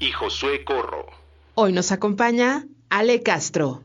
y 0.00 0.12
Josué 0.12 0.64
Corro. 0.64 1.06
Hoy 1.54 1.72
nos 1.72 1.90
acompaña 1.92 2.64
Ale 2.88 3.22
Castro. 3.22 3.82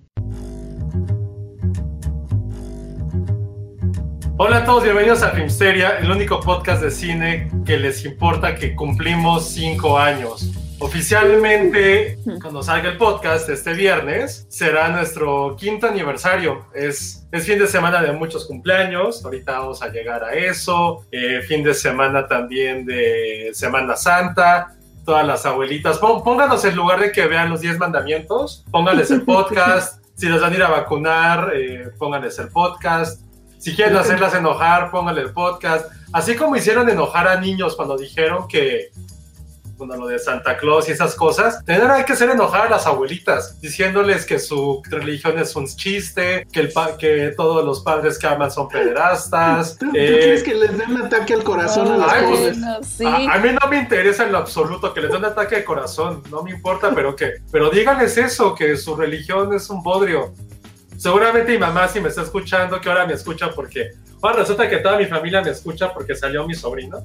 Hola 4.38 4.58
a 4.58 4.66
todos, 4.66 4.84
bienvenidos 4.84 5.24
a 5.24 5.32
Filmsteria, 5.32 6.00
el 6.00 6.10
único 6.10 6.40
podcast 6.40 6.82
de 6.82 6.92
cine 6.92 7.52
que 7.66 7.78
les 7.78 8.04
importa 8.04 8.56
que 8.56 8.76
cumplimos 8.76 9.50
cinco 9.50 9.98
años. 9.98 10.52
Oficialmente, 10.80 12.18
cuando 12.42 12.62
salga 12.62 12.90
el 12.90 12.98
podcast 12.98 13.48
este 13.48 13.74
viernes, 13.74 14.46
será 14.50 14.90
nuestro 14.90 15.56
quinto 15.56 15.88
aniversario. 15.88 16.66
Es, 16.74 17.26
es 17.32 17.46
fin 17.46 17.58
de 17.58 17.68
semana 17.68 18.02
de 18.02 18.12
muchos 18.12 18.46
cumpleaños, 18.46 19.24
ahorita 19.24 19.60
vamos 19.60 19.82
a 19.82 19.90
llegar 19.90 20.24
a 20.24 20.34
eso. 20.34 21.06
Eh, 21.12 21.42
fin 21.48 21.64
de 21.64 21.74
semana 21.74 22.28
también 22.28 22.86
de 22.86 23.52
Semana 23.54 23.96
Santa. 23.96 24.76
Todas 25.06 25.26
las 25.28 25.46
abuelitas, 25.46 25.98
Pó- 26.00 26.24
pónganos 26.24 26.64
en 26.66 26.76
lugar 26.76 27.00
de 27.00 27.12
que 27.12 27.28
vean 27.28 27.50
los 27.50 27.60
10 27.62 27.78
mandamientos, 27.80 28.64
pónganles 28.72 29.12
el 29.12 29.24
podcast. 29.24 30.02
Si 30.16 30.28
los 30.28 30.42
van 30.42 30.54
a 30.54 30.56
ir 30.56 30.62
a 30.62 30.70
vacunar, 30.70 31.54
eh, 31.56 31.90
pónganles 31.98 32.38
el 32.38 32.50
podcast. 32.50 33.20
Si 33.58 33.76
quieren 33.76 33.98
hacerlas 33.98 34.36
enojar, 34.36 34.92
pónganle 34.92 35.22
el 35.22 35.34
podcast. 35.34 35.88
Así 36.14 36.36
como 36.36 36.56
hicieron 36.56 36.88
enojar 36.88 37.28
a 37.28 37.42
niños 37.42 37.76
cuando 37.76 37.98
dijeron 37.98 38.48
que, 38.48 38.92
bueno, 39.78 39.96
lo 39.98 40.08
de 40.08 40.20
Santa 40.20 40.58
Claus 40.58 40.88
y 40.88 40.92
esas 40.92 41.16
cosas, 41.16 41.60
hay 41.68 42.04
que 42.06 42.14
hacer 42.14 42.30
enojar 42.30 42.68
a 42.68 42.70
las 42.70 42.86
abuelitas, 42.88 43.60
diciéndoles 43.60 44.26
que 44.26 44.40
su 44.40 44.82
religión 44.90 45.38
es 45.40 45.56
un 45.56 45.66
chiste, 45.68 46.46
que, 46.52 46.60
el 46.60 46.72
pa- 46.72 46.98
que 46.98 47.34
todos 47.36 47.66
los 47.66 47.82
padres 47.82 48.18
que 48.20 48.28
aman 48.28 48.52
son 48.52 48.68
pederastas. 48.70 49.78
¿Tú, 49.78 49.92
tú 49.92 49.98
eh, 49.98 50.20
quieres 50.20 50.44
que 50.44 50.54
les 50.56 50.78
dé 50.78 50.86
un 50.86 51.02
ataque 51.02 51.34
al 51.34 51.44
corazón 51.44 51.92
a 51.92 51.98
las 51.98 52.14
Ay, 52.14 52.26
pues, 52.30 52.58
no, 52.58 52.84
sí. 52.84 53.06
a, 53.06 53.34
a 53.34 53.40
mí 53.40 53.50
no 53.62 53.68
me 53.70 53.80
interesa 53.80 54.26
en 54.26 54.32
lo 54.32 54.38
absoluto 54.38 54.94
que 54.94 55.02
les 55.02 55.10
den 55.10 55.20
un 55.20 55.26
ataque 55.26 55.56
de 55.58 55.64
corazón, 55.64 56.24
no 56.30 56.44
me 56.44 56.52
importa, 56.52 56.92
pero 56.94 57.16
que, 57.16 57.34
pero 57.52 57.70
díganles 57.70 58.18
eso, 58.18 58.54
que 58.56 58.78
su 58.78 58.96
religión 58.96 59.54
es 59.54 59.70
un 59.70 59.82
bodrio. 59.82 60.34
Seguramente 60.98 61.52
mi 61.52 61.58
mamá 61.58 61.88
si 61.88 62.00
me 62.00 62.10
está 62.10 62.22
escuchando, 62.22 62.80
que 62.80 62.90
ahora 62.90 63.06
me 63.06 63.14
escucha 63.14 63.50
porque, 63.54 63.90
ahora 64.22 64.38
resulta 64.38 64.70
que 64.70 64.78
toda 64.78 64.98
mi 64.98 65.06
familia 65.06 65.42
me 65.42 65.50
escucha 65.50 65.92
porque 65.94 66.16
salió 66.16 66.46
mi 66.48 66.54
sobrino. 66.56 67.04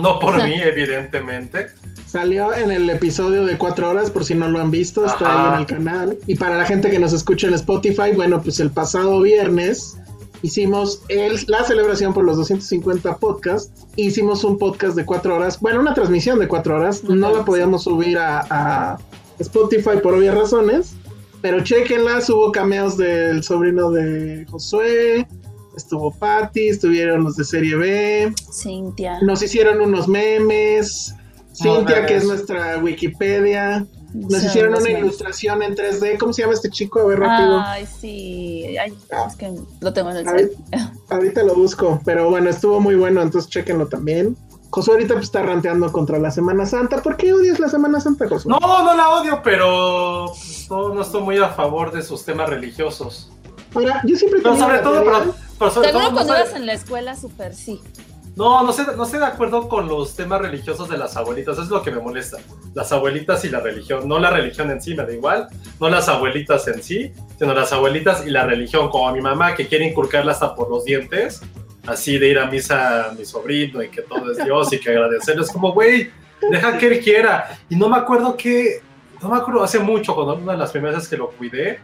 No 0.00 0.18
por 0.18 0.42
mí, 0.42 0.54
evidentemente. 0.62 1.66
Salió 2.06 2.54
en 2.54 2.70
el 2.70 2.88
episodio 2.90 3.44
de 3.44 3.58
cuatro 3.58 3.90
horas, 3.90 4.10
por 4.10 4.24
si 4.24 4.34
no 4.34 4.48
lo 4.48 4.60
han 4.60 4.70
visto, 4.70 5.04
está 5.04 5.26
Ajá. 5.26 5.48
ahí 5.48 5.54
en 5.54 5.60
el 5.60 5.66
canal. 5.66 6.18
Y 6.26 6.34
para 6.36 6.56
la 6.56 6.64
gente 6.64 6.90
que 6.90 6.98
nos 6.98 7.12
escucha 7.12 7.48
en 7.48 7.54
Spotify, 7.54 8.12
bueno, 8.14 8.40
pues 8.42 8.60
el 8.60 8.70
pasado 8.70 9.20
viernes 9.20 9.96
hicimos 10.42 11.02
el- 11.08 11.44
la 11.48 11.64
celebración 11.64 12.12
por 12.14 12.24
los 12.24 12.36
250 12.36 13.16
podcasts. 13.16 13.86
Hicimos 13.96 14.44
un 14.44 14.58
podcast 14.58 14.94
de 14.96 15.04
cuatro 15.04 15.34
horas, 15.36 15.58
bueno, 15.60 15.80
una 15.80 15.94
transmisión 15.94 16.38
de 16.38 16.46
cuatro 16.48 16.76
horas. 16.76 17.02
No 17.04 17.30
la 17.34 17.44
podíamos 17.44 17.84
subir 17.84 18.18
a, 18.18 18.46
a 18.50 18.98
Spotify 19.38 19.98
por 20.02 20.14
obvias 20.14 20.34
razones, 20.34 20.94
pero 21.42 21.60
chequenla, 21.62 22.20
hubo 22.28 22.52
cameos 22.52 22.96
del 22.96 23.42
sobrino 23.42 23.90
de 23.90 24.46
Josué. 24.50 25.26
Estuvo 25.76 26.10
Patty, 26.10 26.68
estuvieron 26.68 27.24
los 27.24 27.36
de 27.36 27.44
Serie 27.44 27.76
B, 27.76 28.32
Cintia. 28.52 29.18
nos 29.22 29.42
hicieron 29.42 29.80
unos 29.80 30.08
memes. 30.08 31.14
Cintia, 31.52 32.04
que 32.06 32.16
es 32.16 32.24
nuestra 32.24 32.78
Wikipedia. 32.78 33.86
Nos 34.14 34.42
hicieron 34.44 34.72
una 34.72 34.80
memes. 34.82 35.02
ilustración 35.02 35.62
en 35.62 35.74
3D. 35.74 36.18
¿Cómo 36.18 36.32
se 36.32 36.42
llama 36.42 36.54
este 36.54 36.70
chico? 36.70 37.00
A 37.00 37.04
ver, 37.04 37.18
rápido. 37.18 37.60
Ay, 37.64 37.86
sí. 37.86 38.76
Ay, 38.78 38.94
es 39.28 39.36
que 39.36 39.52
lo 39.80 39.92
tengo 39.92 40.10
en 40.10 40.16
el 40.18 40.28
A 40.28 40.32
ver. 40.32 40.50
cel. 40.70 40.80
Ahorita 41.10 41.42
lo 41.42 41.54
busco. 41.54 42.00
Pero 42.04 42.30
bueno, 42.30 42.48
estuvo 42.50 42.80
muy 42.80 42.94
bueno, 42.94 43.20
entonces 43.22 43.50
chequenlo 43.50 43.86
también. 43.88 44.36
Josué 44.70 44.94
ahorita 44.94 45.14
pues, 45.14 45.26
está 45.26 45.42
ranteando 45.42 45.90
contra 45.92 46.18
la 46.18 46.30
Semana 46.30 46.66
Santa. 46.66 47.02
¿Por 47.02 47.16
qué 47.16 47.32
odias 47.32 47.58
la 47.58 47.68
Semana 47.68 48.00
Santa, 48.00 48.28
Josué? 48.28 48.50
No, 48.50 48.58
no 48.84 48.94
la 48.96 49.08
odio, 49.10 49.40
pero 49.42 50.26
pues, 50.28 50.66
no, 50.70 50.94
no 50.94 51.02
estoy 51.02 51.22
muy 51.22 51.38
a 51.38 51.48
favor 51.50 51.92
de 51.92 52.02
sus 52.02 52.24
temas 52.24 52.48
religiosos. 52.50 53.30
Ahora, 53.74 54.02
yo 54.04 54.16
siempre 54.16 54.40
Pero 54.42 54.54
tenía 54.54 54.66
sobre 54.66 54.78
todo, 54.80 55.04
pero, 55.04 55.34
pero 55.58 55.70
sobre 55.70 55.92
no 55.92 55.98
cuando 56.12 56.34
sé- 56.34 56.40
ibas 56.40 56.54
en 56.54 56.66
la 56.66 56.72
escuela, 56.74 57.16
súper 57.16 57.54
sí. 57.54 57.80
No, 58.36 58.62
no 58.62 58.68
estoy, 58.70 58.84
no 58.96 59.04
estoy 59.04 59.20
de 59.20 59.24
acuerdo 59.26 59.66
con 59.66 59.88
los 59.88 60.14
temas 60.14 60.42
religiosos 60.42 60.90
de 60.90 60.98
las 60.98 61.16
abuelitas, 61.16 61.56
es 61.58 61.68
lo 61.68 61.82
que 61.82 61.90
me 61.90 62.00
molesta. 62.00 62.36
Las 62.74 62.92
abuelitas 62.92 63.42
y 63.46 63.48
la 63.48 63.60
religión, 63.60 64.06
no 64.06 64.18
la 64.18 64.28
religión 64.28 64.70
en 64.70 64.82
sí, 64.82 64.94
me 64.94 65.06
da 65.06 65.12
igual, 65.14 65.48
no 65.80 65.88
las 65.88 66.06
abuelitas 66.10 66.68
en 66.68 66.82
sí, 66.82 67.12
sino 67.38 67.54
las 67.54 67.72
abuelitas 67.72 68.26
y 68.26 68.30
la 68.30 68.44
religión, 68.44 68.90
como 68.90 69.08
a 69.08 69.12
mi 69.12 69.22
mamá 69.22 69.54
que 69.54 69.66
quiere 69.66 69.86
inculcarla 69.88 70.32
hasta 70.32 70.54
por 70.54 70.68
los 70.68 70.84
dientes, 70.84 71.40
así 71.86 72.18
de 72.18 72.28
ir 72.28 72.38
a 72.38 72.44
misa 72.46 73.08
a 73.08 73.12
mi 73.12 73.24
sobrino 73.24 73.82
y 73.82 73.88
que 73.88 74.02
todo 74.02 74.30
es 74.30 74.44
Dios 74.44 74.70
y 74.70 74.80
que 74.80 74.90
agradecerle, 74.90 75.42
es 75.42 75.50
como, 75.50 75.72
güey, 75.72 76.10
deja 76.50 76.76
que 76.76 76.88
él 76.88 77.00
quiera. 77.02 77.58
Y 77.70 77.76
no 77.76 77.88
me 77.88 77.96
acuerdo 77.96 78.36
que, 78.36 78.82
no 79.22 79.30
me 79.30 79.38
acuerdo, 79.38 79.62
hace 79.64 79.78
mucho, 79.78 80.14
cuando 80.14 80.34
una 80.34 80.52
de 80.52 80.58
las 80.58 80.72
primeras 80.72 80.96
veces 80.96 81.08
que 81.08 81.16
lo 81.16 81.30
cuidé, 81.30 81.80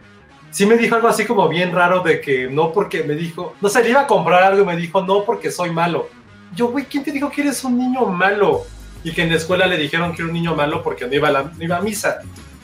sí 0.53 0.67
me 0.67 0.77
dijo 0.77 0.95
algo 0.95 1.07
así 1.07 1.25
como 1.25 1.49
bien 1.49 1.71
raro 1.71 2.01
de 2.01 2.21
que 2.21 2.47
no 2.47 2.71
porque 2.71 3.03
me 3.03 3.15
dijo, 3.15 3.55
no 3.59 3.69
sé, 3.69 3.83
le 3.83 3.89
iba 3.89 4.01
a 4.01 4.07
comprar 4.07 4.43
algo 4.43 4.61
y 4.61 4.65
me 4.65 4.77
dijo, 4.77 5.01
no 5.01 5.25
porque 5.25 5.51
soy 5.51 5.71
malo. 5.71 6.07
Yo, 6.55 6.67
güey, 6.67 6.85
¿quién 6.85 7.03
te 7.03 7.11
dijo 7.11 7.31
que 7.31 7.41
eres 7.41 7.63
un 7.63 7.77
niño 7.77 8.05
malo? 8.05 8.61
Y 9.03 9.11
que 9.11 9.23
en 9.23 9.31
la 9.31 9.37
escuela 9.37 9.65
le 9.65 9.77
dijeron 9.77 10.13
que 10.13 10.21
era 10.21 10.27
un 10.27 10.33
niño 10.33 10.55
malo 10.55 10.83
porque 10.83 11.07
no 11.07 11.13
iba 11.13 11.27
a, 11.27 11.31
la, 11.31 11.43
no 11.43 11.63
iba 11.63 11.77
a 11.77 11.81
misa. 11.81 12.19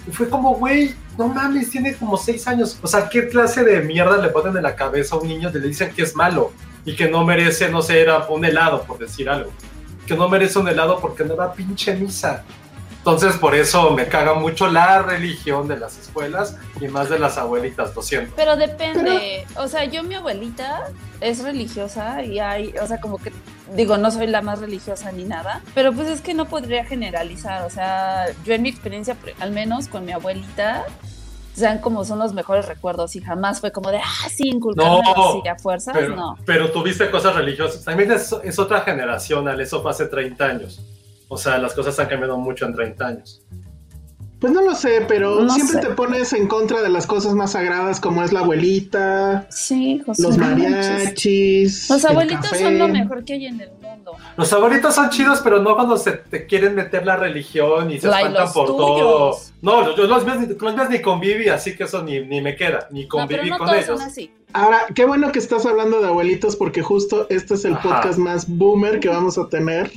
Y 0.07 0.11
fue 0.11 0.29
como, 0.29 0.53
güey, 0.55 0.93
no 1.17 1.27
mames, 1.27 1.71
tiene 1.71 1.95
como 1.95 2.15
seis 2.15 2.47
años. 2.47 2.77
O 2.83 2.87
sea, 2.87 3.09
¿qué 3.09 3.27
clase 3.27 3.63
de 3.63 3.81
mierda 3.81 4.17
le 4.17 4.29
ponen 4.29 4.55
en 4.55 4.63
la 4.63 4.75
cabeza 4.75 5.15
a 5.15 5.19
un 5.19 5.27
niño 5.27 5.49
y 5.49 5.53
le 5.53 5.67
dicen 5.67 5.91
que 5.91 6.03
es 6.03 6.15
malo? 6.15 6.53
Y 6.85 6.95
que 6.95 7.09
no 7.09 7.25
merece, 7.25 7.69
no 7.69 7.81
sé, 7.81 7.99
era 7.99 8.27
un 8.27 8.45
helado, 8.45 8.83
por 8.83 8.99
decir 8.99 9.27
algo. 9.27 9.51
Que 10.05 10.15
no 10.15 10.29
merece 10.29 10.59
un 10.59 10.67
helado 10.67 10.99
porque 10.99 11.23
no 11.25 11.35
va 11.35 11.45
a 11.45 11.53
pinche 11.53 11.95
misa. 11.95 12.45
Entonces, 13.11 13.39
por 13.39 13.55
eso 13.55 13.89
me 13.91 14.07
caga 14.07 14.35
mucho 14.35 14.67
la 14.67 15.01
religión 15.01 15.67
de 15.67 15.79
las 15.79 15.97
escuelas 15.97 16.55
y 16.79 16.87
más 16.89 17.09
de 17.09 17.17
las 17.17 17.39
abuelitas, 17.39 17.95
lo 17.95 18.03
siento. 18.03 18.31
Pero 18.35 18.55
depende. 18.55 19.47
O 19.57 19.67
sea, 19.67 19.85
yo, 19.85 20.03
mi 20.03 20.13
abuelita 20.13 20.91
es 21.19 21.43
religiosa 21.43 22.23
y 22.23 22.37
hay, 22.37 22.71
o 22.79 22.85
sea, 22.85 23.01
como 23.01 23.17
que, 23.17 23.33
digo, 23.73 23.97
no 23.97 24.11
soy 24.11 24.27
la 24.27 24.43
más 24.43 24.59
religiosa 24.59 25.11
ni 25.11 25.23
nada, 25.23 25.61
pero 25.73 25.91
pues 25.91 26.07
es 26.07 26.21
que 26.21 26.35
no 26.35 26.45
podría 26.45 26.85
generalizar. 26.85 27.65
O 27.65 27.71
sea, 27.71 28.27
yo 28.45 28.53
en 28.53 28.61
mi 28.61 28.69
experiencia, 28.69 29.17
al 29.39 29.51
menos 29.51 29.87
con 29.87 30.05
mi 30.05 30.11
abuelita, 30.11 30.85
sean 31.55 31.79
como 31.79 32.05
son 32.05 32.19
los 32.19 32.33
mejores 32.33 32.67
recuerdos 32.67 33.15
y 33.15 33.21
jamás 33.21 33.59
fue 33.59 33.71
como 33.71 33.89
de, 33.89 33.97
ah, 33.97 34.29
sí, 34.29 34.49
inculcarme 34.49 35.01
No, 35.01 35.29
así 35.39 35.47
a 35.47 35.55
fuerzas, 35.55 35.95
Pero, 35.97 36.15
no. 36.15 36.37
pero 36.45 36.71
tuviste 36.71 37.09
cosas 37.09 37.35
religiosas. 37.35 37.83
También 37.83 38.11
es, 38.11 38.35
es 38.43 38.59
otra 38.59 38.81
generación, 38.81 39.47
Ale, 39.47 39.63
eso 39.63 39.81
fue 39.81 39.89
hace 39.89 40.05
30 40.05 40.45
años. 40.45 40.79
O 41.29 41.37
sea, 41.37 41.57
las 41.59 41.73
cosas 41.73 41.97
han 41.99 42.07
cambiado 42.07 42.37
mucho 42.37 42.65
en 42.65 42.73
30 42.73 43.07
años. 43.07 43.41
Pues 44.39 44.53
no 44.53 44.61
lo 44.61 44.73
sé, 44.73 45.03
pero 45.07 45.41
No 45.41 45.53
siempre 45.53 45.81
sé. 45.81 45.87
te 45.89 45.93
pones 45.93 46.31
en 46.33 46.47
contra 46.47 46.81
de 46.81 46.87
las 46.89 47.05
cosas 47.05 47.33
más 47.33 47.51
sagradas 47.51 47.99
como 47.99 48.23
es 48.23 48.31
la 48.31 48.39
abuelita, 48.39 49.45
Sí, 49.49 50.01
José. 50.05 50.23
los 50.23 50.37
mariachis. 50.37 51.89
Los 51.89 52.03
el 52.05 52.09
abuelitos 52.11 52.49
café. 52.49 52.63
son 52.63 52.79
lo 52.79 52.87
mejor 52.87 53.23
que 53.25 53.33
hay 53.33 53.45
en 53.47 53.59
el 53.59 53.69
mundo. 53.81 54.13
Los 54.37 54.53
abuelitos 54.53 54.95
son 54.95 55.09
chidos, 55.09 55.41
pero 55.43 55.61
no 55.61 55.75
cuando 55.75 55.97
se 55.97 56.13
te 56.13 56.45
quieren 56.45 56.73
meter 56.73 57.05
la 57.05 57.17
religión 57.17 57.91
y 57.91 57.99
se 57.99 58.07
espantan 58.07 58.43
los 58.45 58.53
por 58.53 58.67
tuyos. 58.67 58.77
todo. 58.77 59.37
No, 59.61 59.95
yo 59.95 60.07
los 60.07 60.23
con 60.55 60.75
los 60.77 60.89
ni 60.89 61.01
conviví, 61.01 61.49
así 61.49 61.75
que 61.75 61.83
eso 61.83 62.01
ni, 62.01 62.21
ni 62.25 62.39
me 62.41 62.55
queda, 62.55 62.87
ni 62.91 63.03
No, 63.03 63.09
pero 63.09 63.41
conviví 63.41 63.49
no 63.49 63.57
con 63.57 63.67
todos 63.67 63.83
ellos. 63.83 63.99
son 63.99 64.07
así. 64.09 64.31
Ahora, 64.53 64.79
qué 64.95 65.05
bueno 65.05 65.31
que 65.33 65.39
estás 65.39 65.65
hablando 65.65 65.99
de 66.01 66.07
abuelitos 66.07 66.55
porque 66.55 66.81
justo 66.81 67.27
este 67.29 67.55
es 67.55 67.65
el 67.65 67.73
Ajá. 67.73 67.89
podcast 68.01 68.17
más 68.17 68.47
boomer 68.47 68.99
que 69.01 69.09
vamos 69.09 69.37
a 69.37 69.47
tener. 69.49 69.91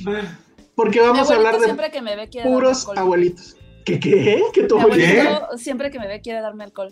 Porque 0.75 1.01
vamos 1.01 1.29
a 1.29 1.35
hablar 1.35 1.59
de 1.59 1.65
siempre 1.65 1.91
que 1.91 2.01
me 2.01 2.15
ve 2.15 2.29
quiere 2.29 2.49
darme 2.49 2.61
puros 2.61 2.87
abuelitos. 2.95 3.55
¿Qué 3.85 3.99
qué? 3.99 4.41
¿Qué 4.53 4.63
tu 4.63 4.79
abuelito? 4.79 5.57
siempre 5.57 5.91
que 5.91 5.99
me 5.99 6.07
ve 6.07 6.21
quiere 6.21 6.41
darme 6.41 6.63
alcohol. 6.63 6.89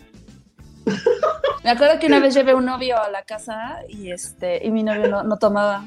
Me 1.64 1.70
acuerdo 1.70 1.98
que 1.98 2.06
una 2.06 2.18
vez 2.18 2.34
llevé 2.34 2.54
un 2.54 2.64
novio 2.64 3.00
a 3.00 3.08
la 3.08 3.24
casa 3.24 3.80
y 3.88 4.10
este 4.10 4.64
y 4.66 4.70
mi 4.70 4.82
novio 4.82 5.08
no, 5.08 5.22
no 5.22 5.38
tomaba. 5.38 5.86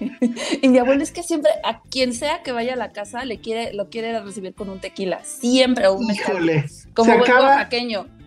Y 0.62 0.68
mi 0.68 0.78
abuelo 0.78 1.02
es 1.02 1.12
que 1.12 1.22
siempre 1.22 1.50
a 1.62 1.82
quien 1.82 2.14
sea 2.14 2.42
que 2.42 2.52
vaya 2.52 2.72
a 2.72 2.76
la 2.76 2.90
casa 2.90 3.24
le 3.26 3.38
quiere 3.38 3.74
lo 3.74 3.90
quiere 3.90 4.18
recibir 4.20 4.54
con 4.54 4.70
un 4.70 4.80
tequila, 4.80 5.22
siempre 5.24 5.90
un 5.90 6.10
Híjole. 6.10 6.64
como 6.94 7.12
se 7.12 7.18
acaba, 7.18 7.68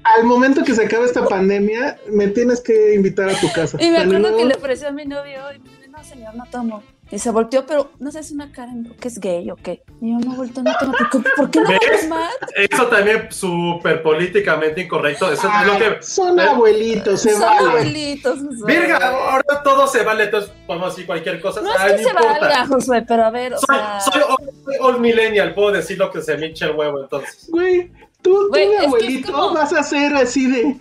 al 0.03 0.23
momento 0.25 0.63
que 0.63 0.75
se 0.75 0.83
acabe 0.83 1.05
esta 1.05 1.25
pandemia, 1.25 1.97
me 2.11 2.27
tienes 2.27 2.61
que 2.61 2.93
invitar 2.93 3.29
a 3.29 3.39
tu 3.39 3.51
casa. 3.53 3.77
Y 3.81 3.89
me 3.89 3.99
acuerdo 3.99 4.35
que 4.35 4.45
le 4.45 4.55
ofreció 4.55 4.89
a 4.89 4.91
mi 4.91 5.05
novio 5.05 5.39
y 5.55 5.59
me 5.59 5.69
dice, 5.69 5.87
no 5.87 6.03
señor, 6.03 6.35
no 6.35 6.45
tomo. 6.51 6.83
Y 7.13 7.19
se 7.19 7.29
volteó, 7.29 7.63
pero 7.67 7.91
no 7.99 8.11
sé, 8.11 8.21
es 8.21 8.31
una 8.31 8.51
cara 8.51 8.71
que 8.99 9.07
es 9.07 9.19
gay 9.19 9.51
o 9.51 9.55
qué. 9.55 9.83
Y 10.01 10.09
yo 10.13 10.17
no 10.17 10.35
vuelto, 10.35 10.63
no 10.63 10.71
tomo. 10.79 10.93
¿Por 10.93 11.09
qué, 11.11 11.29
¿por 11.37 11.51
qué 11.51 11.61
no 11.61 11.69
¿Ves? 11.69 12.09
más? 12.09 12.33
Eso 12.55 12.87
también 12.87 13.27
súper 13.31 14.01
políticamente 14.01 14.81
incorrecto. 14.81 15.31
Eso 15.31 15.47
es 15.47 15.67
lo 15.67 15.73
Ay, 15.73 15.79
que. 15.79 16.01
Son 16.01 16.39
eh, 16.39 16.43
abuelitos, 16.43 17.21
se 17.21 17.33
Son 17.33 17.41
vale. 17.41 17.69
abuelitos. 17.69 18.39
Virga, 18.65 18.97
ahora 19.31 19.61
todo 19.63 19.85
se 19.85 20.01
vale, 20.03 20.23
entonces 20.23 20.51
podemos 20.65 20.89
decir 20.89 21.05
cualquier 21.05 21.39
cosa. 21.39 21.61
No 21.61 21.71
es 21.71 21.79
Ay, 21.79 21.91
que 21.97 22.03
se 22.03 22.09
importa. 22.09 22.39
valga, 22.39 22.65
Josué, 22.65 23.05
pero 23.07 23.25
a 23.25 23.29
ver, 23.29 23.53
o 23.53 23.57
Soy, 23.59 23.75
sea... 23.75 23.99
soy 23.99 24.21
old, 24.27 24.49
soy 24.65 24.75
old 24.79 24.99
millennial, 24.99 25.53
puedo 25.53 25.71
decir 25.71 25.99
lo 25.99 26.09
que 26.09 26.19
se 26.19 26.35
me 26.35 26.47
hincha 26.47 26.65
el 26.65 26.75
huevo 26.75 26.99
entonces. 27.03 27.47
Güey, 27.51 27.91
tú, 28.23 28.31
tú 28.33 28.47
Güey, 28.49 28.73
es 28.73 28.83
abuelito 28.85 29.31
como- 29.31 29.53
vas 29.53 29.71
a 29.71 29.83
ser 29.83 30.15
así 30.15 30.49
de 30.49 30.77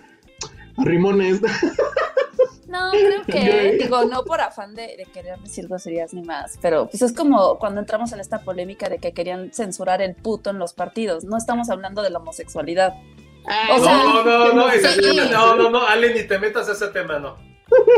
rimones. 0.77 1.41
No, 2.67 2.91
creo 2.91 3.23
que, 3.27 3.77
digo, 3.79 4.05
no 4.05 4.23
por 4.23 4.41
afán 4.41 4.75
de, 4.75 4.95
de 4.97 5.05
querer 5.13 5.39
decir 5.39 5.67
groserías 5.67 6.13
ni 6.13 6.21
más, 6.21 6.57
pero 6.61 6.87
pues 6.87 7.01
es 7.01 7.13
como 7.13 7.57
cuando 7.59 7.81
entramos 7.81 8.11
en 8.13 8.19
esta 8.19 8.39
polémica 8.41 8.89
de 8.89 8.97
que 8.99 9.13
querían 9.13 9.51
censurar 9.53 10.01
el 10.01 10.15
puto 10.15 10.49
en 10.49 10.59
los 10.59 10.73
partidos. 10.73 11.23
No 11.23 11.37
estamos 11.37 11.69
hablando 11.69 12.01
de 12.01 12.09
la 12.09 12.19
homosexualidad. 12.19 12.93
O 13.75 13.83
sea, 13.83 13.97
no, 14.03 14.23
no, 14.23 14.53
no, 14.53 14.71
sí. 14.71 15.19
no, 15.31 15.55
no, 15.55 15.69
no, 15.69 15.85
Ale, 15.87 16.13
ni 16.13 16.23
te 16.23 16.39
metas 16.39 16.69
a 16.69 16.71
ese 16.73 16.87
tema, 16.87 17.19
no. 17.19 17.35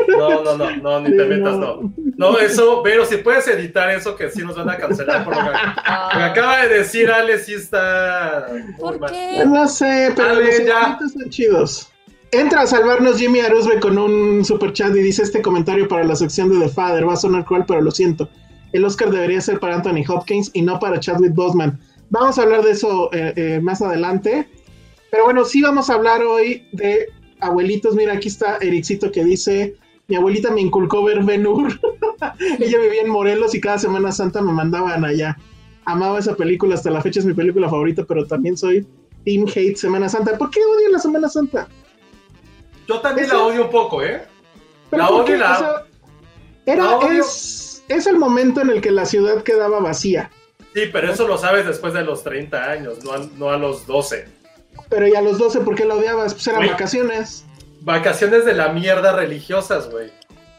No, 0.07 0.41
no, 0.44 0.57
no, 0.57 0.75
no, 0.77 1.00
ni 1.01 1.15
te 1.15 1.25
metas, 1.25 1.56
no. 1.57 1.94
No, 2.18 2.39
eso, 2.39 2.81
pero 2.83 3.06
si 3.06 3.18
puedes 3.18 3.47
editar 3.47 3.89
eso, 3.91 4.15
que 4.15 4.29
sí 4.29 4.41
nos 4.41 4.56
van 4.56 4.69
a 4.69 4.77
cancelar 4.77 5.23
por 5.25 5.35
lo 5.35 5.41
que, 5.41 5.47
lo 5.47 5.51
que 5.51 5.57
Ah, 5.85 6.25
acaba 6.31 6.65
de 6.65 6.79
decir 6.79 7.11
Ale, 7.11 7.38
sí 7.39 7.53
está. 7.53 8.47
¿Por 8.79 9.06
qué? 9.07 9.44
No 9.45 9.68
sé, 9.68 10.13
pero 10.15 10.35
los 10.35 10.65
ya. 10.65 10.97
son 11.11 11.29
chidos. 11.29 11.89
Entra 12.35 12.63
a 12.63 12.67
salvarnos 12.67 13.17
Jimmy 13.17 13.39
Aruzbe 13.39 13.79
con 13.79 13.97
un 13.97 14.43
super 14.43 14.73
chat 14.73 14.93
y 14.93 14.99
dice 14.99 15.23
este 15.23 15.41
comentario 15.41 15.87
para 15.87 16.03
la 16.03 16.17
sección 16.17 16.49
de 16.49 16.65
The 16.65 16.69
Father. 16.69 17.07
Va 17.07 17.13
a 17.13 17.15
sonar 17.15 17.45
cruel, 17.45 17.63
pero 17.65 17.79
lo 17.79 17.91
siento. 17.91 18.27
El 18.73 18.83
Oscar 18.83 19.09
debería 19.09 19.39
ser 19.39 19.57
para 19.57 19.75
Anthony 19.75 20.03
Hopkins 20.05 20.51
y 20.53 20.61
no 20.61 20.77
para 20.77 20.99
Chadwick 20.99 21.33
Boseman. 21.33 21.79
Vamos 22.09 22.37
a 22.37 22.41
hablar 22.41 22.61
de 22.63 22.71
eso 22.71 23.09
eh, 23.13 23.31
eh, 23.37 23.59
más 23.63 23.81
adelante. 23.81 24.49
Pero 25.11 25.23
bueno, 25.23 25.45
sí 25.45 25.61
vamos 25.61 25.89
a 25.89 25.93
hablar 25.93 26.23
hoy 26.23 26.67
de 26.73 27.07
abuelitos. 27.39 27.95
Mira, 27.95 28.11
aquí 28.11 28.27
está 28.27 28.57
Ericito 28.57 29.13
que 29.13 29.23
dice, 29.23 29.77
mi 30.09 30.17
abuelita 30.17 30.51
me 30.51 30.59
inculcó 30.59 31.05
ver 31.05 31.23
Ben 31.23 31.47
Hur. 31.47 31.79
Ella 32.59 32.79
vivía 32.81 33.01
en 33.01 33.11
Morelos 33.11 33.55
y 33.55 33.61
cada 33.61 33.79
Semana 33.79 34.11
Santa 34.11 34.41
me 34.41 34.51
mandaban 34.51 35.05
allá. 35.05 35.37
Amaba 35.85 36.19
esa 36.19 36.35
película, 36.35 36.75
hasta 36.75 36.91
la 36.91 36.99
fecha 36.99 37.21
es 37.21 37.25
mi 37.25 37.33
película 37.33 37.69
favorita, 37.69 38.03
pero 38.03 38.27
también 38.27 38.57
soy 38.57 38.85
Team 39.23 39.45
Hate 39.47 39.77
Semana 39.77 40.09
Santa. 40.09 40.37
¿Por 40.37 40.49
qué 40.49 40.59
odio 40.59 40.89
la 40.91 40.99
Semana 40.99 41.29
Santa? 41.29 41.69
Yo 42.87 42.99
también 43.01 43.27
la 43.29 43.39
odio 43.39 43.63
un 43.65 43.69
poco, 43.69 44.01
¿eh? 44.03 44.23
¿Pero 44.89 45.03
La 45.03 45.09
odio 45.09 45.35
y 45.35 45.39
la- 45.39 45.53
O 45.53 45.57
sea, 45.59 45.83
era, 46.65 46.83
la 46.83 46.97
odio. 46.97 47.21
es, 47.23 47.83
es 47.87 48.07
el 48.07 48.17
momento 48.17 48.61
en 48.61 48.69
el 48.69 48.81
que 48.81 48.91
la 48.91 49.05
ciudad 49.05 49.41
quedaba 49.43 49.79
vacía, 49.79 50.29
Sí, 50.73 50.89
pero 50.91 51.09
eso 51.11 51.25
lo 51.27 51.37
sabes 51.37 51.65
después 51.65 51.93
de 51.93 52.03
los 52.03 52.21
30 52.23 52.69
años, 52.69 53.01
no 53.03 53.13
a, 53.13 53.19
no 53.37 53.49
a 53.49 53.57
los 53.57 53.87
12. 53.87 54.27
pero 54.89 55.07
ya 55.07 55.19
a 55.19 55.21
los 55.21 55.37
12, 55.37 55.61
¿por 55.61 55.73
qué 55.75 55.85
la 55.85 55.95
odiabas? 55.95 56.33
Pues 56.33 56.45
eran 56.47 56.67
vacaciones. 56.67 57.45
Vacaciones 57.81 58.43
de 58.45 58.53
la 58.53 58.69
mierda 58.69 59.13
religiosas, 59.13 59.89
güey. 59.89 60.11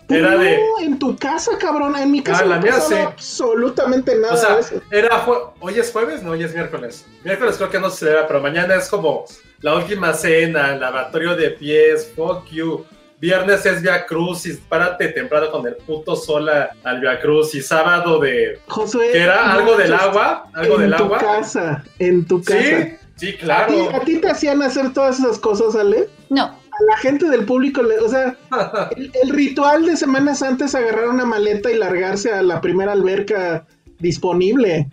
Era 0.08 0.31
no, 0.32 0.38
de. 0.38 0.58
en 0.82 0.99
tu 1.00 1.17
casa, 1.17 1.58
cabrón, 1.58 1.96
en 1.96 2.12
mi 2.12 2.23
casa 2.23 2.43
Ah, 2.44 2.46
la 2.46 2.56
no 2.56 2.62
mía 2.62 2.73
pasaba 2.75 2.88
sí. 3.00 3.06
absolutamente 3.06 4.14
nada 4.17 4.34
O 4.34 4.37
sea, 4.37 4.55
de 4.55 4.61
eso. 4.61 4.81
era 4.93 5.26
hoy 5.61 5.78
es 5.78 5.90
jueves, 5.90 6.23
no, 6.23 6.31
hoy 6.31 6.44
es 6.44 6.55
miércoles. 6.55 7.05
Miércoles 7.25 7.56
creo 7.56 7.69
que 7.70 7.81
no 7.81 7.90
se 7.90 7.99
celebra, 7.99 8.26
pero 8.28 8.40
mañana 8.40 8.76
es 8.76 8.88
como 8.88 9.25
la 9.67 9.75
última 9.75 10.13
cena, 10.15 10.75
el 10.75 10.81
lavatorio 10.81 11.35
de 11.35 11.51
pies, 11.51 12.13
fuck 12.15 12.47
you. 12.53 12.85
Viernes 13.19 13.67
es 13.67 13.83
Via 13.83 14.07
Crucis, 14.07 14.61
párate 14.69 15.09
temprano 15.09 15.51
con 15.51 15.67
el 15.67 15.75
puto 15.75 16.15
sol 16.15 16.49
a- 16.49 16.71
al 16.85 17.01
Via 17.01 17.19
Crucis. 17.19 17.67
Sábado 17.67 18.21
de. 18.21 18.61
Josué, 18.69 19.09
¿Qué 19.11 19.23
era? 19.23 19.45
no 19.47 19.51
¿Algo 19.59 19.77
del 19.77 19.93
agua? 19.93 20.47
¿Algo 20.55 20.75
en 20.77 20.81
del 20.83 20.97
tu 20.97 21.05
agua? 21.05 21.19
casa, 21.19 21.83
en 21.99 22.25
tu 22.27 22.41
casa. 22.45 22.61
Sí, 22.61 22.69
sí, 23.17 23.29
¿A 23.29 23.33
ti, 23.33 23.37
claro. 23.39 23.91
a 23.93 24.01
ti 24.01 24.19
te 24.21 24.31
hacían 24.31 24.63
hacer 24.63 24.93
todas 24.93 25.19
esas 25.19 25.37
cosas, 25.41 25.75
Ale? 25.75 26.09
No, 26.29 26.45
A 26.45 26.83
la 26.91 26.97
gente 26.99 27.29
del 27.29 27.45
público, 27.45 27.83
le- 27.83 27.99
o 27.99 28.09
sea, 28.09 28.37
el, 28.97 29.11
el 29.21 29.31
ritual 29.31 29.85
de 29.87 29.97
Semana 29.97 30.35
Santa 30.37 30.67
es 30.67 30.75
agarrar 30.77 31.09
una 31.09 31.25
maleta 31.25 31.73
y 31.73 31.77
largarse 31.77 32.31
a 32.33 32.41
la 32.43 32.61
primera 32.61 32.93
alberca 32.93 33.67
disponible. 33.99 34.89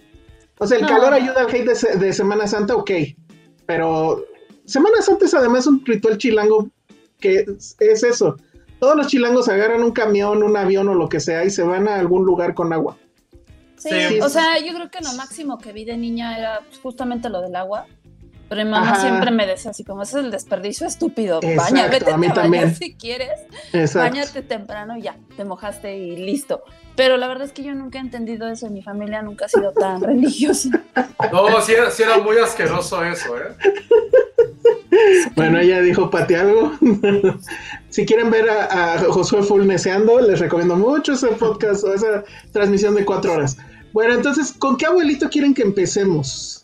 O 0.57 0.65
sea, 0.65 0.77
el 0.77 0.83
No. 0.85 0.89
calor 0.89 1.13
ayuda 1.13 1.41
al 1.41 1.49
hate 1.53 1.67
de, 1.69 1.97
de 2.05 2.13
Semana 2.13 2.47
Santa, 2.47 2.73
ok. 2.75 2.89
Pero 3.65 4.23
Semana 4.65 5.01
Santa 5.01 5.25
es 5.25 5.33
además 5.33 5.67
un 5.67 5.85
ritual 5.85 6.17
chilango 6.17 6.69
que 7.19 7.39
es, 7.39 7.75
es 7.79 8.03
eso. 8.03 8.37
Todos 8.79 8.95
los 8.95 9.07
chilangos 9.07 9.47
agarran 9.47 9.83
un 9.83 9.91
camión, 9.91 10.43
un 10.43 10.57
avión 10.57 10.89
o 10.89 10.93
lo 10.93 11.07
que 11.07 11.19
sea 11.19 11.45
y 11.45 11.49
se 11.49 11.63
van 11.63 11.87
a 11.87 11.99
algún 11.99 12.25
lugar 12.25 12.53
con 12.53 12.73
agua. 12.73 12.97
sí, 13.77 13.89
Sí. 14.09 14.19
o 14.19 14.29
sea, 14.29 14.59
yo 14.59 14.73
creo 14.73 14.89
que 14.89 14.99
lo 15.01 15.13
máximo 15.13 15.57
que 15.57 15.71
vi 15.73 15.85
de 15.85 15.97
niña 15.97 16.37
era 16.37 16.61
pues, 16.67 16.79
justamente 16.79 17.29
lo 17.29 17.41
del 17.41 17.55
agua. 17.55 17.87
Pero 18.53 18.65
mi 18.65 18.71
mamá 18.71 18.91
Ajá. 18.91 19.01
siempre 19.01 19.31
me 19.31 19.47
decía 19.47 19.71
así 19.71 19.83
como, 19.83 20.03
ese 20.03 20.19
es 20.19 20.25
el 20.25 20.29
desperdicio 20.29 20.85
estúpido. 20.85 21.39
Exacto, 21.41 21.73
Baña, 21.73 21.87
vete 21.87 22.11
a 22.11 22.17
mí 22.17 22.29
también. 22.31 22.75
si 22.79 22.93
quieres. 22.93 23.31
Exacto. 23.71 24.11
Báñate 24.11 24.43
temprano 24.43 24.95
y 24.95 25.01
ya, 25.01 25.17
te 25.35 25.43
mojaste 25.43 25.97
y 25.97 26.17
listo. 26.17 26.61
Pero 26.95 27.17
la 27.17 27.27
verdad 27.27 27.47
es 27.47 27.51
que 27.51 27.63
yo 27.63 27.73
nunca 27.73 27.97
he 27.97 28.01
entendido 28.01 28.47
eso. 28.47 28.69
Mi 28.69 28.83
familia 28.83 29.23
nunca 29.23 29.45
ha 29.45 29.47
sido 29.47 29.71
tan 29.71 30.01
religiosa. 30.03 30.69
No, 31.31 31.61
sí 31.61 31.71
era, 31.71 31.89
sí 31.89 32.03
era 32.03 32.19
muy 32.19 32.37
asqueroso 32.37 33.03
eso, 33.03 33.39
¿eh? 33.39 33.55
Bueno, 35.35 35.57
ella 35.57 35.81
dijo 35.81 36.11
pate 36.11 36.35
algo. 36.35 36.73
si 37.89 38.05
quieren 38.05 38.29
ver 38.29 38.51
a, 38.51 38.93
a 38.93 38.99
Josué 38.99 39.41
Fulneseando, 39.41 40.21
les 40.21 40.39
recomiendo 40.39 40.75
mucho 40.75 41.13
ese 41.13 41.29
podcast 41.29 41.85
o 41.85 41.93
esa 41.95 42.23
transmisión 42.51 42.93
de 42.93 43.03
cuatro 43.03 43.33
horas. 43.33 43.57
Bueno, 43.93 44.13
entonces, 44.13 44.53
¿con 44.53 44.77
qué 44.77 44.85
abuelito 44.85 45.27
quieren 45.27 45.55
que 45.55 45.63
empecemos? 45.63 46.62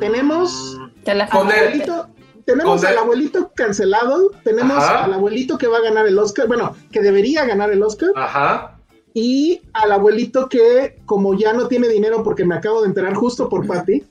Tenemos 0.00 0.78
el- 1.04 1.20
abuelito, 1.20 2.08
tenemos 2.44 2.84
al 2.84 2.92
el- 2.92 2.98
abuelito 2.98 3.52
cancelado, 3.54 4.30
tenemos 4.42 4.76
Ajá. 4.78 5.04
al 5.04 5.12
abuelito 5.14 5.58
que 5.58 5.66
va 5.66 5.78
a 5.78 5.82
ganar 5.82 6.06
el 6.06 6.18
Oscar, 6.18 6.46
bueno, 6.46 6.74
que 6.92 7.00
debería 7.00 7.44
ganar 7.44 7.70
el 7.70 7.82
Oscar, 7.82 8.10
Ajá. 8.16 8.78
y 9.12 9.62
al 9.72 9.92
abuelito 9.92 10.48
que, 10.48 10.98
como 11.06 11.34
ya 11.38 11.52
no 11.52 11.68
tiene 11.68 11.88
dinero, 11.88 12.22
porque 12.22 12.44
me 12.44 12.54
acabo 12.54 12.82
de 12.82 12.88
enterar 12.88 13.14
justo 13.14 13.48
por 13.48 13.66
Patty, 13.66 14.02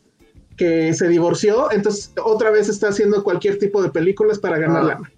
que 0.57 0.93
se 0.93 1.07
divorció, 1.07 1.71
entonces 1.71 2.11
otra 2.23 2.51
vez 2.51 2.69
está 2.69 2.89
haciendo 2.89 3.23
cualquier 3.23 3.57
tipo 3.59 3.81
de 3.81 3.89
películas 3.89 4.37
para 4.39 4.57
ganar 4.57 4.83
Ah. 4.83 4.85
lana. 4.85 5.11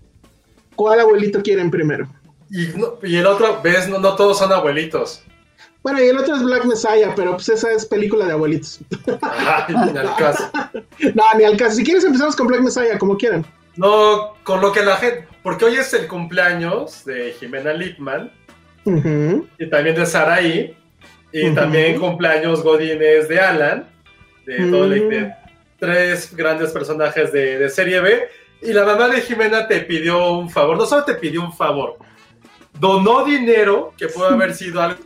¿Cuál 0.75 1.00
abuelito 1.00 1.41
quieren 1.41 1.69
primero? 1.72 2.07
Y, 2.50 2.67
no- 2.77 2.95
y 3.03 3.15
el 3.15 3.25
otro, 3.25 3.60
ves, 3.63 3.88
no, 3.89 4.00
no 4.00 4.15
todos 4.15 4.38
son 4.38 4.51
abuelitos. 4.51 5.24
Bueno, 5.86 6.04
y 6.04 6.08
el 6.08 6.18
otro 6.18 6.36
es 6.36 6.42
Black 6.42 6.65
Messiah, 6.65 7.13
pero 7.15 7.34
pues 7.34 7.48
esa 7.48 7.72
es 7.72 7.86
película 7.86 8.25
de 8.25 8.32
abuelitos. 8.32 8.80
Ay, 9.22 9.75
ni 9.94 9.96
al 10.00 10.15
caso. 10.15 10.50
no, 11.13 11.24
ni 11.38 11.44
al 11.44 11.56
caso. 11.58 11.75
Si 11.75 11.84
quieres 11.84 12.04
empezamos 12.04 12.36
con 12.36 12.48
Black 12.48 12.62
Messiah, 12.62 12.98
como 12.98 13.15
quieran. 13.15 13.46
No, 13.75 14.34
con 14.44 14.62
lo 14.62 14.72
que 14.72 14.82
la 14.84 14.96
gente. 14.98 15.27
Porque 15.44 15.65
hoy 15.65 15.75
es 15.75 15.94
el 15.94 16.08
cumpleaños 16.08 17.06
de 17.06 17.36
Jimena 17.39 17.72
Lipman 17.72 18.32
y 19.60 19.70
también 19.70 19.96
de 19.96 20.08
Saraí. 20.08 20.75
Y 21.32 21.54
también 21.54 22.00
cumpleaños 22.00 22.63
Godínez 22.63 23.27
de 23.30 23.39
Alan. 23.39 23.88
De, 24.48 24.58
todo 24.72 24.86
el- 24.86 25.08
de 25.08 25.34
tres 25.77 26.36
grandes 26.36 26.72
personajes 26.72 27.32
de, 27.32 27.60
de 27.60 27.70
serie 27.70 28.00
B. 28.00 28.24
Y 28.63 28.74
la 28.74 28.86
mamá 28.86 29.08
de 29.10 29.22
Jimena 29.22 29.68
te 29.68 29.82
pidió 29.82 30.32
un 30.34 30.50
favor. 30.50 30.77
No 30.77 30.86
solo 30.88 31.04
te 31.06 31.13
pidió 31.13 31.44
un 31.44 31.54
favor. 31.54 31.98
Donó 32.80 33.24
dinero 33.24 33.94
que 33.96 34.08
pudo 34.08 34.30
haber 34.30 34.56
sido 34.56 34.82
algo 34.82 35.00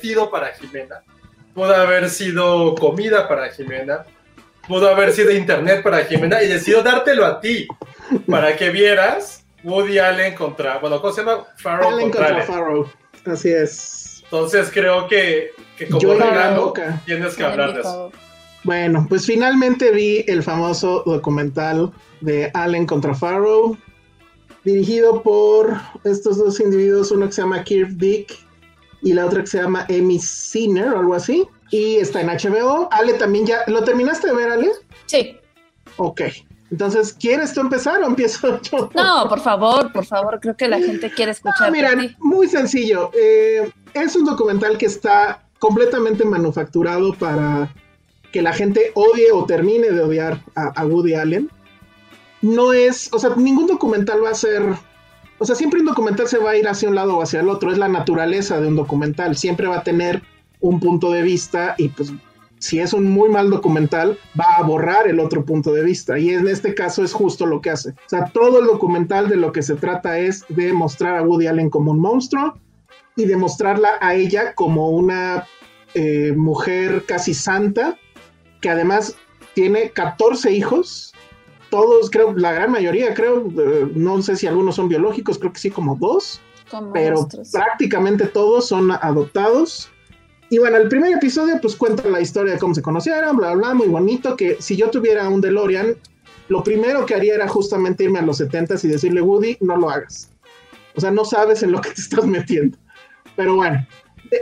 sido 0.00 0.30
para 0.30 0.52
Jimena. 0.54 1.02
Pudo 1.54 1.74
haber 1.74 2.08
sido 2.08 2.74
comida 2.74 3.28
para 3.28 3.50
Jimena. 3.50 4.04
Pudo 4.66 4.88
haber 4.88 5.12
sido 5.12 5.32
internet 5.32 5.82
para 5.82 6.04
Jimena. 6.04 6.42
Y 6.42 6.48
decidió 6.48 6.82
dártelo 6.82 7.26
a 7.26 7.40
ti. 7.40 7.66
Para 8.28 8.56
que 8.56 8.70
vieras 8.70 9.44
Woody 9.64 9.98
Allen 9.98 10.34
contra. 10.34 10.78
Bueno, 10.78 11.00
¿cómo 11.00 11.12
se 11.12 11.22
llama? 11.22 11.44
Farrell 11.58 11.94
Allen 11.94 12.10
contra 12.10 12.28
contra. 12.28 12.46
Farrow. 12.46 12.88
Así 13.26 13.50
es. 13.50 14.22
Entonces 14.24 14.70
creo 14.72 15.08
que, 15.08 15.50
que 15.76 15.88
como 15.88 16.00
Yo 16.00 16.14
regalo 16.14 16.66
boca. 16.66 17.02
tienes 17.04 17.36
que 17.36 17.44
hablar 17.44 17.74
de 17.74 17.80
eso. 17.80 18.10
Bueno, 18.64 19.06
pues 19.08 19.26
finalmente 19.26 19.90
vi 19.90 20.24
el 20.28 20.42
famoso 20.42 21.02
documental 21.04 21.92
de 22.20 22.50
Allen 22.54 22.86
contra 22.86 23.14
Farrow, 23.14 23.76
dirigido 24.64 25.22
por 25.22 25.74
estos 26.04 26.38
dos 26.38 26.60
individuos, 26.60 27.10
uno 27.10 27.26
que 27.26 27.32
se 27.32 27.42
llama 27.42 27.64
Kirk 27.64 27.90
Dick 27.90 28.32
y 29.02 29.12
la 29.12 29.26
otra 29.26 29.40
que 29.40 29.48
se 29.48 29.60
llama 29.60 29.86
Amy 29.88 30.18
Sinner 30.18 30.88
o 30.88 31.00
algo 31.00 31.14
así. 31.14 31.46
Y 31.70 31.96
está 31.96 32.20
en 32.20 32.28
HBO. 32.28 32.88
Ale 32.90 33.14
también 33.14 33.46
ya. 33.46 33.64
¿Lo 33.66 33.82
terminaste 33.82 34.28
de 34.28 34.34
ver, 34.34 34.50
Ale? 34.50 34.70
Sí. 35.06 35.36
Ok. 35.96 36.22
Entonces, 36.70 37.12
¿quieres 37.12 37.52
tú 37.52 37.60
empezar 37.60 38.02
o 38.02 38.06
empiezo 38.06 38.60
yo? 38.72 38.90
No, 38.94 39.28
por 39.28 39.40
favor, 39.40 39.92
por 39.92 40.06
favor, 40.06 40.40
creo 40.40 40.56
que 40.56 40.68
la 40.68 40.78
gente 40.78 41.10
quiere 41.10 41.32
escuchar. 41.32 41.68
Ah, 41.68 41.70
mira, 41.70 41.90
muy 42.18 42.48
sencillo. 42.48 43.10
Eh, 43.14 43.70
es 43.92 44.16
un 44.16 44.24
documental 44.24 44.78
que 44.78 44.86
está 44.86 45.42
completamente 45.58 46.24
manufacturado 46.24 47.12
para 47.14 47.72
que 48.32 48.40
la 48.40 48.54
gente 48.54 48.90
odie 48.94 49.30
o 49.32 49.44
termine 49.44 49.90
de 49.90 50.00
odiar 50.00 50.42
a, 50.54 50.80
a 50.80 50.86
Woody 50.86 51.14
Allen. 51.14 51.50
No 52.40 52.72
es, 52.72 53.10
o 53.12 53.18
sea, 53.18 53.30
ningún 53.36 53.66
documental 53.66 54.24
va 54.24 54.30
a 54.30 54.34
ser, 54.34 54.62
o 55.42 55.44
sea, 55.44 55.56
siempre 55.56 55.80
un 55.80 55.86
documental 55.86 56.28
se 56.28 56.38
va 56.38 56.50
a 56.50 56.56
ir 56.56 56.68
hacia 56.68 56.88
un 56.88 56.94
lado 56.94 57.16
o 57.16 57.22
hacia 57.22 57.40
el 57.40 57.48
otro. 57.48 57.72
Es 57.72 57.78
la 57.78 57.88
naturaleza 57.88 58.60
de 58.60 58.68
un 58.68 58.76
documental. 58.76 59.36
Siempre 59.36 59.66
va 59.66 59.78
a 59.78 59.82
tener 59.82 60.22
un 60.60 60.78
punto 60.78 61.10
de 61.10 61.22
vista 61.22 61.74
y 61.78 61.88
pues 61.88 62.12
si 62.60 62.78
es 62.78 62.92
un 62.92 63.10
muy 63.10 63.28
mal 63.28 63.50
documental, 63.50 64.16
va 64.38 64.54
a 64.56 64.62
borrar 64.62 65.08
el 65.08 65.18
otro 65.18 65.44
punto 65.44 65.72
de 65.72 65.82
vista. 65.82 66.16
Y 66.16 66.30
en 66.30 66.46
este 66.46 66.76
caso 66.76 67.02
es 67.02 67.12
justo 67.12 67.44
lo 67.44 67.60
que 67.60 67.70
hace. 67.70 67.90
O 67.90 68.08
sea, 68.08 68.26
todo 68.26 68.60
el 68.60 68.66
documental 68.66 69.28
de 69.28 69.34
lo 69.34 69.50
que 69.50 69.62
se 69.62 69.74
trata 69.74 70.16
es 70.20 70.44
de 70.48 70.72
mostrar 70.72 71.16
a 71.16 71.22
Woody 71.22 71.48
Allen 71.48 71.70
como 71.70 71.90
un 71.90 71.98
monstruo 71.98 72.54
y 73.16 73.24
de 73.24 73.36
mostrarla 73.36 73.98
a 74.00 74.14
ella 74.14 74.54
como 74.54 74.90
una 74.90 75.44
eh, 75.94 76.34
mujer 76.36 77.02
casi 77.04 77.34
santa, 77.34 77.98
que 78.60 78.70
además 78.70 79.16
tiene 79.54 79.90
14 79.90 80.52
hijos. 80.52 81.11
Todos, 81.72 82.10
creo, 82.10 82.34
la 82.36 82.52
gran 82.52 82.70
mayoría, 82.70 83.14
creo, 83.14 83.46
eh, 83.48 83.90
no 83.94 84.20
sé 84.20 84.36
si 84.36 84.46
algunos 84.46 84.74
son 84.74 84.90
biológicos, 84.90 85.38
creo 85.38 85.54
que 85.54 85.58
sí, 85.58 85.70
como 85.70 85.96
dos, 85.96 86.38
Como 86.70 86.92
pero 86.92 87.16
nuestros. 87.16 87.48
prácticamente 87.50 88.26
todos 88.26 88.68
son 88.68 88.90
adoptados. 88.90 89.90
Y 90.50 90.58
bueno, 90.58 90.76
el 90.76 90.88
primer 90.88 91.14
episodio 91.14 91.58
pues 91.62 91.74
cuenta 91.74 92.06
la 92.10 92.20
historia 92.20 92.52
de 92.52 92.58
cómo 92.58 92.74
se 92.74 92.82
conocieron, 92.82 93.38
bla, 93.38 93.54
bla, 93.54 93.72
muy 93.72 93.88
bonito, 93.88 94.36
que 94.36 94.58
si 94.60 94.76
yo 94.76 94.90
tuviera 94.90 95.26
un 95.30 95.40
DeLorean, 95.40 95.96
lo 96.48 96.62
primero 96.62 97.06
que 97.06 97.14
haría 97.14 97.36
era 97.36 97.48
justamente 97.48 98.04
irme 98.04 98.18
a 98.18 98.22
los 98.22 98.38
70s 98.38 98.84
y 98.84 98.88
decirle, 98.88 99.22
Woody, 99.22 99.56
no 99.62 99.78
lo 99.78 99.88
hagas. 99.88 100.30
O 100.94 101.00
sea, 101.00 101.10
no 101.10 101.24
sabes 101.24 101.62
en 101.62 101.72
lo 101.72 101.80
que 101.80 101.88
te 101.88 102.02
estás 102.02 102.26
metiendo. 102.26 102.76
Pero 103.34 103.56
bueno, 103.56 103.86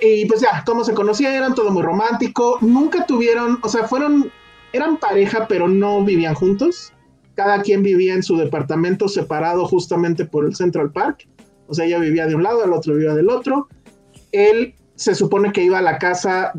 y 0.02 0.24
pues 0.26 0.40
ya, 0.40 0.64
cómo 0.66 0.82
se 0.82 0.94
conocieron, 0.94 1.54
todo 1.54 1.70
muy 1.70 1.82
romántico. 1.84 2.58
Nunca 2.60 3.06
tuvieron, 3.06 3.60
o 3.62 3.68
sea, 3.68 3.86
fueron, 3.86 4.32
eran 4.72 4.96
pareja, 4.96 5.46
pero 5.46 5.68
no 5.68 6.04
vivían 6.04 6.34
juntos. 6.34 6.92
Cada 7.34 7.62
quien 7.62 7.82
vivía 7.82 8.14
en 8.14 8.22
su 8.22 8.36
departamento 8.36 9.08
separado 9.08 9.66
justamente 9.66 10.24
por 10.24 10.44
el 10.44 10.54
Central 10.54 10.92
Park. 10.92 11.28
O 11.66 11.74
sea, 11.74 11.86
ella 11.86 11.98
vivía 11.98 12.26
de 12.26 12.34
un 12.34 12.42
lado, 12.42 12.64
el 12.64 12.72
otro 12.72 12.94
vivía 12.94 13.14
del 13.14 13.30
otro. 13.30 13.68
Él 14.32 14.74
se 14.96 15.14
supone 15.14 15.52
que 15.52 15.62
iba 15.62 15.78
a 15.78 15.82
la 15.82 15.98
casa 15.98 16.52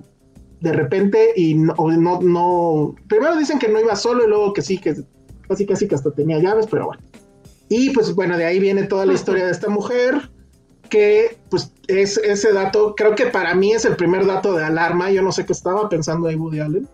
de 0.61 0.71
repente 0.71 1.33
y 1.35 1.55
no, 1.55 1.75
no, 1.75 2.21
no, 2.21 2.95
primero 3.07 3.35
dicen 3.35 3.59
que 3.59 3.67
no 3.67 3.79
iba 3.79 3.95
solo 3.95 4.23
y 4.23 4.27
luego 4.27 4.53
que 4.53 4.61
sí, 4.61 4.77
que 4.77 4.95
casi 5.47 5.65
casi 5.65 5.87
que 5.87 5.95
hasta 5.95 6.11
tenía 6.11 6.39
llaves, 6.39 6.67
pero 6.69 6.85
bueno. 6.87 7.01
Y 7.67 7.89
pues 7.91 8.13
bueno, 8.13 8.37
de 8.37 8.45
ahí 8.45 8.59
viene 8.59 8.83
toda 8.83 9.05
la 9.05 9.13
historia 9.13 9.45
de 9.45 9.51
esta 9.51 9.69
mujer, 9.69 10.29
que 10.89 11.37
pues 11.49 11.73
es 11.87 12.17
ese 12.17 12.53
dato, 12.53 12.95
creo 12.95 13.15
que 13.15 13.27
para 13.27 13.55
mí 13.55 13.73
es 13.73 13.85
el 13.85 13.95
primer 13.95 14.25
dato 14.25 14.53
de 14.53 14.63
alarma, 14.63 15.09
yo 15.09 15.21
no 15.21 15.31
sé 15.31 15.45
qué 15.45 15.53
estaba 15.53 15.89
pensando 15.89 16.27
ahí 16.27 16.35
Woody 16.35 16.59
Allen, 16.59 16.87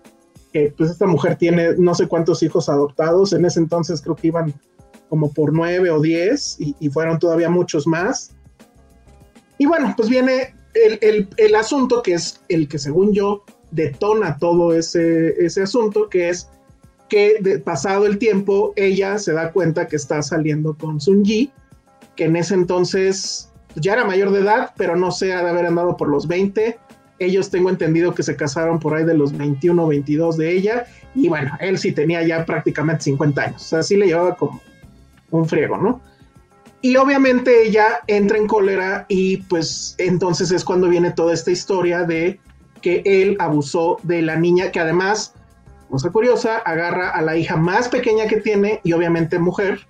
que 0.58 0.74
pues 0.76 0.90
esta 0.90 1.06
mujer 1.06 1.36
tiene 1.36 1.76
no 1.78 1.94
sé 1.94 2.08
cuántos 2.08 2.42
hijos 2.44 2.70
adoptados, 2.70 3.34
en 3.34 3.46
ese 3.46 3.60
entonces 3.60 4.02
creo 4.02 4.16
que 4.16 4.28
iban 4.28 4.54
como 5.10 5.32
por 5.32 5.54
nueve 5.54 5.90
o 5.90 6.02
diez 6.02 6.58
y, 6.60 6.76
y 6.80 6.90
fueron 6.90 7.20
todavía 7.20 7.50
muchos 7.50 7.88
más. 7.88 8.36
Y 9.58 9.66
bueno, 9.66 9.94
pues 9.96 10.10
viene 10.10 10.56
el, 10.74 11.00
el, 11.02 11.30
el, 11.38 11.56
asunto 11.56 12.04
que 12.04 12.14
es 12.14 12.42
el 12.50 12.68
que 12.68 12.78
según 12.78 13.14
yo 13.14 13.44
detona 13.72 14.38
todo 14.38 14.74
ese, 14.74 15.30
ese 15.44 15.64
asunto, 15.64 16.10
que 16.10 16.30
es 16.30 16.50
que 17.10 17.38
de, 17.40 17.60
pasado 17.60 18.06
el 18.06 18.18
tiempo 18.18 18.74
ella 18.76 19.18
se 19.18 19.34
da 19.34 19.52
cuenta 19.52 19.88
que 19.88 19.96
está 19.96 20.22
saliendo 20.22 20.76
con 20.76 21.00
Sun 21.00 21.24
Yi, 21.24 21.52
que 22.16 22.26
en 22.26 22.36
ese 22.36 22.54
entonces 22.54 23.52
ya 23.76 23.94
era 23.94 24.06
mayor 24.06 24.32
de 24.32 24.42
edad, 24.42 24.72
pero 24.76 24.96
no 24.96 25.12
sé, 25.12 25.34
ha 25.34 25.44
de 25.44 25.50
haber 25.50 25.66
andado 25.66 25.98
por 25.98 26.10
los 26.10 26.28
20. 26.28 26.78
Ellos 27.20 27.50
tengo 27.50 27.70
entendido 27.70 28.14
que 28.14 28.24
se 28.24 28.36
casaron 28.36 28.80
por 28.80 28.96
ahí 28.96 29.04
de 29.04 29.16
los 29.16 29.36
21 29.36 29.84
o 29.84 29.88
22 29.88 30.38
de 30.38 30.52
ella, 30.52 30.86
y 31.16 31.28
bueno, 31.28 31.52
él 31.60 31.78
sí 31.78 31.92
tenía 31.92 32.26
ya 32.26 32.46
prácticamente 32.46 33.04
50 33.04 33.42
años, 33.42 33.62
o 33.62 33.66
sea, 33.66 33.84
sí 33.84 33.98
le 33.98 34.08
llevaba 34.08 34.36
como 34.36 34.62
un 35.32 35.48
friego, 35.48 35.78
¿no? 35.78 36.02
Y 36.82 36.96
obviamente 36.96 37.64
ella 37.64 38.02
entra 38.08 38.38
en 38.38 38.48
cólera 38.48 39.06
y 39.10 39.38
pues 39.38 39.96
entonces 39.98 40.52
es 40.52 40.64
cuando 40.64 40.88
viene 40.88 41.12
toda 41.12 41.34
esta 41.34 41.50
historia 41.50 42.04
de 42.04 42.40
que 42.82 43.02
él 43.04 43.36
abusó 43.40 43.98
de 44.04 44.22
la 44.22 44.36
niña, 44.36 44.72
que 44.72 44.80
además, 44.80 45.34
cosa 45.90 46.12
curiosa, 46.12 46.58
agarra 46.60 47.10
a 47.10 47.22
la 47.24 47.36
hija 47.36 47.58
más 47.58 47.90
pequeña 47.90 48.28
que 48.28 48.38
tiene 48.38 48.80
y 48.84 48.94
obviamente 48.94 49.40
mujer 49.40 49.88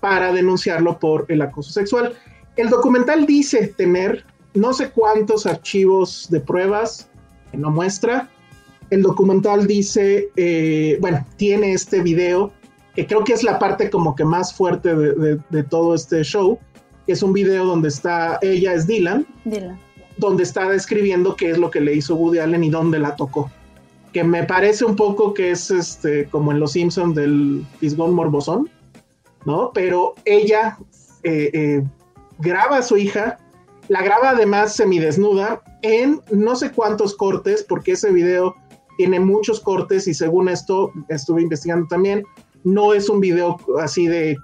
para 0.00 0.32
denunciarlo 0.32 0.98
por 0.98 1.24
el 1.28 1.40
acoso 1.40 1.72
sexual. 1.72 2.14
El 2.56 2.68
documental 2.68 3.26
dice 3.26 3.68
tener 3.68 4.24
no 4.56 4.72
sé 4.72 4.90
cuántos 4.90 5.46
archivos 5.46 6.28
de 6.30 6.40
pruebas 6.40 7.08
que 7.50 7.58
no 7.58 7.70
muestra. 7.70 8.28
El 8.90 9.02
documental 9.02 9.66
dice, 9.66 10.30
eh, 10.36 10.98
bueno, 11.00 11.24
tiene 11.36 11.72
este 11.72 12.02
video 12.02 12.52
que 12.94 13.06
creo 13.06 13.24
que 13.24 13.34
es 13.34 13.42
la 13.42 13.58
parte 13.58 13.90
como 13.90 14.14
que 14.14 14.24
más 14.24 14.54
fuerte 14.54 14.94
de, 14.94 15.12
de, 15.14 15.40
de, 15.50 15.62
todo 15.62 15.94
este 15.94 16.22
show, 16.22 16.58
que 17.06 17.12
es 17.12 17.22
un 17.22 17.32
video 17.34 17.66
donde 17.66 17.88
está, 17.88 18.38
ella 18.40 18.72
es 18.72 18.86
Dylan, 18.86 19.26
Dylan, 19.44 19.78
donde 20.16 20.42
está 20.42 20.68
describiendo 20.70 21.36
qué 21.36 21.50
es 21.50 21.58
lo 21.58 21.70
que 21.70 21.80
le 21.80 21.94
hizo 21.94 22.16
Woody 22.16 22.38
Allen 22.38 22.64
y 22.64 22.70
dónde 22.70 22.98
la 22.98 23.14
tocó. 23.14 23.50
Que 24.14 24.24
me 24.24 24.44
parece 24.44 24.86
un 24.86 24.96
poco 24.96 25.34
que 25.34 25.50
es 25.50 25.70
este, 25.70 26.24
como 26.26 26.52
en 26.52 26.60
Los 26.60 26.72
Simpsons 26.72 27.14
del 27.14 27.66
Fisgón 27.80 28.14
Morbosón, 28.14 28.70
¿no? 29.44 29.72
Pero 29.74 30.14
ella 30.24 30.78
eh, 31.22 31.50
eh, 31.52 31.84
graba 32.38 32.78
a 32.78 32.82
su 32.82 32.96
hija, 32.96 33.38
la 33.88 34.02
graba 34.02 34.30
además 34.30 34.74
semidesnuda 34.74 35.62
en 35.82 36.20
no 36.30 36.56
sé 36.56 36.72
cuántos 36.72 37.14
cortes, 37.14 37.64
porque 37.64 37.92
ese 37.92 38.12
video 38.12 38.54
tiene 38.96 39.20
muchos 39.20 39.60
cortes 39.60 40.08
y 40.08 40.14
según 40.14 40.48
esto 40.48 40.92
estuve 41.08 41.42
investigando 41.42 41.86
también, 41.86 42.24
no 42.64 42.92
es 42.92 43.08
un 43.08 43.20
video 43.20 43.56
así 43.80 44.06
de, 44.06 44.36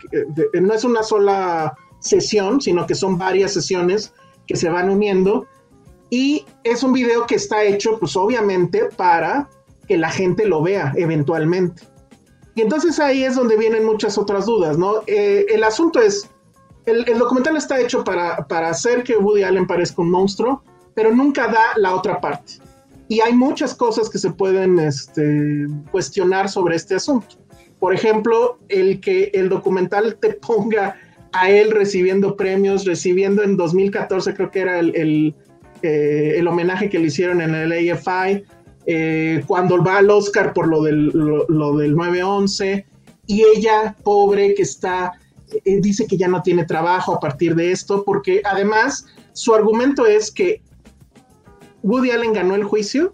no 0.61 0.75
es 0.75 0.85
una 0.85 1.03
sola 1.03 1.75
sesión, 2.01 2.61
sino 2.61 2.87
que 2.87 2.95
son 2.95 3.19
varias 3.19 3.53
sesiones 3.53 4.13
que 4.47 4.57
se 4.57 4.69
van 4.69 4.91
uniendo 4.91 5.47
y 6.11 6.45
es 6.63 6.83
un 6.83 6.93
video 6.93 7.27
que 7.27 7.37
está 7.37 7.65
hecho 7.65 7.99
pues 7.99 8.17
obviamente 8.17 8.89
para 8.97 9.49
que 9.89 9.97
la 9.97 10.11
gente 10.11 10.47
lo 10.47 10.63
vea 10.63 10.93
eventualmente. 10.97 11.83
Y 12.55 12.61
entonces 12.61 13.01
ahí 13.01 13.25
es 13.25 13.35
donde 13.35 13.57
vienen 13.57 13.87
muchas 13.87 14.19
otras 14.19 14.45
dudas, 14.45 14.77
¿no? 14.77 15.03
Eh, 15.07 15.47
el 15.49 15.65
asunto 15.65 16.01
es, 16.01 16.29
el, 16.87 17.09
el, 17.09 17.19
documental 17.19 17.57
está 17.57 17.81
hecho 17.81 18.03
para, 18.05 18.47
para 18.49 18.69
hacer 18.69 19.03
que 19.03 19.17
Woody 19.17 19.43
Allen 19.43 19.67
parezca 19.67 20.03
un 20.03 20.11
monstruo, 20.11 20.63
pero 20.95 21.15
nunca 21.15 21.49
da 21.49 21.73
la 21.77 21.95
otra 21.95 22.21
parte. 22.21 22.55
Y 23.09 23.21
hay 23.21 23.35
muchas 23.35 23.75
cosas 23.75 24.09
que 24.09 24.19
se 24.19 24.31
pueden 24.31 24.79
este, 24.79 25.67
cuestionar 25.91 26.49
sobre 26.49 26.77
este 26.77 26.95
asunto 26.95 27.43
por 27.83 27.93
ejemplo, 27.93 28.61
el 28.69 29.01
que 29.01 29.33
el 29.35 29.49
documental 29.49 30.17
te 30.21 30.35
ponga 30.35 30.95
a 31.33 31.51
él 31.51 31.73
recibiendo 31.73 32.37
premios, 32.37 32.85
recibiendo 32.85 33.43
en 33.43 33.57
2014, 33.57 34.35
creo 34.35 34.53
que 34.53 34.61
era 34.61 34.79
el, 34.79 34.95
el, 34.95 35.35
eh, 35.83 36.35
el 36.37 36.47
homenaje 36.47 36.89
que 36.89 37.01
le 37.01 37.07
hicieron 37.07 37.41
en 37.41 37.57
el 37.57 37.73
AFI, 37.91 38.45
eh, 38.87 39.43
cuando 39.49 39.83
va 39.83 39.99
al 39.99 40.11
Oscar 40.11 40.53
por 40.53 40.69
lo 40.69 40.85
del, 40.85 41.07
lo, 41.07 41.45
lo 41.49 41.77
del 41.77 41.97
9-11, 41.97 42.85
y 43.27 43.43
ella, 43.57 43.97
pobre, 44.05 44.55
que 44.55 44.63
está, 44.63 45.15
eh, 45.65 45.81
dice 45.81 46.07
que 46.07 46.17
ya 46.17 46.29
no 46.29 46.43
tiene 46.43 46.65
trabajo 46.65 47.15
a 47.15 47.21
partir 47.21 47.55
de 47.55 47.73
esto, 47.73 48.05
porque 48.05 48.43
además 48.45 49.07
su 49.33 49.55
argumento 49.55 50.07
es 50.07 50.31
que 50.31 50.63
Woody 51.83 52.11
Allen 52.11 52.33
ganó 52.33 52.55
el 52.55 52.65
juicio, 52.65 53.13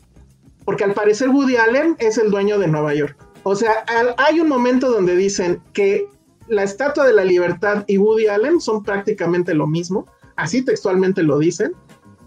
porque 0.64 0.84
al 0.84 0.94
parecer 0.94 1.30
Woody 1.30 1.56
Allen 1.56 1.96
es 1.98 2.18
el 2.18 2.30
dueño 2.30 2.58
de 2.58 2.68
Nueva 2.68 2.94
York. 2.94 3.16
O 3.42 3.54
sea, 3.54 3.84
hay 4.18 4.40
un 4.40 4.48
momento 4.48 4.90
donde 4.90 5.16
dicen 5.16 5.62
que 5.72 6.06
la 6.48 6.62
Estatua 6.62 7.06
de 7.06 7.14
la 7.14 7.24
Libertad 7.24 7.84
y 7.86 7.98
Woody 7.98 8.26
Allen 8.26 8.60
son 8.60 8.82
prácticamente 8.82 9.54
lo 9.54 9.66
mismo, 9.66 10.06
así 10.36 10.62
textualmente 10.62 11.22
lo 11.22 11.38
dicen, 11.38 11.72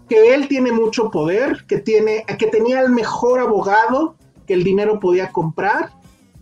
que 0.08 0.34
él 0.34 0.48
tiene 0.48 0.72
mucho 0.72 1.10
poder, 1.10 1.64
que, 1.66 1.78
tiene, 1.78 2.24
que 2.38 2.46
tenía 2.46 2.80
el 2.80 2.90
mejor 2.90 3.40
abogado 3.40 4.16
que 4.46 4.54
el 4.54 4.64
dinero 4.64 4.98
podía 5.00 5.30
comprar 5.30 5.92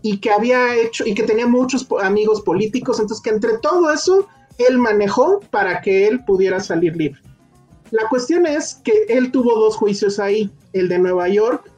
y 0.03 0.19
que 0.19 0.31
había 0.31 0.77
hecho 0.77 1.07
y 1.07 1.15
que 1.15 1.23
tenía 1.23 1.47
muchos 1.47 1.87
amigos 2.03 2.41
políticos, 2.43 3.01
entonces 3.01 3.23
que 3.23 3.31
entre 3.31 3.59
todo 3.59 3.93
eso 3.93 4.27
él 4.59 4.79
manejó 4.79 5.41
para 5.51 5.81
que 5.81 6.07
él 6.07 6.25
pudiera 6.25 6.61
salir 6.61 6.97
libre. 6.97 7.21
La 7.91 8.09
cuestión 8.09 8.47
es 8.47 8.75
que 8.85 8.93
él 9.09 9.33
tuvo 9.33 9.59
dos 9.59 9.77
juicios 9.77 10.19
ahí, 10.19 10.51
el 10.73 10.89
de 10.89 10.99
Nueva 10.99 11.29
York 11.29 11.71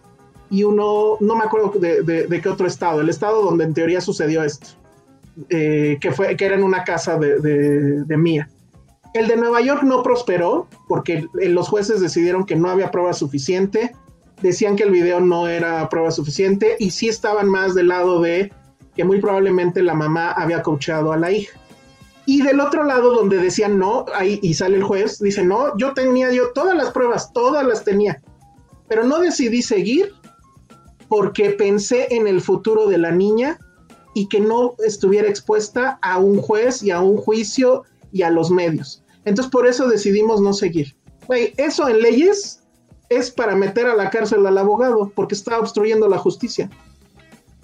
y 0.50 0.64
uno, 0.64 1.16
no 1.20 1.34
me 1.34 1.44
acuerdo 1.44 1.72
de, 1.78 2.02
de, 2.02 2.40
qué 2.40 2.48
otro 2.48 2.66
estado, 2.66 3.00
el 3.00 3.08
estado 3.08 3.42
donde 3.42 3.64
en 3.64 3.72
teoría 3.72 4.02
sucedió 4.02 4.44
esto, 4.44 4.68
eh, 5.48 5.96
que, 6.00 6.12
fue, 6.12 6.36
que 6.36 6.44
era 6.44 6.56
en 6.56 6.62
una 6.62 6.84
casa 6.84 7.18
de, 7.18 7.40
de 7.40 8.16
Mía. 8.18 8.50
El 9.14 9.28
de 9.28 9.36
Nueva 9.36 9.60
York 9.62 9.82
no 9.82 10.02
prosperó 10.02 10.68
porque 10.88 11.26
los 11.32 11.68
jueces 11.68 12.00
decidieron 12.00 12.44
que 12.44 12.56
no 12.56 12.68
había 12.68 12.90
prueba 12.90 13.12
suficiente, 13.14 13.94
decían 14.42 14.76
que 14.76 14.82
el 14.82 14.90
video 14.90 15.20
no 15.20 15.48
era 15.48 15.88
prueba 15.88 16.10
suficiente 16.10 16.76
y 16.78 16.90
sí 16.90 17.08
estaban 17.08 17.48
más 17.48 17.74
del 17.74 17.88
lado 17.88 18.20
de 18.20 18.52
que 18.94 19.04
muy 19.04 19.20
probablemente 19.20 19.82
la 19.82 19.94
mamá 19.94 20.32
había 20.32 20.62
coachado 20.62 21.12
a 21.12 21.16
la 21.16 21.30
hija. 21.30 21.58
Y 22.26 22.42
del 22.42 22.60
otro 22.60 22.84
lado, 22.84 23.14
donde 23.14 23.38
decían 23.38 23.78
no, 23.78 24.04
ahí 24.14 24.38
y 24.42 24.54
sale 24.54 24.76
el 24.76 24.84
juez, 24.84 25.18
dice 25.18 25.44
no, 25.44 25.76
yo 25.76 25.92
tenía 25.94 26.30
yo 26.32 26.52
todas 26.52 26.76
las 26.76 26.90
pruebas, 26.90 27.32
todas 27.32 27.66
las 27.66 27.84
tenía, 27.84 28.22
pero 28.88 29.04
no 29.04 29.18
decidí 29.18 29.62
seguir 29.62 30.12
porque 31.08 31.50
pensé 31.50 32.08
en 32.10 32.26
el 32.26 32.40
futuro 32.40 32.86
de 32.86 32.98
la 32.98 33.10
niña 33.10 33.58
y 34.14 34.28
que 34.28 34.40
no 34.40 34.74
estuviera 34.84 35.28
expuesta 35.28 35.98
a 36.02 36.18
un 36.18 36.40
juez 36.40 36.82
y 36.82 36.90
a 36.90 37.00
un 37.00 37.16
juicio 37.16 37.84
y 38.12 38.22
a 38.22 38.30
los 38.30 38.50
medios. 38.50 39.02
Entonces 39.24 39.50
por 39.50 39.66
eso 39.66 39.88
decidimos 39.88 40.40
no 40.40 40.52
seguir. 40.52 40.96
eso 41.28 41.88
en 41.88 42.00
leyes 42.00 42.61
es 43.16 43.30
para 43.30 43.54
meter 43.54 43.86
a 43.86 43.96
la 43.96 44.10
cárcel 44.10 44.46
al 44.46 44.58
abogado 44.58 45.12
porque 45.14 45.34
está 45.34 45.58
obstruyendo 45.58 46.08
la 46.08 46.18
justicia. 46.18 46.70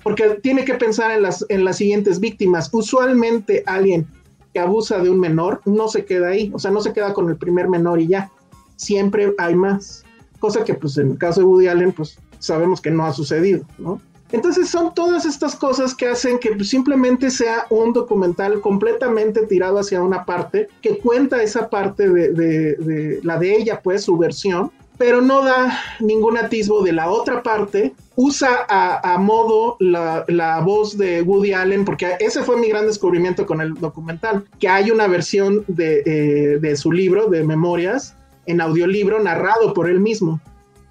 Porque 0.02 0.38
tiene 0.43 0.64
que 0.64 0.75
pensar 0.75 1.11
en 1.11 1.23
las, 1.23 1.45
en 1.49 1.64
las 1.64 1.76
siguientes 1.76 2.21
víctimas. 2.21 2.69
Usualmente 2.73 3.62
alguien 3.67 4.07
que 4.52 4.61
abusa 4.61 4.99
de 4.99 5.11
un 5.11 5.21
menor 5.21 5.61
no 5.64 5.88
se 5.88 6.05
queda 6.05 6.28
ahí, 6.28 6.50
o 6.55 6.59
sea, 6.59 6.71
no 6.71 6.81
se 6.81 6.93
queda 6.93 7.12
con 7.12 7.28
el 7.28 7.37
primer 7.37 7.69
menor 7.69 8.00
y 8.00 8.09
ya. 8.09 8.31
Siempre 8.76 9.35
hay 9.38 9.55
más. 9.55 10.05
Cosa 10.38 10.64
que 10.64 10.75
pues 10.75 10.97
en 10.99 11.12
el 11.12 11.19
caso 11.19 11.40
de 11.40 11.47
Woody 11.47 11.67
Allen 11.67 11.93
pues 11.93 12.19
sabemos 12.38 12.81
que 12.81 12.90
no 12.90 13.05
ha 13.05 13.12
sucedido, 13.12 13.64
¿no? 13.78 14.00
Entonces 14.31 14.69
son 14.69 14.95
todas 14.95 15.25
estas 15.25 15.57
cosas 15.57 15.95
que 15.95 16.07
hacen 16.07 16.38
que 16.38 16.50
pues, 16.52 16.69
simplemente 16.69 17.31
sea 17.31 17.67
un 17.71 17.93
documental 17.93 18.61
completamente 18.61 19.47
tirado 19.47 19.78
hacia 19.78 20.02
una 20.02 20.25
parte, 20.25 20.69
que 20.83 20.99
cuenta 20.99 21.43
esa 21.43 21.71
parte 21.71 22.09
de, 22.11 22.33
de 22.33 23.21
la 23.23 23.38
de 23.38 23.57
ella, 23.57 23.81
pues 23.83 24.05
su 24.05 24.19
versión, 24.19 24.71
pero 24.99 25.23
no 25.23 25.43
da 25.45 25.81
ningún 26.00 26.37
atisbo 26.37 26.83
de 26.83 26.93
la 26.93 27.09
otra 27.09 27.43
parte. 27.43 27.95
Usa 28.17 28.67
a, 28.69 29.17
modo 29.19 29.76
la, 29.78 30.61
voz 30.64 30.99
de 30.99 31.23
Woody 31.23 31.52
Allen, 31.52 31.85
porque 31.85 32.17
ese 32.19 32.43
fue 32.43 32.57
mi 32.57 32.69
gran 32.69 32.87
descubrimiento 32.87 33.47
con 33.47 33.61
el 33.61 33.75
documental, 33.75 34.45
que 34.59 34.69
hay 34.69 34.90
una 34.90 35.07
versión 35.07 35.64
de, 35.69 36.02
eh, 36.05 36.59
de 36.59 36.76
su 36.76 36.90
libro, 36.90 37.28
de 37.28 37.45
memorias, 37.45 38.17
en 38.47 38.61
audiolibro, 38.61 39.23
narrado 39.23 39.73
por 39.73 39.88
él 39.88 40.00
mismo, 40.00 40.40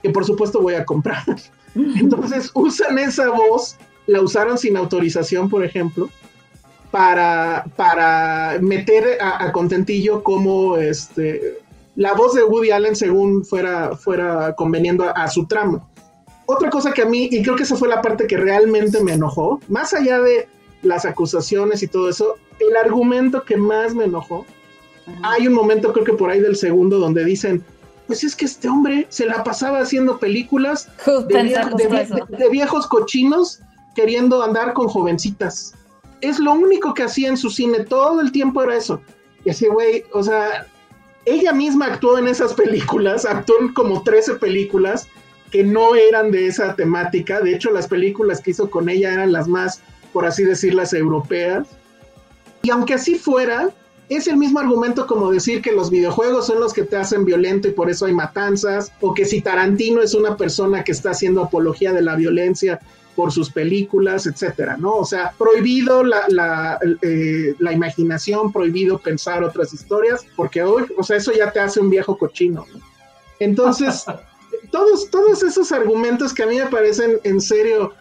que 0.02 0.10
por 0.10 0.24
supuesto 0.24 0.62
voy 0.62 0.76
a 0.76 0.86
comprar. 0.86 1.26
Entonces 1.76 2.50
usan 2.54 2.98
esa 2.98 3.30
voz, 3.30 3.76
la 4.06 4.22
usaron 4.22 4.58
sin 4.58 4.78
autorización, 4.78 5.50
por 5.50 5.66
ejemplo, 5.66 6.10
para, 6.92 7.66
para 7.76 8.58
meter 8.62 9.18
a, 9.20 9.44
a 9.44 9.52
Contentillo 9.52 10.24
como 10.24 10.78
este 10.78 11.58
la 11.98 12.14
voz 12.14 12.36
de 12.36 12.44
Woody 12.44 12.70
Allen 12.70 12.96
según 12.96 13.44
fuera, 13.44 13.98
fuera 13.98 14.54
conveniendo 14.56 15.04
a, 15.04 15.28
su 15.28 15.48
tramo. 15.48 15.90
Otra 16.46 16.70
cosa 16.70 16.94
que 16.94 17.02
a 17.02 17.06
mí, 17.06 17.28
y 17.32 17.42
creo 17.42 17.56
que 17.56 17.64
esa 17.64 17.76
fue 17.76 17.90
la 17.90 18.04
parte 18.04 18.28
que 18.28 18.38
realmente 18.38 19.04
me 19.04 19.14
enojó, 19.14 19.60
más 19.68 19.94
allá 19.94 20.22
de 20.22 20.48
las 20.84 21.06
acusaciones 21.06 21.82
y 21.82 21.88
todo 21.88 22.08
eso, 22.08 22.36
el 22.60 22.76
argumento 22.78 23.44
que 23.44 23.58
más 23.58 23.96
me 23.96 24.06
enojó, 24.06 24.46
hay 25.24 25.48
un 25.48 25.54
momento 25.54 25.92
creo 25.92 26.06
que 26.06 26.14
por 26.14 26.30
ahí 26.30 26.40
del 26.40 26.56
segundo 26.56 27.00
donde 27.00 27.26
dicen, 27.26 27.66
pues 28.06 28.24
es 28.24 28.36
que 28.36 28.46
este 28.46 28.70
hombre 28.70 29.08
se 29.10 29.26
la 29.26 29.44
pasaba 29.44 29.80
haciendo 29.80 30.20
películas 30.20 30.90
de, 31.28 32.50
viejos 32.52 32.86
cochinos 32.86 33.62
queriendo 33.96 34.44
andar 34.44 34.74
con 34.74 34.88
jovencitas. 34.88 35.74
Es 36.22 36.38
lo 36.38 36.54
único 36.54 36.94
que 36.94 37.04
hacía 37.04 37.30
en 37.30 37.38
su 37.38 37.50
cine, 37.50 37.80
todo 37.80 38.22
el 38.22 38.32
tiempo 38.32 38.62
era 38.62 38.76
eso. 38.76 39.02
Y 39.44 39.50
así, 39.50 39.66
güey, 39.68 40.04
o 40.14 40.22
sea, 40.22 40.68
ella 41.28 41.52
misma 41.52 41.88
actuó 41.88 42.18
en 42.18 42.28
esas 42.28 42.54
películas, 42.54 43.26
actuó 43.26 43.60
en 43.60 43.74
como 43.74 44.02
13 44.02 44.36
películas 44.36 45.08
que 45.52 45.62
no 45.62 45.94
eran 45.94 46.32
de 46.32 46.48
esa 46.48 46.76
temática. 46.76 47.42
De 47.42 47.54
hecho, 47.54 47.70
las 47.72 47.88
películas 47.88 48.42
que 48.42 48.52
hizo 48.52 48.70
con 48.70 48.88
ella 48.88 49.14
eran 49.14 49.34
las 49.34 49.48
más, 49.48 49.82
por 50.14 50.26
así 50.26 50.46
decirlas, 50.46 50.94
europeas. 50.94 51.68
Y 52.62 52.70
aunque 52.70 52.94
así 52.94 53.16
fuera, 53.16 53.70
es 54.08 54.28
el 54.28 54.38
mismo 54.38 54.60
argumento 54.60 55.06
como 55.06 55.30
decir 55.30 55.62
que 55.62 55.74
los 55.74 55.90
videojuegos 55.90 56.48
son 56.48 56.62
los 56.62 56.72
que 56.72 56.84
te 56.84 56.96
hacen 56.96 57.26
violento 57.26 57.68
y 57.68 57.72
por 57.72 57.90
eso 57.90 58.06
hay 58.06 58.14
matanzas, 58.14 58.94
o 59.02 59.14
que 59.14 59.26
si 59.26 59.42
Tarantino 59.42 60.02
es 60.02 60.14
una 60.14 60.38
persona 60.38 60.86
que 60.86 60.94
está 60.94 61.12
haciendo 61.12 61.44
apología 61.44 61.92
de 61.92 62.04
la 62.04 62.16
violencia 62.16 62.80
por 63.18 63.32
sus 63.32 63.50
películas, 63.50 64.28
etcétera, 64.28 64.78
¿no? 64.78 64.98
O 64.98 65.04
sea, 65.04 65.34
prohibido 65.40 66.04
la, 66.04 66.26
la, 66.28 66.80
eh, 67.02 67.56
la, 67.58 67.74
imaginación, 67.74 68.54
prohibido 68.54 69.00
pensar 69.00 69.44
otras 69.44 69.74
historias, 69.74 70.24
porque 70.36 70.62
hoy, 70.62 70.86
o 70.96 71.02
sea, 71.02 71.18
eso 71.18 71.32
ya 71.34 71.52
te 71.52 71.60
hace 71.60 71.80
un 71.80 71.90
viejo 71.90 72.16
cochino. 72.16 72.64
¿no? 72.72 72.80
Entonces, 73.40 74.06
todos, 74.72 75.10
todos 75.10 75.42
esos 75.42 75.72
argumentos 75.72 76.32
que 76.32 76.44
a 76.44 76.46
mí 76.46 76.60
me 76.60 76.68
parecen 76.68 77.20
en 77.24 77.42
serio 77.42 77.92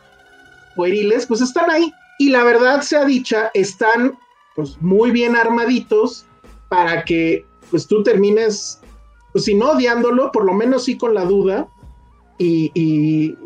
pueriles, 0.76 1.24
pues 1.24 1.40
están 1.40 1.70
ahí. 1.70 1.90
Y 2.18 2.28
la 2.28 2.44
verdad 2.44 2.82
sea 2.82 3.06
dicha, 3.06 3.50
están 3.54 4.18
pues 4.54 4.76
muy 4.82 5.12
bien 5.12 5.34
armaditos 5.34 6.26
para 6.68 7.04
que 7.04 7.46
pues 7.70 7.86
tú 7.86 8.02
termines, 8.02 8.80
pues 9.32 9.46
si 9.46 9.54
no 9.54 9.70
odiándolo, 9.70 10.30
por 10.30 10.44
lo 10.44 10.52
menos 10.52 10.84
sí 10.84 10.98
con 10.98 11.14
la 11.14 11.24
duda 11.24 11.68
y, 12.38 13.36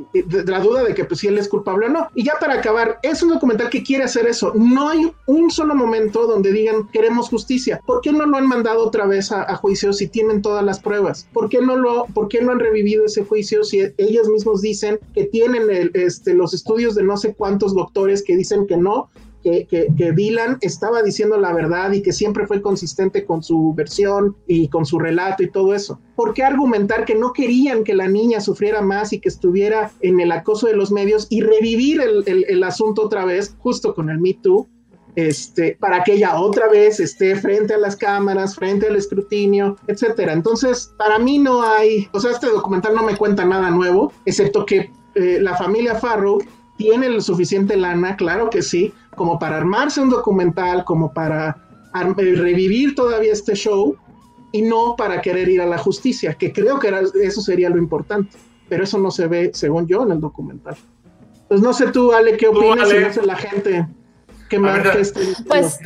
la 0.47 0.61
duda 0.61 0.85
de 0.85 0.95
que 0.95 1.05
pues, 1.05 1.21
si 1.21 1.29
él 1.29 1.39
es 1.39 1.49
culpable 1.49 1.87
o 1.87 1.89
no. 1.89 2.09
Y 2.15 2.25
ya 2.25 2.35
para 2.41 2.55
acabar, 2.55 2.99
es 3.03 3.23
un 3.23 3.31
documental 3.31 3.71
que 3.71 3.83
quiere 3.83 4.05
hacer 4.05 4.27
eso. 4.27 4.53
No 4.55 4.89
hay 4.89 5.13
un 5.27 5.51
solo 5.51 5.75
momento 5.75 6.27
donde 6.27 6.53
digan 6.53 6.89
queremos 6.93 7.29
justicia. 7.29 7.81
¿Por 7.87 8.01
qué 8.01 8.13
no 8.13 8.27
lo 8.27 8.37
han 8.37 8.47
mandado 8.47 8.85
otra 8.85 9.07
vez 9.07 9.33
a, 9.33 9.55
juicio 9.57 9.93
si 9.93 10.09
tienen 10.09 10.43
todas 10.43 10.65
las 10.65 10.81
pruebas? 10.81 11.29
¿Por 11.33 11.49
qué 11.49 11.61
no 11.61 11.77
lo, 11.77 12.07
por 12.07 12.29
qué 12.29 12.41
no 12.41 12.53
han 12.53 12.61
revivido 12.61 13.05
ese 13.05 13.25
juicio 13.25 13.65
si 13.65 13.83
ellos 13.99 14.29
mismos 14.29 14.63
dicen 14.63 14.99
que 15.15 15.25
tienen 15.25 15.71
el, 15.71 15.91
este, 15.95 16.35
los 16.35 16.55
estudios 16.55 16.95
de 16.95 17.03
no 17.03 17.17
sé 17.17 17.35
cuántos 17.35 17.75
doctores 17.75 18.23
que 18.23 18.37
dicen 18.37 18.67
que 18.67 18.77
no 18.77 19.09
que, 19.43 19.67
que, 19.69 20.13
Dylan 20.13 20.59
estaba 20.61 21.03
diciendo 21.03 21.39
la 21.39 21.53
verdad 21.53 21.93
y 21.93 22.03
que 22.03 22.13
siempre 22.13 22.47
fue 22.47 22.61
consistente 22.61 23.25
con 23.25 23.43
su 23.43 23.73
versión 23.75 24.37
y 24.47 24.69
con 24.69 24.85
su 24.85 24.99
relato 24.99 25.43
y 25.43 25.51
todo 25.51 25.75
eso. 25.75 26.01
¿Por 26.17 26.35
qué 26.35 26.43
argumentar 26.43 27.05
que 27.05 27.15
no 27.15 27.33
querían 27.33 27.85
que 27.85 27.95
la 27.95 28.09
niña 28.09 28.41
sufriera 28.41 28.83
más 28.83 29.13
y 29.13 29.21
que 29.21 29.29
estuviera 29.29 29.93
en 30.01 30.21
el 30.21 30.33
acoso 30.33 30.67
de 30.67 30.77
los 30.77 30.93
medios 30.93 31.27
y 31.31 31.41
revivir 31.41 32.01
el, 32.01 32.45
el, 32.49 32.63
asunto 32.63 33.03
otra 33.03 33.25
vez, 33.25 33.57
justo 33.59 33.95
con 33.95 34.11
el 34.11 34.19
Me 34.19 34.35
Too? 34.35 34.69
Este, 35.17 35.77
para 35.81 36.05
que 36.05 36.15
ella 36.15 36.41
otra 36.41 36.69
vez 36.69 37.01
esté 37.01 37.35
frente 37.35 37.75
a 37.75 37.79
las 37.79 37.97
cámaras, 37.97 38.55
frente 38.55 38.87
al 38.87 38.97
escrutinio, 38.97 39.77
etcétera. 39.89 40.33
Entonces, 40.33 40.93
para 40.97 41.19
mí 41.19 41.39
no 41.39 41.63
hay, 41.63 42.09
o 42.13 42.21
sea, 42.21 42.31
este 42.31 42.47
documental 42.47 42.95
no 42.95 43.03
me 43.03 43.17
cuenta 43.17 43.45
nada 43.45 43.71
nuevo, 43.71 44.13
excepto 44.25 44.65
que 44.65 44.91
eh, 45.17 45.39
la 45.41 45.57
familia 45.57 45.97
Farrow 45.97 46.39
tiene 46.77 47.11
lo 47.11 47.21
suficiente 47.21 47.77
lana, 47.77 48.17
claro 48.17 48.49
que 48.49 48.63
sí, 48.63 48.95
como 49.21 49.39
para 49.39 49.59
armarse 49.59 50.01
un 50.01 50.09
documental, 50.09 50.83
como 50.83 51.13
para 51.13 51.55
eh, 51.95 52.15
revivir 52.15 52.95
todavía 52.95 53.35
este 53.35 53.53
show 53.55 53.95
y 54.51 54.63
no 54.63 54.97
para 54.97 55.21
querer 55.21 55.47
ir 55.47 55.61
a 55.61 55.67
la 55.67 55.77
justicia, 55.77 56.33
que 56.33 56.51
creo 56.55 56.79
que 56.79 56.91
eso 57.23 57.43
sería 57.43 57.69
lo 57.69 57.77
importante, 57.77 58.39
pero 58.71 58.83
eso 58.85 58.97
no 58.97 59.11
se 59.11 59.27
ve, 59.27 59.51
según 59.53 59.87
yo, 59.87 60.05
en 60.05 60.13
el 60.13 60.21
documental. 60.21 60.75
Pues 61.49 61.61
no 61.61 61.75
sé 61.75 61.93
tú, 61.93 62.13
Ale, 62.13 62.39
¿qué 62.39 62.49
opinas? 62.49 62.89
Si 62.89 63.21
la 63.21 63.37
gente 63.37 63.87
que 64.49 64.59
más 64.59 64.97
este 64.97 65.21
Pues 65.47 65.81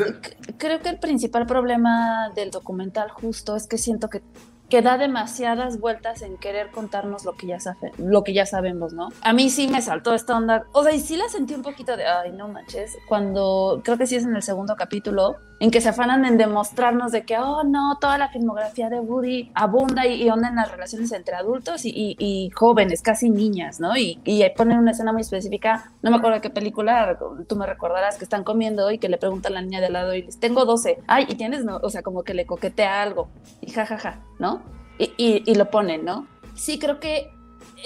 creo 0.56 0.80
que 0.80 0.90
el 0.90 1.00
principal 1.00 1.44
problema 1.44 2.30
del 2.36 2.52
documental 2.52 3.10
justo 3.10 3.56
es 3.56 3.66
que 3.66 3.78
siento 3.78 4.08
que 4.08 4.22
que 4.68 4.82
da 4.82 4.96
demasiadas 4.98 5.78
vueltas 5.78 6.22
en 6.22 6.36
querer 6.38 6.70
contarnos 6.70 7.24
lo 7.24 7.34
que 7.34 7.46
ya 7.46 7.60
sabe, 7.60 7.92
lo 7.98 8.24
que 8.24 8.32
ya 8.32 8.46
sabemos, 8.46 8.92
¿no? 8.92 9.08
A 9.20 9.32
mí 9.32 9.50
sí 9.50 9.68
me 9.68 9.82
saltó 9.82 10.14
esta 10.14 10.36
onda, 10.36 10.64
o 10.72 10.82
sea, 10.82 10.92
y 10.92 11.00
sí 11.00 11.16
la 11.16 11.28
sentí 11.28 11.54
un 11.54 11.62
poquito 11.62 11.96
de, 11.96 12.06
ay, 12.06 12.32
no 12.32 12.48
manches, 12.48 12.96
cuando 13.08 13.82
creo 13.84 13.98
que 13.98 14.06
sí 14.06 14.16
es 14.16 14.24
en 14.24 14.34
el 14.34 14.42
segundo 14.42 14.76
capítulo, 14.76 15.36
en 15.64 15.70
que 15.70 15.80
se 15.80 15.88
afanan 15.88 16.26
en 16.26 16.36
demostrarnos 16.36 17.10
de 17.10 17.24
que, 17.24 17.38
oh, 17.38 17.64
no, 17.64 17.96
toda 17.98 18.18
la 18.18 18.28
filmografía 18.28 18.90
de 18.90 19.00
Woody 19.00 19.50
abunda 19.54 20.06
y, 20.06 20.28
onda 20.28 20.50
en 20.50 20.56
las 20.56 20.70
relaciones 20.70 21.10
entre 21.12 21.36
adultos 21.36 21.86
y, 21.86 22.50
jóvenes, 22.54 23.00
casi 23.00 23.30
niñas, 23.30 23.80
¿no? 23.80 23.96
Y, 23.96 24.20
y, 24.24 24.44
ponen 24.50 24.76
una 24.76 24.90
escena 24.90 25.14
muy 25.14 25.22
específica, 25.22 25.90
no 26.02 26.10
me 26.10 26.18
acuerdo 26.18 26.34
de 26.34 26.42
qué 26.42 26.50
película, 26.50 27.18
tú 27.48 27.56
me 27.56 27.64
recordarás 27.64 28.18
que 28.18 28.24
están 28.24 28.44
comiendo 28.44 28.90
y 28.90 28.98
que 28.98 29.08
le 29.08 29.16
pregunta 29.16 29.48
a 29.48 29.52
la 29.52 29.62
niña 29.62 29.80
de 29.80 29.88
lado 29.88 30.14
y 30.14 30.24
les, 30.24 30.38
tengo 30.38 30.66
12, 30.66 30.98
ay, 31.06 31.24
y 31.30 31.34
tienes, 31.34 31.64
no, 31.64 31.78
o 31.78 31.88
sea, 31.88 32.02
como 32.02 32.24
que 32.24 32.34
le 32.34 32.44
coquetea 32.44 33.00
algo, 33.00 33.30
y 33.62 33.70
jajaja, 33.70 33.96
ja, 33.96 34.12
ja, 34.16 34.24
¿no? 34.38 34.62
Y, 34.98 35.14
y, 35.46 35.54
lo 35.54 35.70
ponen, 35.70 36.04
¿no? 36.04 36.26
Sí, 36.56 36.78
creo 36.78 37.00
que 37.00 37.30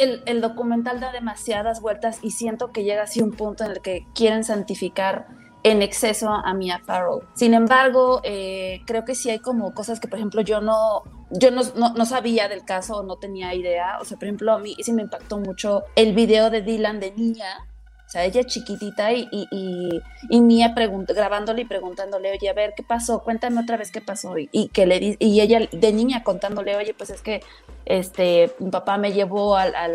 el, 0.00 0.24
el, 0.26 0.40
documental 0.40 0.98
da 0.98 1.12
demasiadas 1.12 1.80
vueltas 1.80 2.18
y 2.24 2.32
siento 2.32 2.72
que 2.72 2.82
llega 2.82 3.04
así 3.04 3.22
un 3.22 3.30
punto 3.30 3.62
en 3.62 3.70
el 3.70 3.82
que 3.82 4.04
quieren 4.16 4.42
santificar 4.42 5.28
en 5.70 5.83
exceso 5.83 6.31
a 6.31 6.52
Mia 6.54 6.81
Farrow. 6.85 7.22
Sin 7.35 7.54
embargo, 7.54 8.20
eh, 8.24 8.83
creo 8.87 9.04
que 9.04 9.14
sí 9.14 9.31
hay 9.31 9.38
como 9.38 9.74
cosas 9.74 10.00
que, 10.00 10.09
por 10.09 10.18
ejemplo, 10.18 10.40
yo 10.42 10.61
no, 10.61 11.02
yo 11.31 11.50
no, 11.50 11.62
no, 11.76 11.94
no 11.94 12.07
sabía 12.07 12.48
del 12.48 12.64
caso, 12.64 13.02
no 13.02 13.16
tenía 13.16 13.54
idea. 13.54 13.98
O 14.00 14.04
sea, 14.04 14.18
por 14.18 14.26
ejemplo, 14.26 14.52
a 14.52 14.59
mí 14.59 14.76
sí 14.81 14.92
me 14.92 15.02
impactó 15.02 15.38
mucho 15.38 15.85
el 15.96 16.14
video 16.14 16.50
de 16.50 16.62
Dylan 16.62 17.00
de 17.00 17.12
niña 17.12 17.68
o 18.09 18.11
sea, 18.11 18.24
ella 18.24 18.42
chiquitita 18.42 19.12
y, 19.12 19.28
y, 19.31 19.46
y, 19.50 20.02
y 20.31 20.40
Mía 20.40 20.74
grabándole 20.74 21.61
y 21.61 21.64
preguntándole, 21.66 22.33
oye, 22.33 22.48
a 22.48 22.54
ver, 22.54 22.72
¿qué 22.74 22.83
pasó? 22.83 23.22
Cuéntame 23.22 23.61
otra 23.61 23.76
vez 23.76 23.92
qué 23.92 24.00
pasó. 24.00 24.38
Y, 24.38 24.48
y 24.50 24.68
que 24.68 24.87
le 24.87 25.18
y 25.18 25.40
ella 25.42 25.68
de 25.70 25.92
niña 25.92 26.22
contándole, 26.22 26.74
oye, 26.74 26.94
pues 26.94 27.11
es 27.11 27.20
que 27.20 27.42
este, 27.85 28.50
mi 28.61 28.70
papá 28.70 28.96
me 28.96 29.12
llevó 29.12 29.57
al, 29.57 29.74
al, 29.74 29.94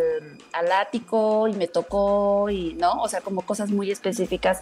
al 0.51 0.71
ático 0.71 1.47
y 1.47 1.53
me 1.53 1.67
tocó 1.67 2.51
y, 2.51 2.75
¿no? 2.75 3.01
O 3.01 3.07
sea, 3.07 3.21
como 3.21 3.41
cosas 3.41 3.71
muy 3.71 3.89
específicas. 3.89 4.61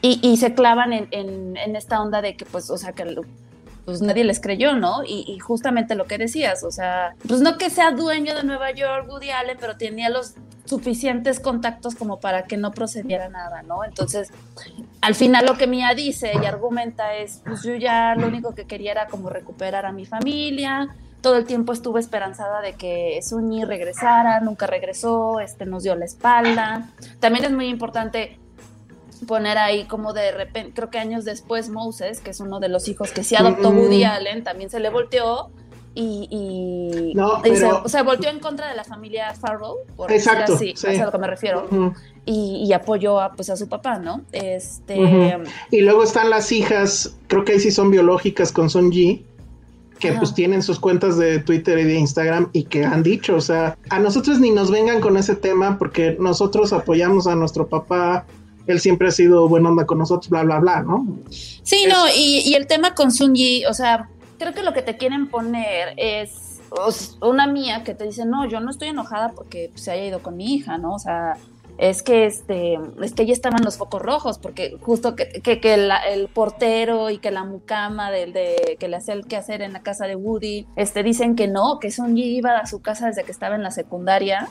Y, 0.00 0.20
y 0.22 0.36
se 0.36 0.54
clavan 0.54 0.92
en, 0.92 1.08
en, 1.10 1.56
en, 1.56 1.76
esta 1.76 2.00
onda 2.00 2.22
de 2.22 2.36
que, 2.36 2.44
pues, 2.44 2.70
o 2.70 2.78
sea, 2.78 2.92
que 2.92 3.04
pues 3.84 4.02
nadie 4.02 4.22
les 4.22 4.38
creyó, 4.38 4.74
¿no? 4.74 5.02
Y, 5.02 5.24
y, 5.26 5.38
justamente 5.38 5.94
lo 5.94 6.06
que 6.06 6.18
decías, 6.18 6.62
o 6.62 6.70
sea, 6.70 7.14
pues 7.26 7.40
no 7.40 7.56
que 7.56 7.70
sea 7.70 7.90
dueño 7.90 8.34
de 8.34 8.44
Nueva 8.44 8.70
York, 8.70 9.08
Woody 9.08 9.30
Allen, 9.30 9.56
pero 9.58 9.76
tenía 9.76 10.10
los 10.10 10.34
suficientes 10.66 11.40
contactos 11.40 11.94
como 11.94 12.20
para 12.20 12.42
que 12.42 12.58
no 12.58 12.72
procediera 12.72 13.28
nada, 13.30 13.62
¿no? 13.62 13.84
Entonces, 13.84 14.30
al 15.00 15.14
final 15.14 15.46
lo 15.46 15.56
que 15.56 15.66
Mía 15.66 15.94
dice 15.96 16.32
y 16.40 16.44
argumenta 16.44 17.14
es, 17.14 17.40
pues 17.46 17.62
yo 17.62 17.74
ya 17.76 18.14
lo 18.14 18.26
único 18.26 18.54
que 18.54 18.66
quería 18.66 18.92
era 18.92 19.06
como 19.06 19.30
recuperar 19.30 19.86
a 19.86 19.92
mi 19.92 20.04
familia, 20.04 20.94
todo 21.22 21.36
el 21.36 21.46
tiempo 21.46 21.72
estuve 21.72 22.00
esperanzada 22.00 22.60
de 22.60 22.74
que 22.74 23.18
Sunny 23.22 23.64
regresara, 23.64 24.40
nunca 24.40 24.66
regresó, 24.66 25.40
este 25.40 25.66
nos 25.66 25.82
dio 25.82 25.94
la 25.96 26.04
espalda. 26.04 26.90
También 27.18 27.44
es 27.46 27.52
muy 27.52 27.68
importante 27.68 28.38
poner 29.26 29.58
ahí 29.58 29.84
como 29.84 30.12
de 30.12 30.32
repente, 30.32 30.72
creo 30.74 30.90
que 30.90 30.98
años 30.98 31.24
después 31.24 31.68
Moses, 31.68 32.20
que 32.20 32.30
es 32.30 32.40
uno 32.40 32.60
de 32.60 32.68
los 32.68 32.88
hijos 32.88 33.10
que 33.12 33.24
sí 33.24 33.36
adoptó 33.36 33.70
Woody 33.70 34.04
Allen, 34.04 34.44
también 34.44 34.70
se 34.70 34.80
le 34.80 34.90
volteó 34.90 35.50
y, 35.94 36.28
y, 36.30 37.14
no, 37.14 37.38
y 37.38 37.42
pero... 37.42 37.56
se, 37.56 37.66
o 37.66 37.88
sea, 37.88 38.02
volteó 38.02 38.30
en 38.30 38.38
contra 38.38 38.68
de 38.68 38.76
la 38.76 38.84
familia 38.84 39.34
Farrow, 39.34 39.78
por 39.96 40.12
Exacto, 40.12 40.54
así, 40.54 40.74
sí. 40.76 40.86
es 40.86 41.00
a 41.00 41.06
lo 41.06 41.12
que 41.12 41.18
me 41.18 41.26
refiero, 41.26 41.66
uh 41.70 41.74
-huh. 41.74 41.94
y, 42.24 42.64
y, 42.68 42.72
apoyó 42.72 43.20
a, 43.20 43.32
pues, 43.32 43.50
a 43.50 43.56
su 43.56 43.68
papá, 43.68 43.98
¿no? 43.98 44.22
Este... 44.30 44.94
Uh 44.94 45.04
-huh. 45.04 45.48
Y 45.72 45.80
luego 45.80 46.04
están 46.04 46.30
las 46.30 46.52
hijas, 46.52 47.16
creo 47.26 47.44
que 47.44 47.52
ahí 47.52 47.60
sí 47.60 47.70
son 47.72 47.90
biológicas 47.90 48.52
con 48.52 48.70
Son 48.70 48.92
Ji, 48.92 49.24
que 49.98 50.12
pues 50.12 50.32
tienen 50.34 50.62
sus 50.62 50.78
cuentas 50.78 51.18
de 51.18 51.40
Twitter 51.40 51.78
y 51.78 51.84
de 51.84 51.94
Instagram 51.94 52.50
y 52.52 52.64
que 52.64 52.84
han 52.84 53.02
dicho, 53.02 53.34
o 53.34 53.40
sea, 53.40 53.76
a 53.90 53.98
nosotros 53.98 54.38
ni 54.38 54.50
nos 54.50 54.70
vengan 54.70 55.00
con 55.00 55.16
ese 55.16 55.34
tema 55.34 55.76
porque 55.78 56.16
nosotros 56.20 56.72
apoyamos 56.72 57.26
a 57.26 57.34
nuestro 57.34 57.66
papá, 57.66 58.24
él 58.72 58.80
siempre 58.80 59.08
ha 59.08 59.12
sido 59.12 59.48
buena 59.48 59.70
onda 59.70 59.86
con 59.86 59.98
nosotros, 59.98 60.28
bla, 60.28 60.42
bla, 60.44 60.58
bla, 60.58 60.82
¿no? 60.82 61.06
Sí, 61.30 61.84
es... 61.84 61.92
no, 61.92 62.08
y, 62.08 62.42
y, 62.44 62.54
el 62.54 62.66
tema 62.66 62.94
con 62.94 63.12
Sunji, 63.12 63.64
o 63.66 63.74
sea, 63.74 64.08
creo 64.38 64.54
que 64.54 64.62
lo 64.62 64.72
que 64.72 64.82
te 64.82 64.96
quieren 64.96 65.28
poner 65.28 65.94
es 65.96 66.60
una 67.20 67.46
mía 67.46 67.82
que 67.84 67.94
te 67.94 68.04
dice, 68.04 68.24
no, 68.24 68.46
yo 68.46 68.60
no 68.60 68.70
estoy 68.70 68.88
enojada 68.88 69.30
porque 69.30 69.70
se 69.74 69.90
haya 69.90 70.04
ido 70.04 70.22
con 70.22 70.36
mi 70.36 70.54
hija, 70.54 70.78
¿no? 70.78 70.94
O 70.94 70.98
sea, 70.98 71.36
es 71.78 72.02
que 72.02 72.26
este, 72.26 72.78
es 73.02 73.12
que 73.12 73.24
ya 73.24 73.32
estaban 73.32 73.64
los 73.64 73.78
focos 73.78 74.02
rojos, 74.02 74.38
porque 74.38 74.76
justo 74.80 75.14
que, 75.14 75.40
que, 75.42 75.60
que 75.60 75.76
la, 75.76 75.98
el 75.98 76.28
portero 76.28 77.08
y 77.10 77.18
que 77.18 77.30
la 77.30 77.44
mucama 77.44 78.10
de, 78.10 78.26
de, 78.26 78.76
que 78.78 78.88
le 78.88 78.96
hacía 78.96 79.14
el 79.14 79.26
quehacer 79.26 79.62
en 79.62 79.72
la 79.72 79.82
casa 79.82 80.06
de 80.06 80.16
Woody, 80.16 80.66
este, 80.76 81.02
dicen 81.02 81.36
que 81.36 81.46
no, 81.46 81.78
que 81.78 81.90
Sunji 81.90 82.36
iba 82.36 82.58
a 82.58 82.66
su 82.66 82.82
casa 82.82 83.06
desde 83.06 83.24
que 83.24 83.32
estaba 83.32 83.54
en 83.54 83.62
la 83.62 83.70
secundaria, 83.70 84.48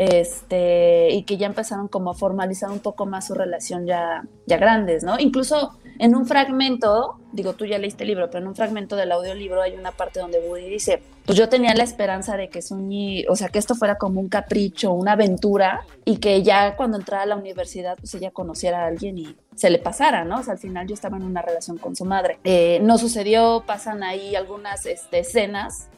este, 0.00 1.10
y 1.10 1.24
que 1.24 1.36
ya 1.36 1.46
empezaron 1.46 1.86
como 1.86 2.12
a 2.12 2.14
formalizar 2.14 2.70
un 2.70 2.78
poco 2.78 3.04
más 3.04 3.26
su 3.26 3.34
relación 3.34 3.84
ya, 3.84 4.24
ya 4.46 4.56
grandes, 4.56 5.04
¿no? 5.04 5.18
Incluso 5.20 5.72
en 5.98 6.16
un 6.16 6.24
fragmento, 6.24 7.18
digo, 7.32 7.52
tú 7.52 7.66
ya 7.66 7.76
leíste 7.76 8.04
el 8.04 8.08
libro, 8.08 8.30
pero 8.30 8.40
en 8.40 8.48
un 8.48 8.56
fragmento 8.56 8.96
del 8.96 9.12
audiolibro 9.12 9.60
hay 9.60 9.74
una 9.74 9.92
parte 9.92 10.18
donde 10.18 10.40
Woody 10.40 10.70
dice, 10.70 11.02
pues 11.26 11.36
yo 11.36 11.50
tenía 11.50 11.74
la 11.74 11.82
esperanza 11.82 12.38
de 12.38 12.48
que 12.48 12.62
Sunyi, 12.62 13.26
o 13.28 13.36
sea, 13.36 13.50
que 13.50 13.58
esto 13.58 13.74
fuera 13.74 13.96
como 13.96 14.22
un 14.22 14.30
capricho, 14.30 14.90
una 14.90 15.12
aventura, 15.12 15.84
y 16.06 16.16
que 16.16 16.42
ya 16.42 16.76
cuando 16.76 16.96
entrara 16.96 17.24
a 17.24 17.26
la 17.26 17.36
universidad, 17.36 17.98
pues 17.98 18.14
ella 18.14 18.30
conociera 18.30 18.84
a 18.84 18.86
alguien 18.86 19.18
y 19.18 19.36
se 19.54 19.68
le 19.68 19.80
pasara, 19.80 20.24
¿no? 20.24 20.38
O 20.40 20.42
sea, 20.42 20.54
al 20.54 20.58
final 20.58 20.86
yo 20.86 20.94
estaba 20.94 21.18
en 21.18 21.24
una 21.24 21.42
relación 21.42 21.76
con 21.76 21.94
su 21.94 22.06
madre. 22.06 22.38
Eh, 22.44 22.80
no 22.82 22.96
sucedió, 22.96 23.64
pasan 23.66 24.02
ahí 24.02 24.34
algunas 24.34 24.86
este, 24.86 25.18
escenas 25.18 25.90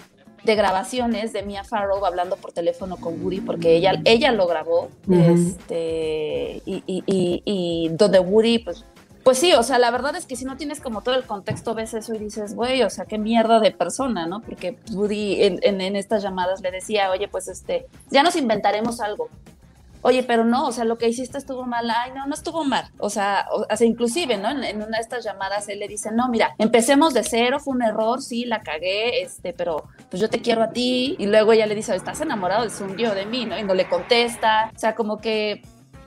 de 0.45 0.55
grabaciones 0.55 1.33
de 1.33 1.43
Mia 1.43 1.65
Farrow 1.65 2.05
hablando 2.05 2.37
por 2.37 2.53
teléfono 2.53 2.97
con 2.97 3.23
Woody 3.23 3.41
porque 3.41 3.77
ella, 3.77 4.01
ella 4.05 4.33
lo 4.33 4.47
grabó 4.47 4.89
uh 5.07 5.13
-huh. 5.13 5.35
este, 5.35 6.63
y, 6.67 6.83
y, 6.87 7.05
y, 7.07 7.43
y, 7.45 7.89
donde 7.91 8.19
Woody 8.19 8.59
pues 8.59 8.85
pues 9.23 9.39
sí, 9.39 9.53
o 9.55 9.63
sea, 9.63 9.79
la 9.79 9.93
verdad 9.93 10.17
es 10.17 10.27
que 10.27 10.35
si 10.35 10.45
no 10.45 10.57
tienes 10.57 10.81
como 10.81 11.03
todo 11.03 11.15
el 11.15 11.23
contexto, 11.23 11.75
ves 11.75 11.95
eso 11.95 12.13
y 12.13 12.19
dices, 12.19 12.57
güey, 12.57 12.83
o 12.83 12.91
sea, 12.91 13.05
qué 13.05 13.19
mierda 13.19 13.61
de 13.61 13.71
persona, 13.71 14.27
¿no? 14.27 14.41
Porque 14.41 14.79
Woody 14.93 15.45
en, 15.45 15.61
en, 15.63 15.81
en, 15.81 15.95
estas 15.95 16.25
llamadas 16.25 16.61
le 16.61 16.73
decía, 16.73 17.09
oye, 17.11 17.29
pues 17.29 17.47
este, 17.47 17.87
ya 18.11 18.25
nos 18.25 18.35
inventaremos 18.35 19.01
algo. 19.01 19.29
Oye, 20.03 20.25
pero 20.25 20.45
no, 20.45 20.67
o 20.67 20.73
sea, 20.73 20.85
lo 20.85 20.99
que 20.99 21.09
hiciste 21.09 21.39
estuvo 21.39 21.65
mal. 21.65 21.89
Ay, 21.91 22.11
no, 22.15 22.27
no 22.27 22.35
estuvo 22.35 22.65
mal. 22.65 22.91
O 22.99 23.09
sea, 23.09 23.47
o, 23.53 23.67
inclusive, 23.85 24.37
¿no? 24.37 24.51
En, 24.51 24.77
una 24.83 24.99
de 24.99 25.03
estas 25.03 25.25
llamadas 25.25 25.69
él 25.69 25.79
le 25.79 25.89
dice, 25.89 26.11
no, 26.13 26.29
mira, 26.29 26.55
empecemos 26.59 27.15
de 27.15 27.23
cero, 27.23 27.61
fue 27.61 27.75
un 27.75 27.83
error, 27.83 28.21
sí, 28.21 28.45
la 28.45 28.63
cagué, 28.63 29.23
este, 29.23 29.53
pero 29.53 29.85
pues 30.11 30.21
yo 30.21 30.29
te 30.29 30.41
quiero 30.41 30.63
a 30.63 30.71
ti. 30.71 31.17
Y 31.19 31.27
luego 31.27 31.53
ella 31.53 31.67
le 31.67 31.75
dice, 31.75 31.95
¿estás 31.95 32.21
enamorado 32.21 32.65
de 32.65 32.71
Sungi 32.71 33.07
o 33.07 33.15
de 33.15 33.27
mí? 33.27 33.47
¿no? 33.47 33.59
Y 33.59 33.63
no 33.63 33.75
le 33.75 33.89
contesta. 33.89 34.71
O 34.75 34.79
sea, 34.79 34.95
como 34.95 35.19
que 35.19 35.63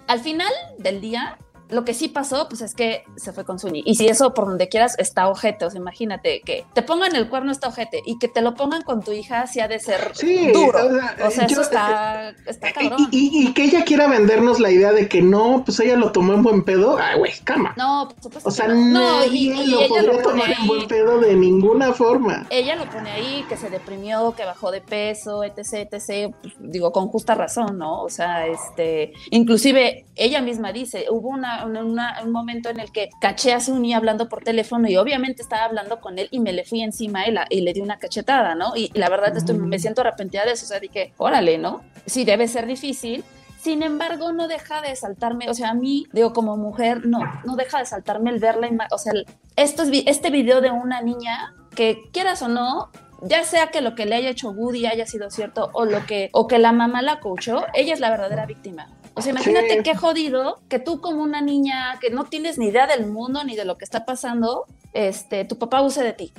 al 0.08 0.20
final 0.20 0.52
del 0.78 1.02
día 1.02 1.38
lo 1.70 1.86
que 1.86 1.94
sí 1.94 2.08
pasó, 2.08 2.48
pues 2.48 2.62
es 2.62 2.76
que 2.76 3.04
se 3.16 3.34
fue 3.34 3.46
con 3.46 3.60
Sunny. 3.60 3.84
Y 3.86 3.96
si 3.96 4.08
eso 4.08 4.34
por 4.34 4.46
donde 4.46 4.70
quieras 4.70 4.96
está 5.00 5.28
ojete, 5.30 5.66
o 5.66 5.70
sea, 5.70 5.80
imagínate 5.80 6.42
que 6.42 6.66
te 6.74 6.82
pongan 6.82 7.16
el 7.16 7.30
cuerno 7.30 7.52
está 7.52 7.68
ojete 7.68 8.02
y 8.06 8.20
que 8.20 8.28
te 8.28 8.42
lo 8.42 8.54
pongan 8.54 8.84
con 8.84 9.02
tu 9.02 9.12
hija 9.12 9.48
sí 9.48 9.60
ha 9.60 9.68
de 9.68 9.80
ser 9.80 10.12
sí, 10.14 10.52
duro. 10.52 10.86
O 10.86 10.90
sea, 10.90 11.16
o 11.28 11.32
sea 11.32 11.48
yo, 11.48 11.54
eso 11.54 11.62
está, 11.62 12.30
está 12.46 12.74
cabrón. 12.74 13.08
Y, 13.12 13.18
y, 13.18 13.48
y, 13.48 13.54
que 13.54 13.64
ella 13.64 13.84
quiera 13.84 14.08
vendernos 14.08 14.60
la 14.60 14.72
idea 14.72 14.92
de 14.92 15.08
que 15.08 15.22
no, 15.22 15.64
pues 15.66 15.80
ella 15.80 15.96
lo 15.96 16.12
tomó 16.12 16.34
en 16.34 16.44
buen 16.44 16.64
pedo. 16.64 16.98
Ay, 17.00 17.18
güey, 17.18 17.34
cama. 17.44 17.74
No, 17.78 18.10
por 18.10 18.24
supuesto. 18.24 18.50
O 18.50 18.52
sea, 18.52 18.68
no. 18.68 19.22
nadie 19.22 19.30
y, 19.32 19.62
y 19.62 19.68
lo 19.68 19.80
ella 19.80 19.88
podría 19.88 20.14
lo 20.14 20.22
tomar 20.22 20.48
ahí. 20.48 20.56
en 20.60 20.68
buen 20.68 20.88
pedo 20.88 21.20
de 21.20 21.36
ninguna 21.36 21.94
forma. 21.94 22.46
Ella 22.50 22.76
lo 22.76 22.86
pone 22.90 23.10
ahí, 23.12 23.46
que 23.50 23.58
se 23.58 23.70
deprimió, 23.70 24.34
que 24.36 24.46
bajó 24.46 24.72
de 24.72 24.82
peso, 24.82 25.44
etc, 25.44 25.90
etc. 25.92 26.36
Pues, 26.42 26.54
digo, 26.60 26.92
con 26.92 27.08
justa 27.08 27.36
razón, 27.36 27.78
¿no? 27.78 28.04
O 28.04 28.10
sea, 28.10 28.48
este, 28.48 29.14
inclusive 29.32 30.06
ella 30.16 30.42
misma 30.42 30.72
dice, 30.72 31.08
hubo 31.10 31.30
una, 31.30 31.65
una, 31.66 32.22
un 32.24 32.32
momento 32.32 32.70
en 32.70 32.80
el 32.80 32.92
que 32.92 33.10
caché 33.20 33.54
a 33.54 33.60
Sunny 33.60 33.94
hablando 33.94 34.30
por 34.30 34.44
teléfono 34.44 34.90
y 34.90 34.98
obviamente 34.98 35.42
estaba 35.42 35.66
hablando 35.66 36.00
con 36.00 36.20
él 36.20 36.28
y 36.32 36.40
me 36.40 36.54
le 36.54 36.66
fui 36.66 36.82
encima 36.82 37.28
y, 37.28 37.32
la, 37.32 37.46
y 37.50 37.62
le 37.62 37.74
di 37.74 37.82
una 37.82 37.98
cachetada, 37.98 38.56
¿no? 38.56 38.76
Y, 38.76 38.92
y 38.94 39.00
la 39.00 39.10
verdad 39.10 39.36
estoy, 39.36 39.58
me 39.58 39.80
siento 39.80 40.02
arrepentida 40.02 40.46
de 40.46 40.52
eso, 40.52 40.66
o 40.66 40.68
sea, 40.68 40.80
dije, 40.80 41.14
órale, 41.18 41.58
¿no? 41.58 41.82
Sí, 42.06 42.26
debe 42.26 42.48
ser 42.48 42.66
difícil, 42.66 43.24
sin 43.66 43.82
embargo, 43.82 44.32
no 44.32 44.48
deja 44.48 44.80
de 44.84 44.96
saltarme, 44.96 45.50
o 45.50 45.56
sea, 45.56 45.72
a 45.72 45.74
mí, 45.74 46.06
digo, 46.14 46.34
como 46.34 46.56
mujer, 46.56 47.08
no, 47.08 47.22
no 47.46 47.56
deja 47.56 47.80
de 47.80 47.88
saltarme 47.88 48.30
el 48.30 48.38
ver 48.38 48.58
la 48.58 48.68
imagen, 48.68 48.94
o 48.94 49.00
sea, 49.00 49.14
esto 49.56 49.82
es, 49.82 50.04
este 50.06 50.30
video 50.30 50.62
de 50.62 50.70
una 50.70 51.02
niña 51.02 51.56
que, 51.76 51.98
quieras 52.14 52.44
o 52.44 52.48
no, 52.48 52.92
ya 53.24 53.44
sea 53.44 53.72
que 53.72 53.82
lo 53.82 53.96
que 53.96 54.06
le 54.06 54.18
haya 54.18 54.30
hecho 54.30 54.52
Woody 54.52 54.86
haya 54.86 55.08
sido 55.08 55.32
cierto 55.32 55.72
o 55.74 55.86
lo 55.86 56.06
que 56.06 56.30
o 56.32 56.48
que 56.48 56.60
la 56.60 56.74
mamá 56.74 57.02
la 57.02 57.20
coachó, 57.20 57.66
ella 57.74 57.96
es 57.96 58.00
la 58.00 58.12
verdadera 58.12 58.46
víctima. 58.46 58.88
O 59.16 59.22
sea, 59.22 59.32
imagínate 59.32 59.78
sí. 59.78 59.84
qué 59.84 59.96
jodido 59.96 60.60
que 60.70 60.78
tú 60.78 61.02
como 61.02 61.24
una 61.24 61.42
niña 61.42 61.98
que 62.02 62.10
no 62.10 62.26
tienes 62.26 62.58
ni 62.58 62.68
idea 62.68 62.86
del 62.86 63.08
mundo 63.08 63.44
ni 63.44 63.56
de 63.56 63.66
lo 63.66 63.78
que 63.78 63.86
está 63.86 64.06
pasando, 64.06 64.66
este, 64.94 65.46
tu 65.46 65.58
papá 65.58 65.82
use 65.82 66.04
de 66.04 66.14
ti, 66.14 66.34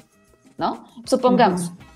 ¿no? 0.59 0.87
Supongamos. 1.05 1.63
Uh 1.63 1.71
-huh. 1.71 1.87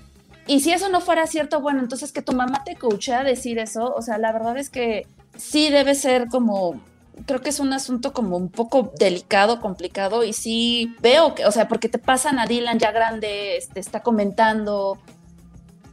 Y 0.47 0.59
si 0.61 0.71
eso 0.71 0.89
no 0.89 0.99
fuera 0.99 1.27
cierto, 1.27 1.61
bueno, 1.61 1.79
entonces 1.81 2.11
que 2.11 2.21
tu 2.21 2.33
mamá 2.33 2.63
te 2.63 2.75
coache 2.75 3.13
a 3.13 3.23
decir 3.23 3.59
eso, 3.59 3.93
o 3.95 4.01
sea, 4.01 4.17
la 4.17 4.31
verdad 4.31 4.57
es 4.57 4.69
que 4.69 5.07
sí 5.37 5.69
debe 5.69 5.95
ser 5.95 6.27
como 6.29 6.81
creo 7.25 7.41
que 7.41 7.49
es 7.49 7.59
un 7.59 7.73
asunto 7.73 8.13
como 8.13 8.37
un 8.37 8.49
poco 8.49 8.91
delicado, 8.97 9.61
complicado 9.61 10.23
y 10.23 10.33
sí 10.33 10.95
veo 11.01 11.35
que, 11.35 11.45
o 11.45 11.51
sea, 11.51 11.67
porque 11.67 11.89
te 11.89 11.99
pasan 11.99 12.39
a 12.39 12.47
Dylan 12.47 12.79
ya 12.79 12.91
grande, 12.91 13.57
este, 13.57 13.79
está 13.79 14.01
comentando, 14.01 14.97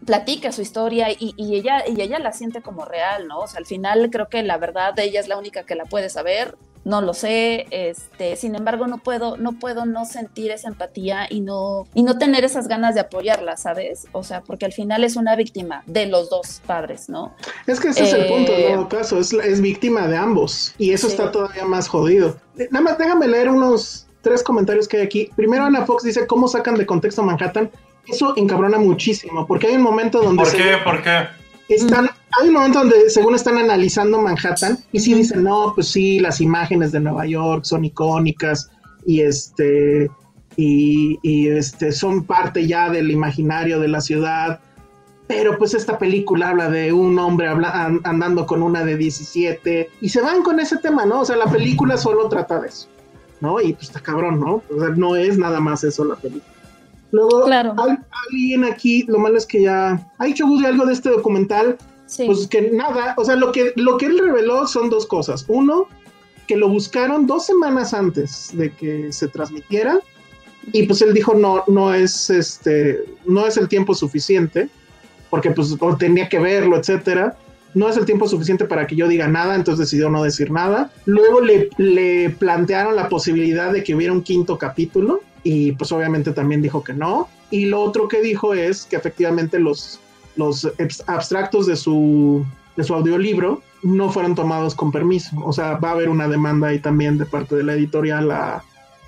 platica 0.08 0.52
su 0.52 0.62
historia 0.62 1.12
y, 1.12 1.34
y, 1.36 1.54
ella, 1.54 1.84
y 1.86 2.00
ella 2.00 2.18
la 2.18 2.32
siente 2.32 2.62
como 2.62 2.86
real, 2.86 3.28
¿no? 3.28 3.40
O 3.40 3.46
sea, 3.46 3.58
al 3.58 3.66
final 3.66 4.08
creo 4.10 4.28
que 4.28 4.42
la 4.42 4.56
verdad 4.56 4.98
ella 4.98 5.20
es 5.20 5.28
la 5.28 5.36
única 5.36 5.64
que 5.64 5.74
la 5.74 5.84
puede 5.84 6.08
saber, 6.08 6.56
no 6.86 7.02
lo 7.02 7.12
sé, 7.12 7.66
este, 7.70 8.36
sin 8.36 8.54
embargo 8.54 8.86
no 8.86 8.96
puedo, 8.96 9.36
no 9.36 9.58
puedo 9.58 9.84
no 9.84 10.06
sentir 10.06 10.50
esa 10.50 10.68
empatía 10.68 11.26
y 11.28 11.42
no, 11.42 11.86
y 11.92 12.02
no 12.02 12.16
tener 12.16 12.42
esas 12.42 12.68
ganas 12.68 12.94
de 12.94 13.02
apoyarla, 13.02 13.58
¿sabes? 13.58 14.06
O 14.12 14.22
sea, 14.22 14.40
porque 14.40 14.64
al 14.64 14.72
final 14.72 15.04
es 15.04 15.16
una 15.16 15.36
víctima 15.36 15.82
de 15.84 16.06
los 16.06 16.30
dos 16.30 16.62
padres, 16.66 17.10
¿no? 17.10 17.34
Es 17.66 17.78
que 17.78 17.88
ese 17.88 18.04
eh, 18.04 18.06
es 18.06 18.12
el 18.14 18.26
punto, 18.28 18.52
en 18.52 18.74
todo 18.74 18.88
caso, 18.88 19.18
es, 19.18 19.30
es 19.34 19.60
víctima 19.60 20.08
de 20.08 20.16
ambos 20.16 20.74
y 20.78 20.94
eso 20.94 21.08
sí. 21.08 21.12
está 21.12 21.30
todavía 21.30 21.66
más 21.66 21.86
jodido. 21.86 22.38
Nada 22.70 22.82
más 22.82 22.96
déjame 22.96 23.28
leer 23.28 23.50
unos 23.50 24.06
tres 24.22 24.42
comentarios 24.42 24.88
que 24.88 24.96
hay 24.96 25.02
aquí. 25.02 25.30
Primero 25.36 25.64
Ana 25.64 25.84
Fox 25.84 26.02
dice, 26.02 26.26
¿cómo 26.26 26.48
sacan 26.48 26.76
de 26.76 26.86
contexto 26.86 27.22
Manhattan? 27.22 27.70
Eso 28.08 28.34
encabrona 28.36 28.78
muchísimo, 28.78 29.46
porque 29.46 29.68
hay 29.68 29.76
un 29.76 29.82
momento 29.82 30.20
donde... 30.20 30.42
¿Por 30.42 30.52
qué? 30.52 30.76
¿Por 30.84 31.02
qué? 31.02 31.28
Están, 31.68 32.08
hay 32.40 32.48
un 32.48 32.54
momento 32.54 32.78
donde 32.78 33.10
según 33.10 33.34
están 33.34 33.58
analizando 33.58 34.20
Manhattan 34.20 34.78
y 34.92 35.00
sí 35.00 35.14
dicen, 35.14 35.44
no, 35.44 35.72
pues 35.74 35.88
sí, 35.88 36.18
las 36.18 36.40
imágenes 36.40 36.92
de 36.92 37.00
Nueva 37.00 37.26
York 37.26 37.64
son 37.64 37.84
icónicas 37.84 38.70
y 39.04 39.20
este 39.20 40.10
y, 40.56 41.20
y, 41.22 41.48
este, 41.48 41.92
son 41.92 42.24
parte 42.24 42.66
ya 42.66 42.90
del 42.90 43.12
imaginario 43.12 43.78
de 43.78 43.86
la 43.86 44.00
ciudad. 44.00 44.58
Pero 45.28 45.56
pues 45.56 45.74
esta 45.74 45.98
película 45.98 46.48
habla 46.48 46.68
de 46.68 46.92
un 46.92 47.16
hombre 47.18 47.46
habla, 47.46 48.00
andando 48.02 48.46
con 48.46 48.62
una 48.62 48.82
de 48.82 48.96
17 48.96 49.90
y 50.00 50.08
se 50.08 50.20
van 50.20 50.42
con 50.42 50.58
ese 50.58 50.78
tema, 50.78 51.04
¿no? 51.04 51.20
O 51.20 51.24
sea, 51.24 51.36
la 51.36 51.46
película 51.46 51.96
solo 51.96 52.28
trata 52.28 52.60
de 52.60 52.68
eso, 52.68 52.88
¿no? 53.40 53.60
Y 53.60 53.74
pues 53.74 53.88
está 53.88 54.00
cabrón, 54.00 54.40
¿no? 54.40 54.62
O 54.74 54.80
sea, 54.80 54.88
no 54.88 55.16
es 55.16 55.38
nada 55.38 55.60
más 55.60 55.84
eso 55.84 56.04
la 56.04 56.16
película. 56.16 56.57
Luego, 57.10 57.44
Claro. 57.44 57.74
al- 57.78 58.04
alguien 58.30 58.64
aquí, 58.64 59.04
lo 59.08 59.18
malo 59.18 59.38
es 59.38 59.46
que 59.46 59.62
ya 59.62 60.06
ha 60.18 60.24
dicho 60.24 60.46
Woody 60.46 60.66
algo 60.66 60.84
de 60.86 60.92
este 60.92 61.08
documental, 61.10 61.76
Sí. 62.06 62.24
pues 62.26 62.46
que 62.46 62.70
nada, 62.70 63.14
o 63.16 63.24
sea, 63.24 63.36
lo 63.36 63.52
que, 63.52 63.72
lo 63.76 63.96
que 63.98 64.06
él 64.06 64.18
reveló 64.18 64.66
son 64.66 64.88
dos 64.90 65.06
cosas. 65.06 65.44
Uno, 65.48 65.86
que 66.46 66.56
lo 66.56 66.68
buscaron 66.68 67.26
dos 67.26 67.44
semanas 67.46 67.92
antes 67.92 68.50
de 68.54 68.70
que 68.70 69.12
se 69.12 69.28
transmitiera 69.28 70.00
y 70.72 70.84
pues 70.86 71.02
él 71.02 71.12
dijo 71.12 71.34
no, 71.34 71.62
no 71.66 71.92
es 71.92 72.30
este, 72.30 73.04
no 73.26 73.46
es 73.46 73.58
el 73.58 73.68
tiempo 73.68 73.94
suficiente 73.94 74.68
porque 75.28 75.50
pues 75.50 75.74
tenía 75.98 76.28
que 76.30 76.38
verlo, 76.38 76.76
etcétera. 76.78 77.36
No 77.74 77.86
es 77.90 77.98
el 77.98 78.06
tiempo 78.06 78.26
suficiente 78.26 78.64
para 78.64 78.86
que 78.86 78.96
yo 78.96 79.06
diga 79.08 79.28
nada, 79.28 79.54
entonces 79.54 79.86
decidió 79.90 80.08
no 80.08 80.22
decir 80.22 80.50
nada. 80.50 80.90
Luego 81.04 81.42
le, 81.42 81.68
le 81.76 82.30
plantearon 82.30 82.96
la 82.96 83.10
posibilidad 83.10 83.70
de 83.70 83.84
que 83.84 83.94
hubiera 83.94 84.14
un 84.14 84.22
quinto 84.22 84.56
capítulo 84.56 85.20
y 85.42 85.72
pues 85.72 85.90
obviamente 85.92 86.32
también 86.32 86.62
dijo 86.62 86.82
que 86.84 86.92
no. 86.92 87.28
Y 87.50 87.66
lo 87.66 87.80
otro 87.82 88.08
que 88.08 88.20
dijo 88.20 88.54
es 88.54 88.84
que 88.84 88.96
efectivamente 88.96 89.58
los, 89.58 90.00
los 90.36 90.64
abs- 90.78 91.02
abstractos 91.06 91.66
de 91.66 91.76
su, 91.76 92.44
de 92.76 92.84
su 92.84 92.94
audiolibro 92.94 93.62
no 93.82 94.10
fueron 94.10 94.34
tomados 94.34 94.74
con 94.74 94.90
permiso. 94.92 95.30
O 95.44 95.52
sea, 95.52 95.76
va 95.76 95.90
a 95.90 95.92
haber 95.92 96.08
una 96.08 96.28
demanda 96.28 96.68
ahí 96.68 96.78
también 96.78 97.16
de 97.18 97.24
parte 97.26 97.54
de 97.56 97.62
la 97.62 97.74
editorial 97.74 98.30
a, 98.30 98.62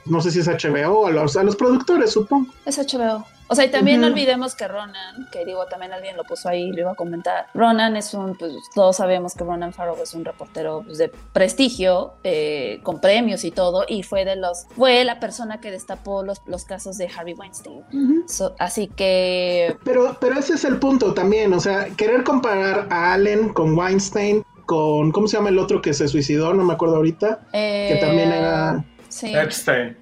no 0.06 0.20
sé 0.20 0.30
si 0.30 0.38
es 0.40 0.48
HBO, 0.48 1.06
a 1.06 1.10
los, 1.10 1.36
a 1.36 1.42
los 1.42 1.56
productores, 1.56 2.12
supongo. 2.12 2.52
Es 2.64 2.78
HBO. 2.78 3.24
O 3.52 3.56
sea, 3.56 3.64
y 3.64 3.68
también 3.70 4.00
no 4.00 4.06
olvidemos 4.06 4.54
que 4.54 4.68
Ronan, 4.68 5.28
que 5.32 5.44
digo, 5.44 5.66
también 5.66 5.92
alguien 5.92 6.16
lo 6.16 6.22
puso 6.22 6.48
ahí, 6.48 6.70
lo 6.70 6.78
iba 6.82 6.92
a 6.92 6.94
comentar. 6.94 7.46
Ronan 7.52 7.96
es 7.96 8.14
un, 8.14 8.36
pues 8.36 8.52
todos 8.76 8.96
sabemos 8.96 9.34
que 9.34 9.42
Ronan 9.42 9.72
Farrow 9.72 9.96
es 10.00 10.14
un 10.14 10.24
reportero 10.24 10.82
pues, 10.86 10.98
de 10.98 11.10
prestigio, 11.32 12.12
eh, 12.22 12.78
con 12.84 13.00
premios 13.00 13.44
y 13.44 13.50
todo, 13.50 13.84
y 13.88 14.04
fue 14.04 14.24
de 14.24 14.36
los, 14.36 14.66
fue 14.76 15.02
la 15.04 15.18
persona 15.18 15.60
que 15.60 15.72
destapó 15.72 16.22
los, 16.22 16.40
los 16.46 16.64
casos 16.64 16.96
de 16.96 17.08
Harvey 17.08 17.34
Weinstein. 17.34 17.82
So- 18.28 18.54
así 18.60 18.86
que, 18.86 19.76
Pero, 19.84 20.16
pero 20.20 20.38
ese 20.38 20.54
es 20.54 20.64
el 20.64 20.78
punto 20.78 21.12
también, 21.12 21.52
o 21.52 21.58
sea, 21.58 21.86
querer 21.96 22.22
comparar 22.22 22.86
a 22.90 23.12
Allen 23.14 23.48
con 23.48 23.76
Weinstein, 23.76 24.44
con, 24.66 25.10
¿cómo 25.10 25.26
se 25.26 25.36
llama 25.36 25.48
el 25.48 25.58
otro 25.58 25.82
que 25.82 25.92
se 25.92 26.06
suicidó? 26.06 26.54
No 26.54 26.62
me 26.62 26.74
acuerdo 26.74 26.94
ahorita, 26.96 27.40
que 27.50 27.94
eh, 27.94 27.98
también 28.00 28.30
era 28.30 28.84
Sí. 29.08 29.34
Epstein. 29.34 29.96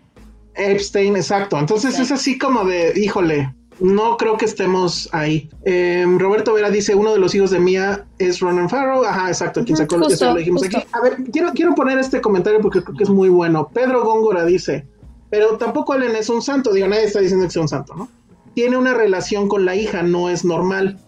Epstein, 0.58 1.16
exacto. 1.16 1.58
Entonces 1.58 1.98
es 1.98 2.10
así 2.12 2.36
como 2.38 2.64
de, 2.64 2.92
híjole, 2.96 3.54
no 3.80 4.16
creo 4.16 4.36
que 4.36 4.44
estemos 4.44 5.08
ahí. 5.12 5.48
Eh, 5.64 6.04
Roberto 6.18 6.52
Vera 6.54 6.68
dice, 6.70 6.94
uno 6.94 7.12
de 7.12 7.18
los 7.18 7.34
hijos 7.34 7.50
de 7.50 7.60
Mía 7.60 8.06
es 8.18 8.40
Ronan 8.40 8.68
Farrow. 8.68 9.04
Ajá, 9.04 9.28
exacto, 9.28 9.64
quien 9.64 9.76
sacó 9.76 9.98
justo, 9.98 10.14
eso 10.14 10.26
lo 10.32 10.36
dijimos 10.36 10.62
justo. 10.62 10.78
aquí. 10.78 10.86
A 10.92 11.00
ver, 11.00 11.16
quiero, 11.32 11.52
quiero 11.52 11.74
poner 11.74 11.98
este 11.98 12.20
comentario 12.20 12.60
porque 12.60 12.82
creo 12.82 12.96
que 12.96 13.04
es 13.04 13.10
muy 13.10 13.28
bueno. 13.28 13.68
Pedro 13.72 14.04
Góngora 14.04 14.44
dice, 14.44 14.86
pero 15.30 15.56
tampoco 15.58 15.92
Allen 15.92 16.16
es 16.16 16.28
un 16.28 16.42
santo. 16.42 16.72
Digo, 16.72 16.88
nadie 16.88 17.04
está 17.04 17.20
diciendo 17.20 17.46
que 17.46 17.52
sea 17.52 17.62
un 17.62 17.68
santo, 17.68 17.94
¿no? 17.94 18.08
Tiene 18.54 18.76
una 18.76 18.94
relación 18.94 19.48
con 19.48 19.64
la 19.64 19.76
hija, 19.76 20.02
no 20.02 20.28
es 20.28 20.44
normal. 20.44 20.98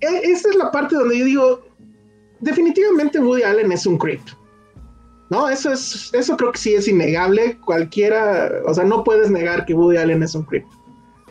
E- 0.00 0.20
esta 0.30 0.50
es 0.50 0.56
la 0.56 0.70
parte 0.70 0.96
donde 0.96 1.18
yo 1.18 1.24
digo, 1.24 1.62
definitivamente 2.40 3.18
Woody 3.18 3.42
Allen 3.42 3.72
es 3.72 3.86
un 3.86 3.96
creep. 3.96 4.20
No, 5.34 5.48
eso 5.48 5.72
es, 5.72 6.14
eso 6.14 6.36
creo 6.36 6.52
que 6.52 6.58
sí 6.58 6.74
es 6.74 6.86
innegable. 6.86 7.58
Cualquiera, 7.64 8.52
o 8.66 8.72
sea, 8.72 8.84
no 8.84 9.02
puedes 9.02 9.32
negar 9.32 9.66
que 9.66 9.74
Woody 9.74 9.96
Allen 9.96 10.22
es 10.22 10.36
un 10.36 10.44
creep. 10.44 10.64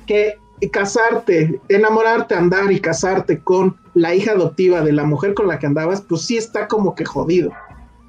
Que 0.06 0.38
casarte, 0.74 1.62
enamorarte, 1.70 2.36
andar 2.36 2.70
y 2.70 2.82
casarte 2.82 3.39
con 3.39 3.78
la 3.94 4.13
hija 4.13 4.34
adoptiva 4.34 4.82
de 4.82 4.92
la 4.92 5.06
mujer 5.06 5.34
con 5.34 5.48
la 5.48 5.58
que 5.58 5.68
andabas, 5.68 6.02
pues 6.02 6.24
sí 6.24 6.36
está 6.36 6.68
como 6.68 6.96
que 6.96 7.06
jodido. 7.06 7.54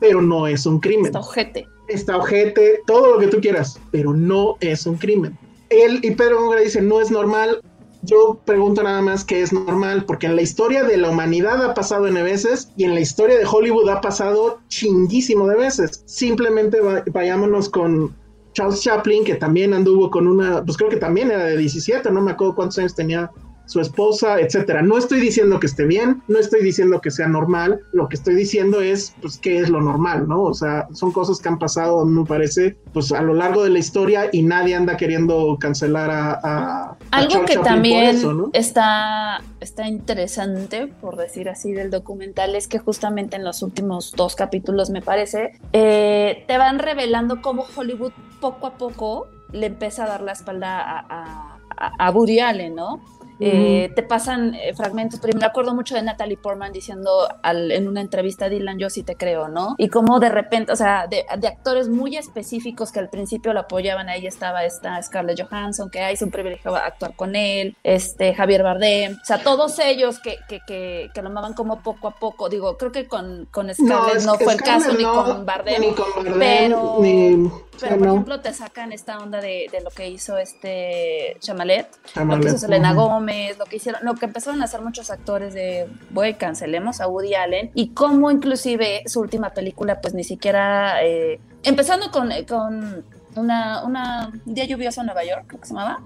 Pero 0.00 0.20
no 0.20 0.48
es 0.48 0.66
un 0.66 0.80
crimen. 0.80 1.06
Está 1.06 1.20
ojete. 1.20 1.68
Está 1.86 2.16
ojete, 2.16 2.80
todo 2.88 3.14
lo 3.14 3.20
que 3.20 3.28
tú 3.28 3.40
quieras, 3.40 3.80
pero 3.92 4.12
no 4.12 4.56
es 4.58 4.86
un 4.86 4.96
crimen. 4.96 5.38
Él 5.68 6.00
y 6.02 6.10
Pedro 6.10 6.40
Góngora 6.40 6.60
dice, 6.60 6.82
no 6.82 7.00
es 7.00 7.12
normal. 7.12 7.60
Yo 8.04 8.38
pregunto 8.44 8.82
nada 8.82 9.00
más 9.00 9.24
qué 9.24 9.40
es 9.42 9.52
normal, 9.52 10.04
porque 10.04 10.26
en 10.26 10.36
la 10.36 10.42
historia 10.42 10.84
de 10.84 10.96
la 10.96 11.10
humanidad 11.10 11.64
ha 11.64 11.74
pasado 11.74 12.06
N 12.06 12.22
veces 12.22 12.70
y 12.76 12.84
en 12.84 12.94
la 12.94 13.00
historia 13.00 13.38
de 13.38 13.46
Hollywood 13.46 13.88
ha 13.88 14.00
pasado 14.00 14.60
chinguísimo 14.68 15.46
de 15.46 15.56
veces. 15.56 16.02
Simplemente 16.06 16.80
va- 16.80 17.02
vayámonos 17.12 17.68
con 17.70 18.14
Charles 18.52 18.82
Chaplin, 18.82 19.24
que 19.24 19.36
también 19.36 19.72
anduvo 19.74 20.10
con 20.10 20.26
una, 20.26 20.62
pues 20.64 20.76
creo 20.76 20.90
que 20.90 20.96
también 20.96 21.30
era 21.30 21.44
de 21.44 21.56
17, 21.56 22.10
no 22.10 22.20
me 22.20 22.32
acuerdo 22.32 22.54
cuántos 22.54 22.78
años 22.78 22.94
tenía 22.94 23.30
su 23.66 23.80
esposa, 23.80 24.40
etcétera. 24.40 24.82
No 24.82 24.98
estoy 24.98 25.20
diciendo 25.20 25.58
que 25.60 25.66
esté 25.66 25.84
bien, 25.86 26.22
no 26.28 26.38
estoy 26.38 26.62
diciendo 26.62 27.00
que 27.00 27.10
sea 27.10 27.26
normal, 27.28 27.80
lo 27.92 28.08
que 28.08 28.16
estoy 28.16 28.34
diciendo 28.34 28.80
es, 28.80 29.14
pues, 29.22 29.38
qué 29.38 29.58
es 29.58 29.70
lo 29.70 29.80
normal, 29.80 30.28
¿no? 30.28 30.42
O 30.42 30.54
sea, 30.54 30.86
son 30.92 31.12
cosas 31.12 31.38
que 31.40 31.48
han 31.48 31.58
pasado, 31.58 32.04
me 32.04 32.24
parece, 32.26 32.76
pues, 32.92 33.10
a 33.12 33.22
lo 33.22 33.32
largo 33.34 33.62
de 33.64 33.70
la 33.70 33.78
historia 33.78 34.28
y 34.32 34.42
nadie 34.42 34.74
anda 34.74 34.96
queriendo 34.96 35.56
cancelar 35.58 36.10
a... 36.10 36.40
a- 36.42 36.96
Algo 37.10 37.44
que 37.46 37.56
también 37.58 38.16
eso, 38.16 38.34
¿no? 38.34 38.50
está, 38.52 39.40
está 39.60 39.88
interesante, 39.88 40.86
por 41.00 41.16
decir 41.16 41.48
así, 41.48 41.72
del 41.72 41.90
documental, 41.90 42.54
es 42.56 42.68
que 42.68 42.78
justamente 42.78 43.36
en 43.36 43.44
los 43.44 43.62
últimos 43.62 44.12
dos 44.16 44.34
capítulos, 44.36 44.90
me 44.90 45.00
parece, 45.02 45.52
eh, 45.72 46.44
te 46.46 46.58
van 46.58 46.78
revelando 46.78 47.40
cómo 47.40 47.64
Hollywood 47.76 48.12
poco 48.40 48.66
a 48.66 48.74
poco 48.74 49.28
le 49.52 49.66
empieza 49.66 50.04
a 50.04 50.08
dar 50.08 50.20
la 50.22 50.32
espalda 50.32 50.80
a, 50.80 50.98
a, 51.08 51.58
a- 51.76 51.92
a 52.06 52.10
Woody 52.10 52.40
Allen, 52.40 52.74
¿no? 52.74 53.00
Eh, 53.40 53.90
te 53.96 54.02
pasan 54.02 54.54
eh, 54.54 54.74
fragmentos, 54.74 55.18
pero 55.20 55.36
me 55.38 55.44
acuerdo 55.44 55.74
mucho 55.74 55.94
de 55.96 56.02
Natalie 56.02 56.36
Portman 56.36 56.72
diciendo 56.72 57.10
al- 57.42 57.72
en 57.72 57.88
una 57.88 58.00
entrevista 58.00 58.44
a 58.44 58.48
Dylan, 58.48 58.78
yo 58.78 58.88
sí 58.90 59.02
te 59.02 59.16
creo, 59.16 59.48
¿no? 59.48 59.74
Y 59.78 59.88
como 59.88 60.20
de 60.20 60.28
repente, 60.28 60.72
o 60.72 60.76
sea, 60.76 61.06
de, 61.08 61.24
de 61.38 61.48
actores 61.48 61.88
muy 61.88 62.16
específicos 62.16 62.92
que 62.92 63.00
al 63.00 63.10
principio 63.10 63.52
la 63.52 63.60
apoyaban, 63.60 64.08
ahí 64.08 64.26
estaba 64.26 64.64
esta 64.64 65.02
Scarlett 65.02 65.40
Johansson, 65.42 65.90
que 65.90 66.00
ahí 66.00 66.14
es 66.14 66.22
un 66.22 66.30
privilegio 66.30 66.74
actuar 66.76 67.14
con 67.16 67.34
él, 67.34 67.76
este 67.82 68.34
Javier 68.34 68.62
Bardem, 68.62 69.14
o 69.20 69.24
sea, 69.24 69.38
todos 69.42 69.78
ellos 69.80 70.20
que, 70.20 70.36
que, 70.48 70.60
que, 70.66 71.10
que 71.12 71.22
lo 71.22 71.28
amaban 71.28 71.54
como 71.54 71.80
poco 71.82 72.08
a 72.08 72.12
poco, 72.12 72.48
digo, 72.48 72.76
creo 72.78 72.92
que 72.92 73.06
con, 73.08 73.46
con 73.50 73.72
Scarlett 73.74 74.22
no, 74.24 74.34
fue 74.36 74.52
el 74.54 74.62
caso, 74.62 74.92
ni 74.92 75.02
no, 75.02 75.24
con 75.24 75.44
Bardem, 75.46 75.80
Ni 75.80 75.92
con 75.92 76.06
Bardem, 76.14 76.38
pero- 76.38 76.98
ni... 77.00 77.50
pero 77.80 77.92
sí, 77.92 77.98
por 77.98 78.06
no. 78.06 78.12
ejemplo 78.14 78.40
te 78.40 78.52
sacan 78.52 78.92
esta 78.92 79.18
onda 79.18 79.40
de, 79.40 79.66
de 79.70 79.80
lo 79.80 79.90
que 79.90 80.08
hizo 80.08 80.36
este 80.38 81.36
Chamalet, 81.40 81.88
lo 82.16 82.40
que 82.40 82.48
hizo 82.48 82.58
Selena 82.58 82.92
ujú. 82.92 83.02
Gómez, 83.02 83.58
lo 83.58 83.64
que 83.64 83.76
hicieron, 83.76 84.04
lo 84.04 84.14
que 84.14 84.26
empezaron 84.26 84.60
a 84.62 84.64
hacer 84.64 84.80
muchos 84.80 85.10
actores 85.10 85.54
de, 85.54 85.88
güey, 86.10 86.38
cancelemos 86.38 87.00
a 87.00 87.08
Woody 87.08 87.34
Allen 87.34 87.70
y 87.74 87.88
cómo 87.90 88.30
inclusive 88.30 89.02
su 89.06 89.20
última 89.20 89.50
película 89.50 90.00
pues 90.00 90.14
ni 90.14 90.24
siquiera, 90.24 91.02
eh, 91.04 91.40
empezando 91.62 92.10
con, 92.10 92.30
con 92.48 93.04
una, 93.36 93.84
una 93.84 94.32
un 94.44 94.54
día 94.54 94.64
lluvioso 94.64 95.00
en 95.00 95.06
Nueva 95.06 95.24
York, 95.24 95.44
creo 95.46 95.60
que 95.60 95.66
se 95.66 95.74
llamaba, 95.74 96.00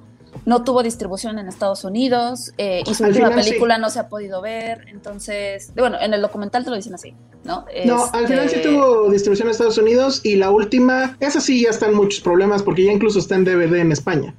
no 0.44 0.62
tuvo 0.62 0.82
distribución 0.82 1.38
en 1.38 1.48
Estados 1.48 1.84
Unidos 1.84 2.52
eh, 2.58 2.82
y 2.86 2.94
su 2.94 3.04
Al 3.04 3.10
última 3.10 3.28
final 3.28 3.44
sí. 3.44 3.50
película 3.50 3.78
no 3.78 3.90
se 3.90 3.98
ha 3.98 4.08
podido 4.08 4.40
ver, 4.40 4.86
entonces, 4.88 5.72
bueno, 5.74 5.98
en 6.00 6.14
el 6.14 6.20
documental 6.22 6.64
te 6.64 6.70
lo 6.70 6.76
dicen 6.76 6.94
así, 6.94 7.14
¿no? 7.48 7.64
No, 7.86 8.04
al 8.12 8.28
final 8.28 8.48
sí 8.48 8.56
Este, 8.56 8.68
tuvo 8.68 9.10
distribución 9.10 9.48
en 9.48 9.52
Estados 9.52 9.78
Unidos 9.78 10.20
y 10.22 10.36
la 10.36 10.50
última, 10.50 11.16
esa 11.18 11.40
sí 11.40 11.62
ya 11.62 11.70
están 11.70 11.94
muchos 11.94 12.20
problemas 12.20 12.62
porque 12.62 12.84
ya 12.84 12.92
incluso 12.92 13.18
está 13.18 13.34
en 13.34 13.44
DVD 13.44 13.76
en 13.80 13.90
España. 13.90 14.34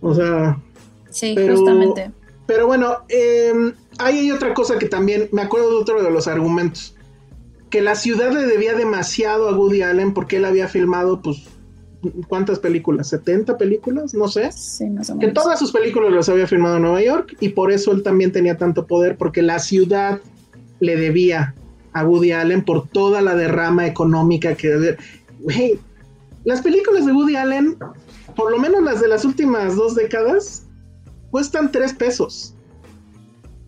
O 0.00 0.14
sea, 0.14 0.58
Sí, 1.10 1.32
pero- 1.36 1.56
justamente. 1.56 2.10
pero 2.46 2.66
bueno, 2.66 2.96
eh, 3.08 3.52
ahí 3.98 4.18
hay 4.18 4.32
otra 4.32 4.54
cosa 4.54 4.78
que 4.78 4.86
también 4.88 5.28
me 5.30 5.42
acuerdo 5.42 5.70
de 5.70 5.76
otro 5.76 6.02
de 6.02 6.10
los 6.10 6.26
argumentos. 6.26 6.94
Que 7.70 7.82
la 7.82 7.94
ciudad 7.94 8.32
le 8.32 8.46
debía 8.46 8.74
demasiado 8.74 9.48
a 9.48 9.52
Woody 9.56 9.82
Allen 9.82 10.14
porque 10.14 10.36
él 10.38 10.46
había 10.46 10.68
filmado, 10.68 11.20
pues, 11.20 11.42
¿cuántas 12.28 12.58
películas? 12.60 13.12
¿70 13.12 13.58
películas? 13.58 14.14
No 14.14 14.26
sé. 14.28 14.50
Sí, 14.52 14.88
más 14.88 15.10
o 15.10 15.18
Que 15.18 15.26
menos. 15.26 15.42
todas 15.42 15.58
sus 15.58 15.70
películas 15.72 16.10
las 16.12 16.28
había 16.30 16.46
filmado 16.46 16.76
en 16.76 16.82
Nueva 16.82 17.02
York 17.02 17.36
y 17.40 17.50
por 17.50 17.70
eso 17.72 17.92
él 17.92 18.02
también 18.02 18.32
tenía 18.32 18.56
tanto 18.56 18.86
poder 18.86 19.16
porque 19.18 19.42
la 19.42 19.58
ciudad 19.58 20.20
le 20.80 20.96
debía 20.96 21.54
a 21.98 22.04
Woody 22.04 22.32
Allen 22.32 22.62
por 22.64 22.88
toda 22.88 23.20
la 23.20 23.34
derrama 23.34 23.86
económica 23.86 24.54
que... 24.54 24.96
Güey, 25.40 25.78
las 26.44 26.62
películas 26.62 27.06
de 27.06 27.12
Woody 27.12 27.36
Allen, 27.36 27.76
por 28.36 28.50
lo 28.50 28.58
menos 28.58 28.82
las 28.82 29.00
de 29.00 29.08
las 29.08 29.24
últimas 29.24 29.76
dos 29.76 29.94
décadas, 29.94 30.66
cuestan 31.30 31.70
tres 31.70 31.92
pesos. 31.92 32.54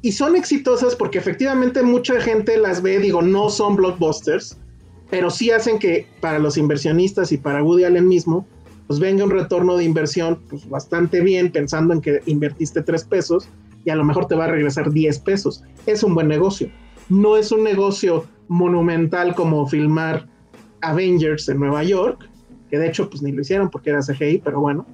Y 0.02 0.12
son 0.12 0.34
exitosas 0.34 0.96
porque 0.96 1.18
efectivamente 1.18 1.82
mucha 1.82 2.20
gente 2.20 2.56
las 2.56 2.80
ve, 2.80 2.98
digo, 2.98 3.20
no 3.22 3.50
son 3.50 3.76
blockbusters, 3.76 4.56
pero 5.10 5.30
sí 5.30 5.50
hacen 5.50 5.78
que 5.78 6.06
para 6.20 6.38
los 6.38 6.56
inversionistas 6.56 7.32
y 7.32 7.36
para 7.36 7.62
Woody 7.62 7.84
Allen 7.84 8.08
mismo, 8.08 8.46
pues 8.86 8.98
venga 8.98 9.24
un 9.24 9.30
retorno 9.30 9.76
de 9.76 9.84
inversión 9.84 10.40
pues 10.48 10.68
bastante 10.68 11.20
bien, 11.20 11.52
pensando 11.52 11.92
en 11.94 12.00
que 12.00 12.22
invertiste 12.26 12.82
tres 12.82 13.04
pesos 13.04 13.48
y 13.84 13.90
a 13.90 13.96
lo 13.96 14.04
mejor 14.04 14.26
te 14.26 14.34
va 14.34 14.44
a 14.44 14.48
regresar 14.48 14.90
10 14.90 15.18
pesos. 15.20 15.62
Es 15.86 16.02
un 16.02 16.14
buen 16.14 16.28
negocio. 16.28 16.70
No 17.10 17.36
es 17.36 17.52
un 17.52 17.62
negocio 17.62 18.24
monumental 18.48 19.34
como 19.34 19.66
filmar 19.66 20.26
Avengers 20.80 21.48
en 21.48 21.60
Nueva 21.60 21.84
York, 21.84 22.28
que 22.70 22.78
de 22.78 22.88
hecho 22.88 23.10
pues 23.10 23.22
ni 23.22 23.32
lo 23.32 23.42
hicieron 23.42 23.68
porque 23.70 23.90
era 23.90 24.00
CGI, 24.00 24.38
pero 24.38 24.60
bueno. 24.60 24.86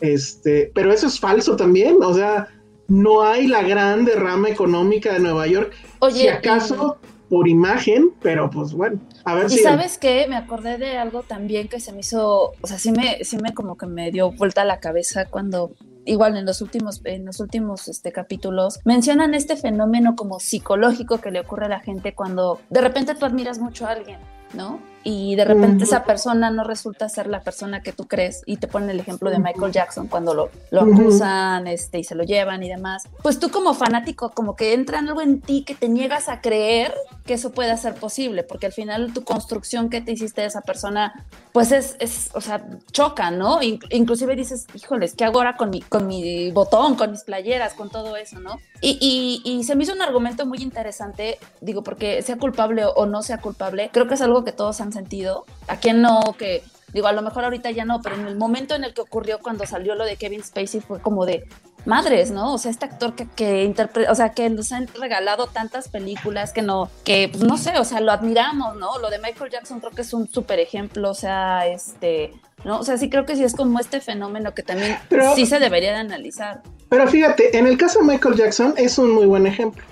Este, 0.00 0.70
pero 0.74 0.92
eso 0.92 1.06
es 1.06 1.18
falso 1.18 1.56
también, 1.56 1.96
o 2.02 2.14
sea, 2.14 2.48
no 2.88 3.22
hay 3.22 3.46
la 3.46 3.62
gran 3.62 4.04
derrama 4.04 4.48
económica 4.48 5.12
de 5.12 5.20
Nueva 5.20 5.46
York. 5.46 5.72
Oye, 6.00 6.22
si 6.22 6.28
acaso 6.28 6.98
por 7.28 7.48
imagen, 7.48 8.10
pero 8.20 8.50
pues 8.50 8.72
bueno, 8.74 9.00
a 9.24 9.34
ver 9.34 9.46
y 9.46 9.50
si. 9.50 9.58
sabes 9.62 9.96
qué, 9.96 10.26
me 10.28 10.36
acordé 10.36 10.76
de 10.76 10.98
algo 10.98 11.22
también 11.22 11.68
que 11.68 11.80
se 11.80 11.92
me 11.92 12.00
hizo, 12.00 12.52
o 12.60 12.66
sea, 12.66 12.78
sí 12.78 12.92
me, 12.92 13.24
sí 13.24 13.38
me 13.38 13.54
como 13.54 13.78
que 13.78 13.86
me 13.86 14.10
dio 14.10 14.32
vuelta 14.32 14.64
la 14.64 14.80
cabeza 14.80 15.24
cuando 15.26 15.72
igual 16.04 16.36
en 16.36 16.46
los 16.46 16.60
últimos, 16.60 17.00
en 17.04 17.24
los 17.24 17.40
últimos 17.40 17.88
este, 17.88 18.12
capítulos, 18.12 18.80
mencionan 18.84 19.34
este 19.34 19.56
fenómeno 19.56 20.16
como 20.16 20.40
psicológico 20.40 21.18
que 21.18 21.30
le 21.30 21.40
ocurre 21.40 21.66
a 21.66 21.70
la 21.70 21.80
gente 21.80 22.14
cuando 22.14 22.60
de 22.70 22.80
repente 22.80 23.14
tú 23.14 23.26
admiras 23.26 23.58
mucho 23.58 23.86
a 23.86 23.90
alguien, 23.90 24.18
¿no? 24.54 24.80
Y 25.04 25.34
de 25.36 25.44
repente 25.44 25.84
esa 25.84 26.04
persona 26.04 26.50
no 26.50 26.64
resulta 26.64 27.08
ser 27.08 27.26
la 27.26 27.40
persona 27.40 27.82
que 27.82 27.92
tú 27.92 28.06
crees 28.06 28.42
y 28.46 28.56
te 28.56 28.68
ponen 28.68 28.90
el 28.90 29.00
ejemplo 29.00 29.30
de 29.30 29.38
Michael 29.38 29.72
Jackson 29.72 30.08
cuando 30.08 30.34
lo, 30.34 30.50
lo 30.70 30.82
acusan 30.82 31.66
este, 31.66 31.98
y 31.98 32.04
se 32.04 32.14
lo 32.14 32.24
llevan 32.24 32.62
y 32.62 32.68
demás, 32.68 33.04
pues 33.22 33.38
tú 33.38 33.50
como 33.50 33.74
fanático 33.74 34.30
como 34.30 34.56
que 34.56 34.74
entra 34.74 35.00
algo 35.00 35.20
en 35.20 35.40
ti 35.40 35.64
que 35.64 35.74
te 35.74 35.88
niegas 35.88 36.28
a 36.28 36.40
creer 36.40 36.94
que 37.24 37.34
eso 37.34 37.52
pueda 37.52 37.76
ser 37.76 37.94
posible, 37.94 38.42
porque 38.42 38.66
al 38.66 38.72
final 38.72 39.12
tu 39.12 39.24
construcción 39.24 39.90
que 39.90 40.00
te 40.00 40.12
hiciste 40.12 40.40
de 40.40 40.48
esa 40.48 40.62
persona, 40.62 41.24
pues 41.52 41.72
es, 41.72 41.96
es 42.00 42.30
o 42.34 42.40
sea, 42.40 42.64
choca, 42.90 43.30
¿no? 43.30 43.60
inclusive 43.62 44.34
dices, 44.36 44.66
híjoles, 44.74 45.14
¿qué 45.14 45.24
hago 45.24 45.38
ahora 45.38 45.56
con 45.56 45.70
mi, 45.70 45.80
con 45.80 46.06
mi 46.06 46.50
botón, 46.50 46.96
con 46.96 47.12
mis 47.12 47.24
playeras, 47.24 47.74
con 47.74 47.90
todo 47.90 48.16
eso, 48.16 48.40
¿no? 48.40 48.58
Y, 48.80 48.98
y, 49.00 49.48
y 49.48 49.64
se 49.64 49.76
me 49.76 49.84
hizo 49.84 49.92
un 49.92 50.02
argumento 50.02 50.46
muy 50.46 50.58
interesante, 50.58 51.38
digo, 51.60 51.82
porque 51.82 52.22
sea 52.22 52.36
culpable 52.36 52.84
o 52.84 53.06
no 53.06 53.22
sea 53.22 53.38
culpable, 53.38 53.90
creo 53.92 54.08
que 54.08 54.14
es 54.14 54.22
algo 54.22 54.44
que 54.44 54.52
todos 54.52 54.80
han 54.80 54.91
sentido. 54.92 55.44
¿A 55.68 55.76
quién 55.76 56.02
no? 56.02 56.20
Que 56.38 56.62
digo, 56.92 57.06
a 57.06 57.12
lo 57.12 57.22
mejor 57.22 57.44
ahorita 57.44 57.70
ya 57.70 57.84
no, 57.84 58.00
pero 58.02 58.16
en 58.16 58.26
el 58.26 58.36
momento 58.36 58.74
en 58.74 58.84
el 58.84 58.94
que 58.94 59.00
ocurrió 59.00 59.40
cuando 59.40 59.66
salió 59.66 59.94
lo 59.94 60.04
de 60.04 60.16
Kevin 60.16 60.44
Spacey 60.44 60.80
fue 60.80 61.00
como 61.00 61.24
de 61.26 61.46
madres, 61.84 62.30
¿no? 62.30 62.54
O 62.54 62.58
sea, 62.58 62.70
este 62.70 62.84
actor 62.84 63.14
que, 63.14 63.26
que 63.28 63.64
interpreta, 63.64 64.12
o 64.12 64.14
sea, 64.14 64.32
que 64.32 64.48
nos 64.50 64.72
han 64.72 64.86
regalado 64.88 65.46
tantas 65.46 65.88
películas 65.88 66.52
que 66.52 66.62
no, 66.62 66.90
que 67.04 67.28
pues, 67.32 67.42
no 67.42 67.56
sé, 67.58 67.78
o 67.78 67.84
sea, 67.84 68.00
lo 68.00 68.12
admiramos, 68.12 68.76
¿no? 68.76 68.98
Lo 68.98 69.10
de 69.10 69.18
Michael 69.18 69.50
Jackson 69.50 69.80
creo 69.80 69.92
que 69.92 70.02
es 70.02 70.12
un 70.12 70.28
súper 70.28 70.60
ejemplo, 70.60 71.10
o 71.10 71.14
sea, 71.14 71.66
este, 71.66 72.32
¿no? 72.64 72.78
O 72.78 72.84
sea, 72.84 72.98
sí 72.98 73.10
creo 73.10 73.26
que 73.26 73.36
sí 73.36 73.44
es 73.44 73.54
como 73.54 73.80
este 73.80 74.00
fenómeno 74.00 74.54
que 74.54 74.62
también 74.62 74.96
sí 75.34 75.46
se 75.46 75.58
debería 75.58 75.92
de 75.92 75.98
analizar. 75.98 76.62
Pero 76.88 77.08
fíjate, 77.08 77.56
en 77.56 77.66
el 77.66 77.76
caso 77.76 78.00
de 78.00 78.06
Michael 78.06 78.36
Jackson 78.36 78.74
es 78.76 78.98
un 78.98 79.12
muy 79.12 79.26
buen 79.26 79.46
ejemplo. 79.46 79.82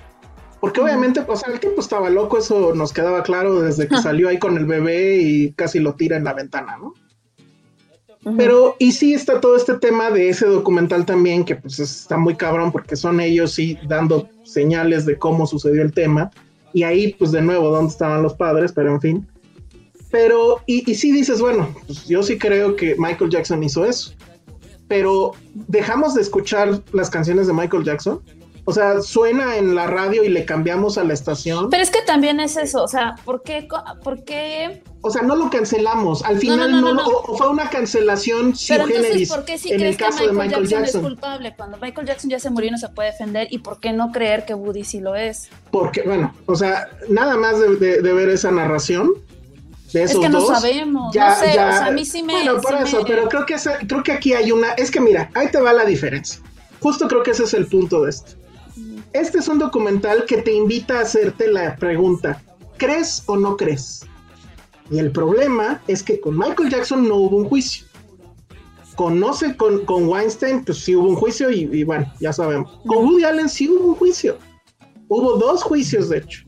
Porque 0.61 0.81
obviamente, 0.81 1.25
o 1.27 1.37
sea, 1.37 1.53
el 1.53 1.61
tiempo 1.61 1.81
estaba 1.81 2.11
loco, 2.11 2.39
eso 2.39 2.75
nos 2.75 2.93
quedaba 2.93 3.23
claro 3.23 3.61
desde 3.61 3.89
que 3.89 3.97
salió 3.97 4.29
ahí 4.29 4.39
con 4.39 4.59
el 4.59 4.67
bebé 4.67 5.17
y 5.17 5.53
casi 5.53 5.79
lo 5.79 5.95
tira 5.95 6.17
en 6.17 6.25
la 6.25 6.35
ventana, 6.35 6.77
¿no? 6.77 6.95
Pero, 8.37 8.77
y 8.79 8.93
sí 8.93 9.15
está 9.15 9.41
todo 9.41 9.57
este 9.57 9.75
tema 9.79 10.11
de 10.11 10.29
ese 10.29 10.45
documental 10.45 11.07
también, 11.07 11.45
que 11.45 11.57
pues 11.57 11.79
está 11.79 12.19
muy 12.19 12.37
cabrón 12.37 12.71
porque 12.71 12.95
son 12.95 13.19
ellos 13.19 13.53
sí 13.53 13.79
dando 13.89 14.29
señales 14.45 15.07
de 15.07 15.17
cómo 15.17 15.47
sucedió 15.47 15.81
el 15.81 15.93
tema. 15.93 16.31
Y 16.75 16.83
ahí, 16.83 17.15
pues 17.15 17.33
de 17.33 17.41
nuevo, 17.41 17.71
¿dónde 17.71 17.91
estaban 17.91 18.23
los 18.23 18.35
padres? 18.35 18.73
Pero 18.73 18.93
en 18.93 19.01
fin. 19.01 19.29
Pero, 20.11 20.61
y, 20.67 20.89
y 20.91 20.95
sí 20.95 21.13
dices, 21.13 21.41
bueno, 21.41 21.75
pues 21.87 22.07
yo 22.07 22.23
sí 22.23 22.37
creo 22.37 22.77
que 22.77 22.95
Michael 22.99 23.31
Jackson 23.31 23.63
hizo 23.63 23.87
eso. 23.87 24.13
Pero 24.87 25.33
dejamos 25.55 26.15
de 26.15 26.21
escuchar 26.21 26.83
las 26.93 27.09
canciones 27.09 27.47
de 27.47 27.55
Michael 27.55 27.85
Jackson. 27.85 28.21
O 28.71 28.73
sea, 28.73 29.03
suena 29.03 29.57
en 29.57 29.75
la 29.75 29.89
radio 29.89 30.23
y 30.23 30.29
le 30.29 30.45
cambiamos 30.45 30.97
a 30.97 31.03
la 31.03 31.13
estación. 31.13 31.71
Pero 31.71 31.83
es 31.83 31.91
que 31.91 32.03
también 32.03 32.39
es 32.39 32.57
eso, 32.57 32.85
o 32.85 32.87
sea, 32.87 33.17
¿por 33.25 33.43
qué? 33.43 33.67
Por 34.05 34.23
qué? 34.23 34.85
O 35.01 35.11
sea, 35.11 35.23
no 35.23 35.35
lo 35.35 35.51
cancelamos. 35.51 36.23
Al 36.23 36.39
final 36.39 36.71
no, 36.71 36.95
no, 36.95 37.05
o, 37.05 37.37
fue 37.37 37.49
una 37.49 37.69
cancelación 37.69 38.55
Pero 38.69 38.87
entonces, 38.87 39.29
¿por 39.29 39.45
qué 39.45 39.59
si 39.59 39.73
en 39.73 39.81
el 39.81 39.97
caso 39.97 40.19
que 40.19 40.31
Michael 40.31 40.51
de 40.51 40.59
Michael 40.61 40.69
Jackson, 40.69 41.01
es 41.01 41.07
culpable 41.09 41.55
cuando 41.57 41.79
Michael 41.79 42.07
Jackson 42.07 42.31
ya 42.31 42.39
se 42.39 42.49
murió 42.49 42.69
y 42.69 42.71
no 42.71 42.79
se 42.79 42.91
puede 42.91 43.11
defender? 43.11 43.49
¿Y 43.51 43.59
por 43.59 43.81
qué 43.81 43.93
no 43.93 44.13
creer 44.13 44.45
que 44.45 44.55
Woody 44.55 44.85
sí 44.85 45.01
lo 45.01 45.17
es? 45.17 45.49
Porque, 45.73 46.03
bueno, 46.03 46.33
o 46.47 46.55
sea, 46.55 46.91
nada 47.09 47.37
más 47.37 47.59
de, 47.59 48.01
ver 48.01 48.29
esa 48.29 48.53
narración, 48.53 49.11
de 49.93 50.05
esos 50.05 50.15
es 50.15 50.21
que 50.21 50.29
no 50.29 50.47
sabemos, 50.47 51.13
no 51.13 51.35
sé, 51.35 51.51
o 51.51 51.53
sea, 51.55 51.87
a 51.87 51.91
mí 51.91 52.05
sí 52.05 52.23
me... 52.23 52.35
Bueno, 52.35 52.61
por 52.61 52.75
eso, 52.77 53.03
pero 53.05 53.29
creo 53.29 53.45
que, 53.47 53.57
creo 53.89 54.03
que 54.05 54.13
aquí 54.13 54.33
hay 54.33 54.53
una... 54.53 54.75
Es 54.75 54.93
que 54.93 55.01
mira, 55.01 55.29
ahí 55.35 55.51
te 55.51 55.61
va 55.61 55.73
la 55.73 55.85
diferencia. 55.85 56.41
Justo 56.81 57.09
creo 57.09 57.23
que 57.23 57.33
ese 57.33 57.45
es 57.45 57.55
el 57.55 57.67
punto 57.67 58.03
de 58.03 58.11
esto. 58.11 58.40
Este 59.13 59.39
es 59.39 59.49
un 59.49 59.59
documental 59.59 60.25
que 60.25 60.41
te 60.41 60.53
invita 60.53 60.99
a 60.99 61.03
hacerte 61.03 61.51
la 61.51 61.75
pregunta, 61.77 62.41
¿crees 62.77 63.25
o 63.27 63.37
no 63.37 63.57
crees? 63.57 64.07
Y 64.89 64.99
el 64.99 65.11
problema 65.11 65.83
es 65.89 66.03
que 66.03 66.21
con 66.21 66.39
Michael 66.39 66.71
Jackson 66.71 67.09
no 67.09 67.17
hubo 67.17 67.39
un 67.39 67.49
juicio. 67.49 67.87
Conoce 68.95 69.57
con, 69.57 69.85
con 69.85 70.09
Weinstein, 70.09 70.65
pues 70.65 70.79
sí 70.79 70.95
hubo 70.95 71.09
un 71.09 71.17
juicio 71.17 71.51
y, 71.51 71.83
bueno, 71.85 72.13
ya 72.21 72.33
sabemos. 72.33 72.79
Con 72.87 72.99
Woody 72.99 73.25
Allen 73.25 73.49
sí 73.49 73.69
hubo 73.69 73.89
un 73.89 73.95
juicio. 73.97 74.39
Hubo 75.09 75.39
dos 75.39 75.63
juicios, 75.63 76.09
de 76.09 76.19
hecho. 76.19 76.45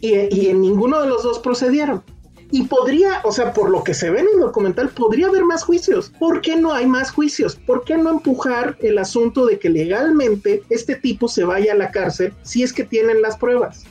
Y, 0.00 0.14
y 0.34 0.48
en 0.48 0.60
ninguno 0.60 1.00
de 1.00 1.08
los 1.08 1.22
dos 1.22 1.38
procedieron. 1.38 2.02
Y 2.50 2.64
podría, 2.64 3.20
o 3.24 3.32
sea, 3.32 3.52
por 3.52 3.70
lo 3.70 3.82
que 3.82 3.92
se 3.92 4.10
ve 4.10 4.20
en 4.20 4.28
el 4.34 4.40
documental, 4.40 4.88
podría 4.90 5.26
haber 5.26 5.44
más 5.44 5.64
juicios. 5.64 6.12
¿Por 6.18 6.40
qué 6.40 6.56
no 6.56 6.72
hay 6.72 6.86
más 6.86 7.10
juicios? 7.10 7.56
¿Por 7.56 7.84
qué 7.84 7.96
no 7.96 8.10
empujar 8.10 8.76
el 8.80 8.98
asunto 8.98 9.46
de 9.46 9.58
que 9.58 9.68
legalmente 9.68 10.62
este 10.70 10.94
tipo 10.94 11.26
se 11.28 11.44
vaya 11.44 11.72
a 11.72 11.76
la 11.76 11.90
cárcel 11.90 12.32
si 12.42 12.62
es 12.62 12.72
que 12.72 12.84
tienen 12.84 13.20
las 13.20 13.36
pruebas? 13.36 13.84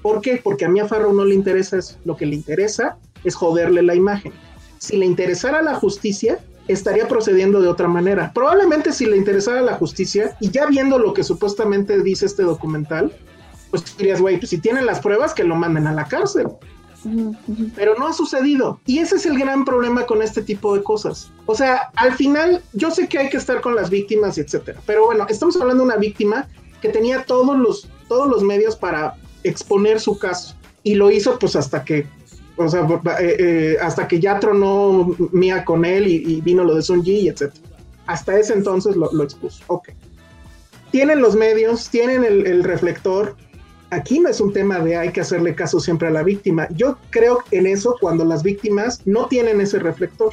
¿Por 0.00 0.20
qué? 0.20 0.40
Porque 0.42 0.64
a 0.64 0.68
mí 0.68 0.80
a 0.80 0.88
Farrow 0.88 1.12
no 1.12 1.24
le 1.24 1.34
interesa 1.34 1.78
eso. 1.78 1.96
Lo 2.04 2.16
que 2.16 2.26
le 2.26 2.34
interesa 2.34 2.96
es 3.22 3.34
joderle 3.34 3.82
la 3.82 3.94
imagen. 3.94 4.32
Si 4.78 4.96
le 4.96 5.06
interesara 5.06 5.62
la 5.62 5.74
justicia, 5.74 6.38
estaría 6.68 7.08
procediendo 7.08 7.60
de 7.60 7.68
otra 7.68 7.88
manera. 7.88 8.32
Probablemente 8.34 8.92
si 8.92 9.06
le 9.06 9.16
interesara 9.16 9.60
la 9.60 9.74
justicia, 9.74 10.36
y 10.40 10.50
ya 10.50 10.66
viendo 10.66 10.98
lo 10.98 11.14
que 11.14 11.22
supuestamente 11.22 12.02
dice 12.02 12.26
este 12.26 12.42
documental, 12.42 13.12
pues 13.70 13.96
dirías, 13.96 14.20
güey, 14.20 14.38
pues 14.38 14.50
si 14.50 14.58
tienen 14.58 14.86
las 14.86 15.00
pruebas, 15.00 15.34
que 15.34 15.44
lo 15.44 15.54
manden 15.56 15.86
a 15.86 15.92
la 15.92 16.04
cárcel. 16.06 16.48
Pero 17.74 17.94
no 17.98 18.06
ha 18.06 18.12
sucedido. 18.12 18.80
Y 18.86 18.98
ese 18.98 19.16
es 19.16 19.26
el 19.26 19.38
gran 19.38 19.64
problema 19.64 20.06
con 20.06 20.22
este 20.22 20.42
tipo 20.42 20.74
de 20.76 20.82
cosas. 20.82 21.30
O 21.46 21.54
sea, 21.54 21.90
al 21.96 22.14
final, 22.14 22.62
yo 22.72 22.90
sé 22.90 23.08
que 23.08 23.18
hay 23.18 23.28
que 23.28 23.36
estar 23.36 23.60
con 23.60 23.74
las 23.74 23.90
víctimas 23.90 24.38
y 24.38 24.42
etcétera. 24.42 24.80
Pero 24.86 25.06
bueno, 25.06 25.26
estamos 25.28 25.56
hablando 25.60 25.82
de 25.82 25.90
una 25.90 25.98
víctima 25.98 26.48
que 26.80 26.88
tenía 26.88 27.24
todos 27.24 27.56
los, 27.58 27.88
todos 28.08 28.28
los 28.28 28.42
medios 28.42 28.76
para 28.76 29.16
exponer 29.42 30.00
su 30.00 30.18
caso. 30.18 30.54
Y 30.82 30.94
lo 30.94 31.10
hizo 31.10 31.38
pues 31.38 31.56
hasta 31.56 31.84
que, 31.84 32.06
o 32.56 32.68
sea, 32.68 32.86
eh, 33.20 33.36
eh, 33.38 33.76
hasta 33.80 34.06
que 34.06 34.20
ya 34.20 34.38
tronó 34.38 35.14
Mía 35.32 35.64
con 35.64 35.84
él 35.84 36.06
y, 36.06 36.40
vino 36.40 36.64
lo 36.64 36.74
de 36.74 36.82
Sun 36.82 37.02
Ji, 37.02 37.28
etcétera. 37.28 37.64
Hasta 38.06 38.38
ese 38.38 38.52
entonces 38.52 38.96
lo, 38.96 39.22
expuso. 39.22 39.64
Ok. 39.68 39.90
Tienen 40.90 41.20
los 41.20 41.34
medios, 41.34 41.88
tienen 41.88 42.22
el 42.22 42.62
reflector, 42.62 43.34
aquí 43.94 44.20
no 44.20 44.28
es 44.28 44.40
un 44.40 44.52
tema 44.52 44.80
de 44.80 44.96
hay 44.96 45.10
que 45.10 45.20
hacerle 45.20 45.54
caso 45.54 45.80
siempre 45.80 46.08
a 46.08 46.10
la 46.10 46.22
víctima. 46.22 46.68
Yo 46.70 46.98
creo 47.10 47.38
en 47.50 47.66
eso 47.66 47.96
cuando 48.00 48.24
las 48.24 48.42
víctimas 48.42 49.00
no 49.06 49.26
tienen 49.26 49.60
ese 49.60 49.78
reflector. 49.78 50.32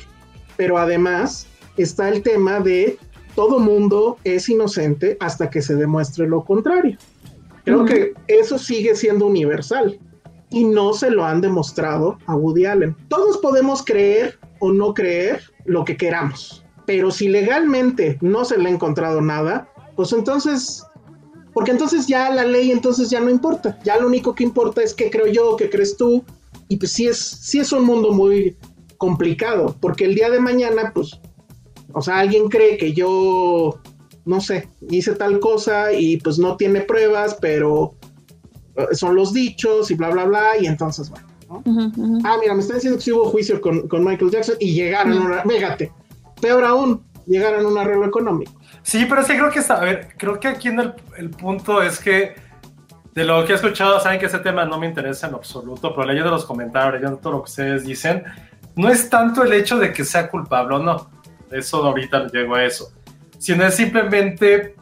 Pero 0.58 0.78
además 0.78 1.48
está 1.78 2.10
el 2.10 2.22
tema 2.22 2.60
de 2.60 2.98
todo 3.36 3.60
mundo 3.60 4.18
es 4.24 4.50
inocente 4.50 5.18
hasta 5.20 5.50
que 5.50 5.62
se 5.62 5.76
demuestre 5.76 6.28
lo 6.28 6.44
contrario. 6.44 6.98
Creo 7.64 7.86
que 7.86 8.14
eso 8.28 8.58
sigue 8.58 8.96
siendo 8.96 9.28
universal 9.28 10.00
y 10.50 10.66
no 10.66 10.94
se 10.94 11.12
lo 11.12 11.24
han 11.24 11.42
demostrado 11.42 12.18
a 12.26 12.36
Woody 12.36 12.66
Allen. 12.66 12.96
Todos 13.08 13.38
podemos 13.38 13.84
creer 13.84 14.40
o 14.60 14.74
no 14.74 14.94
creer 14.94 15.42
lo 15.66 15.86
que 15.86 15.96
queramos, 15.96 16.66
pero 16.86 17.12
si 17.12 17.30
legalmente 17.30 18.18
no 18.22 18.44
se 18.44 18.58
le 18.58 18.68
ha 18.68 18.74
encontrado 18.74 19.22
nada, 19.22 19.70
pues 19.96 20.12
entonces 20.12 20.84
porque 21.54 21.72
entonces 21.72 22.08
ya 22.08 22.30
la 22.32 22.46
ley 22.46 22.72
entonces 22.72 23.10
ya 23.10 23.20
no 23.20 23.30
importa, 23.30 23.78
ya 23.84 23.98
lo 24.00 24.08
único 24.08 24.34
que 24.36 24.44
importa 24.44 24.82
es 24.82 24.94
qué 24.94 25.10
creo 25.10 25.28
yo, 25.28 25.56
qué 25.56 25.70
crees 25.70 25.98
tú, 25.98 26.24
y 26.68 26.78
pues 26.78 26.92
sí 26.94 27.08
es, 27.08 27.18
sí 27.18 27.60
es 27.60 27.72
un 27.72 27.86
mundo 27.86 28.12
muy 28.12 28.56
complicado, 28.98 29.76
porque 29.82 30.06
el 30.06 30.16
día 30.16 30.30
de 30.30 30.40
mañana, 30.40 30.92
pues, 30.94 31.20
o 31.94 32.02
sea, 32.02 32.20
alguien 32.20 32.48
cree 32.50 32.78
que 32.78 32.94
yo, 32.94 33.80
no 34.26 34.42
sé, 34.42 34.70
hice 34.90 35.14
tal 35.14 35.40
cosa 35.40 35.92
y 35.92 36.18
pues 36.18 36.38
no 36.40 36.56
tiene 36.56 36.82
pruebas, 36.82 37.38
pero 37.42 37.96
eh, 38.76 38.88
son 38.94 39.16
los 39.16 39.34
dichos 39.34 39.92
y 39.92 39.96
bla, 39.96 40.10
bla, 40.10 40.26
bla, 40.26 40.58
y 40.60 40.68
entonces, 40.68 41.10
bueno. 41.10 41.28
Ah, 42.24 42.38
mira, 42.40 42.54
me 42.54 42.62
están 42.62 42.78
diciendo 42.78 42.98
que 42.98 43.04
sí 43.04 43.12
hubo 43.12 43.26
juicio 43.26 43.60
con, 43.60 44.06
Michael 44.06 44.32
Jackson 44.32 44.56
y 44.60 44.74
llegaron, 44.74 45.18
a 45.18 45.26
una, 45.26 45.42
fíjate, 45.44 45.92
peor 46.40 46.64
aún, 46.64 47.02
llegaron 47.28 47.66
a 47.66 47.68
un 47.68 47.78
arreglo 47.78 48.06
económico. 48.06 48.54
Sí, 48.84 49.06
pero 49.06 49.24
sí 49.24 49.34
creo 49.34 49.52
que 49.52 49.60
está, 49.60 49.76
a 49.76 49.86
ver, 49.86 50.10
creo 50.18 50.40
que 50.40 50.48
aquí 50.48 50.70
en 50.70 50.80
el, 50.80 50.94
el, 51.18 51.30
punto 51.30 51.82
es 51.82 52.00
que 52.00 52.36
de 53.14 53.24
lo 53.24 53.46
que 53.46 53.54
he 53.54 53.56
escuchado, 53.56 54.00
saben 54.00 54.20
que 54.20 54.26
ese 54.26 54.40
tema 54.40 54.66
no 54.66 54.80
me 54.80 54.88
interesa 54.88 55.28
en 55.28 55.36
absoluto, 55.36 55.94
pero 55.94 56.08
leyendo 56.08 56.32
los 56.32 56.46
comentarios, 56.46 56.96
leyendo 56.96 57.18
todo 57.18 57.34
lo 57.34 57.44
que 57.44 57.50
ustedes 57.50 57.86
dicen, 57.86 58.24
no 58.76 58.90
es 58.90 59.10
tanto 59.10 59.44
el 59.44 59.54
hecho 59.54 59.78
de 59.78 59.94
que 59.94 60.04
sea 60.04 60.30
culpable 60.30 60.76
o 60.76 60.80
no, 60.80 61.12
eso 61.52 61.86
ahorita 61.86 62.28
llego 62.28 62.56
a 62.56 62.64
eso, 62.64 62.92
sino 63.38 63.66
es 63.66 63.76
simplemente 63.76 64.76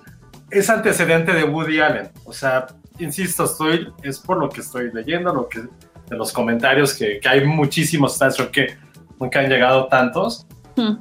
ese 0.50 0.72
antecedente 0.72 1.34
de 1.34 1.44
Woody 1.44 1.80
Allen, 1.80 2.10
o 2.24 2.32
sea, 2.32 2.68
insisto, 3.00 3.46
estoy, 3.46 3.92
es 4.04 4.20
por 4.20 4.38
lo 4.38 4.50
que 4.50 4.62
estoy 4.62 4.92
leyendo, 4.94 5.34
lo 5.34 5.50
que, 5.50 5.62
de 5.62 6.18
los 6.18 6.32
comentarios, 6.32 6.94
que, 6.94 7.20
que 7.20 7.28
hay 7.28 7.46
muchísimos, 7.46 8.18
que 8.52 8.78
nunca 9.20 9.40
han 9.40 9.50
llegado 9.50 9.88
tantos. 9.88 10.48
Hmm 10.76 10.96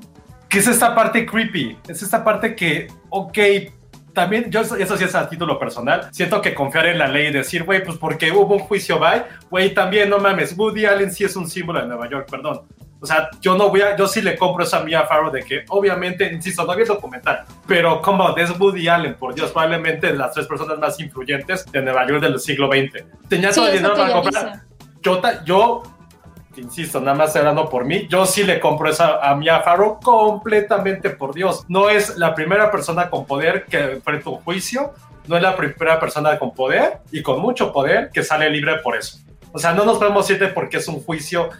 que 0.49 0.59
es 0.59 0.66
esta 0.66 0.94
parte 0.94 1.26
creepy, 1.26 1.78
es 1.88 2.03
esta 2.03 2.24
parte 2.24 2.55
que, 2.55 2.88
ok, 3.11 3.38
también, 4.14 4.51
yo 4.51 4.62
eso 4.62 4.96
sí 4.96 5.05
es 5.05 5.14
a 5.14 5.28
título 5.28 5.59
personal, 5.59 6.09
siento 6.11 6.42
que 6.42 6.55
confiar 6.55 6.86
en 6.86 6.99
la 6.99 7.07
ley 7.07 7.28
y 7.28 7.32
decir, 7.32 7.64
güey, 7.64 7.84
pues 7.84 7.99
porque 7.99 8.32
hubo 8.32 8.55
un 8.55 8.61
juicio, 8.61 8.99
bye, 8.99 9.22
güey, 9.51 9.72
también 9.74 10.11
no 10.11 10.18
mames, 10.18 10.57
Woody 10.59 10.86
Allen 10.86 11.12
sí 11.12 11.24
es 11.24 11.36
un 11.36 11.49
símbolo 11.49 11.80
de 11.80 11.86
Nueva 11.86 12.09
York, 12.09 12.28
perdón. 12.28 12.62
O 13.01 13.07
sea, 13.07 13.30
yo 13.40 13.57
no 13.57 13.68
voy 13.68 13.80
a, 13.82 13.96
yo 13.96 14.09
sí 14.09 14.20
le 14.20 14.36
compro 14.36 14.64
esa 14.64 14.80
Mia 14.80 15.05
Farrow 15.05 15.30
de 15.30 15.44
que, 15.44 15.64
obviamente, 15.68 16.32
insisto, 16.32 16.64
no 16.64 16.72
había 16.72 16.84
documental, 16.84 17.44
pero 17.66 18.03
como 18.03 18.36
es 18.36 18.59
Woody 18.59 18.88
Allen, 18.88 19.14
por 19.14 19.34
Dios, 19.34 19.53
probablemente 19.53 20.12
las 20.12 20.32
tres 20.32 20.49
personas 20.49 20.80
más 20.80 20.99
influyentes 20.99 21.64
de 21.70 21.80
Nueva 21.80 22.09
York 22.09 22.20
del 22.20 22.40
siglo 22.40 22.68
XX. 22.68 23.05
Tenía 23.28 23.53
todo 23.53 23.68
el 23.68 23.74
dinero 23.74 23.94
para 23.94 24.12
comprar. 24.14 24.62
Yo, 25.01 25.22
yo 25.44 25.82
insisto, 26.59 27.00
nada 27.00 27.16
más 27.16 27.34
hablando 27.36 27.68
por 27.68 27.84
mí, 27.84 28.06
yo 28.09 28.26
sí 28.26 28.44
le 28.44 28.61
compro 28.61 28.90
esa 28.90 29.18
a 29.18 29.34
Mia 29.34 29.61
Farrow 29.61 29.98
completamente 30.00 31.11
por 31.11 31.34
Dios. 31.34 31.64
No 31.68 31.90
es 31.90 32.16
la 32.16 32.34
primera 32.34 32.70
persona 32.70 33.11
con 33.11 33.26
poder 33.26 33.64
que 33.64 33.92
enfrenta 33.92 34.30
un 34.30 34.36
juicio, 34.38 34.92
no 35.26 35.36
es 35.36 35.42
la 35.42 35.56
primera 35.56 36.00
persona 36.00 36.38
con 36.38 36.54
poder 36.54 36.98
y 37.12 37.22
con 37.22 37.40
mucho 37.40 37.72
poder 37.72 38.11
que 38.12 38.22
sale 38.22 38.50
libre 38.50 38.76
por 38.82 38.96
eso. 38.96 39.18
O 39.52 39.59
sea, 39.59 39.72
no 39.72 39.84
nos 39.84 39.98
podemos 39.98 40.26
de 40.28 40.48
porque 40.48 40.78
es 40.78 40.88
un 40.88 41.02
juicio. 41.02 41.50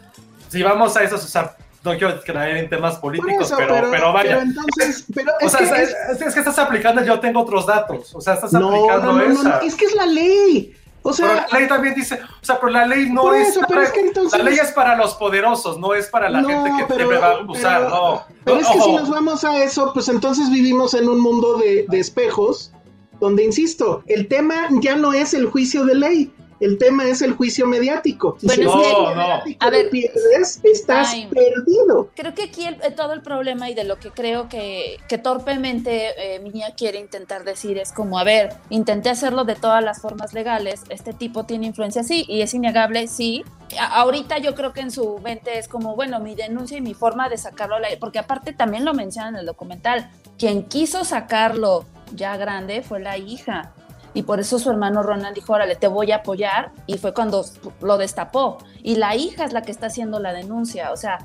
Si 0.49 0.63
vamos 0.63 0.97
a 0.97 1.03
eso, 1.03 1.17
o 1.17 1.19
sea, 1.19 1.57
no 1.85 1.97
quiero 1.97 2.21
caer 2.23 2.57
en 2.57 2.69
temas 2.69 2.97
políticos, 2.97 3.53
pero, 3.57 3.91
pero, 3.91 4.13
vaya. 4.13 4.41
entonces, 4.41 5.07
pero 5.15 5.33
es, 5.41 5.57
que, 5.57 6.25
es, 6.25 6.35
que 6.35 6.41
estás 6.41 6.59
aplicando, 6.59 7.03
yo 7.05 7.21
tengo 7.21 7.41
otros 7.41 7.67
datos. 7.67 8.15
O 8.15 8.21
sea, 8.21 8.35
estás 8.35 8.55
aplicando 8.55 9.13
no, 9.13 9.29
no, 9.29 9.43
no, 9.43 9.61
es 9.61 9.75
que 9.75 9.85
es 9.87 9.95
la 9.95 10.07
ley. 10.07 10.75
O 11.09 11.13
sea, 11.15 11.27
pero 11.27 11.41
la 11.41 11.59
ley 11.59 11.69
también 11.69 11.95
dice, 11.95 12.21
o 12.23 12.45
sea, 12.45 12.61
pero 12.61 12.71
la 12.71 12.87
ley 12.87 13.09
no 13.11 13.33
es, 13.33 13.57
la 13.57 14.43
ley 14.43 14.59
es 14.59 14.73
para 14.73 14.95
los 14.95 15.15
poderosos, 15.15 15.79
no 15.79 15.95
es 15.95 16.07
para 16.09 16.29
la 16.29 16.45
gente 16.45 16.71
que 16.77 16.85
pero, 16.95 17.21
va 17.21 17.33
a 17.33 17.51
usar, 17.51 17.89
no. 17.89 18.25
Pero 18.45 18.59
es 18.59 18.69
que 18.69 18.81
si 18.81 18.93
nos 18.93 19.09
vamos 19.09 19.43
a 19.43 19.63
eso, 19.63 19.93
pues 19.95 20.09
entonces 20.09 20.51
vivimos 20.51 20.93
en 20.93 21.09
un 21.09 21.21
mundo 21.21 21.57
de, 21.57 21.87
de 21.89 21.99
espejos, 21.99 22.73
donde 23.21 23.43
insisto, 23.45 24.03
el 24.07 24.29
tema 24.29 24.69
ya 24.81 24.97
no 24.97 25.15
es 25.15 25.33
el 25.33 25.47
juicio 25.47 25.87
de 25.87 25.95
ley, 25.95 26.33
el 26.61 26.79
tema 26.79 27.05
es 27.05 27.23
el 27.23 27.33
juicio 27.33 27.67
mediático. 27.67 28.37
Bueno, 28.43 28.75
no, 28.75 29.15
no. 29.15 29.43
a 29.59 29.71
ver, 29.71 29.91
pierdes, 29.91 30.61
estás 30.63 31.15
perdido. 31.31 32.11
Creo 32.15 32.35
que 32.35 32.45
aquí 32.45 32.67
todo 32.97 33.13
el 33.13 33.23
problema 33.23 33.71
y 33.71 33.75
de 33.75 33.85
lo 33.85 33.99
que 33.99 34.11
creo 34.11 34.49
que, 34.49 34.99
que 35.09 35.19
torpemente 35.19 36.35
eh, 36.37 36.41
Mía 36.41 36.75
quiere 36.77 36.99
intentar 36.99 37.45
decir 37.45 37.79
es 37.79 37.93
como, 37.93 38.19
a 38.19 38.25
ver, 38.25 38.55
intenté 38.71 39.11
hacerlo 39.11 39.45
de 39.45 39.55
todas 39.55 39.83
las 39.83 40.01
formas 40.01 40.33
legales, 40.33 40.83
este 40.89 41.13
tipo 41.13 41.45
tiene 41.45 41.67
influencia, 41.67 42.03
sí, 42.03 42.25
y 42.29 42.43
es 42.43 42.55
innegable, 42.55 43.09
sí. 43.09 43.45
ahorita 43.91 44.39
yo 44.39 44.55
creo 44.55 44.73
que 44.73 44.81
en 44.81 44.91
su 44.91 45.19
mente 45.19 45.59
es 45.59 45.69
como, 45.69 45.95
bueno, 45.95 46.21
mi 46.21 46.35
denuncia 46.35 46.79
y 46.79 46.81
mi 46.81 46.95
forma 46.95 47.29
de 47.29 47.39
sacarlo, 47.39 47.77
porque 48.01 48.19
aparte 48.19 48.53
también 48.53 48.85
lo 48.85 48.95
menciona 48.95 49.29
en 49.29 49.37
el 49.37 49.47
documental, 49.47 50.11
quien 50.39 50.65
quiso 50.65 51.05
sacarlo 51.05 51.85
ya 52.15 52.37
grande 52.37 52.83
fue 52.83 53.01
la 53.01 53.19
hija 53.19 53.75
y 54.19 54.23
por 54.25 54.41
eso 54.41 54.59
su 54.59 54.69
hermano 54.69 55.05
Ronald 55.05 55.33
dijo, 55.33 55.53
órale, 55.53 55.77
te 55.77 55.87
voy 55.87 56.11
a 56.11 56.17
apoyar 56.17 56.73
y 56.89 56.99
fue 56.99 57.15
cuando 57.15 57.45
lo 57.81 57.99
destapó. 57.99 58.59
Y 58.83 58.97
la 58.97 59.15
hija 59.15 59.45
es 59.45 59.53
la 59.53 59.63
que 59.63 59.71
está 59.71 59.87
haciendo 59.87 60.19
la 60.19 60.33
denuncia, 60.33 60.91
o 60.91 60.97
sea, 60.97 61.21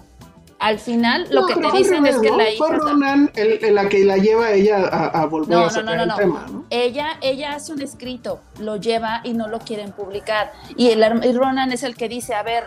al 0.59 0.77
final 0.77 1.25
lo 1.31 1.47
que 1.47 1.55
te 1.55 1.71
dicen 1.75 2.05
es 2.05 2.19
que 2.19 2.29
la 2.29 2.51
hija... 2.51 2.63
Fue 2.63 2.77
Ronan 2.77 3.31
la 3.71 3.89
que 3.89 4.05
la 4.05 4.17
lleva 4.17 4.51
ella 4.51 4.85
a, 4.85 5.25
volver 5.25 5.57
a 5.57 5.69
sacar 5.71 6.01
el 6.01 6.13
tema, 6.13 6.45
¿no? 6.51 6.65
Ella, 6.69 7.17
ella 7.21 7.55
hace 7.55 7.73
un 7.73 7.81
escrito, 7.81 8.41
lo 8.59 8.75
lleva 8.75 9.21
y 9.23 9.33
no 9.33 9.47
lo 9.47 9.57
quieren 9.57 9.91
publicar. 9.91 10.51
Y, 10.77 10.91
el, 10.91 11.03
y 11.25 11.33
Ronan 11.33 11.71
es 11.71 11.81
el 11.81 11.95
que 11.95 12.07
dice, 12.07 12.35
a 12.35 12.43
ver, 12.43 12.65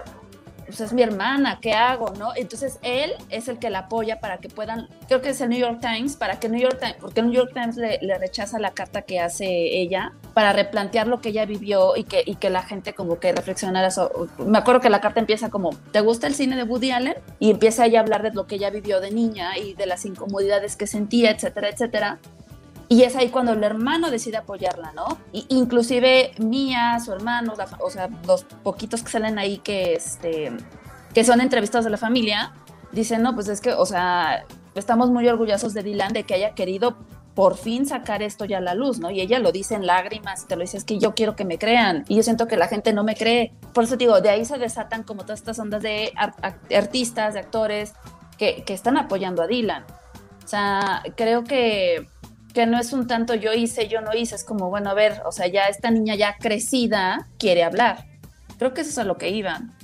pues 0.66 0.80
es 0.80 0.92
mi 0.92 1.02
hermana, 1.02 1.58
¿qué 1.60 1.72
hago? 1.72 2.12
¿no? 2.18 2.30
Entonces 2.34 2.78
él 2.82 3.12
es 3.30 3.48
el 3.48 3.58
que 3.58 3.70
la 3.70 3.80
apoya 3.80 4.20
para 4.20 4.38
que 4.38 4.48
puedan, 4.48 4.88
creo 5.06 5.22
que 5.22 5.30
es 5.30 5.40
el 5.40 5.50
New 5.50 5.58
York 5.58 5.80
Times, 5.80 6.16
para 6.16 6.38
que 6.38 6.48
New 6.48 6.60
York 6.60 6.80
porque 7.00 7.20
el 7.20 7.26
New 7.26 7.34
York 7.34 7.52
Times 7.54 7.76
le, 7.76 7.98
rechaza 8.18 8.58
la 8.58 8.70
carta 8.70 9.02
que 9.02 9.20
hace 9.20 9.46
ella 9.46 10.12
para 10.34 10.52
replantear 10.52 11.06
lo 11.06 11.20
que 11.20 11.30
ella 11.30 11.44
vivió 11.44 11.96
y 11.96 12.04
que, 12.04 12.22
y 12.24 12.36
que 12.36 12.50
la 12.50 12.62
gente 12.62 12.94
como 12.94 13.18
que 13.18 13.32
reflexionara. 13.32 13.88
eso. 13.88 14.28
me 14.38 14.58
acuerdo 14.58 14.80
que 14.80 14.90
la 14.90 15.00
carta 15.00 15.20
empieza 15.20 15.50
como, 15.50 15.70
¿te 15.92 16.00
gusta 16.00 16.26
el 16.26 16.34
cine 16.34 16.56
de 16.56 16.62
Woody 16.62 16.90
Allen? 16.90 17.14
Y 17.38 17.50
empieza 17.50 17.86
ella 17.86 18.00
a 18.00 18.02
hablar 18.02 18.22
de 18.22 18.32
lo 18.32 18.46
que 18.46 18.56
ella 18.56 18.70
vivió 18.70 19.00
de 19.00 19.10
niña 19.10 19.58
y 19.58 19.74
de 19.74 19.86
las 19.86 20.04
incomodidades 20.04 20.76
que 20.76 20.86
sentía, 20.86 21.30
etcétera, 21.30 21.68
etcétera. 21.68 22.18
Y 22.88 23.02
es 23.02 23.16
ahí 23.16 23.30
cuando 23.30 23.52
el 23.52 23.64
hermano 23.64 24.10
decide 24.10 24.36
apoyarla, 24.36 24.92
¿no? 24.92 25.18
Y 25.32 25.44
inclusive 25.48 26.32
Mía, 26.38 26.98
su 27.04 27.12
hermano, 27.12 27.54
o 27.80 27.90
sea, 27.90 28.08
los 28.26 28.44
poquitos 28.44 29.02
que 29.02 29.10
salen 29.10 29.38
ahí 29.38 29.58
que, 29.58 29.94
este, 29.94 30.52
que 31.12 31.24
son 31.24 31.40
entrevistados 31.40 31.84
de 31.84 31.90
la 31.90 31.96
familia, 31.96 32.52
dicen, 32.92 33.22
no, 33.22 33.34
pues 33.34 33.48
es 33.48 33.60
que, 33.60 33.72
o 33.72 33.86
sea, 33.86 34.44
estamos 34.76 35.10
muy 35.10 35.26
orgullosos 35.28 35.74
de 35.74 35.82
Dylan 35.82 36.12
de 36.12 36.22
que 36.22 36.34
haya 36.34 36.54
querido 36.54 36.96
por 37.34 37.56
fin 37.56 37.86
sacar 37.86 38.22
esto 38.22 38.46
ya 38.46 38.58
a 38.58 38.60
la 38.62 38.74
luz, 38.74 38.98
¿no? 38.98 39.10
Y 39.10 39.20
ella 39.20 39.38
lo 39.38 39.52
dice 39.52 39.74
en 39.74 39.84
lágrimas, 39.84 40.46
te 40.46 40.56
lo 40.56 40.62
dice, 40.62 40.78
es 40.78 40.84
que 40.84 40.98
yo 40.98 41.14
quiero 41.14 41.36
que 41.36 41.44
me 41.44 41.58
crean. 41.58 42.04
Y 42.08 42.16
yo 42.16 42.22
siento 42.22 42.46
que 42.46 42.56
la 42.56 42.66
gente 42.66 42.94
no 42.94 43.04
me 43.04 43.14
cree. 43.14 43.52
Por 43.74 43.84
eso 43.84 43.96
digo, 43.96 44.20
de 44.22 44.30
ahí 44.30 44.46
se 44.46 44.56
desatan 44.56 45.02
como 45.02 45.22
todas 45.24 45.40
estas 45.40 45.58
ondas 45.58 45.82
de 45.82 46.12
artistas, 46.74 47.34
de 47.34 47.40
actores, 47.40 47.92
que, 48.38 48.62
que 48.64 48.72
están 48.72 48.96
apoyando 48.96 49.42
a 49.42 49.46
Dylan. 49.46 49.84
O 50.46 50.48
sea, 50.48 51.02
creo 51.14 51.44
que 51.44 52.08
que 52.56 52.64
no 52.64 52.80
es 52.80 52.94
un 52.94 53.06
tanto 53.06 53.34
yo 53.34 53.52
hice, 53.52 53.86
yo 53.86 54.00
no 54.00 54.14
hice, 54.14 54.34
es 54.34 54.42
como, 54.42 54.70
bueno, 54.70 54.88
a 54.88 54.94
ver, 54.94 55.20
o 55.26 55.30
sea, 55.30 55.46
ya 55.46 55.66
esta 55.66 55.90
niña 55.90 56.14
ya 56.14 56.38
crecida 56.38 57.28
quiere 57.38 57.62
hablar. 57.62 58.06
Creo 58.56 58.72
que 58.72 58.80
eso 58.80 58.88
es 58.88 58.96
a 58.96 59.04
lo 59.04 59.18
que 59.18 59.28
iban. 59.28 59.74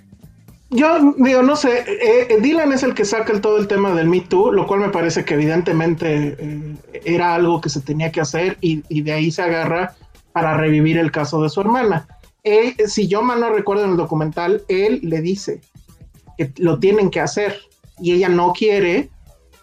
Yo 0.71 1.13
digo, 1.19 1.43
no 1.43 1.55
sé, 1.55 1.85
eh, 1.87 2.39
Dylan 2.41 2.73
es 2.73 2.83
el 2.83 2.95
que 2.95 3.05
saca 3.05 3.31
el, 3.31 3.43
todo 3.43 3.59
el 3.59 3.69
tema 3.69 3.93
del 3.95 4.09
Me 4.09 4.23
Too, 4.23 4.53
lo 4.53 4.67
cual 4.67 4.81
me 4.81 4.89
parece 4.89 5.23
que 5.23 5.35
evidentemente 5.35 6.35
eh, 6.39 6.77
era 7.05 7.35
algo 7.35 7.61
que 7.61 7.69
se 7.69 7.83
tenía 7.83 8.11
que 8.11 8.23
hacer 8.23 8.57
y, 8.63 9.03
de 9.03 9.13
ahí 9.13 9.31
se 9.31 9.43
agarra 9.43 9.95
para 10.33 10.57
revivir 10.57 10.97
el 10.97 11.11
caso 11.11 11.43
de 11.43 11.51
su 11.51 11.61
hermana. 11.61 12.09
si 12.87 13.07
yo 13.07 13.21
mal 13.21 13.41
no 13.41 13.51
recuerdo 13.51 13.85
en 13.85 13.91
el 13.91 13.97
documental, 13.99 14.63
él 14.69 15.01
le 15.03 15.21
dice 15.21 15.61
que 16.39 16.51
lo 16.57 16.79
tienen 16.79 17.11
que 17.11 17.21
hacer 17.21 17.61
y 18.01 18.13
ella 18.13 18.31
no 18.31 18.55
quiere 18.55 19.11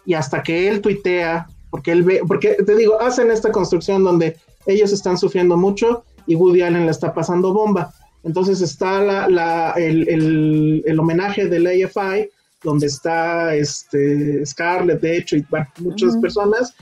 y 0.06 0.14
hasta 0.14 0.44
que 0.44 0.68
él 0.68 0.80
tuitea 0.80 1.48
porque 1.70 1.92
él 1.92 2.02
ve, 2.02 2.20
porque 2.26 2.56
te 2.66 2.76
digo, 2.76 3.00
hacen 3.00 3.30
esta 3.30 3.52
construcción 3.52 4.04
donde 4.04 4.36
ellos 4.66 4.92
están 4.92 5.16
sufriendo 5.16 5.56
mucho 5.56 6.04
y 6.26 6.34
Woody 6.34 6.62
Allen 6.62 6.86
la 6.86 6.90
está 6.90 7.14
pasando 7.14 7.52
bomba. 7.52 7.94
Entonces 8.22 8.60
está 8.60 9.00
la, 9.28 9.72
el, 9.76 10.82
el, 10.84 10.98
homenaje 10.98 11.46
del 11.46 11.66
AFI, 11.66 12.28
donde 12.62 12.86
está 12.86 13.54
este, 13.54 14.44
Scarlett, 14.44 15.00
de 15.00 15.16
hecho, 15.16 15.36
y 15.36 15.46
muchas 15.78 16.16
personas, 16.18 16.74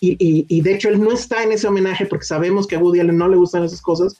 y, 0.00 0.16
y, 0.48 0.60
de 0.60 0.74
hecho 0.74 0.88
él 0.88 1.00
no 1.00 1.12
está 1.12 1.42
en 1.42 1.52
ese 1.52 1.66
homenaje 1.66 2.06
porque 2.06 2.24
sabemos 2.24 2.66
que 2.66 2.76
a 2.76 2.78
Woody 2.78 3.00
Allen 3.00 3.18
no 3.18 3.28
le 3.28 3.36
gustan 3.36 3.64
esas 3.64 3.82
cosas, 3.82 4.16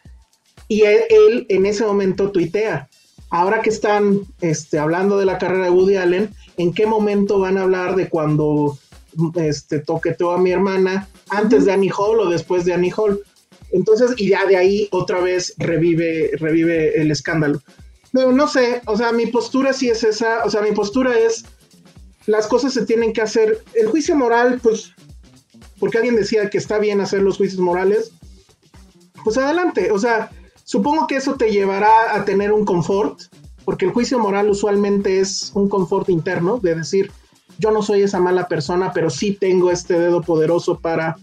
y 0.68 0.82
él, 0.82 1.46
en 1.48 1.64
ese 1.64 1.84
momento 1.84 2.30
tuitea, 2.30 2.88
ahora 3.30 3.62
que 3.62 3.70
están 3.70 4.20
este, 4.40 4.78
hablando 4.78 5.18
de 5.18 5.26
la 5.26 5.38
carrera 5.38 5.64
de 5.64 5.70
Woody 5.70 5.96
Allen, 5.96 6.34
¿en 6.56 6.72
qué 6.72 6.86
momento 6.86 7.38
van 7.38 7.56
a 7.56 7.62
hablar 7.62 7.94
de 7.94 8.08
cuando 8.08 8.78
este, 9.36 9.80
toqueteó 9.80 10.32
a 10.32 10.38
mi 10.38 10.50
hermana 10.50 11.08
antes 11.30 11.64
de 11.64 11.72
Annie 11.72 11.92
Hall 11.96 12.20
o 12.20 12.28
después 12.28 12.64
de 12.64 12.74
Annie 12.74 12.92
Hall. 12.96 13.20
Entonces, 13.72 14.12
y 14.16 14.28
ya 14.28 14.46
de 14.46 14.56
ahí 14.56 14.88
otra 14.90 15.20
vez 15.20 15.54
revive, 15.58 16.30
revive 16.38 17.00
el 17.00 17.10
escándalo. 17.10 17.60
No, 18.12 18.32
no 18.32 18.48
sé, 18.48 18.80
o 18.86 18.96
sea, 18.96 19.12
mi 19.12 19.26
postura 19.26 19.72
sí 19.72 19.90
es 19.90 20.04
esa, 20.04 20.44
o 20.44 20.50
sea, 20.50 20.62
mi 20.62 20.72
postura 20.72 21.18
es, 21.18 21.44
las 22.26 22.46
cosas 22.46 22.72
se 22.72 22.86
tienen 22.86 23.12
que 23.12 23.20
hacer, 23.20 23.62
el 23.74 23.88
juicio 23.88 24.16
moral, 24.16 24.60
pues, 24.62 24.92
porque 25.78 25.98
alguien 25.98 26.16
decía 26.16 26.48
que 26.48 26.58
está 26.58 26.78
bien 26.78 27.00
hacer 27.00 27.22
los 27.22 27.36
juicios 27.36 27.60
morales, 27.60 28.12
pues 29.24 29.36
adelante, 29.36 29.90
o 29.90 29.98
sea, 29.98 30.30
supongo 30.64 31.06
que 31.06 31.16
eso 31.16 31.34
te 31.34 31.50
llevará 31.50 32.14
a 32.14 32.24
tener 32.24 32.52
un 32.52 32.64
confort, 32.64 33.20
porque 33.64 33.84
el 33.84 33.92
juicio 33.92 34.18
moral 34.18 34.48
usualmente 34.48 35.18
es 35.18 35.50
un 35.54 35.68
confort 35.68 36.08
interno, 36.08 36.58
de 36.58 36.76
decir, 36.76 37.10
yo 37.58 37.70
no 37.70 37.82
soy 37.82 38.02
esa 38.02 38.20
mala 38.20 38.48
persona, 38.48 38.92
pero 38.92 39.10
sí 39.10 39.32
tengo 39.32 39.70
este 39.70 39.98
dedo 39.98 40.20
poderoso 40.20 40.78
para 40.78 41.16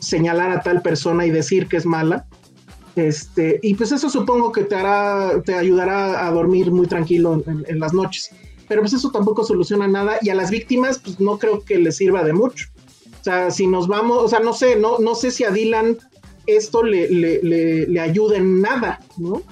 señalar 0.00 0.50
a 0.50 0.60
tal 0.60 0.82
persona 0.82 1.26
y 1.26 1.30
decir 1.30 1.68
que 1.68 1.76
es 1.76 1.86
mala. 1.86 2.26
Este, 2.96 3.60
y 3.62 3.74
pues 3.74 3.92
eso 3.92 4.08
supongo 4.08 4.52
que 4.52 4.64
te 4.64 4.74
hará, 4.74 5.42
te 5.42 5.54
ayudará 5.54 6.26
a 6.26 6.30
dormir 6.30 6.70
muy 6.70 6.86
tranquilo 6.86 7.42
en, 7.46 7.78
las 7.78 7.92
noches. 7.92 8.30
Pero 8.68 8.80
pues 8.80 8.94
eso 8.94 9.10
tampoco 9.10 9.44
soluciona 9.44 9.86
nada 9.86 10.18
y 10.22 10.30
a 10.30 10.34
las 10.34 10.50
víctimas 10.50 10.98
pues 10.98 11.20
no 11.20 11.38
creo 11.38 11.62
que 11.62 11.78
les 11.78 11.96
sirva 11.96 12.24
de 12.24 12.32
mucho. 12.32 12.68
O 13.20 13.24
sea, 13.24 13.50
si 13.50 13.66
nos 13.66 13.86
vamos, 13.86 14.22
o 14.22 14.28
sea, 14.28 14.40
no 14.40 14.52
sé, 14.52 14.76
no, 14.76 14.98
no 14.98 15.14
sé 15.14 15.30
si 15.30 15.44
a 15.44 15.50
Dylan 15.50 15.98
esto 16.46 16.82
le, 16.82 17.08
le, 17.10 17.86
le, 17.86 18.00
ayuda 18.00 18.36
en 18.36 18.60
nada, 18.60 19.00
¿no? 19.18 19.42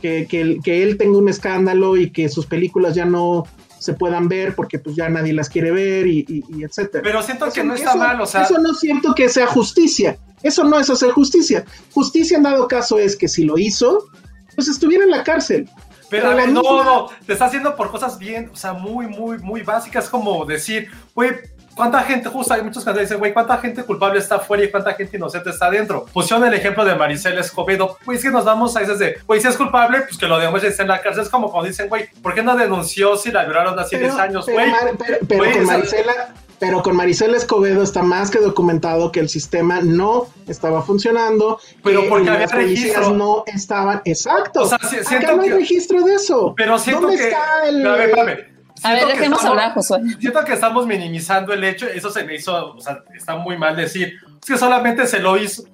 Que, 0.00 0.26
que, 0.26 0.60
que, 0.62 0.82
él 0.82 0.98
tenga 0.98 1.16
un 1.16 1.30
escándalo 1.30 1.96
y 1.96 2.10
que 2.10 2.28
sus 2.28 2.44
películas 2.44 2.94
ya 2.94 3.06
no 3.06 3.44
se 3.84 3.92
puedan 3.92 4.28
ver 4.28 4.54
porque 4.54 4.78
pues 4.78 4.96
ya 4.96 5.10
nadie 5.10 5.34
las 5.34 5.50
quiere 5.50 5.70
ver 5.70 6.06
y, 6.06 6.24
y, 6.26 6.64
etcétera. 6.64 7.02
Pero 7.02 7.22
siento 7.22 7.52
que 7.52 7.62
no 7.62 7.74
está 7.74 7.94
mal, 7.94 8.18
o 8.18 8.24
sea... 8.24 8.44
Eso 8.44 8.58
no 8.58 8.72
siento 8.72 9.14
que 9.14 9.28
sea 9.28 9.46
justicia, 9.46 10.16
eso 10.42 10.64
no 10.64 10.80
es 10.80 10.88
hacer 10.88 11.10
justicia. 11.10 11.66
Justicia 11.92 12.38
en 12.38 12.44
dado 12.44 12.66
caso 12.66 12.98
es 12.98 13.14
que 13.14 13.28
si 13.28 13.44
lo 13.44 13.58
hizo, 13.58 14.06
pues 14.54 14.68
estuviera 14.68 15.04
en 15.04 15.10
la 15.10 15.22
cárcel. 15.22 15.68
Pero, 16.08 16.34
ver, 16.34 16.48
no, 16.48 16.62
no, 16.62 17.10
te 17.26 17.34
está 17.34 17.44
haciendo 17.44 17.76
por 17.76 17.90
cosas 17.90 18.18
bien, 18.18 18.48
o 18.50 18.56
sea, 18.56 18.72
muy, 18.72 19.06
muy, 19.06 19.36
muy 19.36 19.60
básicas, 19.60 20.08
como 20.08 20.46
decir, 20.46 20.88
güey, 21.14 21.32
¿Cuánta 21.74 22.02
gente, 22.02 22.28
justo 22.28 22.54
hay 22.54 22.62
muchos 22.62 22.84
que 22.84 22.92
dicen, 22.92 23.18
güey, 23.18 23.32
cuánta 23.32 23.58
gente 23.58 23.82
culpable 23.82 24.18
está 24.18 24.36
afuera 24.36 24.64
y 24.64 24.70
cuánta 24.70 24.94
gente 24.94 25.16
inocente 25.16 25.50
está 25.50 25.66
adentro? 25.66 26.06
Pusieron 26.12 26.46
el 26.46 26.54
ejemplo 26.54 26.84
de 26.84 26.94
Maricel 26.94 27.38
Escobedo, 27.38 27.98
pues 28.04 28.22
que 28.22 28.30
nos 28.30 28.44
vamos 28.44 28.76
a 28.76 28.80
veces 28.80 28.98
de, 28.98 29.18
güey, 29.26 29.40
si 29.40 29.48
es 29.48 29.56
culpable, 29.56 30.02
pues 30.02 30.16
que 30.16 30.26
lo 30.26 30.38
esté 30.56 30.82
en 30.82 30.88
la 30.88 31.00
cárcel. 31.00 31.24
Es 31.24 31.28
como 31.28 31.50
cuando 31.50 31.68
dicen, 31.68 31.88
güey, 31.88 32.08
¿por 32.22 32.34
qué 32.34 32.42
no 32.42 32.56
denunció 32.56 33.16
si 33.16 33.30
la 33.30 33.44
violaron 33.44 33.78
hace 33.78 33.98
10 33.98 34.14
años, 34.14 34.46
güey? 34.46 34.72
Pero, 34.98 35.18
pero, 35.28 35.52
con 35.52 35.66
Maricela, 35.66 36.34
pero 36.58 36.82
con 36.82 36.96
Maricela 36.96 37.36
Escobedo 37.36 37.82
está 37.82 38.02
más 38.02 38.30
que 38.30 38.38
documentado 38.38 39.10
que 39.12 39.20
el 39.20 39.28
sistema 39.28 39.80
no 39.82 40.28
estaba 40.46 40.82
funcionando. 40.82 41.58
Pero 41.82 42.08
porque 42.08 42.30
había 42.30 42.46
registro. 42.46 43.10
no 43.10 43.44
estaban, 43.46 44.00
exacto. 44.04 44.62
O 44.62 44.66
sea, 44.68 44.78
siento 44.78 45.26
Acá 45.26 45.36
no 45.36 45.42
hay 45.42 45.48
que- 45.50 45.56
registro 45.56 46.02
de 46.02 46.14
eso. 46.14 46.54
Pero 46.56 46.78
siento 46.78 47.02
¿Dónde 47.02 47.16
que. 47.18 47.24
está 47.28 47.68
el...? 47.68 47.86
Espérame, 47.86 48.04
espérame. 48.18 48.53
A 48.84 48.90
ver, 48.90 48.98
Siento 48.98 49.06
que 49.14 49.18
dejemos 49.18 49.38
estamos- 49.38 49.58
hablar, 49.58 49.74
Josué. 49.74 49.98
Siento 50.20 50.44
que 50.44 50.52
estamos 50.52 50.86
minimizando 50.86 51.52
el 51.52 51.64
hecho, 51.64 51.86
eso 51.88 52.10
se 52.10 52.24
me 52.24 52.34
hizo, 52.34 52.74
o 52.74 52.80
sea, 52.80 52.98
está 53.16 53.36
muy 53.36 53.56
mal 53.56 53.74
decir, 53.76 54.14
es 54.40 54.46
que 54.46 54.58
solamente 54.58 55.06
se 55.06 55.18
lo 55.20 55.36
hizo, 55.38 55.64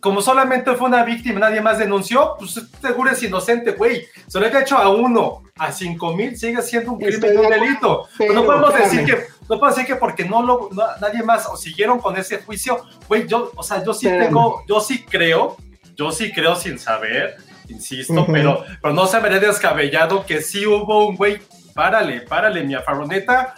como 0.00 0.22
solamente 0.22 0.74
fue 0.76 0.88
una 0.88 1.02
víctima, 1.04 1.40
nadie 1.40 1.60
más 1.60 1.78
denunció, 1.78 2.34
pues 2.38 2.60
seguro 2.80 3.10
es 3.10 3.22
inocente, 3.22 3.72
güey. 3.72 4.06
Se 4.28 4.38
lo 4.40 4.46
haya 4.46 4.60
hecho 4.60 4.78
a 4.78 4.88
uno, 4.88 5.42
a 5.58 5.72
cinco 5.72 6.14
mil, 6.14 6.36
sigue 6.38 6.62
siendo 6.62 6.92
un 6.92 6.98
crimen 7.00 7.38
un 7.38 7.48
delito. 7.50 8.08
pero, 8.16 8.32
no 8.34 8.44
podemos 8.46 8.70
espérame. 8.70 8.90
decir 8.96 9.14
que, 9.14 9.26
no 9.42 9.48
podemos 9.58 9.76
decir 9.76 9.86
que 9.86 9.96
porque 9.96 10.24
no 10.24 10.42
lo, 10.42 10.68
no- 10.72 10.96
nadie 11.00 11.22
más 11.22 11.46
o 11.46 11.56
siguieron 11.56 11.98
con 11.98 12.16
ese 12.16 12.38
juicio, 12.38 12.82
güey, 13.08 13.26
yo, 13.26 13.52
o 13.56 13.62
sea, 13.62 13.84
yo 13.84 13.92
sí 13.92 14.06
Espérame. 14.06 14.28
tengo, 14.28 14.64
yo 14.68 14.80
sí 14.80 15.02
creo, 15.04 15.56
yo 15.96 16.10
sí 16.12 16.32
creo 16.32 16.56
sin 16.56 16.78
saber, 16.78 17.36
insisto, 17.68 18.14
Ujú. 18.14 18.32
pero, 18.32 18.64
pero 18.80 18.94
no 18.94 19.06
se 19.06 19.20
me 19.20 19.28
descabellado 19.38 20.24
que 20.24 20.40
sí 20.40 20.66
hubo 20.66 21.06
un 21.08 21.16
güey, 21.16 21.40
párale, 21.74 22.20
párale, 22.22 22.62
mi 22.64 22.74
afaroneta. 22.74 23.54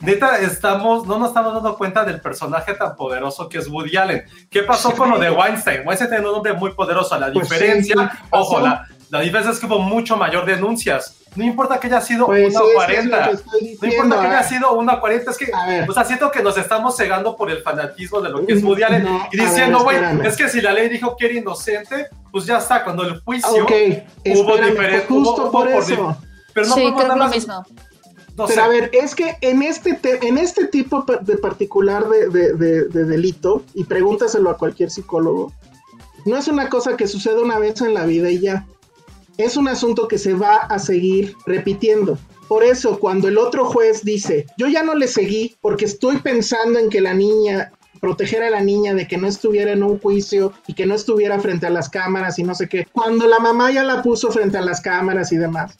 Neta, 0.00 0.38
estamos, 0.38 1.06
no 1.08 1.18
nos 1.18 1.28
estamos 1.28 1.52
dando 1.54 1.76
cuenta 1.76 2.04
del 2.04 2.20
personaje 2.20 2.74
tan 2.74 2.94
poderoso 2.94 3.48
que 3.48 3.58
es 3.58 3.66
Woody 3.68 3.96
Allen. 3.96 4.22
¿Qué 4.48 4.62
pasó 4.62 4.92
con 4.92 5.10
lo 5.10 5.18
de 5.18 5.28
Weinstein? 5.30 5.80
Weinstein 5.84 6.10
tiene 6.10 6.26
un 6.26 6.32
nombre 6.34 6.52
muy 6.52 6.70
poderoso. 6.72 7.18
La 7.18 7.32
Pues 7.32 7.48
sí, 7.48 7.54
diferencia, 7.54 7.94
¿qué 7.96 8.18
pasó? 8.30 8.42
ojo, 8.44 8.60
la, 8.60 8.86
la 9.10 9.20
diferencia 9.20 9.50
es 9.52 9.58
que 9.58 9.66
hubo 9.66 9.80
mucho 9.80 10.16
mayor 10.16 10.46
denuncias. 10.46 11.16
No 11.34 11.42
importa 11.44 11.80
que 11.80 11.88
haya 11.88 12.00
sido 12.00 12.26
Pues 12.26 12.48
una 12.54 12.60
sí, 12.60 12.64
eso 12.64 12.68
es 12.68 12.74
40. 12.86 13.16
lo 13.18 13.24
que 13.30 13.34
estoy 13.36 13.60
No 13.60 13.66
diciendo, 13.68 13.96
importa 14.04 14.20
que 14.20 14.26
haya 14.36 14.42
sido 14.48 14.72
una 14.74 15.00
40, 15.00 15.30
es 15.32 15.36
que, 15.36 15.50
o 15.88 15.92
sea, 15.92 16.04
siento 16.04 16.30
que 16.30 16.42
nos 16.44 16.56
estamos 16.56 16.96
cegando 16.96 17.36
por 17.36 17.50
el 17.50 17.60
fanatismo 17.62 18.20
de 18.20 18.30
lo 18.30 18.46
que 18.46 18.52
es 18.52 18.62
Woody 18.62 18.84
Allen 18.84 19.02
No, 19.02 19.28
y 19.32 19.36
diciendo, 19.36 19.80
güey, 19.80 19.98
es 20.24 20.36
que 20.36 20.48
si 20.48 20.60
la 20.60 20.72
ley 20.72 20.88
dijo 20.88 21.16
que 21.16 21.26
era 21.26 21.34
inocente, 21.34 22.06
pues 22.30 22.46
ya 22.46 22.58
está, 22.58 22.84
cuando 22.84 23.02
el 23.02 23.18
juicio 23.20 23.64
Ok, 23.64 23.72
hubo 24.26 24.54
espérame, 24.54 24.70
diferentes. 24.70 25.08
justo 25.08 25.50
por 25.50 25.66
di- 25.66 25.92
eso. 25.92 26.16
Pero 26.62 26.68
no 26.68 26.74
sí, 26.74 26.80
podemos 26.82 27.00
creo 27.00 27.08
nada 27.08 27.18
lo 27.18 27.24
más- 27.26 27.34
mismo. 27.34 27.54
no 28.36 28.46
Pero 28.46 28.48
sé. 28.48 28.60
a 28.60 28.68
ver, 28.68 28.90
es 28.92 29.14
que 29.14 29.36
en 29.40 29.62
este, 29.62 29.94
te- 29.94 30.26
en 30.26 30.38
este 30.38 30.66
tipo 30.66 31.04
de 31.22 31.36
particular 31.38 32.08
de, 32.08 32.28
de- 32.28 32.52
de- 32.54 32.84
de 32.84 33.04
delito, 33.04 33.62
y 33.74 33.84
pregúntaselo 33.84 34.50
a 34.50 34.56
cualquier 34.56 34.90
psicólogo, 34.90 35.52
no 36.24 36.36
es 36.36 36.46
una 36.48 36.68
cosa 36.68 36.96
que 36.96 37.06
sucede 37.08 37.42
una 37.42 37.58
vez 37.58 37.80
en 37.80 37.94
la 37.94 38.04
vida 38.04 38.30
y 38.30 38.40
ya. 38.40 38.66
Es 39.38 39.56
un 39.56 39.68
asunto 39.68 40.08
que 40.08 40.18
se 40.18 40.34
va 40.34 40.56
a 40.56 40.78
seguir 40.78 41.34
repitiendo. 41.46 42.18
Por 42.48 42.64
eso, 42.64 42.98
cuando 42.98 43.28
el 43.28 43.38
otro 43.38 43.64
juez 43.66 44.04
dice, 44.04 44.46
yo 44.56 44.66
ya 44.68 44.82
no 44.82 44.94
le 44.94 45.06
seguí 45.06 45.56
porque 45.60 45.84
estoy 45.84 46.16
pensando 46.18 46.78
en 46.78 46.88
que 46.90 47.00
la 47.00 47.14
niña, 47.14 47.72
proteger 48.00 48.42
a 48.42 48.50
la 48.50 48.60
niña 48.62 48.94
de 48.94 49.06
que 49.06 49.16
no 49.18 49.26
estuviera 49.26 49.72
en 49.72 49.82
un 49.82 49.98
juicio 49.98 50.52
y 50.66 50.74
que 50.74 50.86
no 50.86 50.94
estuviera 50.94 51.38
frente 51.40 51.66
a 51.66 51.70
las 51.70 51.88
cámaras 51.88 52.38
y 52.38 52.42
no 52.44 52.54
sé 52.54 52.68
qué, 52.68 52.86
cuando 52.92 53.26
la 53.26 53.38
mamá 53.38 53.70
ya 53.70 53.82
la 53.84 54.02
puso 54.02 54.30
frente 54.30 54.56
a 54.58 54.62
las 54.62 54.80
cámaras 54.80 55.30
y 55.32 55.36
demás, 55.36 55.76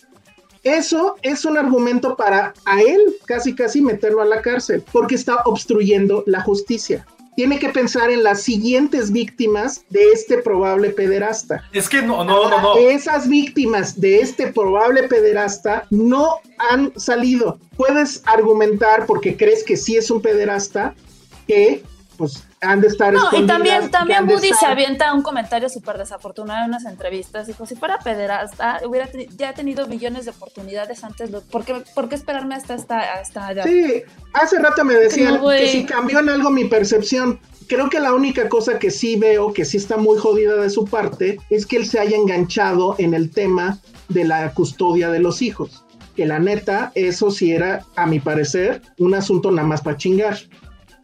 eso 0.77 1.17
es 1.23 1.45
un 1.45 1.57
argumento 1.57 2.17
para 2.17 2.55
a 2.65 2.81
él 2.81 3.17
casi 3.27 3.55
casi 3.55 3.83
meterlo 3.83 4.23
a 4.23 4.27
la 4.27 4.43
cárcel, 4.43 4.85
porque 4.93 5.15
está 5.15 5.37
obstruyendo 5.45 6.23
la 6.27 6.41
justicia. 6.41 7.07
Tiene 7.37 7.61
que 7.61 7.69
pensar 7.69 8.11
en 8.11 8.25
las 8.25 8.43
siguientes 8.43 9.13
víctimas 9.13 9.85
de 9.91 10.11
este 10.13 10.39
probable 10.39 10.91
pederasta. 10.91 11.63
Es 11.73 11.89
que 11.89 12.03
no, 12.03 12.25
no, 12.25 12.51
no, 12.51 12.61
no. 12.61 12.77
Esas 12.77 13.29
víctimas 13.29 14.01
de 14.01 14.19
este 14.19 14.49
probable 14.49 15.05
pederasta 15.05 15.87
no 15.91 16.39
han 16.59 16.93
salido. 16.99 17.61
Puedes 17.77 18.23
argumentar 18.27 19.07
porque 19.07 19.37
crees 19.37 19.63
que 19.63 19.77
sí 19.77 19.97
es 19.97 20.11
un 20.11 20.21
pederasta 20.21 20.97
que 21.47 21.85
pues 22.17 22.43
han 22.61 22.81
de 22.81 22.89
estar 22.89 23.13
No, 23.13 23.29
y 23.33 23.47
también, 23.47 23.91
también 23.91 24.29
Woody 24.29 24.49
se 24.49 24.55
estar- 24.55 24.73
avienta 24.73 25.13
un 25.15 25.23
comentario 25.23 25.69
súper 25.69 25.99
desafortunado 25.99 26.61
en 26.65 26.71
unas 26.71 26.85
entrevistas. 26.87 27.47
Dijo, 27.47 27.67
si 27.67 27.77
fuera 27.77 27.99
pederasta, 27.99 28.81
hubiera 28.87 29.09
ya 29.37 29.55
tenido 29.55 29.87
millones 29.87 30.25
de 30.25 30.33
oportunidades 30.33 31.05
antes. 31.05 31.31
lo- 31.31 31.41
¿Por 31.43 31.65
qué, 31.65 31.83
por 31.95 32.09
qué 32.09 32.15
esperarme 32.17 32.55
hasta 32.55 32.75
esta, 32.75 32.99
hasta 33.15 33.53
ya? 33.53 33.63
Sí, 33.65 34.03
hace 34.33 34.59
rato 34.59 34.85
me 34.85 34.95
decían 34.95 35.35
No, 35.37 35.49
que 35.51 35.69
si 35.69 35.85
cambió 35.85 36.19
en 36.19 36.29
algo 36.29 36.51
mi 36.51 36.65
percepción. 36.65 37.41
Creo 37.69 37.91
que 37.91 38.01
la 38.01 38.15
única 38.15 38.49
cosa 38.49 38.79
que 38.79 38.91
sí 38.91 39.17
veo 39.17 39.53
que 39.53 39.65
sí 39.67 39.77
está 39.77 39.99
muy 39.99 40.19
jodida 40.19 40.55
de 40.57 40.71
su 40.71 40.87
parte 40.87 41.39
es 41.51 41.67
que 41.67 41.77
él 41.77 41.87
se 41.87 41.99
haya 42.01 42.17
enganchado 42.17 42.95
en 42.99 43.13
el 43.13 43.31
tema 43.31 43.79
de 44.09 44.25
la 44.25 44.53
custodia 44.55 45.11
de 45.11 45.19
los 45.21 45.43
hijos. 45.43 45.85
Que 46.17 46.25
la 46.25 46.39
neta, 46.39 46.93
eso 46.95 47.31
sí 47.31 47.53
era, 47.53 47.85
a 47.95 48.07
mi 48.07 48.21
parecer, 48.21 48.81
un 48.99 49.15
asunto 49.15 49.51
nada 49.51 49.69
más 49.69 49.83
para 49.83 49.99
chingar. 49.99 50.39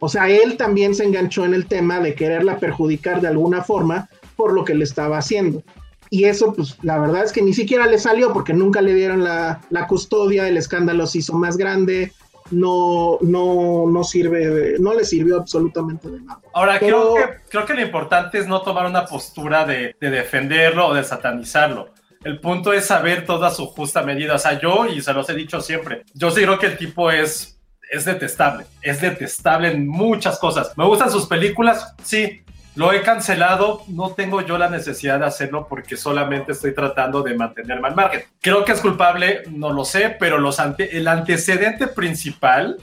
O 0.05 0.09
sea, 0.09 0.29
él 0.29 0.55
también 0.57 0.93
se 0.95 1.03
enganchó 1.03 1.45
en 1.45 1.53
el 1.53 1.65
tema 1.65 1.99
de 1.99 2.13
quererla 2.15 2.59
perjudicar 2.59 3.21
de 3.21 3.27
alguna 3.27 3.63
forma 3.63 4.07
por 4.35 4.53
lo 4.53 4.63
que 4.63 4.75
le 4.75 4.83
estaba 4.83 5.17
haciendo. 5.17 5.63
Y 6.09 6.25
eso, 6.25 6.53
pues, 6.53 6.77
la 6.83 6.99
verdad 6.99 7.23
es 7.23 7.31
que 7.31 7.41
ni 7.41 7.53
siquiera 7.53 7.87
le 7.87 7.97
salió 7.97 8.31
porque 8.31 8.53
nunca 8.53 8.81
le 8.81 8.93
dieron 8.93 9.23
la, 9.23 9.61
la 9.69 9.87
custodia, 9.87 10.47
el 10.47 10.57
escándalo 10.57 11.07
se 11.07 11.17
hizo 11.17 11.33
más 11.33 11.57
grande, 11.57 12.11
no, 12.51 13.17
no, 13.21 13.85
no 13.89 14.03
sirve, 14.03 14.75
no 14.79 14.93
le 14.93 15.03
sirvió 15.03 15.37
absolutamente 15.37 16.07
de 16.09 16.21
nada. 16.21 16.39
Ahora, 16.53 16.77
Pero- 16.79 17.13
creo, 17.13 17.27
que, 17.27 17.33
creo 17.49 17.65
que 17.65 17.73
lo 17.73 17.81
importante 17.81 18.37
es 18.37 18.47
no 18.47 18.61
tomar 18.61 18.85
una 18.85 19.05
postura 19.05 19.65
de, 19.65 19.95
de 19.99 20.09
defenderlo 20.11 20.87
o 20.89 20.93
de 20.93 21.03
satanizarlo. 21.03 21.89
El 22.23 22.39
punto 22.39 22.73
es 22.73 22.85
saber 22.85 23.25
toda 23.25 23.49
su 23.49 23.65
justa 23.67 24.03
medida. 24.03 24.35
O 24.35 24.39
sea, 24.39 24.59
yo, 24.59 24.85
y 24.85 25.01
se 25.01 25.13
los 25.13 25.27
he 25.29 25.33
dicho 25.33 25.59
siempre, 25.61 26.03
yo 26.13 26.29
sí 26.31 26.41
creo 26.43 26.59
que 26.59 26.67
el 26.67 26.77
tipo 26.77 27.09
es, 27.11 27.54
es 27.95 28.05
detestable. 28.05 28.65
Es 28.81 29.01
detestable 29.01 29.69
en 29.71 29.87
muchas 29.87 30.37
cosas. 30.39 30.71
Me 30.77 30.85
gustan 30.85 31.09
sus 31.11 31.25
películas, 31.27 31.93
sí. 32.03 32.41
Lo 32.75 32.91
he 32.91 33.01
cancelado, 33.03 33.83
no 33.87 34.11
tengo 34.11 34.41
yo 34.41 34.57
la 34.57 34.69
necesidad 34.69 35.19
de 35.19 35.25
hacerlo 35.25 35.65
porque 35.69 35.95
solamente 35.95 36.51
estoy 36.51 36.75
tratando 36.75 37.21
de 37.23 37.33
mantenerme 37.33 37.87
al 37.87 37.95
margen. 37.95 38.23
Creo 38.41 38.65
que 38.65 38.73
es 38.73 38.81
culpable, 38.81 39.43
no 39.49 39.71
lo 39.71 39.85
sé, 39.85 40.09
pero 40.19 40.39
los 40.39 40.59
ante- 40.59 40.97
el 40.97 41.07
antecedente 41.07 41.87
principal 41.87 42.75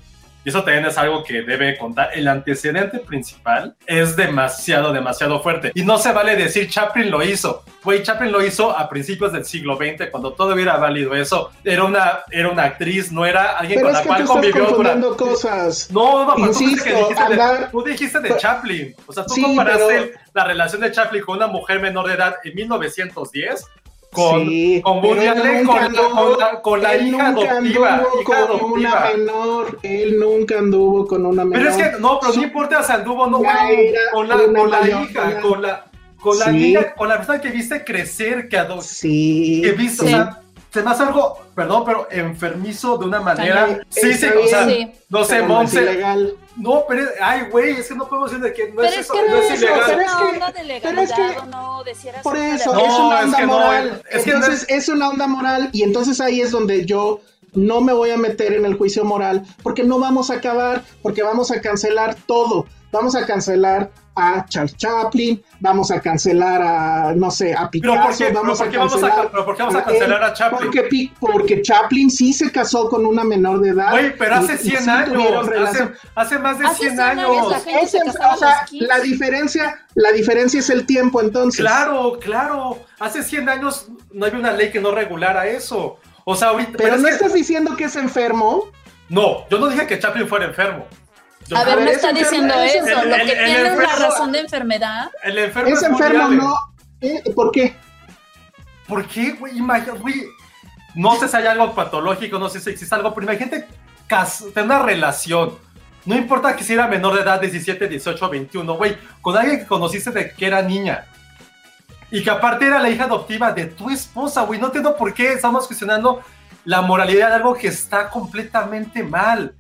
y 0.45 0.49
eso 0.49 0.63
también 0.65 0.85
es 0.87 0.99
algo 0.99 1.23
que 1.25 1.43
debe 1.43 1.77
contar. 1.79 2.11
El 2.15 2.27
antecedente 2.29 2.99
principal 2.99 3.75
es 3.87 4.17
demasiado, 4.17 4.93
demasiado 4.93 5.41
fuerte. 5.43 5.71
Y 5.75 5.83
no 5.85 5.99
se 5.99 6.13
vale 6.13 6.37
decir 6.37 6.69
Chaplin 6.69 7.11
lo 7.11 7.23
hizo. 7.23 7.65
Güey, 7.85 8.03
Chaplin 8.03 8.31
lo 8.33 8.45
hizo 8.45 8.77
a 8.77 8.89
principios 8.89 9.33
del 9.33 9.45
siglo 9.45 9.77
XX, 9.77 10.11
cuando 10.11 10.33
todo 10.33 10.57
era 10.57 10.77
válido 10.77 11.15
eso. 11.15 11.51
Era 11.65 11.85
una, 11.85 12.21
era 12.31 12.49
una 12.49 12.65
actriz, 12.65 13.11
no 13.13 13.25
era 13.27 13.59
alguien 13.59 13.81
Pero 13.81 13.89
con 13.91 13.99
la 13.99 14.03
cual 14.05 14.25
convivió 14.25 14.67
durante... 14.67 15.09
cosas. 15.17 15.91
No, 15.91 16.25
no, 16.27 16.35
pero 16.37 16.53
tú 16.53 16.63
Insisto, 16.63 16.85
dijiste 16.85 17.09
dijiste 17.09 17.37
de- 17.37 17.67
tú 17.71 17.83
dijiste 17.85 18.21
de 18.21 18.37
Chaplin. 18.37 18.95
O 19.07 19.13
sea, 19.13 19.25
tú 19.27 19.35
Sí, 19.35 19.43
comparaste 19.43 19.85
pero- 19.89 20.21
la 20.35 20.45
relación 20.45 20.81
de 20.81 20.93
Chaplin 20.93 21.23
con 21.25 21.37
una 21.37 21.47
mujer 21.49 21.81
menor 21.81 22.07
de 22.09 22.15
edad 22.15 22.37
en 22.45 22.55
1910 22.55 23.67
con, 24.13 24.47
Sí, 24.47 24.81
con 24.83 24.99
Woody 25.05 25.27
con, 25.65 25.95
con 25.95 26.61
con 26.63 26.83
la 26.83 26.97
hija 26.97 27.29
adoptiva. 27.29 27.63
Hija 27.65 28.03
con 28.25 28.73
una 28.73 28.91
adoptiva. 28.91 29.11
menor, 29.17 29.79
él 29.83 30.19
nunca 30.19 30.59
anduvo 30.59 31.07
con 31.07 31.25
una 31.25 31.45
menor. 31.45 31.59
Pero 31.59 31.71
es 31.71 31.77
que 31.95 31.99
no, 31.99 32.21
pero 32.21 32.35
no 32.35 32.43
importa 32.43 32.83
si 32.83 32.93
anduvo 32.93 33.27
no 33.27 33.39
con 33.39 33.47
la, 34.29 34.37
una 34.37 34.53
con 34.53 34.71
la 34.71 34.79
mayor 34.79 35.03
hija, 35.11 35.41
con 35.41 35.63
la, 35.63 35.85
con 36.21 36.39
la 36.39 36.45
Sí. 36.45 36.51
niña, 36.53 36.95
con 36.95 37.09
la 37.09 37.17
persona 37.17 37.41
que 37.41 37.51
viste 37.51 37.83
crecer, 37.85 38.49
que 38.49 38.59
adoptó, 38.59 38.83
Sí, 38.83 39.63
que 39.65 39.73
viste, 39.73 40.05
o 40.05 40.09
sea, 40.09 40.42
se 40.73 40.83
me 40.83 40.91
hace 40.91 41.03
algo, 41.03 41.39
perdón, 41.55 41.85
pero 41.85 42.09
enfermizo 42.11 42.97
de 42.97 43.05
una 43.07 43.21
manera. 43.21 43.61
También 43.67 43.87
Sí, 43.91 44.15
sí, 44.15 44.27
o 44.27 44.47
sea, 44.49 44.67
no 45.11 45.25
sé, 45.25 45.35
pero 45.37 45.49
no 45.49 45.55
es 45.55 45.59
Monse. 45.73 45.83
ilegal. 45.83 46.35
No, 46.57 46.85
pero, 46.89 47.03
es- 47.03 47.11
ay, 47.21 47.43
güey, 47.51 47.73
es 47.73 47.89
que 47.89 47.95
no 47.95 48.09
podemos 48.09 48.31
decir 48.31 48.43
de 48.45 48.53
que 48.53 48.69
no 48.71 48.77
Pero 48.77 48.89
es 48.89 48.95
es 48.95 49.01
eso, 49.01 49.13
que 49.15 49.23
no 49.23 49.29
no 49.29 49.37
es 49.43 49.51
es 49.51 49.59
ilegal. 49.63 49.81
pero 49.87 50.01
es 50.01 50.07
una 50.13 50.17
que- 50.19 50.25
onda 50.35 50.47
de 50.47 50.53
pero 50.53 50.67
legalidad 50.67 51.03
es 51.03 51.33
que- 51.35 51.39
o 51.41 51.47
no, 51.47 51.85
de 51.85 51.95
si 51.95 52.09
era 52.09 52.23
Por 52.23 52.37
eso 52.37 52.71
es 52.73 52.99
una 52.99 53.19
es 53.21 53.25
onda 53.27 53.37
que 53.39 53.47
moral. 53.47 54.03
es 54.11 54.25
que 54.25 54.31
no 54.31 54.37
entonces 54.39 54.67
es 54.69 54.89
una 54.89 55.09
onda 55.09 55.27
moral 55.27 55.69
y 55.73 55.83
entonces 55.83 56.21
ahí 56.21 56.41
es 56.41 56.51
donde 56.51 56.85
yo 56.87 57.21
no 57.55 57.81
me 57.83 57.93
voy 57.93 58.11
a 58.11 58.17
meter 58.17 58.55
en 58.55 58.65
el 58.65 58.77
juicio 58.79 59.05
moral 59.05 59.43
porque 59.63 59.85
no 59.85 59.99
vamos 59.99 60.31
a 60.31 60.35
acabar, 60.37 60.83
porque 61.03 61.23
vamos 61.23 61.51
a 61.51 61.61
cancelar 61.61 62.15
todo. 62.27 62.67
Vamos 62.93 63.15
a 63.15 63.25
cancelar 63.27 63.91
a 64.15 64.45
Charles 64.47 64.77
Chaplin, 64.77 65.43
vamos 65.61 65.91
a 65.91 66.01
cancelar 66.01 66.61
a, 66.61 67.15
no 67.15 67.31
sé, 67.31 67.55
a 67.55 67.71
Picasso, 67.71 67.95
¿Pero 67.95 68.05
por 68.05 68.17
qué, 68.19 68.33
vamos, 68.33 68.59
pero 68.59 68.71
por 68.71 68.71
qué 68.71 68.77
a 68.77 68.79
vamos, 68.81 68.95
a, 68.95 69.01
cancelar 69.01 69.31
pero 69.31 69.45
por 69.45 69.57
qué 69.57 69.63
vamos 69.63 69.75
a 69.75 69.79
él, 69.79 69.85
cancelar 69.87 70.25
a 70.25 70.33
Chaplin? 70.35 70.71
Porque, 70.71 71.11
porque 71.19 71.63
Chaplin 71.63 72.11
sí 72.11 72.33
se 72.33 72.53
casó 72.53 72.89
con 72.91 73.07
una 73.07 73.25
menor 73.25 73.61
de 73.61 73.71
edad. 73.71 73.91
Güey, 73.93 74.17
pero 74.17 74.35
hace 74.35 74.53
y- 74.53 74.57
y 74.57 74.71
100 74.71 74.81
sí 74.83 74.91
tuvieron 75.07 75.19
años, 75.27 75.39
hace, 75.43 75.51
relación. 75.51 75.95
hace 76.15 76.39
más 76.39 76.59
de 76.59 76.67
Hace 76.67 76.77
100 76.77 76.91
100 76.97 77.01
años 77.01 77.51
la 77.51 77.57
Es 77.81 77.91
se 77.91 77.99
o 77.99 78.13
sea, 78.13 78.27
a 78.29 78.61
los 78.61 78.71
15. 78.71 78.87
la 78.87 78.99
diferencia, 79.01 79.81
la 79.95 80.13
diferencia 80.13 80.61
es 80.61 80.69
el 80.71 80.85
tiempo 80.87 81.21
entonces. 81.21 81.61
Claro, 81.61 82.19
claro. 82.21 82.79
Hace 82.99 83.23
100 83.23 83.49
años 83.49 83.89
no 84.13 84.27
había 84.27 84.39
una 84.39 84.53
ley 84.53 84.71
que 84.71 84.81
no 84.81 84.91
regulara 84.91 85.47
eso. 85.47 85.99
O 86.25 86.37
sea, 86.37 86.49
ahorita. 86.49 86.73
Pero 86.77 86.99
no 86.99 87.05
que- 87.05 87.11
estás 87.15 87.33
diciendo 87.33 87.77
que 87.77 87.85
es 87.85 87.97
enfermo. 87.97 88.65
No, 89.09 89.49
yo 89.49 89.59
no 89.59 89.69
dije 89.69 89.87
que 89.87 89.99
Chaplin 89.99 90.29
fuera 90.29 90.45
enfermo. 90.47 90.87
A 91.57 91.65
ver, 91.65 91.81
no 91.81 91.91
es 91.91 91.97
está 91.97 92.13
diciendo 92.13 92.55
es 92.55 92.75
eso. 92.77 93.05
Lo 93.05 93.17
que 93.17 93.23
el 93.33 93.45
tiene 93.45 93.61
una 93.73 93.85
enfermo- 93.85 94.09
razón 94.09 94.33
de 94.33 94.39
enfermedad. 94.41 95.11
el 95.23 95.39
enfermo 95.39 95.75
Es 95.75 95.83
enfermo, 95.83 96.29
no. 96.29 96.55
¿Eh? 97.01 97.23
¿Por 97.35 97.51
qué? 97.51 97.75
¿Por 98.87 99.07
qué, 99.07 99.33
güey? 99.33 99.55
No 100.95 101.17
sé 101.19 101.29
si 101.29 101.37
hay 101.37 101.47
algo 101.47 101.75
patológico, 101.75 102.39
no 102.39 102.49
sé 102.49 102.61
si 102.61 102.71
existe 102.71 102.95
algo, 102.95 103.15
pero 103.15 103.25
imagínate 103.33 103.67
tener 104.53 104.65
una 104.67 104.79
relación. 104.81 105.57
No 106.05 106.17
importa 106.17 106.55
que 106.57 106.65
si 106.65 106.75
era 106.75 106.87
menor 106.89 107.15
de 107.15 107.23
edad, 107.23 107.41
17, 107.41 107.89
18, 107.89 108.29
21, 108.29 108.75
güey, 108.75 108.97
con 109.23 109.37
alguien 109.37 109.61
que 109.61 109.67
conociste 109.67 110.11
de 110.11 110.33
que 110.33 110.47
era 110.47 110.61
niña. 110.61 111.07
Y 112.11 112.23
que 112.23 112.29
aparte 112.31 112.67
era 112.67 112.79
la 112.79 112.91
hija 112.91 113.05
adoptiva 113.05 113.53
de 113.53 113.67
tu 113.67 113.89
esposa, 113.89 114.43
güey. 114.43 114.61
No 114.61 114.67
entiendo 114.67 114.95
por 114.97 115.15
qué 115.15 115.33
estamos 115.33 115.67
cuestionando 115.67 116.23
la 116.65 116.83
moralidad 116.83 117.29
de 117.31 117.35
algo 117.37 117.55
que 117.55 117.69
está 117.69 118.11
completamente 118.11 119.03
mal. 119.03 119.55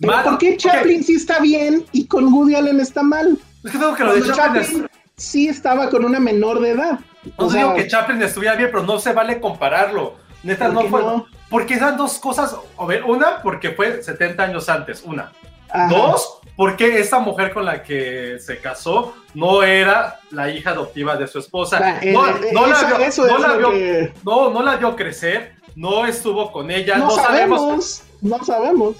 Pero 0.00 0.12
Mal. 0.12 0.24
¿Por 0.24 0.38
qué 0.38 0.56
Chaplin 0.56 1.02
sí 1.02 1.14
está 1.14 1.40
bien 1.40 1.84
y 1.92 2.06
con 2.06 2.32
Woody 2.32 2.54
Allen 2.54 2.80
está 2.80 3.02
mal? 3.02 3.36
Es 3.64 3.72
que 3.72 3.78
tengo 3.78 3.94
que 3.94 4.04
lo 4.04 4.14
de 4.14 4.32
Chaplin, 4.32 4.62
es- 4.62 4.82
sí 5.16 5.48
estaba 5.48 5.90
con 5.90 6.04
una 6.04 6.20
menor 6.20 6.60
de 6.60 6.70
edad. 6.70 7.00
No 7.38 7.46
O 7.46 7.50
sea, 7.50 7.62
digo 7.62 7.74
que 7.74 7.88
Chaplin 7.88 8.22
estuviera 8.22 8.54
bien, 8.54 8.70
pero 8.70 8.84
no 8.84 8.98
se 9.00 9.12
vale 9.12 9.40
compararlo. 9.40 10.14
Neta, 10.44 10.66
¿Por 10.66 10.74
no 10.84 10.88
fue. 10.88 11.02
no? 11.02 11.26
Porque 11.50 11.74
eran 11.74 11.96
dos 11.96 12.18
cosas. 12.20 12.54
A 12.78 12.86
ver, 12.86 13.02
una, 13.04 13.42
porque 13.42 13.70
fue 13.72 14.02
70 14.02 14.44
años 14.44 14.68
antes. 14.68 15.02
Una. 15.04 15.32
ajá. 15.70 15.88
Dos, 15.88 16.38
porque 16.56 17.00
esta 17.00 17.18
mujer 17.18 17.52
con 17.52 17.64
la 17.64 17.82
que 17.82 18.38
se 18.38 18.58
casó 18.58 19.14
no 19.34 19.62
era 19.64 20.20
la 20.30 20.48
hija 20.50 20.70
adoptiva 20.70 21.16
de 21.16 21.26
su 21.26 21.40
esposa. 21.40 21.80
No, 21.80 22.26
eh, 22.28 22.50
no 22.54 22.66
la 22.68 22.84
vio, 22.84 22.98
eso 22.98 23.26
no 23.26 23.34
es 23.36 23.42
la 23.42 23.48
lo 23.48 23.58
vio- 23.58 23.70
que- 23.72 24.12
no, 24.24 24.50
no 24.50 24.62
la 24.62 24.76
vio 24.76 24.94
crecer, 24.96 25.56
no 25.74 26.06
estuvo 26.06 26.52
con 26.52 26.70
ella, 26.70 26.96
No, 26.98 27.08
no, 27.08 27.10
sabemos. 27.16 27.60
sabemos, 27.60 28.02
no 28.22 28.44
sabemos. 28.44 28.96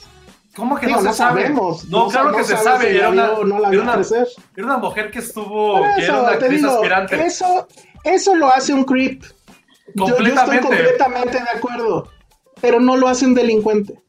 ¿Cómo 0.59 0.76
que 0.76 0.86
Digo, 0.88 0.96
no 0.98 1.02
se 1.02 1.09
no 1.09 1.14
sabe? 1.14 1.42
sabemos. 1.42 1.84
No, 1.88 2.04
No 2.04 2.09
claro 2.11 2.36
que 2.36 2.44
se 2.44 2.56
sabe. 2.56 2.90
si 2.90 2.96
Era 2.98 3.09
una, 3.11 3.30
vio 3.30 3.44
no 3.44 3.59
la 3.61 3.68
era 3.68 3.82
una- 3.82 3.94
era 4.56 4.66
una 4.66 4.76
mujer 4.78 5.11
que 5.11 5.20
estuvo, 5.20 5.78
Por 5.78 5.82
que 5.94 6.02
era 6.02 6.12
eso, 6.14 6.20
una 6.20 6.28
te 6.30 6.34
actriz 6.34 6.61
digo, 6.61 6.72
aspirante. 6.74 7.24
Eso, 7.24 7.68
eso 8.04 8.34
lo 8.34 8.48
hace 8.52 8.74
un 8.74 8.84
creep. 8.84 9.22
Yo- 9.94 10.06
Yo, 10.09 10.16
estoy 10.16 10.59
completamente 10.59 11.38
de 11.38 11.48
acuerdo. 11.59 12.09
Pero 12.61 12.80
no 12.80 12.96
lo 12.96 13.06
hace 13.09 13.24
un 13.24 13.34
delincuente. 13.34 14.02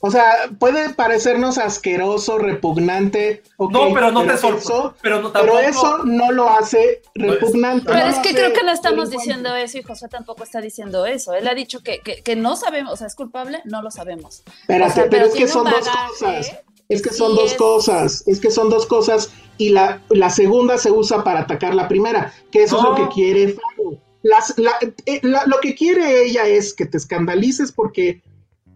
O 0.00 0.10
sea, 0.10 0.50
puede 0.58 0.90
parecernos 0.90 1.56
asqueroso, 1.58 2.36
repugnante. 2.38 3.42
ok, 3.56 3.72
No, 3.72 3.94
pero 3.94 4.10
no 4.12 4.24
te 4.26 4.34
eso- 4.34 4.58
sorprende. 4.60 4.94
Pero 5.02 5.22
no 5.22 5.32
Pero 5.32 5.58
eso 5.58 5.98
no 6.04 6.32
lo 6.32 6.48
hace 6.50 7.02
repugnante. 7.14 7.86
Pero 7.86 8.00
no 8.00 8.10
es 8.12 8.18
que 8.18 8.34
creo 8.34 8.52
que 8.52 8.62
no 8.62 8.72
estamos 8.72 9.10
diciendo 9.10 9.54
eso 9.56 9.78
y 9.78 9.82
José 9.82 10.08
tampoco 10.08 10.44
está 10.44 10.60
diciendo 10.60 11.06
eso. 11.06 11.32
Él 11.32 11.48
ha 11.48 11.54
dicho 11.54 11.80
que, 11.82 12.00
que, 12.00 12.22
que 12.22 12.36
no 12.36 12.56
sabemos, 12.56 12.92
o 12.92 12.96
sea, 12.96 13.06
es 13.06 13.14
culpable, 13.14 13.62
no 13.64 13.80
lo 13.82 13.90
sabemos. 13.90 14.42
Espérate, 14.60 14.90
O 14.92 14.94
sea, 14.94 15.04
pero, 15.04 15.10
pero 15.10 15.26
es 15.26 15.34
que 15.34 15.48
son 15.48 15.64
dos 15.64 15.88
cosas. 15.88 16.52
Es 16.88 17.02
que 17.02 17.10
son 17.10 17.34
dos 17.34 17.52
es- 17.52 17.56
cosas. 17.58 18.24
Es 18.28 18.38
que 18.40 18.50
son 18.50 18.68
dos 18.70 18.86
cosas. 18.86 19.30
Y 19.58 19.70
la, 19.70 20.02
la 20.10 20.28
segunda 20.30 20.76
se 20.78 20.90
usa 20.92 21.24
para 21.24 21.40
atacar 21.40 21.74
la 21.74 21.88
primera, 21.88 22.32
que 22.52 22.62
eso 22.64 22.80
No. 22.80 22.92
es 22.94 23.00
lo 23.00 23.08
que 23.08 23.14
quiere 23.14 23.48
Faro. 23.54 23.98
Las- 24.22 24.54
la- 24.58 24.76
eh, 25.06 25.20
la- 25.22 25.44
lo 25.46 25.58
que 25.60 25.74
quiere 25.74 26.24
ella 26.24 26.46
es 26.46 26.74
que 26.74 26.84
te 26.84 26.96
escandalices 26.98 27.72
porque 27.72 28.20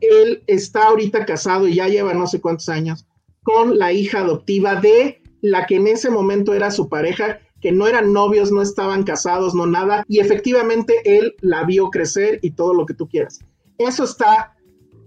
él 0.00 0.42
está 0.46 0.84
ahorita 0.84 1.24
casado 1.26 1.68
y 1.68 1.74
ya 1.74 1.88
lleva 1.88 2.14
no 2.14 2.26
sé 2.26 2.40
cuántos 2.40 2.68
años 2.68 3.06
con 3.42 3.78
la 3.78 3.92
hija 3.92 4.20
adoptiva 4.20 4.76
de 4.76 5.22
la 5.40 5.66
que 5.66 5.76
en 5.76 5.86
ese 5.86 6.10
momento 6.10 6.54
era 6.54 6.70
su 6.70 6.88
pareja, 6.88 7.40
que 7.60 7.72
no 7.72 7.86
eran 7.86 8.12
novios, 8.12 8.52
no 8.52 8.62
estaban 8.62 9.04
casados, 9.04 9.54
no 9.54 9.66
nada, 9.66 10.04
y 10.08 10.20
efectivamente 10.20 11.00
él 11.04 11.34
la 11.40 11.64
vio 11.64 11.90
crecer 11.90 12.38
y 12.42 12.52
todo 12.52 12.74
lo 12.74 12.86
que 12.86 12.94
tú 12.94 13.08
quieras. 13.08 13.40
Eso 13.78 14.04
está, 14.04 14.54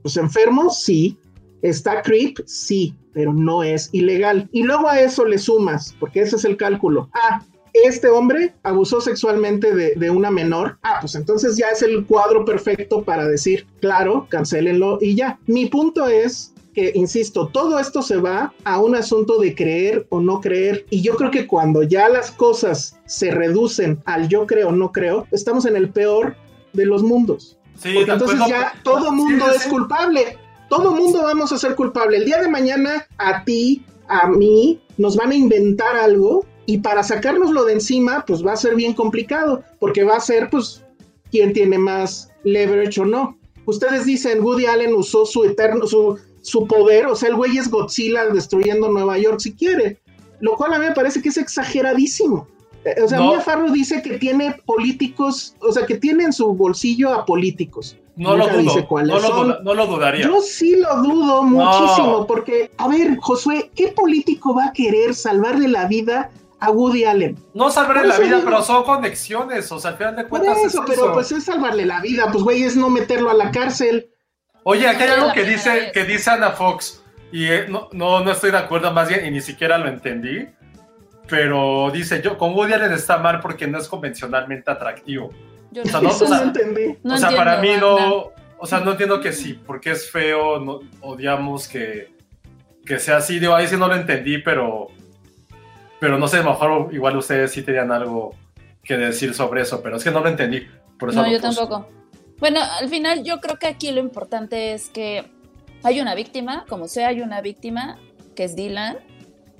pues 0.02 0.18
enfermo, 0.18 0.70
sí, 0.72 1.18
está 1.62 2.02
creep, 2.02 2.40
sí, 2.46 2.96
pero 3.14 3.34
no 3.34 3.64
es 3.64 3.90
ilegal. 3.92 4.50
Y 4.52 4.64
luego 4.64 4.90
a 4.90 5.00
eso 5.00 5.26
le 5.26 5.38
sumas, 5.38 5.96
porque 6.00 6.22
ese 6.22 6.36
es 6.36 6.46
el 6.46 6.58
cálculo. 6.58 7.10
Ah, 7.14 7.44
este 7.74 8.08
hombre 8.10 8.54
abusó 8.64 9.02
sexualmente 9.02 9.74
de, 9.74 9.96
de 9.96 10.10
una 10.10 10.32
menor. 10.32 10.78
Ah, 10.84 10.98
pues 11.02 11.16
entonces 11.16 11.58
ya 11.58 11.70
es 11.70 11.82
el 11.82 12.06
cuadro 12.06 12.46
perfecto 12.46 13.04
para 13.04 13.28
decir, 13.28 13.66
claro, 13.82 14.28
cancélenlo 14.30 15.00
y 15.02 15.16
ya. 15.16 15.40
Mi 15.48 15.66
punto 15.66 16.08
es 16.08 16.54
que, 16.74 16.92
insisto, 16.96 17.48
todo 17.48 17.80
esto 17.80 18.02
se 18.02 18.18
va 18.18 18.54
a 18.64 18.80
un 18.80 18.96
asunto 18.96 19.40
de 19.40 19.56
creer 19.56 20.06
o 20.10 20.20
no 20.20 20.42
creer. 20.42 20.86
Y 20.90 21.02
yo 21.02 21.16
creo 21.16 21.32
que 21.32 21.48
cuando 21.48 21.84
ya 21.84 22.10
las 22.10 22.32
cosas 22.32 23.00
se 23.06 23.32
reducen 23.32 24.00
al 24.06 24.28
yo 24.28 24.46
creo 24.46 24.70
o 24.70 24.72
no 24.72 24.92
creo, 24.92 25.28
estamos 25.32 25.66
en 25.66 25.76
el 25.76 25.90
peor 25.90 26.36
de 26.74 26.86
los 26.86 27.04
mundos. 27.04 27.58
Sí, 27.78 27.94
Porque 27.94 28.12
entonces 28.12 28.40
ya 28.48 28.74
todo 28.84 29.12
mundo 29.12 29.46
sí, 29.50 29.56
es 29.56 29.64
sí. 29.64 29.70
culpable. 29.70 30.38
Todo 30.70 30.96
mundo 30.96 31.22
vamos 31.24 31.52
a 31.52 31.58
ser 31.58 31.76
culpable. 31.76 32.18
El 32.18 32.26
día 32.26 32.42
de 32.42 32.48
mañana 32.48 33.08
a 33.18 33.44
ti, 33.44 33.86
a 34.08 34.28
mí, 34.28 34.82
nos 34.98 35.16
van 35.16 35.32
a 35.32 35.36
inventar 35.36 35.96
algo 35.96 36.46
y 36.66 36.78
para 36.80 37.04
sacárnoslo 37.04 37.66
de 37.66 37.74
encima, 37.74 38.24
pues 38.26 38.46
va 38.46 38.54
a 38.54 38.58
ser 38.58 38.76
bien 38.76 38.94
complicado, 38.94 39.64
porque 39.80 40.04
va 40.04 40.16
a 40.18 40.22
ser, 40.22 40.50
pues, 40.50 40.84
quién 41.32 41.52
tiene 41.54 41.78
más 41.78 42.30
leverage 42.44 43.02
o 43.02 43.06
no. 43.06 43.38
Ustedes 43.66 44.06
dicen, 44.06 44.44
Woody 44.44 44.66
Allen 44.66 44.94
usó 44.94 45.26
su 45.26 45.44
eterno, 45.46 45.88
su, 45.88 46.18
su 46.42 46.68
poder, 46.68 47.08
o 47.08 47.16
sea, 47.16 47.30
el 47.30 47.36
güey 47.36 47.58
es 47.58 47.70
Godzilla 47.70 48.26
destruyendo 48.28 48.90
Nueva 48.90 49.18
York 49.18 49.40
si 49.40 49.54
quiere, 49.54 50.00
lo 50.42 50.56
cual 50.56 50.74
a 50.74 50.80
mí 50.80 50.86
me 50.86 50.92
parece 50.94 51.22
que 51.22 51.30
es 51.30 51.38
exageradísimo. 51.38 52.48
Eh, 52.86 53.02
O 53.02 53.08
sea, 53.08 53.20
No. 53.20 53.30
Mia 53.30 53.40
Farrow 53.40 53.72
dice 53.72 54.02
que 54.02 54.18
tiene 54.18 54.56
políticos, 54.66 55.56
o 55.62 55.72
sea, 55.72 55.86
que 55.86 55.96
tiene 55.98 56.26
en 56.26 56.34
su 56.34 56.54
bolsillo 56.54 57.14
a 57.14 57.26
políticos. 57.26 57.98
No 58.16 58.36
lo 58.38 58.46
dudo. 58.64 58.74
No 59.14 59.20
lo, 59.22 59.36
duda- 59.44 59.60
no 59.64 59.74
lo 59.74 59.88
dudaría. 59.88 60.26
Yo 60.28 60.42
sí 60.42 60.76
lo 60.76 61.02
dudo 61.02 61.44
muchísimo, 61.44 62.28
porque, 62.28 62.70
a 62.78 62.88
ver, 62.90 63.18
Josué, 63.18 63.72
¿qué 63.76 63.88
político 63.88 64.54
va 64.54 64.66
a 64.66 64.74
querer 64.74 65.16
salvarle 65.16 65.68
la 65.68 65.88
vida 65.88 66.30
a 66.66 66.72
Woody 66.72 67.04
Allen? 67.06 67.38
No 67.54 67.70
salvaré 67.70 68.00
Por 68.02 68.08
la 68.10 68.14
eso 68.16 68.24
vida, 68.24 68.36
digo- 68.38 68.50
pero 68.50 68.64
son 68.64 68.84
conexiones. 68.84 69.72
O 69.72 69.80
sea, 69.80 69.92
al 69.92 69.98
final 69.98 70.16
de 70.16 70.24
Por 70.24 70.40
cuentas. 70.42 70.58
eso, 70.66 70.84
es 70.84 70.90
pero 70.90 71.06
eso. 71.06 71.14
pues 71.14 71.32
es 71.32 71.44
salvarle 71.46 71.86
la 71.86 72.02
vida, 72.02 72.28
pues 72.32 72.44
güey, 72.44 72.64
es 72.64 72.76
no 72.76 72.90
meterlo 72.90 73.30
a 73.30 73.34
la 73.34 73.52
cárcel. 73.52 74.10
Oye, 74.64 74.88
aquí 74.88 75.04
hay 75.04 75.10
algo 75.10 75.34
que 75.34 75.44
dice, 75.44 75.92
que 75.94 76.06
dice 76.06 76.30
Ana 76.30 76.52
Fox. 76.52 77.04
Y 77.32 77.48
eh, 77.48 77.66
no, 77.68 77.90
no, 77.92 78.24
no 78.24 78.32
estoy 78.32 78.52
de 78.52 78.58
acuerdo, 78.58 78.92
más 78.94 79.10
bien, 79.10 79.26
y 79.26 79.32
ni 79.32 79.42
siquiera 79.42 79.78
lo 79.78 79.88
entendí. 79.90 80.48
Pero 81.28 81.90
dice: 81.92 82.22
Yo 82.22 82.38
con 82.38 82.54
Woody 82.54 82.74
Allen 82.74 82.92
está 82.92 83.18
mal 83.18 83.40
porque 83.40 83.66
no 83.68 83.78
es 83.78 83.88
convencionalmente 83.88 84.70
atractivo. 84.70 85.30
Yo 85.72 85.82
O 85.82 85.86
sea, 85.86 86.02
no, 86.02 86.10
Eso 86.10 86.26
o 86.26 86.28
sea, 86.28 86.38
no 86.38 86.44
entendí. 86.44 86.98
no 87.04 87.16
o 87.16 87.18
sea, 87.18 87.32
para 87.36 87.58
mí 87.58 87.70
no. 87.80 88.32
O 88.58 88.66
sea, 88.68 88.80
no 88.80 88.92
entiendo 88.92 89.20
que 89.20 89.34
sí, 89.34 89.54
porque 89.66 89.92
es 89.92 90.10
feo, 90.10 90.60
no, 90.60 90.80
odiamos 91.02 91.68
que, 91.68 92.14
que 92.86 93.00
sea 93.00 93.18
así. 93.18 93.40
Digo, 93.40 93.54
ahí 93.56 93.68
sí 93.68 93.76
no 93.78 93.88
lo 93.88 93.96
entendí, 93.96 94.38
pero. 94.38 94.88
Pero 96.00 96.18
no 96.18 96.28
sé, 96.28 96.38
a 96.38 96.44
lo 96.44 96.50
mejor 96.52 96.94
igual 96.94 97.18
ustedes 97.18 97.52
sí 97.52 97.62
tenían 97.64 97.92
algo 97.92 98.36
que 98.84 98.98
decir 98.98 99.34
sobre 99.34 99.62
eso, 99.62 99.82
pero 99.82 99.98
es 99.98 100.04
que 100.04 100.12
no 100.12 100.20
lo 100.20 100.28
entendí. 100.30 100.68
Por 101.00 101.10
eso 101.10 101.22
No, 101.22 101.26
lo 101.28 101.32
yo 101.34 101.42
puse. 101.42 101.56
tampoco. 101.56 101.88
Bueno, 102.40 102.60
al 102.82 102.90
final 102.90 103.24
yo 103.24 103.40
creo 103.40 103.58
que 103.58 103.68
aquí 103.68 103.92
lo 103.92 104.02
importante 104.02 104.74
es 104.74 104.90
que 104.90 105.26
hay 105.84 106.02
una 106.02 106.14
víctima, 106.16 106.66
como 106.68 106.88
sea, 106.88 107.10
hay 107.10 107.22
una 107.22 107.40
víctima, 107.42 107.98
que 108.36 108.44
es 108.44 108.56
Dylan, 108.56 108.98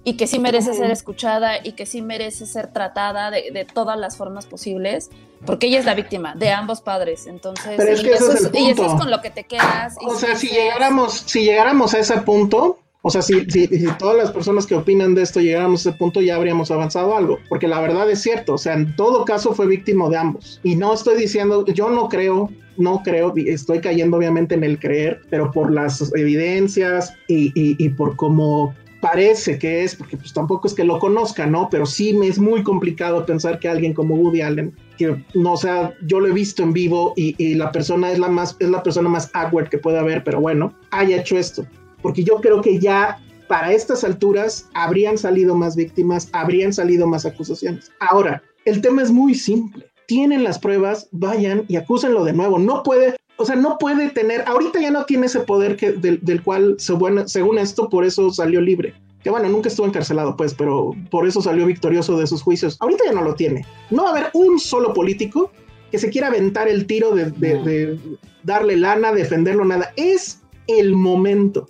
y 0.04 0.18
que 0.18 0.28
sí 0.28 0.38
merece 0.38 0.74
ser 0.74 0.92
escuchada 0.92 1.60
y 1.64 1.74
que 1.74 1.86
sí 1.86 2.02
merece 2.02 2.46
ser 2.46 2.74
tratada 2.74 3.32
de, 3.32 3.52
de 3.54 3.64
todas 3.64 3.98
las 3.98 4.18
formas 4.18 4.46
posibles, 4.46 5.10
porque 5.46 5.68
ella 5.68 5.80
es 5.80 5.86
la 5.86 5.94
víctima 5.94 6.36
de 6.36 6.52
ambos 6.52 6.82
padres. 6.82 7.26
Entonces, 7.26 7.76
Pero 7.78 7.92
es 7.94 8.02
y, 8.02 8.04
que 8.04 8.12
eso 8.14 8.34
es 8.34 8.46
el 8.46 8.56
y 8.60 8.70
eso 8.72 8.86
es 8.86 8.94
con 8.96 9.10
lo 9.10 9.22
que 9.22 9.30
te 9.30 9.46
quedas. 9.46 9.96
y 10.02 10.06
O 10.06 10.16
sea, 10.16 10.36
si 10.36 10.50
llegáramos, 10.50 11.14
si 11.14 11.46
llegáramos 11.46 11.94
a 11.94 12.00
ese 12.00 12.18
punto, 12.22 12.80
o 13.06 13.10
sea, 13.10 13.22
si, 13.22 13.46
si, 13.50 13.68
si 13.68 13.86
todas 14.00 14.16
las 14.16 14.32
personas 14.32 14.66
que 14.66 14.76
opinan 14.76 15.14
de 15.14 15.24
esto 15.24 15.42
llegáramos 15.42 15.86
a 15.86 15.90
ese 15.90 15.98
punto, 15.98 16.22
ya 16.22 16.38
habríamos 16.38 16.72
avanzado 16.72 17.18
algo. 17.18 17.38
Porque 17.50 17.68
la 17.68 17.82
verdad 17.82 18.10
es 18.10 18.22
cierto, 18.22 18.54
o 18.54 18.58
sea, 18.58 18.76
en 18.76 18.96
todo 18.96 19.26
caso 19.26 19.54
fue 19.54 19.68
víctima 19.68 20.08
de 20.08 20.16
ambos. 20.16 20.62
Y 20.64 20.78
no 20.78 20.94
estoy 20.94 21.18
diciendo, 21.18 21.66
yo 21.66 21.90
no 21.90 22.08
creo, 22.08 22.50
no 22.78 23.04
creo, 23.04 23.34
estoy 23.36 23.82
cayendo 23.82 24.16
obviamente 24.16 24.56
en 24.56 24.64
el 24.64 24.80
creer, 24.80 25.22
pero 25.30 25.52
por 25.52 25.70
las 25.70 26.14
evidencias 26.16 27.14
y, 27.28 27.48
y, 27.60 27.76
y 27.78 27.90
por 27.90 28.16
cómo 28.16 28.74
parece 29.02 29.60
que 29.60 29.84
es, 29.84 29.98
porque 29.98 30.16
pues 30.16 30.32
tampoco 30.32 30.66
es 30.66 30.74
que 30.74 30.86
lo 30.86 30.98
conozca, 30.98 31.46
¿no? 31.46 31.68
Pero 31.70 31.86
sí 31.86 32.14
me 32.14 32.30
es 32.30 32.40
muy 32.40 32.64
complicado 32.64 33.26
pensar 33.26 33.60
que 33.60 33.68
alguien 33.68 33.94
como 33.94 34.16
Woody 34.16 34.40
Allen, 34.40 34.74
que 34.98 35.22
no 35.34 35.54
o 35.54 35.58
sea, 35.58 35.94
yo 36.06 36.22
lo 36.22 36.28
he 36.28 36.32
visto 36.32 36.64
en 36.64 36.72
vivo 36.72 37.12
y, 37.18 37.36
y 37.38 37.56
la 37.56 37.70
persona 37.74 38.14
es 38.14 38.18
la 38.18 38.30
más, 38.30 38.56
es 38.62 38.70
la 38.70 38.82
persona 38.82 39.10
más 39.10 39.30
awkward 39.34 39.68
que 39.68 39.78
puede 39.78 40.00
haber, 40.00 40.24
pero 40.24 40.40
bueno, 40.40 40.74
haya 40.92 41.18
hecho 41.18 41.38
esto. 41.38 41.68
Porque 42.04 42.24
yo 42.24 42.36
creo 42.36 42.62
que 42.62 42.78
ya 42.78 43.20
para 43.48 43.74
estas 43.74 44.04
alturas 44.04 44.70
habrían 44.76 45.18
salido 45.18 45.56
más 45.56 45.76
víctimas, 45.76 46.30
habrían 46.34 46.72
salido 46.72 47.08
más 47.08 47.26
acusaciones. 47.26 47.92
Ahora, 48.00 48.44
el 48.66 48.82
tema 48.82 49.02
es 49.02 49.10
muy 49.10 49.34
simple. 49.34 49.90
Tienen 50.06 50.44
las 50.44 50.60
pruebas, 50.60 51.08
vayan 51.12 51.66
y 51.68 51.78
acúsenlo 51.78 52.24
de 52.24 52.34
nuevo. 52.34 52.60
No 52.60 52.84
puede, 52.84 53.16
o 53.38 53.46
sea, 53.46 53.56
no 53.56 53.78
puede 53.80 54.10
tener, 54.10 54.44
ahorita 54.46 54.80
ya 54.80 54.92
no 54.92 55.06
tiene 55.06 55.26
ese 55.26 55.40
poder 55.40 55.78
que, 55.78 55.94
del, 55.94 56.20
del 56.22 56.44
cual, 56.44 56.76
según, 56.78 57.28
según 57.28 57.58
esto, 57.58 57.90
por 57.90 58.06
eso 58.06 58.32
salió 58.32 58.62
libre 58.62 58.94
que 59.24 59.30
bueno, 59.30 59.48
nunca 59.48 59.70
estuvo 59.70 59.88
encarcelado, 59.88 60.36
pues, 60.36 60.54
pero 60.54 60.94
por 61.10 61.26
eso 61.26 61.42
salió 61.42 61.66
victorioso 61.66 62.18
de 62.18 62.28
sus 62.28 62.42
juicios. 62.42 62.76
Ahorita 62.82 63.06
ya 63.06 63.14
no 63.14 63.22
lo 63.22 63.36
tiene. 63.36 63.66
No 63.90 64.04
va 64.04 64.10
a 64.10 64.12
haber 64.12 64.32
un 64.34 64.60
solo 64.60 64.94
político 64.94 65.50
que 65.92 65.98
se 65.98 66.10
quiera 66.10 66.28
aventar 66.28 66.68
el 66.68 66.86
tiro 66.86 67.16
de, 67.16 67.32
de, 67.32 67.64
de 67.64 68.00
darle 68.44 68.76
lana, 68.76 69.14
defenderlo, 69.14 69.64
nada. 69.64 69.94
Es 69.96 70.42
el 70.68 70.94
momento 70.94 71.70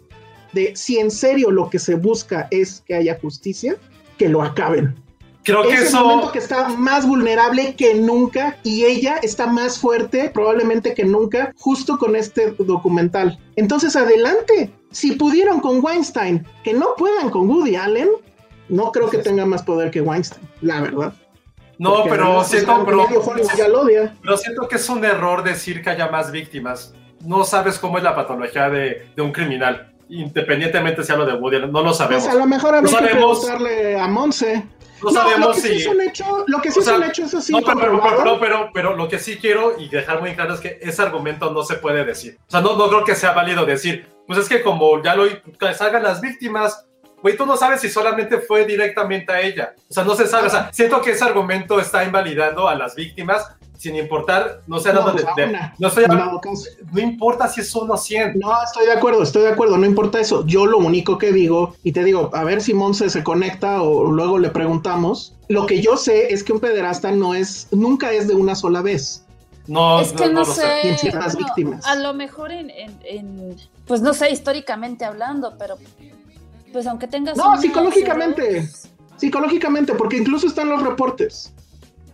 de 0.53 0.75
si 0.75 0.99
en 0.99 1.11
serio 1.11 1.51
lo 1.51 1.69
que 1.69 1.79
se 1.79 1.95
busca 1.95 2.47
es 2.51 2.83
que 2.85 2.95
haya 2.95 3.17
justicia, 3.19 3.75
que 4.17 4.29
lo 4.29 4.41
acaben. 4.41 4.95
Creo 5.43 5.63
que 5.63 5.73
es 5.73 5.81
eso. 5.89 5.97
el 5.99 6.03
momento 6.05 6.31
que 6.31 6.39
está 6.39 6.69
más 6.69 7.05
vulnerable 7.05 7.75
que 7.75 7.95
nunca 7.95 8.57
y 8.63 8.85
ella 8.85 9.17
está 9.21 9.45
más 9.45 9.77
fuerte 9.77 10.31
probablemente 10.33 10.93
que 10.93 11.03
nunca 11.03 11.53
justo 11.57 11.97
con 11.97 12.15
este 12.15 12.51
documental. 12.59 13.37
Entonces 13.57 13.95
adelante, 13.97 14.71
si 14.91 15.11
pudieron 15.13 15.59
con 15.59 15.83
Weinstein, 15.83 16.47
que 16.63 16.73
no 16.73 16.95
puedan 16.97 17.29
con 17.29 17.49
Woody 17.49 17.75
Allen, 17.75 18.09
no 18.69 18.91
creo 18.93 19.09
que 19.09 19.17
tenga 19.17 19.45
más 19.45 19.63
poder 19.63 19.91
que 19.91 19.99
Weinstein, 19.99 20.47
la 20.61 20.79
verdad. 20.79 21.13
No, 21.77 21.95
Porque 21.95 22.11
pero 22.11 22.25
además, 22.25 22.49
siento, 22.49 22.85
pero, 22.85 23.07
medio 23.07 23.21
Hollywood 23.21 23.51
ya 23.57 23.67
lo 23.67 23.81
odia. 23.81 24.15
pero 24.21 24.37
siento 24.37 24.67
que 24.69 24.75
es 24.77 24.87
un 24.87 25.03
error 25.03 25.43
decir 25.43 25.81
que 25.83 25.89
haya 25.89 26.07
más 26.07 26.31
víctimas. 26.31 26.93
No 27.25 27.43
sabes 27.43 27.79
cómo 27.79 27.97
es 27.97 28.03
la 28.03 28.15
patología 28.15 28.69
de, 28.69 29.07
de 29.15 29.21
un 29.21 29.33
criminal, 29.33 29.92
independientemente 30.09 31.03
si 31.03 31.11
hablo 31.11 31.25
de 31.25 31.33
Woody 31.33 31.57
Allen, 31.57 31.71
no 31.71 31.81
lo 31.81 31.93
sabemos. 31.93 32.23
Pues 32.23 32.35
a 32.35 32.37
lo 32.39 32.45
mejor 32.45 32.75
habría 32.75 32.91
No 32.91 32.97
que 32.99 33.05
sabemos. 33.05 33.39
preguntarle 33.39 33.99
a 33.99 34.07
Monse. 34.07 34.63
No 35.01 35.09
sabemos 35.11 35.39
lo 35.49 35.53
que 35.53 35.59
sí 35.61 35.67
si- 35.67 35.75
es 35.81 35.87
un 35.87 36.01
hecho, 36.01 36.43
lo 36.47 36.61
que 36.61 36.71
sí 36.71 36.79
O 36.79 36.81
sea, 36.81 36.93
es 36.93 36.99
un 36.99 37.05
hecho, 37.05 37.23
eso 37.25 37.41
sí, 37.41 37.51
no, 37.51 37.59
pero, 37.61 37.75
pero, 37.79 38.01
pero, 38.01 38.39
pero, 38.39 38.69
pero 38.73 38.95
lo 38.95 39.09
que 39.09 39.19
sí 39.19 39.35
quiero 39.37 39.77
y 39.77 39.89
dejar 39.89 40.21
muy 40.21 40.33
claro 40.33 40.53
es 40.53 40.61
que 40.61 40.79
ese 40.81 41.01
argumento 41.01 41.51
no 41.51 41.61
se 41.63 41.75
puede 41.75 42.05
decir. 42.05 42.37
O 42.47 42.51
sea, 42.51 42.61
no, 42.61 42.77
no 42.77 42.87
creo 42.87 43.03
que 43.03 43.13
sea 43.15 43.33
válido 43.33 43.65
decir, 43.65 44.07
pues 44.27 44.39
es 44.39 44.47
que 44.47 44.61
como 44.61 45.03
ya 45.03 45.15
lo 45.15 45.25
salgan 45.75 46.03
las 46.03 46.21
víctimas, 46.21 46.85
güey, 47.21 47.35
tú 47.35 47.45
no 47.45 47.57
sabes 47.57 47.81
si 47.81 47.89
solamente 47.89 48.37
fue 48.39 48.63
directamente 48.65 49.33
a 49.33 49.41
ella. 49.41 49.73
O 49.89 49.93
sea, 49.93 50.05
no 50.05 50.15
se 50.15 50.25
sabe. 50.25 50.47
O 50.47 50.49
sea, 50.49 50.69
siento 50.71 51.01
que 51.01 51.11
ese 51.11 51.25
argumento 51.25 51.81
está 51.81 52.05
invalidando 52.05 52.69
a 52.69 52.75
las 52.75 52.95
víctimas 52.95 53.45
sin 53.83 53.97
importar, 53.97 54.61
no 54.65 54.79
sé, 54.79 54.93
No, 54.93 55.03
pues, 55.11 55.25
de, 55.35 55.43
de- 55.43 55.49
una. 55.49 55.75
no 55.77 55.89
estoy 55.89 56.05
hablando, 56.05 56.39
no 56.93 56.99
importa 57.01 57.49
si 57.49 57.59
es 57.59 57.75
uno 57.75 57.95
o 57.95 57.97
100. 57.97 58.39
No, 58.39 58.53
estoy 58.63 58.85
de 58.85 58.93
acuerdo, 58.93 59.21
estoy 59.23 59.41
de 59.41 59.49
acuerdo, 59.49 59.77
no 59.77 59.85
importa 59.85 60.21
eso. 60.21 60.45
Yo 60.47 60.65
lo 60.65 60.77
único 60.77 61.17
que 61.17 61.33
digo, 61.33 61.75
y 61.83 61.91
te 61.91 62.01
digo, 62.05 62.29
a 62.33 62.45
ver 62.45 62.61
si 62.61 62.73
Monse 62.73 63.09
se 63.09 63.25
conecta 63.25 63.81
o 63.81 64.05
luego 64.09 64.39
le 64.39 64.49
preguntamos. 64.51 65.35
Lo 65.49 65.65
que 65.65 65.81
yo 65.81 65.97
sé 65.97 66.33
es 66.33 66.45
que 66.45 66.53
un 66.53 66.61
pederasta 66.61 67.11
no 67.11 67.35
es, 67.35 67.67
nunca 67.71 68.13
es 68.13 68.29
de 68.29 68.35
una 68.35 68.55
sola 68.55 68.81
vez. 68.81 69.25
No, 69.67 69.99
es 69.99 70.13
que 70.13 70.27
no, 70.29 70.39
lo 70.39 70.45
sé. 70.45 70.95
Ciertas 70.97 71.33
bueno, 71.33 71.47
víctimas. 71.47 71.85
A 71.85 71.95
lo 71.95 72.13
mejor 72.13 72.53
en, 72.53 72.69
en- 72.69 72.99
en- 73.03 73.57
pues 73.85 73.99
no 74.01 74.13
sé, 74.13 74.29
históricamente 74.31 75.03
hablando, 75.03 75.55
pero 75.59 75.75
pues 76.71 76.87
aunque 76.87 77.07
tengas. 77.07 77.35
No, 77.35 77.57
psicológicamente. 77.59 78.69
Psicológicamente, 79.17 79.93
porque 79.93 80.17
incluso 80.17 80.47
están 80.47 80.69
los 80.69 80.81
reportes. 80.81 81.53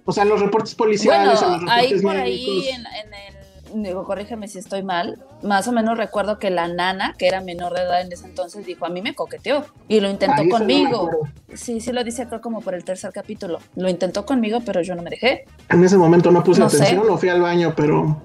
O 0.09 0.11
sea, 0.11 0.23
en 0.23 0.29
los 0.29 0.39
reportes 0.41 0.73
policiales, 0.75 1.41
en 1.41 1.51
los 1.51 1.59
Bueno, 1.61 1.71
ahí 1.71 2.01
por 2.01 2.15
médicos. 2.15 2.53
ahí 2.55 2.69
en, 2.69 2.81
en 2.85 3.13
el. 3.13 3.83
Digo, 3.83 4.03
corrígeme 4.03 4.47
si 4.47 4.57
estoy 4.57 4.81
mal. 4.81 5.19
Más 5.43 5.67
o 5.67 5.71
menos 5.71 5.95
recuerdo 5.95 6.39
que 6.39 6.49
la 6.49 6.67
nana, 6.67 7.13
que 7.19 7.27
era 7.27 7.39
menor 7.41 7.73
de 7.75 7.81
edad 7.83 8.01
en 8.01 8.11
ese 8.11 8.25
entonces, 8.25 8.65
dijo: 8.65 8.87
A 8.87 8.89
mí 8.89 9.03
me 9.03 9.13
coqueteó. 9.13 9.63
Y 9.87 9.99
lo 9.99 10.09
intentó 10.09 10.41
Ahí 10.41 10.47
no 10.47 10.57
conmigo. 10.57 11.09
sí, 11.53 11.79
sí 11.79 11.91
lo 11.91 12.03
dice 12.03 12.23
acá 12.23 12.41
como 12.41 12.61
por 12.61 12.73
el 12.73 12.83
tercer 12.83 13.11
capítulo. 13.13 13.59
Lo 13.75 13.87
intentó 13.87 14.25
conmigo, 14.25 14.61
pero 14.65 14.81
yo 14.81 14.95
no 14.95 15.03
me 15.03 15.11
dejé. 15.11 15.45
En 15.69 15.83
ese 15.83 15.97
momento 15.97 16.31
no 16.31 16.43
puse 16.43 16.59
No 16.61 16.69
sé. 16.69 16.77
atención 16.77 17.07
o 17.11 17.17
fui 17.19 17.29
al 17.29 17.41
baño, 17.41 17.73
pero 17.77 18.19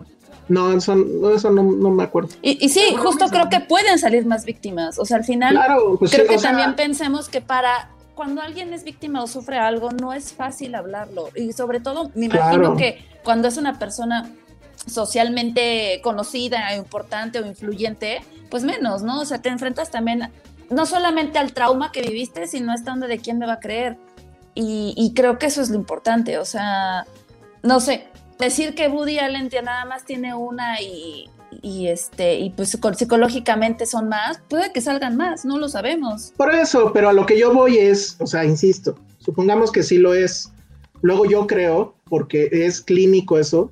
no, 0.49 0.72
eso, 0.72 0.95
no, 0.97 1.30
eso 1.35 1.51
no, 1.51 1.62
no 1.62 1.91
me 1.91 2.05
acuerdo. 2.05 2.30
Y, 2.41 2.64
y 2.64 2.70
sí, 2.70 2.95
justo 2.97 3.26
creo 3.28 3.51
que 3.51 3.61
pueden 3.61 3.99
salir 3.99 4.24
más 4.24 4.47
víctimas. 4.47 4.99
O 4.99 5.05
sea, 5.05 5.18
al 5.18 5.24
final. 5.24 5.55
Claro, 5.55 5.97
pues 5.99 6.11
creo 6.11 6.24
sí, 6.26 6.32
que 6.32 6.39
sea, 6.39 6.51
también 6.53 6.74
pensemos 6.74 7.28
que 7.28 7.43
para 7.43 7.91
cuando 8.14 8.40
alguien 8.40 8.72
es 8.72 8.84
víctima 8.84 9.22
o 9.22 9.26
sufre 9.26 9.58
algo, 9.58 9.90
no 9.90 10.12
es 10.12 10.32
fácil 10.32 10.74
hablarlo. 10.74 11.28
Y 11.34 11.52
sobre 11.52 11.80
todo, 11.80 12.10
me 12.14 12.26
imagino 12.26 12.58
Claro. 12.60 12.76
que 12.76 13.04
cuando 13.22 13.48
es 13.48 13.56
una 13.56 13.78
persona 13.78 14.30
socialmente 14.86 16.00
conocida, 16.02 16.74
importante 16.76 17.40
o 17.40 17.46
influyente, 17.46 18.22
pues 18.50 18.64
menos, 18.64 19.02
¿no? 19.02 19.20
O 19.20 19.24
sea, 19.24 19.38
te 19.40 19.48
enfrentas 19.48 19.90
también 19.90 20.30
no 20.70 20.86
solamente 20.86 21.38
al 21.38 21.52
trauma 21.52 21.92
que 21.92 22.02
viviste, 22.02 22.46
sino 22.46 22.72
a 22.72 22.74
esta 22.74 22.92
onda 22.92 23.06
de 23.06 23.18
quién 23.18 23.38
me 23.38 23.46
va 23.46 23.54
a 23.54 23.60
creer. 23.60 23.96
Y, 24.54 24.94
y 24.96 25.14
creo 25.14 25.38
que 25.38 25.46
eso 25.46 25.60
es 25.62 25.70
lo 25.70 25.76
importante. 25.76 26.38
O 26.38 26.44
sea, 26.44 27.06
no 27.62 27.80
sé, 27.80 28.06
decir 28.38 28.74
que 28.74 28.88
Woody 28.88 29.18
Allen 29.18 29.48
ya 29.50 29.62
nada 29.62 29.84
más 29.84 30.04
tiene 30.04 30.34
una 30.34 30.80
y, 30.80 31.28
y 31.62 31.88
este 31.88 32.38
y 32.38 32.50
pues 32.50 32.70
psico- 32.74 32.94
psicológicamente 32.94 33.86
son 33.86 34.09
más, 34.09 34.40
puede 34.48 34.72
que 34.72 34.80
salgan 34.80 35.16
más, 35.16 35.44
no 35.44 35.59
lo 35.59 35.68
sabemos. 35.68 36.32
Por 36.36 36.55
eso, 36.55 36.92
pero 36.92 37.09
a 37.09 37.12
lo 37.12 37.26
que 37.26 37.38
yo 37.38 37.52
voy 37.52 37.78
es, 37.78 38.16
o 38.20 38.26
sea, 38.26 38.44
insisto, 38.44 38.96
supongamos 39.18 39.70
que 39.72 39.82
sí 39.82 39.98
lo 39.98 40.14
es. 40.14 40.50
Luego 41.02 41.26
yo 41.26 41.46
creo, 41.46 41.94
porque 42.05 42.48
es 42.50 42.80
clínico 42.80 43.38
eso, 43.38 43.70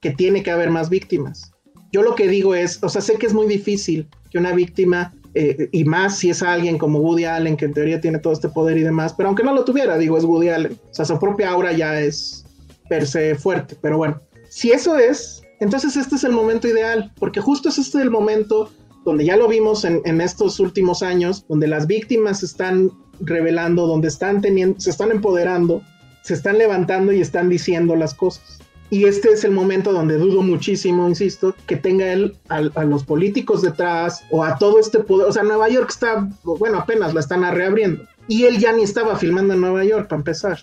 que 0.00 0.10
tiene 0.10 0.42
que 0.42 0.50
haber 0.50 0.70
más 0.70 0.90
víctimas. 0.90 1.52
Yo 1.92 2.02
lo 2.02 2.14
que 2.14 2.28
digo 2.28 2.54
es, 2.54 2.82
o 2.82 2.88
sea, 2.88 3.00
sé 3.00 3.14
que 3.14 3.26
es 3.26 3.32
muy 3.32 3.46
difícil 3.46 4.08
que 4.30 4.38
una 4.38 4.52
víctima, 4.52 5.14
eh, 5.34 5.68
y 5.72 5.84
más 5.84 6.18
si 6.18 6.28
es 6.30 6.42
alguien 6.42 6.76
como 6.76 6.98
Woody 6.98 7.24
Allen, 7.24 7.56
que 7.56 7.64
en 7.64 7.72
teoría 7.72 8.00
tiene 8.00 8.18
todo 8.18 8.32
este 8.32 8.48
poder 8.50 8.76
y 8.76 8.82
demás, 8.82 9.14
pero 9.16 9.28
aunque 9.28 9.42
no 9.42 9.54
lo 9.54 9.64
tuviera, 9.64 9.96
digo, 9.96 10.18
es 10.18 10.24
Woody 10.24 10.50
Allen. 10.50 10.78
O 10.90 10.94
sea, 10.94 11.04
su 11.04 11.18
propia 11.18 11.50
aura 11.50 11.72
ya 11.72 11.98
es 12.00 12.44
per 12.88 13.06
se 13.06 13.34
fuerte, 13.36 13.76
pero 13.80 13.96
bueno, 13.96 14.20
si 14.50 14.70
eso 14.72 14.98
es, 14.98 15.42
entonces 15.60 15.96
este 15.96 16.16
es 16.16 16.24
el 16.24 16.32
momento 16.32 16.68
ideal, 16.68 17.12
porque 17.18 17.40
justo 17.40 17.68
es 17.68 17.78
este 17.78 18.02
el 18.02 18.10
momento 18.10 18.70
donde 19.04 19.24
ya 19.24 19.36
lo 19.36 19.48
vimos 19.48 19.84
en, 19.84 20.00
en 20.04 20.20
estos 20.20 20.58
últimos 20.60 21.02
años, 21.02 21.44
donde 21.48 21.68
las 21.68 21.86
víctimas 21.86 22.40
se 22.40 22.46
están 22.46 22.90
revelando, 23.20 23.86
donde 23.86 24.08
están 24.08 24.40
teniendo, 24.40 24.78
se 24.80 24.90
están 24.90 25.10
empoderando, 25.10 25.82
se 26.22 26.34
están 26.34 26.58
levantando 26.58 27.12
y 27.12 27.20
están 27.20 27.48
diciendo 27.48 27.94
las 27.94 28.14
cosas. 28.14 28.58
Y 28.88 29.04
este 29.04 29.32
es 29.32 29.42
el 29.42 29.50
momento 29.50 29.92
donde 29.92 30.16
dudo 30.16 30.42
muchísimo, 30.42 31.08
insisto, 31.08 31.54
que 31.66 31.76
tenga 31.76 32.12
él 32.12 32.36
a, 32.48 32.58
a 32.74 32.84
los 32.84 33.04
políticos 33.04 33.62
detrás 33.62 34.22
o 34.30 34.44
a 34.44 34.58
todo 34.58 34.78
este 34.78 35.00
poder. 35.00 35.28
O 35.28 35.32
sea, 35.32 35.42
Nueva 35.42 35.68
York 35.68 35.88
está, 35.90 36.28
bueno, 36.44 36.78
apenas 36.78 37.12
la 37.12 37.20
están 37.20 37.42
reabriendo. 37.52 38.04
Y 38.28 38.44
él 38.44 38.58
ya 38.58 38.72
ni 38.72 38.82
estaba 38.82 39.16
filmando 39.16 39.54
en 39.54 39.60
Nueva 39.60 39.84
York, 39.84 40.08
para 40.08 40.20
empezar. 40.20 40.58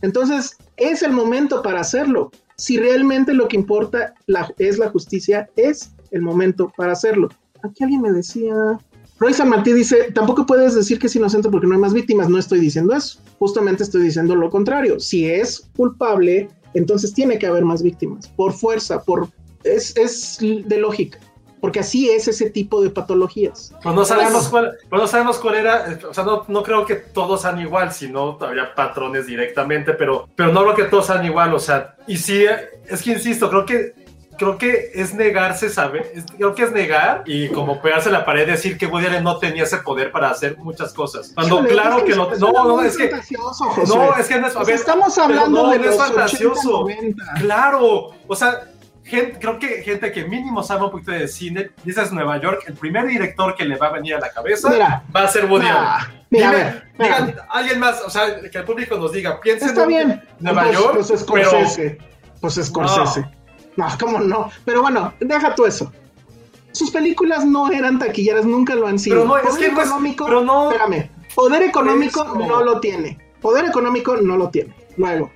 Entonces, 0.00 0.56
es 0.76 1.02
el 1.02 1.12
momento 1.12 1.62
para 1.62 1.80
hacerlo. 1.80 2.30
Si 2.58 2.76
realmente 2.76 3.32
lo 3.32 3.46
que 3.48 3.56
importa 3.56 4.14
es 4.58 4.78
la 4.78 4.90
justicia, 4.90 5.48
es 5.56 5.92
el 6.10 6.22
momento 6.22 6.72
para 6.76 6.92
hacerlo. 6.92 7.28
Aquí 7.62 7.84
alguien 7.84 8.02
me 8.02 8.12
decía, 8.12 8.78
Roy 9.20 9.32
San 9.32 9.48
Martí 9.48 9.72
dice, 9.72 10.10
tampoco 10.12 10.46
puedes 10.46 10.74
decir 10.74 10.98
que 10.98 11.06
es 11.06 11.16
inocente 11.16 11.48
porque 11.48 11.66
no 11.66 11.74
hay 11.74 11.80
más 11.80 11.92
víctimas. 11.92 12.28
No 12.28 12.38
estoy 12.38 12.60
diciendo 12.60 12.94
eso. 12.94 13.20
Justamente 13.38 13.82
estoy 13.82 14.02
diciendo 14.02 14.34
lo 14.34 14.50
contrario. 14.50 15.00
Si 15.00 15.26
es 15.26 15.68
culpable, 15.76 16.48
entonces 16.74 17.14
tiene 17.14 17.38
que 17.38 17.46
haber 17.46 17.64
más 17.64 17.82
víctimas. 17.82 18.28
Por 18.28 18.52
fuerza, 18.52 19.02
por... 19.02 19.28
Es, 19.64 19.96
es 19.96 20.38
de 20.40 20.78
lógica. 20.78 21.18
Porque 21.60 21.80
así 21.80 22.08
es 22.08 22.28
ese 22.28 22.50
tipo 22.50 22.80
de 22.80 22.90
patologías. 22.90 23.72
Pues 23.82 23.94
no 23.94 24.04
sabemos 24.04 24.48
cuál, 24.48 24.76
pues 24.88 25.02
no 25.02 25.08
sabemos 25.08 25.38
cuál 25.38 25.54
era, 25.56 25.92
eh, 25.92 25.98
o 26.08 26.14
sea, 26.14 26.24
no, 26.24 26.44
no 26.46 26.62
creo 26.62 26.86
que 26.86 26.94
todos 26.96 27.42
sean 27.42 27.60
igual, 27.60 27.92
sino 27.92 28.38
habría 28.40 28.74
patrones 28.74 29.26
directamente, 29.26 29.92
pero, 29.94 30.28
pero 30.36 30.52
no 30.52 30.62
creo 30.62 30.74
que 30.74 30.84
todos 30.84 31.06
sean 31.06 31.24
igual, 31.24 31.52
o 31.54 31.58
sea, 31.58 31.96
y 32.06 32.16
sí, 32.16 32.44
eh, 32.44 32.68
es 32.88 33.02
que 33.02 33.12
insisto, 33.12 33.48
creo 33.50 33.66
que 33.66 34.08
creo 34.38 34.56
que 34.56 34.92
es 34.94 35.14
negarse, 35.14 35.68
¿sabe? 35.68 36.12
Es- 36.14 36.24
creo 36.36 36.54
que 36.54 36.62
es 36.62 36.70
negar 36.70 37.24
y 37.26 37.48
como 37.48 37.82
pegarse 37.82 38.08
la 38.08 38.24
pared 38.24 38.46
decir 38.46 38.78
que 38.78 38.86
Woody 38.86 39.06
Allen 39.06 39.24
no 39.24 39.38
tenía 39.38 39.64
ese 39.64 39.78
poder 39.78 40.12
para 40.12 40.30
hacer 40.30 40.56
muchas 40.58 40.94
cosas. 40.94 41.32
Cuando 41.34 41.56
Híjole, 41.56 41.68
claro 41.72 41.98
es 41.98 42.04
que 42.04 42.14
lo 42.14 42.32
es 42.32 42.38
no, 42.38 42.52
no, 42.52 42.76
muy 42.76 42.86
es 42.86 42.96
que 42.96 43.10
no, 43.10 44.14
es 44.16 44.28
que 44.28 44.40
no 44.40 44.46
es 44.46 44.54
a 44.54 44.60
O 44.60 44.64
sea, 44.64 44.64
ver, 44.64 44.74
estamos 44.76 45.18
hablando 45.18 45.64
no, 45.64 45.70
de 45.72 45.78
no 45.80 45.84
los 45.86 45.94
es 45.94 46.00
fantasioso. 46.00 46.82
80, 46.84 47.00
90. 47.02 47.24
Claro, 47.40 48.10
o 48.28 48.36
sea, 48.36 48.60
gente, 49.08 49.38
creo 49.40 49.58
que 49.58 49.82
gente 49.82 50.12
que 50.12 50.24
mínimo 50.24 50.62
sabe 50.62 50.84
un 50.84 50.90
poquito 50.90 51.12
de 51.12 51.26
cine, 51.28 51.70
dices 51.84 52.04
es 52.06 52.12
Nueva 52.12 52.40
York, 52.40 52.62
el 52.66 52.74
primer 52.74 53.06
director 53.06 53.54
que 53.56 53.64
le 53.64 53.76
va 53.76 53.88
a 53.88 53.92
venir 53.92 54.14
a 54.14 54.20
la 54.20 54.30
cabeza 54.30 54.70
Mira. 54.70 55.02
va 55.14 55.22
a 55.24 55.28
ser 55.28 55.46
Woody 55.46 55.66
Ah, 55.68 55.98
Allen. 56.02 56.26
mira, 56.30 56.50
Dime- 56.50 56.82
digan, 56.98 57.34
alguien 57.50 57.78
más, 57.80 58.02
o 58.04 58.10
sea, 58.10 58.40
que 58.50 58.58
el 58.58 58.64
público 58.64 58.96
nos 58.96 59.12
diga, 59.12 59.40
piensen 59.40 59.68
Está 59.70 59.82
en 59.82 59.88
bien. 59.88 60.22
Nueva 60.40 60.62
pues, 60.64 60.74
York, 60.78 60.92
Pues 60.94 61.06
pero 61.06 61.18
Scorsese. 61.50 61.98
Pues 62.40 62.54
Scorsese. 62.54 63.26
No. 63.76 63.86
¿cómo 64.00 64.18
no? 64.20 64.50
Pero 64.64 64.82
bueno, 64.82 65.14
deja 65.20 65.54
tú 65.54 65.64
eso. 65.66 65.92
Sus 66.72 66.90
películas 66.90 67.44
no 67.44 67.70
eran 67.72 67.98
taquilleras, 67.98 68.44
nunca 68.44 68.74
lo 68.74 68.86
han 68.86 68.98
sido. 68.98 69.16
Pero 69.16 69.28
no, 69.28 69.36
es 69.38 69.44
Poder 69.44 69.60
que 69.60 69.72
no 69.72 69.80
es- 69.80 69.86
económico, 69.86 70.24
pero 70.26 70.40
no- 70.44 70.70
espérame. 70.72 71.10
Poder 71.34 71.62
económico 71.62 72.22
Eso. 72.24 72.34
no 72.34 72.62
lo 72.64 72.80
tiene. 72.80 73.18
Poder 73.40 73.64
económico 73.66 74.16
no 74.16 74.36
lo 74.36 74.50
tiene. 74.50 74.74
Luego, 74.96 75.30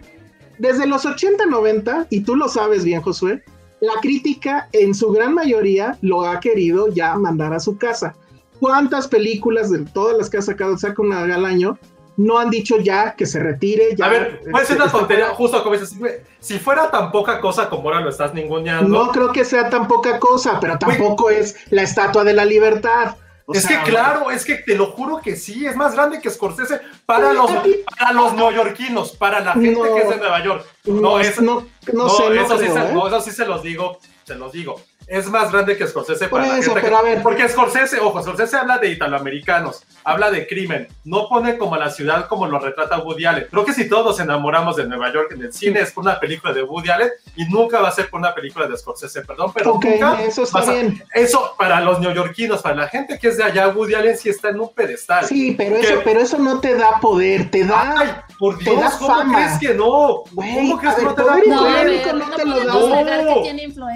desde 0.59 0.87
los 0.87 1.07
80, 1.07 1.47
90, 1.47 2.07
y 2.11 2.21
tú 2.21 2.35
lo 2.37 2.49
sabes 2.49 2.85
bien, 2.85 3.01
Josué, 3.01 3.43
la 3.83 3.95
crítica 4.01 4.69
en 4.73 4.95
su 4.95 5.11
gran 5.11 5.35
mayoría 5.35 5.99
lo 6.03 6.25
ha 6.25 6.39
querido 6.39 6.87
ya 6.87 7.17
mandar 7.17 7.53
a 7.53 7.59
su 7.59 7.77
casa. 7.77 8.15
¿Cuántas 8.61 9.09
películas 9.09 9.71
de 9.71 9.81
todas 9.81 10.17
las 10.17 10.31
que 10.31 10.39
ha 10.39 10.43
sacado, 10.43 10.79
saca 10.79 11.03
una 11.03 11.25
al 11.25 11.45
año, 11.45 11.77
no 12.17 12.39
han 12.39 12.49
dicho 12.49 12.79
ya 12.79 13.17
que 13.17 13.27
se 13.27 13.41
retire? 13.41 13.97
Ya, 13.97 14.07
a 14.07 14.09
ver, 14.09 14.41
puede 14.53 14.67
ser 14.67 14.77
una 14.77 14.85
este, 14.85 14.99
tontería, 14.99 15.31
justo 15.31 15.65
como 15.65 15.75
dices, 15.75 15.97
si 16.39 16.61
fuera 16.61 16.93
tan 16.93 17.11
poca 17.11 17.41
cosa 17.41 17.69
como 17.69 17.89
ahora 17.89 18.03
lo 18.03 18.11
estás 18.11 18.33
ninguneando. 18.33 18.89
No 18.89 19.11
creo 19.11 19.33
que 19.33 19.45
sea 19.45 19.69
tan 19.69 19.89
poca 19.89 20.21
cosa, 20.21 20.61
pero 20.61 20.79
tampoco 20.79 21.31
es 21.31 21.57
la 21.71 21.83
estatua 21.83 22.23
de 22.23 22.35
la 22.35 22.45
libertad. 22.45 23.17
O 23.47 23.55
es 23.55 23.63
sea, 23.63 23.83
que 23.83 23.91
claro, 23.91 24.31
es 24.31 24.45
que 24.45 24.57
te 24.57 24.75
lo 24.75 24.87
juro 24.93 25.21
que 25.21 25.37
sí, 25.37 25.67
es 25.67 25.75
más 25.77 25.95
grande 25.95 26.21
que 26.21 26.31
Scorsese 26.31 26.81
para 27.07 27.33
los, 27.33 27.51
para 27.99 28.13
los 28.13 28.35
neoyorquinos, 28.35 29.13
para 29.17 29.41
la 29.41 29.53
gente 29.53 29.73
No. 29.73 29.95
que 29.95 30.01
es 30.03 30.09
de 30.09 30.17
Nueva 30.17 30.43
York. 30.45 30.67
No, 30.85 31.01
No, 31.01 31.21
es, 31.21 31.41
no, 31.41 31.67
no 31.93 32.09
sé, 32.09 32.41
eso, 32.41 32.57
creo, 32.57 32.77
¿eh? 32.79 32.91
no, 32.93 33.07
eso 33.09 33.21
sí 33.21 33.31
se 33.31 33.45
los 33.47 33.63
digo, 33.63 33.99
se 34.25 34.35
los 34.37 34.53
digo. 34.53 34.81
Es 35.07 35.29
más 35.29 35.53
grande 35.53 35.77
que 35.77 35.87
Scorsese 35.87 36.29
Por 36.29 36.41
para 36.41 36.53
la 36.55 36.59
eso, 36.59 36.71
gente 36.71 36.81
que- 36.81 36.87
pero 36.87 36.99
a 36.99 37.03
ver. 37.03 37.23
Porque 37.23 37.49
Scorsese, 37.49 38.01
ojo, 38.01 38.23
Scorsese 38.23 38.57
habla 38.57 38.79
de 38.79 38.89
italoamericanos, 38.91 39.83
habla 40.05 40.31
de 40.31 40.47
crimen, 40.47 40.89
no 41.05 41.29
pone 41.29 41.59
como 41.59 41.77
la 41.77 41.91
ciudad 41.91 42.27
como 42.29 42.47
lo 42.47 42.59
retrata 42.59 42.99
Woody 42.99 43.25
Allen. 43.27 43.47
Creo 43.51 43.65
que 43.65 43.73
si 43.73 43.89
todos 43.89 44.07
nos 44.07 44.21
enamoramos 44.21 44.77
de 44.77 44.87
Nueva 44.87 45.13
York 45.13 45.33
en 45.33 45.43
el 45.43 45.53
cine 45.53 45.81
es 45.81 45.93
por 45.93 46.05
una 46.05 46.19
película 46.19 46.53
de 46.53 46.63
Woody 46.63 46.91
Allen 46.91 47.11
y 47.37 47.45
nunca 47.47 47.81
va 47.81 47.89
a 47.89 47.93
ser 47.93 48.09
por 48.09 48.21
una 48.21 48.35
película 48.35 48.67
de 48.67 48.77
Scorsese, 48.77 49.23
perdón, 49.23 49.53
pero 49.55 49.75
Ok, 49.75 49.85
nunca 49.85 50.23
eso 50.23 50.45
está 50.45 50.61
a- 50.61 50.65
bien. 50.73 51.03
Eso 51.15 51.55
para 51.59 51.81
los 51.81 52.01
neoyorquinos, 52.01 52.63
para 52.63 52.75
la 52.77 52.89
gente 52.89 53.19
que 53.19 53.29
es 53.29 53.37
de 53.37 53.45
allá, 53.45 53.69
Woody 53.69 53.95
Allen 53.95 54.17
sí 54.17 54.29
está 54.31 54.49
en 54.49 54.61
un 54.61 54.73
pedestal. 54.73 55.27
Sí, 55.27 55.55
pero 55.57 55.77
eso, 55.77 56.01
pero 56.05 56.21
eso 56.21 56.39
no 56.39 56.61
te 56.61 56.75
da 56.75 56.99
poder, 57.01 57.51
te 57.51 57.65
da. 57.65 57.95
Ay, 57.99 58.09
por 58.39 58.59
te 58.59 58.65
Dios, 58.71 58.81
da 58.81 58.91
¿cómo 58.99 59.15
fama. 59.15 59.35
crees 59.37 59.59
que 59.59 59.75
no? 59.75 60.23
Güey, 60.33 60.55
¿Cómo 60.55 60.79
crees 60.79 60.95
que 60.95 61.01
ver, 61.01 61.11
no 61.11 61.15
te 61.15 61.23
da 61.23 61.29
poder 61.33 61.49
No, 61.49 61.59
poder? 61.59 61.89
económico 61.89 62.23
no 62.23 62.31
no 62.31 62.37
te 62.37 62.45
lo 62.45 62.65
da. 62.65 62.73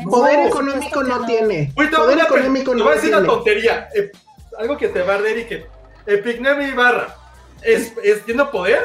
Poder 0.05 0.39
por 0.39 0.47
económico 0.49 1.03
no 1.07 1.27
tiene. 1.27 1.73
Ahorita 1.77 1.97
Poder 1.99 2.17
una 2.17 2.27
pe- 2.27 2.35
económico 2.35 2.75
no 2.75 2.85
voy 2.85 2.93
a 2.93 2.97
decir 2.97 3.15
una 3.17 3.27
tontería. 3.27 3.89
eh, 3.95 4.11
algo 4.59 4.77
que 4.77 4.89
te 4.89 5.03
va 5.03 5.15
a 5.15 5.17
arder 5.17 5.39
y 5.39 5.45
que 5.45 5.67
Epignemia 6.07 6.69
Ibarra 6.69 7.15
es, 7.63 7.93
es, 8.03 8.25
tiene 8.25 8.45
poder. 8.47 8.81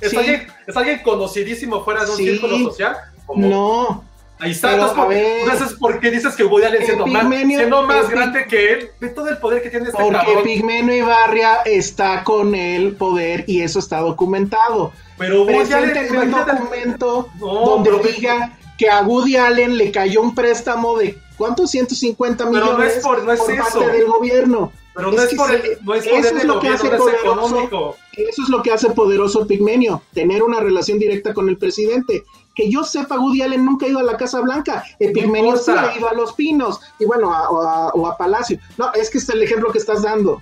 Es, 0.00 0.10
Sí. 0.10 0.16
alguien, 0.16 0.46
es 0.66 0.76
alguien 0.76 0.98
conocidísimo 1.02 1.84
fuera 1.84 2.04
de 2.04 2.10
un 2.10 2.16
Sí. 2.16 2.24
círculo 2.24 2.58
social. 2.58 2.96
No. 3.36 4.04
Ahí 4.38 4.50
está. 4.50 4.72
entonces, 4.72 4.96
por, 4.98 5.08
ver. 5.08 5.38
entonces, 5.48 5.72
¿por 5.78 6.00
qué 6.00 6.10
dices 6.10 6.34
que 6.34 6.42
Woody 6.42 6.64
Allen 6.64 6.84
siendo 6.84 7.06
más, 7.06 7.28
siendo 7.46 7.82
más 7.84 8.08
grande 8.10 8.44
que 8.46 8.72
él? 8.72 8.90
Ve 9.00 9.08
todo 9.10 9.28
el 9.28 9.38
poder 9.38 9.62
que 9.62 9.70
tiene 9.70 9.86
este 9.88 10.02
Porque 10.02 10.18
cabrón. 10.18 10.42
Pigmenio 10.42 10.96
Ibarria 10.96 11.58
está 11.64 12.24
con 12.24 12.52
el 12.56 12.96
poder 12.96 13.44
y 13.46 13.60
eso 13.62 13.78
está 13.78 14.00
documentado. 14.00 14.92
Pero 15.16 15.44
Woody 15.44 15.72
Allen, 15.72 16.16
un 16.16 16.30
documento 16.32 17.28
No, 17.38 17.46
donde 17.66 17.90
pero- 17.90 18.02
diga 18.02 18.58
que 18.76 18.90
a 18.90 19.02
Woody 19.02 19.36
Allen 19.36 19.78
le 19.78 19.92
cayó 19.92 20.20
un 20.20 20.34
préstamo 20.34 20.98
de 20.98 21.16
¿cuántos? 21.42 21.70
150 21.72 22.44
Pero 22.48 22.50
no 22.50 22.72
millones 22.72 22.96
es 22.98 23.02
por- 23.02 23.24
no 23.24 23.32
es 23.32 23.40
parte 23.40 23.56
eso. 23.56 23.80
del 23.80 24.06
gobierno. 24.06 24.72
Pero 24.94 25.10
no 25.10 25.20
es, 25.22 25.34
por 25.34 25.50
el, 25.50 25.78
no 25.82 25.94
es 25.94 26.06
eso 26.06 26.36
es 26.36 26.44
lo 26.44 26.60
que 26.60 26.68
hace 26.68 26.88
poderoso. 26.90 27.96
Eso 28.12 28.42
es 28.42 28.48
lo 28.48 28.62
que 28.62 28.70
hace 28.70 28.90
poderoso 28.90 29.44
Pigmenio, 29.46 30.02
tener 30.14 30.42
una 30.44 30.60
relación 30.60 30.98
directa 31.00 31.34
con 31.34 31.48
el 31.48 31.56
presidente. 31.58 32.22
Que 32.54 32.70
yo 32.70 32.84
sepa, 32.84 33.18
Woody 33.18 33.42
Allen 33.42 33.64
nunca 33.64 33.86
ha 33.86 33.88
ido 33.88 33.98
a 33.98 34.02
la 34.04 34.16
Casa 34.16 34.40
Blanca. 34.40 34.84
Epigmenio 35.00 35.56
sí 35.56 35.70
ha 35.72 35.96
ido 35.98 36.08
a 36.08 36.14
Los 36.14 36.34
Pinos 36.34 36.78
y 37.00 37.06
bueno, 37.06 37.32
a- 37.34 37.50
o, 37.50 37.62
a, 37.62 37.88
o 37.88 38.06
a 38.06 38.16
Palacio. 38.16 38.58
No, 38.78 38.92
es 38.92 39.10
que 39.10 39.18
es 39.18 39.28
el 39.30 39.42
ejemplo 39.42 39.72
que 39.72 39.78
estás 39.78 40.02
dando. 40.02 40.40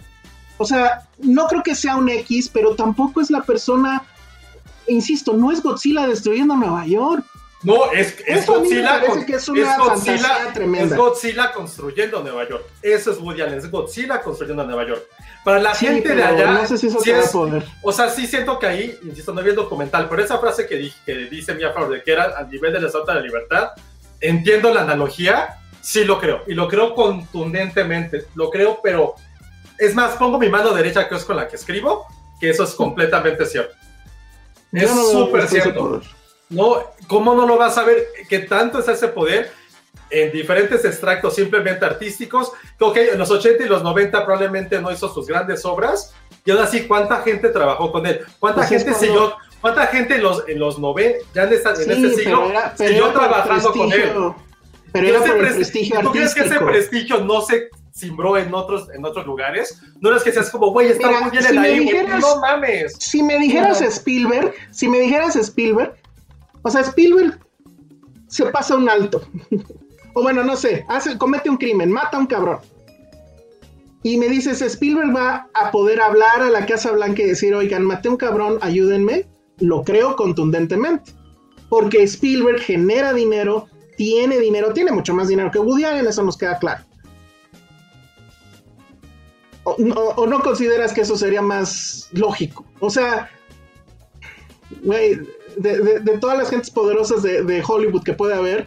O 0.58 0.66
sea, 0.66 1.08
no 1.20 1.46
creo 1.46 1.62
que 1.62 1.74
sea 1.74 1.96
un 1.96 2.10
X, 2.10 2.50
pero 2.52 2.74
tampoco 2.74 3.22
es 3.22 3.30
la 3.30 3.42
persona, 3.42 4.02
insisto, 4.88 5.32
no 5.32 5.52
es 5.52 5.62
Godzilla 5.62 6.06
destruyendo 6.06 6.56
Nueva 6.56 6.84
York. 6.86 7.24
No, 7.62 7.92
es, 7.92 8.16
es 8.26 8.46
Godzilla. 8.46 9.04
con- 9.04 9.24
que 9.26 9.34
es 9.34 9.46
una 9.48 9.76
Godzilla, 9.76 10.18
fantasía 10.18 10.52
tremenda. 10.54 10.94
es 10.94 11.00
Godzilla 11.00 11.52
construyendo 11.52 12.22
Nueva 12.22 12.48
York. 12.48 12.64
Eso 12.80 13.12
es 13.12 13.18
Woody 13.18 13.42
Allen, 13.42 13.58
es 13.58 13.70
Godzilla 13.70 14.22
construyendo 14.22 14.64
Nueva 14.64 14.86
York. 14.86 15.02
Para 15.44 15.58
la 15.58 15.74
Sí, 15.74 15.86
gente 15.86 16.14
de 16.14 16.22
allá. 16.24 16.52
no 16.52 16.66
sé 16.66 16.78
si 16.78 16.86
eso 16.86 17.00
sí 17.00 17.10
es- 17.10 17.28
poder. 17.30 17.62
O 17.82 17.92
sea, 17.92 18.08
sí 18.08 18.26
siento 18.26 18.58
que 18.58 18.66
ahí, 18.66 18.98
insisto, 19.02 19.34
no 19.34 19.42
vi 19.42 19.50
el 19.50 19.56
documental, 19.56 20.08
pero 20.08 20.22
esa 20.24 20.38
frase 20.38 20.66
que, 20.66 20.76
dije, 20.76 20.96
que 21.04 21.14
dice 21.26 21.54
Mia 21.54 21.72
Farrow 21.72 21.90
de 21.90 22.02
que 22.02 22.12
era 22.12 22.38
a 22.38 22.44
nivel 22.44 22.72
de 22.72 22.80
la 22.80 22.86
Estatua 22.86 23.12
de 23.14 23.20
la 23.20 23.26
Libertad, 23.26 23.70
entiendo 24.20 24.72
la 24.72 24.80
analogía, 24.82 25.58
sí 25.82 26.04
lo 26.04 26.18
creo, 26.18 26.42
y 26.46 26.54
lo 26.54 26.66
creo 26.66 26.94
contundentemente, 26.94 28.26
lo 28.36 28.50
creo, 28.50 28.80
pero 28.82 29.14
es 29.78 29.94
más, 29.94 30.12
pongo 30.16 30.38
mi 30.38 30.48
mano 30.48 30.72
derecha, 30.72 31.08
que 31.08 31.14
es 31.14 31.24
con 31.24 31.36
la 31.36 31.46
que 31.48 31.56
escribo, 31.56 32.06
que 32.40 32.50
eso 32.50 32.64
es 32.64 32.70
completamente 32.74 33.44
cierto. 33.46 33.74
Yo 34.72 34.82
Es 34.86 34.94
no 34.94 35.04
súper 35.04 35.46
cierto. 35.48 36.00
No, 36.50 36.82
¿cómo 37.06 37.34
no 37.34 37.46
lo 37.46 37.56
vas 37.56 37.78
a 37.78 37.84
ver? 37.84 38.06
Que 38.28 38.40
tanto 38.40 38.78
es 38.80 38.88
ese 38.88 39.08
poder 39.08 39.50
en 40.10 40.32
diferentes 40.32 40.84
extractos 40.84 41.34
simplemente 41.36 41.84
artísticos. 41.84 42.52
que, 42.78 42.84
Ok, 42.84 42.96
en 43.12 43.18
los 43.18 43.30
80 43.30 43.64
y 43.64 43.68
los 43.68 43.82
90 43.82 44.24
probablemente 44.24 44.80
no 44.80 44.90
hizo 44.90 45.12
sus 45.12 45.26
grandes 45.26 45.64
obras. 45.64 46.12
Y 46.44 46.50
aún 46.50 46.60
así, 46.60 46.86
¿cuánta 46.86 47.22
gente 47.22 47.48
trabajó 47.50 47.92
con 47.92 48.06
él? 48.06 48.20
¿Cuánta 48.38 48.62
Pues 48.66 48.72
es 48.72 48.84
gente 48.84 48.98
siguió? 48.98 49.34
¿Cuánta 49.60 49.86
gente 49.88 50.14
en 50.16 50.22
los, 50.22 50.48
en 50.48 50.58
los 50.58 50.78
90, 50.78 51.18
ya 51.34 51.42
en, 51.44 51.52
esta- 51.52 51.70
en 51.70 51.76
Sí, 51.76 51.90
este 51.90 52.10
siglo, 52.14 52.38
pero 52.46 52.50
era, 52.50 52.76
siguió 52.76 53.08
trabajando 53.08 53.72
con 53.72 53.92
él? 53.92 54.12
Pero 54.92 55.06
era 55.06 55.20
por 55.20 55.36
el 55.36 55.44
pres- 55.46 55.54
prestigio 55.54 56.00
¿Tú 56.00 56.10
crees 56.12 56.34
que 56.34 56.40
ese 56.40 56.58
prestigio 56.58 57.18
no 57.18 57.42
se 57.42 57.68
cimbró 57.94 58.36
en 58.38 58.52
otros, 58.54 58.88
en 58.92 59.04
otros 59.04 59.26
lugares? 59.26 59.80
No 60.00 60.16
es 60.16 60.22
que 60.24 60.32
seas 60.32 60.50
como, 60.50 60.72
güey, 60.72 60.88
está 60.88 61.08
Mira, 61.08 61.20
muy 61.20 61.30
bien 61.30 61.42
si 61.44 61.56
ahí, 61.58 61.74
güey. 61.74 61.80
dijeras- 61.80 62.20
No 62.20 62.40
mames. 62.40 62.94
Si 62.98 63.22
me 63.22 63.38
dijeras. 63.38 63.80
Spielberg, 63.82 64.54
si 64.72 64.88
me 64.88 64.98
dijeras 65.00 65.36
Spielberg, 65.36 65.94
o 66.62 66.70
sea, 66.70 66.82
Spielberg 66.82 67.38
se 68.28 68.46
pasa 68.46 68.76
un 68.76 68.88
alto. 68.88 69.22
o 70.14 70.22
bueno, 70.22 70.42
no 70.44 70.56
sé, 70.56 70.84
hace, 70.88 71.16
comete 71.18 71.50
un 71.50 71.56
crimen, 71.56 71.90
mata 71.90 72.16
a 72.16 72.20
un 72.20 72.26
cabrón. 72.26 72.58
Y 74.02 74.16
me 74.16 74.28
dices, 74.28 74.62
Spielberg 74.62 75.14
va 75.14 75.48
a 75.52 75.70
poder 75.70 76.00
hablar 76.00 76.40
a 76.42 76.48
la 76.50 76.64
Casa 76.64 76.90
Blanca 76.92 77.22
y 77.22 77.26
decir, 77.26 77.54
oigan, 77.54 77.84
maté 77.84 78.08
a 78.08 78.12
un 78.12 78.16
cabrón, 78.16 78.58
ayúdenme. 78.62 79.26
Lo 79.58 79.84
creo 79.84 80.16
contundentemente. 80.16 81.12
Porque 81.68 82.02
Spielberg 82.04 82.60
genera 82.60 83.12
dinero, 83.12 83.66
tiene 83.98 84.38
dinero, 84.38 84.72
tiene 84.72 84.90
mucho 84.90 85.12
más 85.12 85.28
dinero 85.28 85.50
que 85.50 85.58
Woody 85.58 85.84
Allen, 85.84 86.06
eso 86.06 86.22
nos 86.22 86.38
queda 86.38 86.58
claro. 86.58 86.82
O, 89.64 89.72
o- 89.72 90.14
o 90.16 90.26
no 90.26 90.40
consideras 90.40 90.92
que 90.94 91.02
eso 91.02 91.16
sería 91.18 91.42
más 91.42 92.08
lógico. 92.12 92.64
O 92.80 92.88
sea, 92.88 93.28
güey, 94.82 95.20
de, 95.56 95.78
de- 95.78 96.00
de 96.00 96.18
todas 96.18 96.36
las 96.38 96.50
gentes 96.50 96.70
poderosas 96.70 97.22
de, 97.22 97.42
de 97.42 97.62
Hollywood 97.66 98.02
que 98.02 98.12
puede 98.12 98.34
haber, 98.34 98.66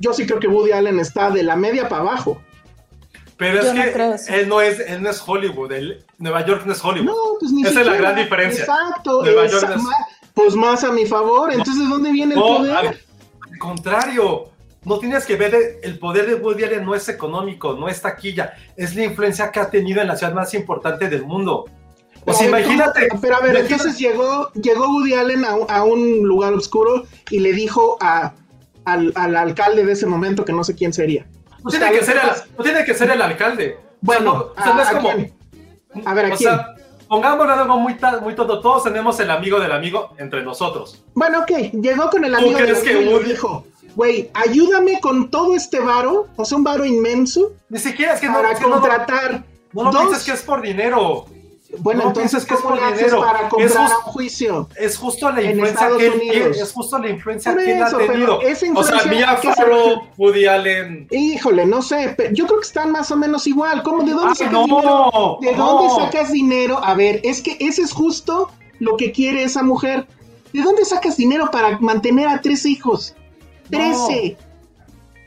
yo 0.00 0.12
sí 0.12 0.26
creo 0.26 0.40
que 0.40 0.48
Woody 0.48 0.72
Allen 0.72 0.98
está 1.00 1.30
de 1.30 1.42
la 1.42 1.56
media 1.56 1.88
para 1.88 2.02
abajo. 2.02 2.40
Pero 3.36 3.60
es 3.60 3.66
no 3.66 3.82
que 3.82 3.88
él 4.40 4.48
no 4.48 4.60
es, 4.60 4.78
él 4.80 5.02
no 5.02 5.10
es 5.10 5.22
Hollywood, 5.26 5.72
él- 5.72 6.04
Nueva 6.18 6.44
York 6.46 6.62
no 6.64 6.72
es 6.72 6.84
Hollywood. 6.84 7.06
No, 7.06 7.14
pues 7.40 7.50
ni 7.52 7.62
Esa 7.66 7.80
es 7.80 7.86
la 7.86 7.96
gran 7.96 8.14
diferencia. 8.16 8.60
Exacto. 8.64 9.22
Nueva 9.24 9.46
esa- 9.46 9.60
York 9.60 9.72
es- 9.76 9.82
ma- 9.82 10.06
pues 10.34 10.54
más 10.54 10.84
a 10.84 10.92
mi 10.92 11.06
favor. 11.06 11.50
Entonces, 11.52 11.78
¿de 11.78 11.86
dónde 11.88 12.12
viene 12.12 12.34
el 12.34 12.40
No, 12.40 12.46
poder? 12.58 12.76
al, 12.76 12.86
al 12.86 13.58
contrario, 13.58 14.44
no 14.84 14.98
tienes 14.98 15.24
que 15.26 15.36
ver 15.36 15.54
el, 15.54 15.62
el 15.82 15.98
poder 15.98 16.26
de 16.26 16.34
Woody 16.36 16.64
Allen 16.64 16.84
no 16.84 16.94
es 16.94 17.08
económico, 17.08 17.74
no 17.74 17.88
es 17.88 18.00
taquilla, 18.00 18.54
es 18.76 18.94
la 18.94 19.04
influencia 19.04 19.50
que 19.50 19.60
ha 19.60 19.70
tenido 19.70 20.00
en 20.00 20.08
la 20.08 20.16
ciudad 20.16 20.32
más 20.34 20.54
importante 20.54 21.08
del 21.08 21.24
mundo. 21.24 21.66
Ver, 22.26 22.48
imagínate. 22.48 23.08
¿cómo? 23.08 23.20
Pero 23.20 23.36
a 23.36 23.40
ver, 23.40 23.50
imagínate- 23.56 23.74
entonces 23.74 23.98
llegó, 23.98 24.52
llegó 24.52 24.86
Woody 24.88 25.14
Allen 25.14 25.44
a, 25.44 25.54
un- 25.56 25.70
a 25.70 25.82
un 25.84 26.18
lugar 26.22 26.52
oscuro 26.54 27.04
y 27.30 27.40
le 27.40 27.52
dijo 27.52 27.96
a, 28.00 28.32
al, 28.84 29.12
al 29.16 29.36
alcalde 29.36 29.84
de 29.84 29.92
ese 29.92 30.06
momento, 30.06 30.44
que 30.44 30.52
no 30.52 30.62
sé 30.64 30.74
quién 30.74 30.92
sería. 30.92 31.26
no, 31.64 31.70
tiene 31.70 31.90
que 31.92 32.04
ser 32.04 32.16
el, 32.16 32.22
no 32.58 32.64
tiene 32.64 32.84
que 32.84 32.94
ser 32.94 33.10
el 33.10 33.22
alcalde. 33.22 33.78
Bueno, 34.00 34.50
o 34.56 34.62
sea, 34.62 34.74
no, 34.74 34.80
o 34.80 34.84
sea, 34.84 34.92
no 34.92 35.08
a- 35.08 35.12
es 35.12 35.16
como. 35.16 36.08
A 36.08 36.14
ver, 36.14 36.24
¿a 36.26 36.34
o 36.34 36.36
quién? 36.36 36.50
sea, 36.50 36.74
pongámoslo 37.08 37.52
algo 37.52 37.76
muy, 37.78 37.96
muy 38.22 38.34
tonto. 38.34 38.60
Todos 38.60 38.84
tenemos 38.84 39.18
el 39.20 39.30
amigo 39.30 39.60
del 39.60 39.72
amigo 39.72 40.14
entre 40.18 40.42
nosotros. 40.42 41.04
Bueno, 41.14 41.40
ok, 41.40 41.50
llegó 41.80 42.08
con 42.10 42.24
el 42.24 42.32
¿Tú 42.32 42.38
amigo 42.38 42.58
crees 42.58 42.82
de 42.82 42.90
que 42.92 43.02
y 43.02 43.04
le 43.04 43.18
dijo, 43.24 43.66
güey, 43.94 44.30
ayúdame 44.34 44.98
con 45.00 45.30
todo 45.30 45.54
este 45.54 45.78
varo, 45.80 46.28
o 46.36 46.44
sea, 46.44 46.56
un 46.58 46.64
varo 46.64 46.84
inmenso, 46.84 47.52
Ni 47.68 47.78
siquiera 47.78 48.14
es 48.14 48.20
que 48.20 48.26
no, 48.28 48.34
para 48.34 48.52
es 48.52 48.58
que 48.58 48.64
no, 48.64 48.70
no, 48.76 48.80
contratar 48.80 49.44
no 49.74 49.82
lo 49.84 49.90
dos- 49.92 50.00
pienses 50.02 50.24
que 50.24 50.32
es 50.32 50.42
por 50.42 50.62
dinero. 50.62 51.26
Bueno, 51.78 52.02
no 52.02 52.08
entonces, 52.08 52.42
es 52.42 52.48
¿cómo 52.48 52.76
le 52.76 52.82
haces 52.82 53.14
para 53.14 53.40
Es 53.42 53.48
comprar 53.48 53.68
justo- 53.70 53.80
a 53.94 53.96
un 53.98 54.02
juicio? 54.12 54.68
Es 54.76 54.98
justo 54.98 55.30
la 55.32 55.40
En 55.40 55.50
influencia 55.52 55.88
que 55.96 56.06
él. 56.06 56.52
Es 56.54 56.72
justo 56.72 56.98
la 56.98 57.08
influencia 57.08 57.56
que 57.56 57.72
él 57.76 57.82
ha 57.82 57.90
tenido. 57.96 58.40
O 58.74 58.84
sea, 58.84 59.04
Mia 59.06 59.30
¿a 59.30 59.40
qué 59.40 59.48
se 59.48 59.54
Farrow? 59.54 60.02
Woody 60.18 60.46
Allen. 60.46 61.06
Híjole, 61.10 61.64
no 61.64 61.80
sé, 61.80 62.14
pero 62.16 62.32
yo 62.34 62.46
creo 62.46 62.60
que 62.60 62.66
están 62.66 62.92
más 62.92 63.10
o 63.10 63.16
menos 63.16 63.46
igual. 63.46 63.82
¿Cómo? 63.82 64.02
¿De 64.04 64.12
dónde 64.12 64.28
Ay, 64.30 64.34
sacas 64.36 64.52
no, 64.52 64.64
dinero? 64.66 65.38
¿De 65.40 65.52
no. 65.56 65.66
dónde 65.72 65.94
sacas 65.94 66.32
dinero? 66.32 66.78
A 66.84 66.94
ver, 66.94 67.20
es 67.24 67.40
que 67.40 67.56
ese 67.58 67.82
es 67.82 67.92
justo 67.92 68.50
lo 68.78 68.96
que 68.96 69.10
quiere 69.12 69.42
esa 69.44 69.62
mujer. 69.62 70.06
¿De 70.52 70.60
dónde 70.62 70.84
sacas 70.84 71.16
dinero 71.16 71.50
para 71.50 71.78
mantener 71.78 72.28
a 72.28 72.40
tres 72.42 72.66
hijos? 72.66 73.14
No. 73.70 73.78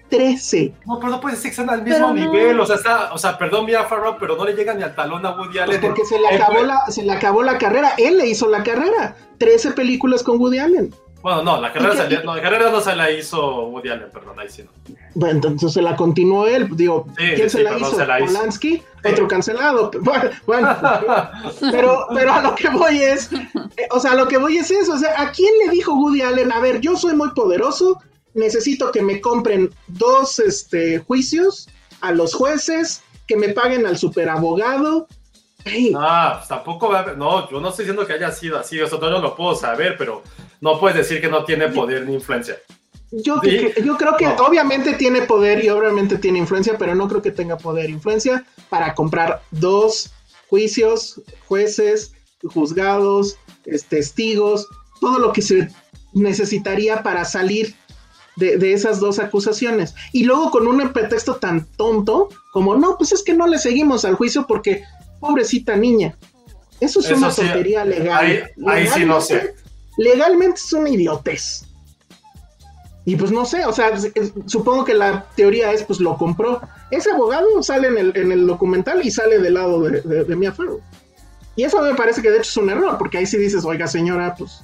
Trece. 0.10 0.36
Trece. 0.38 0.74
No, 0.86 1.00
pero 1.00 1.12
no 1.12 1.22
puedes 1.22 1.38
decir 1.40 1.52
que 1.56 1.62
están 1.62 1.70
al 1.76 1.84
mismo 1.84 2.14
Pero 2.14 2.26
no. 2.26 2.32
nivel. 2.32 2.60
O 2.60 2.66
sea, 2.66 2.76
está, 2.76 3.14
o 3.14 3.18
sea, 3.18 3.38
perdón, 3.38 3.66
Mia 3.66 3.84
Farrow, 3.86 4.16
pero 4.20 4.36
no 4.36 4.46
le 4.46 4.54
llega 4.54 4.74
ni 4.74 4.84
al 4.84 4.94
talón 4.96 5.26
a 5.26 5.32
Woody 5.32 5.54
Pues 5.54 5.62
Allen. 5.64 5.82
porque 5.82 6.06
se 6.06 6.20
le, 6.20 6.28
Eh, 6.28 6.36
acabó 6.36 6.54
pues, 6.56 6.68
la, 6.68 6.86
se 6.90 7.04
le 7.04 7.12
acabó 7.12 7.44
la 7.44 7.58
carrera. 7.58 7.94
Él 7.98 8.18
le 8.18 8.28
hizo 8.28 8.48
la 8.50 8.64
carrera. 8.64 9.16
Trece 9.38 9.72
películas 9.72 10.24
con 10.24 10.40
Woody 10.40 10.60
Allen. 10.60 10.94
Bueno, 11.22 11.42
no, 11.42 11.60
la 11.60 11.74
carrera, 11.74 11.94
¿Y 11.94 11.98
qué- 11.98 12.04
salía- 12.04 12.22
no, 12.24 12.36
la 12.36 12.42
carrera 12.44 12.70
no 12.70 12.82
se 12.82 12.96
la 12.96 13.10
hizo 13.10 13.66
Woody 13.70 13.90
Allen, 13.90 14.12
perdón, 14.12 14.40
ahí 14.40 14.48
sí 14.48 14.62
no. 14.64 14.70
Bueno, 15.16 15.34
entonces 15.36 15.74
se 15.74 15.82
la 15.82 15.96
continuó 15.96 16.46
él. 16.46 16.68
Digo, 16.76 17.08
Sí, 17.18 17.24
¿quién 17.36 17.50
sí, 17.50 17.58
se 17.58 17.64
la 17.64 17.76
hizo? 17.80 17.96
se 17.96 18.06
la 18.06 18.20
hizo. 18.22 18.32
Polanski, 18.32 18.84
otro 19.04 19.28
cancelado. 19.28 19.90
Bueno, 20.02 20.30
bueno, 20.46 20.70
pero, 21.72 22.06
pero 22.14 22.32
a 22.32 22.42
lo 22.42 22.54
que 22.54 22.70
voy 22.70 23.00
es, 23.02 23.32
eh, 23.34 23.48
o 23.90 24.00
sea, 24.00 24.12
a 24.12 24.16
lo 24.16 24.28
que 24.28 24.38
voy 24.38 24.58
es 24.58 24.70
eso. 24.70 24.94
O 24.94 24.98
sea, 24.98 25.20
¿a 25.20 25.32
quién 25.32 25.52
le 25.66 25.72
dijo 25.72 25.96
Woody 25.96 26.22
Allen? 26.22 26.52
A 26.52 26.60
ver, 26.60 26.80
yo 26.80 26.96
soy 26.96 27.16
muy 27.16 27.32
poderoso, 27.32 28.00
necesito 28.36 28.92
que 28.92 29.02
me 29.02 29.20
compren 29.22 29.72
dos 29.88 30.38
este, 30.40 31.00
juicios 31.00 31.68
a 32.02 32.12
los 32.12 32.34
jueces, 32.36 33.02
que 33.28 33.36
me 33.38 33.50
paguen 33.50 33.88
al 33.88 33.98
superabogado. 33.98 35.08
Ey, 35.64 35.90
No, 35.90 36.00
pues 36.38 36.48
tampoco 36.48 36.90
va 36.90 37.00
a 37.00 37.02
haber- 37.02 37.18
No, 37.18 37.50
yo 37.50 37.60
no 37.60 37.70
estoy 37.70 37.86
diciendo 37.86 38.06
que 38.06 38.14
haya 38.14 38.32
sido 38.32 38.60
así, 38.60 38.80
eso 38.80 39.00
no 39.00 39.20
lo 39.20 39.36
puedo 39.36 39.56
saber, 39.56 39.96
pero 39.98 40.22
no 40.62 40.80
puedes 40.80 40.98
decir 40.98 41.20
que 41.20 41.28
no 41.28 41.44
tiene 41.44 41.70
poder 41.70 42.06
ni 42.06 42.14
influencia. 42.14 42.58
Yo, 43.12 43.40
Sí. 43.42 43.50
que- 43.74 43.84
yo 43.84 43.98
creo 43.98 44.16
que 44.18 44.26
No. 44.26 44.36
obviamente 44.46 44.94
tiene 44.94 45.22
poder 45.24 45.64
y 45.64 45.70
obviamente 45.70 46.18
tiene 46.18 46.38
influencia, 46.40 46.78
pero 46.78 46.94
no 46.94 47.08
creo 47.08 47.22
que 47.22 47.32
tenga 47.32 47.58
poder 47.58 47.86
e 47.88 47.94
influencia 47.94 48.46
para 48.70 48.94
comprar 48.94 49.42
dos 49.52 50.12
juicios, 50.50 51.22
jueces, 51.48 52.12
juzgados, 52.44 53.38
es- 53.66 53.86
testigos, 53.86 54.68
todo 55.00 55.18
lo 55.20 55.34
que 55.34 55.42
se 55.42 55.70
necesitaría 56.14 57.02
para 57.04 57.26
salir 57.26 57.76
de, 58.36 58.58
de 58.58 58.74
esas 58.74 59.00
dos 59.00 59.20
acusaciones. 59.20 59.96
Y 60.12 60.24
luego 60.24 60.52
con 60.52 60.68
un 60.68 60.92
pretexto 60.94 61.36
tan 61.36 61.66
tonto 61.66 62.30
como, 62.52 62.76
no, 62.76 62.98
pues 62.98 63.12
es 63.12 63.24
que 63.24 63.34
no 63.34 63.48
le 63.48 63.58
seguimos 63.60 64.06
al 64.06 64.16
juicio 64.16 64.46
porque 64.48 64.84
pobrecita 65.20 65.76
niña. 65.76 66.18
Eso 66.80 67.00
es 67.00 67.06
Eso 67.08 67.16
una 67.18 67.32
sí, 67.32 67.42
tontería 67.42 67.86
legal. 67.86 68.26
ahí- 68.26 68.44
ahí 68.68 68.88
sí 68.88 69.06
no 69.06 69.22
sé. 69.22 69.56
Legalmente 69.98 70.60
es 70.64 70.74
una 70.74 70.90
idiotez. 70.90 71.64
Y 73.08 73.16
pues 73.16 73.32
no 73.32 73.46
sé, 73.46 73.64
o 73.66 73.72
sea, 73.72 73.92
supongo 74.48 74.84
que 74.84 74.96
la 74.96 75.28
teoría 75.36 75.72
es, 75.72 75.84
pues 75.84 76.00
lo 76.00 76.18
compró. 76.18 76.60
Ese 76.90 77.12
abogado 77.12 77.62
sale 77.62 77.88
en 77.90 77.98
el, 78.00 78.18
en 78.18 78.32
el 78.32 78.48
documental 78.48 79.06
y 79.06 79.12
sale 79.12 79.38
del 79.40 79.54
lado 79.54 79.80
de, 79.84 80.02
de, 80.02 80.24
de 80.24 80.36
Mia 80.36 80.52
Farrow. 80.52 80.82
Y 81.56 81.64
eso 81.64 81.82
me 81.82 81.94
parece 81.94 82.22
que 82.24 82.32
de 82.32 82.38
hecho 82.40 82.50
es 82.50 82.58
un 82.58 82.70
error, 82.72 82.98
porque 82.98 83.20
ahí 83.20 83.26
sí 83.28 83.38
dices, 83.38 83.64
oiga 83.64 83.88
señora, 83.88 84.34
pues 84.36 84.60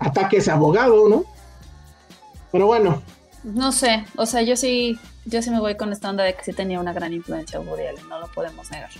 ataque 0.00 0.36
a 0.36 0.38
ese 0.40 0.50
abogado, 0.50 1.08
¿no? 1.08 1.24
Pero 2.56 2.66
bueno, 2.66 3.02
No 3.44 3.70
sé, 3.70 4.04
o 4.16 4.26
sea, 4.26 4.42
yo 4.42 4.56
sí, 4.56 4.98
yo 5.24 5.40
sí 5.42 5.50
me 5.50 5.60
voy 5.60 5.76
con 5.76 5.92
esta 5.92 6.10
onda 6.10 6.24
de 6.24 6.34
que 6.34 6.42
sí 6.42 6.52
tenía 6.52 6.80
una 6.80 6.92
gran 6.92 7.12
influencia 7.12 7.60
Woody 7.60 7.86
Allen, 7.86 8.08
no 8.08 8.18
lo 8.18 8.26
podemos 8.28 8.70
negar. 8.70 8.90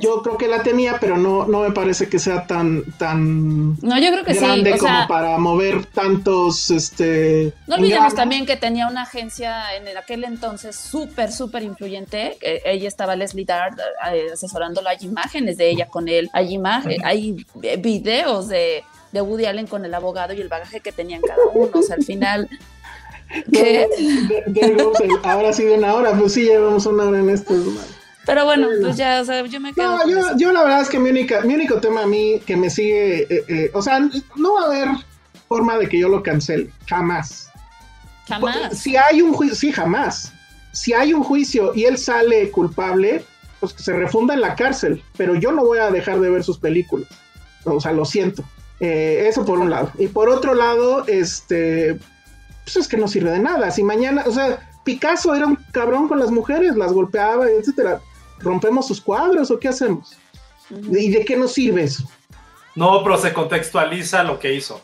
Yo 0.00 0.22
creo 0.22 0.36
que 0.36 0.48
la 0.48 0.64
tenía, 0.64 0.96
pero 0.98 1.16
no, 1.16 1.46
no 1.46 1.60
me 1.60 1.70
parece 1.70 2.08
que 2.08 2.18
sea 2.18 2.48
tan, 2.48 2.82
tan 2.98 3.76
no, 3.80 3.96
yo 3.96 4.10
creo 4.10 4.24
que 4.24 4.34
sí, 4.34 4.40
grande 4.40 4.74
o 4.74 4.78
como 4.78 4.92
sea, 4.92 5.06
para 5.06 5.38
mover 5.38 5.86
tantos, 5.86 6.68
este... 6.72 7.52
no 7.68 7.76
olvidemos 7.76 8.12
también 8.14 8.44
que 8.44 8.56
tenía 8.56 8.88
una 8.88 9.02
agencia 9.02 9.76
en 9.76 9.86
el- 9.86 9.96
aquel 9.96 10.24
entonces 10.24 10.74
súper, 10.74 11.30
súper 11.30 11.62
influyente. 11.62 12.36
ella 12.40 12.88
estaba 12.88 13.14
Leslie 13.14 13.44
Dart 13.44 13.78
eh, 14.12 14.26
asesorándolo. 14.32 14.88
Hay 14.88 14.98
imágenes 15.02 15.56
de 15.56 15.70
ella 15.70 15.86
con 15.86 16.08
él, 16.08 16.28
hay 16.32 16.54
imágenes, 16.54 16.98
hay 17.04 17.46
videos 17.78 18.48
de, 18.48 18.82
de 19.12 19.22
Woody 19.22 19.46
Allen 19.46 19.66
con 19.66 19.84
el 19.84 19.94
abogado 19.94 20.32
y 20.34 20.40
el 20.40 20.48
bagaje 20.48 20.80
que 20.80 20.92
tenían 20.92 21.22
cada 21.22 21.38
uno. 21.54 21.70
O 21.72 21.82
sea, 21.82 21.96
al 21.96 22.04
final, 22.04 22.48
¿qué? 23.52 23.88
Ahora 25.22 25.52
sí 25.52 25.64
de 25.64 25.74
una 25.74 25.94
hora, 25.94 26.12
pues 26.12 26.32
sí, 26.32 26.44
llevamos 26.44 26.86
una 26.86 27.04
hora 27.04 27.18
en 27.18 27.30
esto. 27.30 27.54
Pero 28.26 28.44
bueno, 28.44 28.68
pues 28.82 28.96
ya, 28.96 29.22
o 29.22 29.24
sea, 29.24 29.44
yo 29.46 29.58
me 29.58 29.72
quedo 29.72 30.06
No, 30.06 30.36
yo 30.36 30.52
la 30.52 30.62
verdad 30.62 30.82
es 30.82 30.90
que 30.90 30.98
mi, 30.98 31.08
única, 31.08 31.40
mi 31.40 31.54
único 31.54 31.80
tema 31.80 32.02
a 32.02 32.06
mí 32.06 32.40
que 32.44 32.56
me 32.56 32.68
sigue, 32.68 33.22
eh, 33.22 33.44
eh, 33.48 33.70
o 33.72 33.80
sea, 33.80 34.00
no 34.36 34.54
va 34.54 34.62
a 34.62 34.66
haber 34.66 34.88
forma 35.48 35.78
de 35.78 35.88
que 35.88 35.98
yo 35.98 36.10
lo 36.10 36.22
cancele, 36.22 36.70
jamás. 36.86 37.50
Jamás. 38.28 38.78
Si 38.78 38.96
hay 38.96 39.22
un 39.22 39.32
juicio, 39.32 39.56
sí, 39.56 39.72
jamás. 39.72 40.32
Si 40.72 40.92
hay 40.92 41.14
un 41.14 41.24
juicio 41.24 41.72
y 41.74 41.84
él 41.84 41.96
sale 41.96 42.50
culpable, 42.50 43.24
pues 43.60 43.72
que 43.72 43.82
se 43.82 43.94
refunda 43.94 44.34
en 44.34 44.42
la 44.42 44.54
cárcel, 44.54 45.02
pero 45.16 45.34
yo 45.34 45.50
no 45.50 45.64
voy 45.64 45.78
a 45.78 45.90
dejar 45.90 46.20
de 46.20 46.28
ver 46.28 46.44
sus 46.44 46.58
películas. 46.58 47.08
O 47.64 47.80
sea, 47.80 47.92
lo 47.92 48.04
siento. 48.04 48.44
Eh, 48.80 49.26
eso 49.28 49.44
por 49.44 49.58
un 49.58 49.70
lado. 49.70 49.90
Y 49.98 50.08
por 50.08 50.28
otro 50.28 50.54
lado, 50.54 51.04
este, 51.06 51.98
pues 52.64 52.76
es 52.76 52.88
que 52.88 52.96
no 52.96 53.08
sirve 53.08 53.30
de 53.30 53.40
nada. 53.40 53.70
Si 53.70 53.82
mañana, 53.82 54.24
o 54.26 54.32
sea, 54.32 54.68
Picasso 54.84 55.34
era 55.34 55.46
un 55.46 55.56
cabrón 55.72 56.08
con 56.08 56.18
las 56.18 56.30
mujeres, 56.30 56.76
las 56.76 56.92
golpeaba, 56.92 57.48
etcétera. 57.48 58.00
¿Rompemos 58.40 58.86
sus 58.86 59.00
cuadros 59.00 59.50
o 59.50 59.58
qué 59.58 59.68
hacemos? 59.68 60.16
¿Y 60.70 61.10
de 61.10 61.24
qué 61.24 61.36
nos 61.36 61.52
sirve 61.52 61.84
eso? 61.84 62.04
No, 62.74 63.02
pero 63.02 63.18
se 63.18 63.32
contextualiza 63.32 64.22
lo 64.22 64.38
que 64.38 64.54
hizo. 64.54 64.80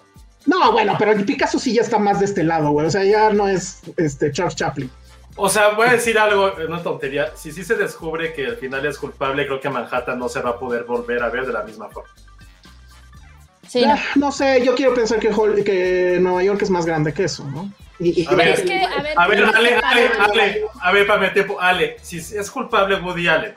No, 0.46 0.72
bueno, 0.72 0.96
pero 0.98 1.12
el 1.12 1.24
Picasso 1.24 1.58
sí 1.58 1.72
ya 1.72 1.82
está 1.82 1.98
más 1.98 2.18
de 2.18 2.26
este 2.26 2.42
lado, 2.42 2.70
güey. 2.70 2.86
O 2.86 2.90
sea, 2.90 3.04
ya 3.04 3.32
no 3.32 3.48
es 3.48 3.80
este 3.96 4.32
Charles 4.32 4.56
Chaplin. 4.56 4.90
O 5.36 5.48
sea, 5.48 5.70
voy 5.70 5.88
a 5.88 5.92
decir 5.92 6.18
algo, 6.18 6.52
una 6.66 6.82
tontería. 6.82 7.32
Si 7.34 7.50
sí 7.50 7.64
se 7.64 7.74
descubre 7.74 8.32
que 8.32 8.46
al 8.46 8.56
final 8.56 8.84
es 8.86 8.98
culpable, 8.98 9.46
creo 9.46 9.60
que 9.60 9.68
Manhattan 9.68 10.18
no 10.18 10.28
se 10.28 10.40
va 10.40 10.50
a 10.50 10.58
poder 10.58 10.84
volver 10.84 11.22
a 11.22 11.28
ver 11.28 11.46
de 11.46 11.52
la 11.52 11.62
misma 11.62 11.88
forma. 11.88 12.10
Sí, 13.74 13.84
no. 13.84 13.94
Ah, 13.94 13.98
no 14.14 14.30
sé, 14.30 14.64
yo 14.64 14.76
quiero 14.76 14.94
pensar 14.94 15.18
que, 15.18 15.32
Hol- 15.32 15.64
que 15.64 16.18
Nueva 16.20 16.44
York 16.44 16.62
es 16.62 16.70
más 16.70 16.86
grande 16.86 17.12
que 17.12 17.24
eso, 17.24 17.44
¿no? 17.44 17.72
Y, 17.98 18.22
y 18.22 18.26
A 18.26 18.30
ver, 18.36 18.48
es 18.50 18.60
que, 18.60 18.80
a 18.84 19.02
ver, 19.02 19.18
A 19.18 19.22
Ale, 19.24 19.74
Ale. 19.74 20.08
Ale, 20.32 20.62
a 20.80 20.92
ver, 20.92 21.06
para 21.08 21.32
tiempo, 21.32 21.60
Ale, 21.60 21.96
si 22.00 22.18
es 22.18 22.50
culpable 22.52 22.94
Woody 23.00 23.26
Allen 23.26 23.54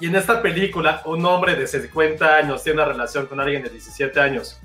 y 0.00 0.06
en 0.06 0.16
esta 0.16 0.42
película 0.42 1.02
un 1.04 1.24
hombre 1.24 1.54
de 1.54 1.68
50 1.68 2.36
años 2.36 2.64
tiene 2.64 2.82
una 2.82 2.90
relación 2.92 3.26
con 3.26 3.38
alguien 3.38 3.62
de 3.62 3.70
17 3.70 4.18
años, 4.20 4.58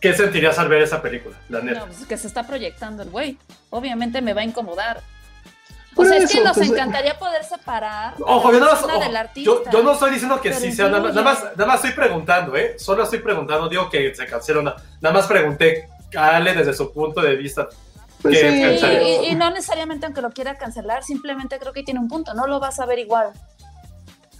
¿qué 0.00 0.14
sentirías 0.14 0.58
al 0.58 0.68
ver 0.68 0.80
esa 0.80 1.02
película? 1.02 1.36
La 1.50 1.60
neta. 1.60 1.80
No, 1.80 1.86
pues 1.88 2.06
que 2.06 2.16
se 2.16 2.26
está 2.26 2.46
proyectando 2.46 3.02
el 3.02 3.10
güey. 3.10 3.36
Obviamente 3.68 4.22
me 4.22 4.32
va 4.32 4.40
a 4.40 4.44
incomodar. 4.44 5.02
O 5.96 6.04
sea, 6.04 6.18
es 6.18 6.30
que 6.30 6.38
eso, 6.38 6.44
nos 6.46 6.56
pues, 6.56 6.70
encantaría 6.70 7.18
poder 7.18 7.42
separar 7.44 8.14
Ojo, 8.20 8.52
la 8.52 8.58
yo 8.58 8.64
no, 8.64 8.72
ojo, 8.72 8.98
del 9.00 9.16
artista. 9.16 9.70
yo 9.72 9.82
no 9.82 9.92
estoy 9.92 10.12
diciendo 10.12 10.40
que 10.40 10.52
sí 10.54 10.70
sea, 10.72 10.88
nada 10.88 11.00
más, 11.02 11.14
nada, 11.14 11.22
más, 11.22 11.42
nada 11.56 11.66
más 11.66 11.76
estoy 11.76 11.90
preguntando, 11.92 12.56
¿eh? 12.56 12.76
Solo 12.78 13.02
estoy 13.02 13.18
preguntando, 13.18 13.68
digo 13.68 13.90
que 13.90 14.14
se 14.14 14.26
cancela 14.26 14.60
una. 14.60 14.76
Nada 15.00 15.14
más 15.14 15.26
pregunté 15.26 15.88
a 16.16 16.36
Ale 16.36 16.54
desde 16.54 16.74
su 16.74 16.92
punto 16.92 17.20
de 17.20 17.34
vista. 17.36 17.68
Pues 18.22 18.38
¿Qué 18.38 18.50
sí, 18.50 18.56
Y, 18.58 18.60
pensarías? 18.62 19.02
y- 19.02 19.26
y 19.30 19.34
no 19.34 19.50
necesariamente 19.50 20.06
aunque 20.06 20.20
lo 20.20 20.30
quiera 20.30 20.56
cancelar, 20.56 21.02
simplemente 21.02 21.58
creo 21.58 21.72
que 21.72 21.82
tiene 21.82 21.98
un 22.00 22.08
punto, 22.08 22.34
no 22.34 22.46
lo 22.46 22.60
vas 22.60 22.78
a 22.78 22.86
ver 22.86 22.98
igual. 22.98 23.32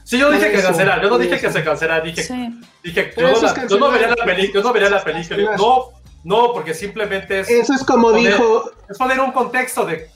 Sí, 0.05 0.19
yo 0.19 0.31
dije 0.31 0.51
que 0.51 0.59
eso, 0.59 0.69
cancelar, 0.69 1.01
yo 1.03 1.09
no 1.09 1.19
dije 1.19 1.37
eso. 1.37 1.47
que 1.47 1.53
se 1.53 1.65
cancelara, 1.65 2.01
dije, 2.05 2.23
Sí. 2.23 2.61
dije 2.83 3.13
yo, 3.17 3.23
no 3.23 3.29
eso 3.29 3.43
la- 3.43 3.67
yo 3.67 3.79
no 3.79 3.91
vería 3.91 4.09
la 4.09 4.17
película, 4.25 4.61
yo 4.61 4.67
no 4.67 4.73
vería 4.73 4.91
la 4.91 5.03
película. 5.05 5.57
No, 5.57 5.89
no, 6.25 6.53
porque 6.53 6.75
simplemente 6.75 7.41
es, 7.41 7.49
Eso 7.51 7.73
es 7.75 7.85
como 7.85 8.09
poner, 8.11 8.33
dijo, 8.33 8.71
es 8.89 8.99
poner 8.99 9.21
un 9.21 9.33
contexto 9.33 9.85
de 9.87 10.11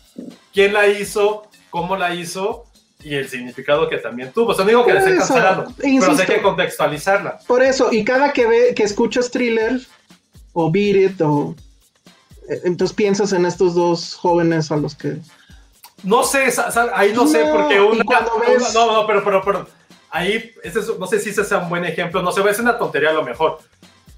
quién 0.53 0.73
la 0.73 0.87
hizo, 0.87 1.47
cómo 1.71 1.97
la 1.97 2.15
hizo 2.15 2.65
y 3.03 3.15
el 3.15 3.29
significado 3.29 3.89
que 3.89 3.99
también 3.99 4.33
tuvo. 4.33 4.53
O 4.53 4.55
sea, 4.55 4.65
no 4.65 4.71
digo 4.71 4.85
que 4.87 4.95
la 4.95 5.01
Por 5.01 5.09
esté 5.11 5.23
eso, 5.23 5.35
cancelando, 5.35 5.65
pero 5.65 5.77
sí 5.77 5.87
hay 5.87 5.95
insisto. 5.95 6.33
que 6.33 6.43
contextualizarla. 6.43 7.39
por 7.47 7.63
eso, 7.63 7.89
y 7.93 8.05
cada 8.05 8.33
que 8.33 8.47
ve, 8.47 8.75
que 8.75 8.83
escuchas 8.83 9.31
thriller, 9.31 9.81
o 10.53 10.71
Beat 10.71 10.97
It, 11.13 11.21
o 11.21 11.55
eh, 12.49 12.61
entonces 12.65 12.95
piensas 12.95 13.33
en 13.33 13.45
estos 13.47 13.75
dos 13.75 14.15
jóvenes 14.15 14.71
a 14.71 14.77
los 14.77 14.95
que 14.95 15.17
No 16.03 16.23
sé, 16.23 16.53
ahí 16.95 17.13
no, 17.15 17.27
sé, 17.27 17.45
No, 17.45 17.53
porque 17.53 17.75
y 17.77 17.79
una, 17.79 18.05
ves- 18.47 18.75
no, 18.75 18.93
no, 18.93 19.07
pero, 19.07 19.25
pero, 19.25 19.43
pero, 19.43 19.67
ahí, 20.11 20.53
este 20.63 20.79
es- 20.81 20.99
no 20.99 21.07
sé 21.07 21.19
si 21.21 21.31
ese 21.31 21.45
sea 21.45 21.59
un 21.59 21.69
buen 21.69 21.85
ejemplo, 21.85 22.23
no 22.23 22.31
sé, 22.31 22.41
es 22.49 22.59
una 22.59 22.79
tontería 22.79 23.11
a 23.11 23.15
lo 23.15 23.23
mejor. 23.25 23.59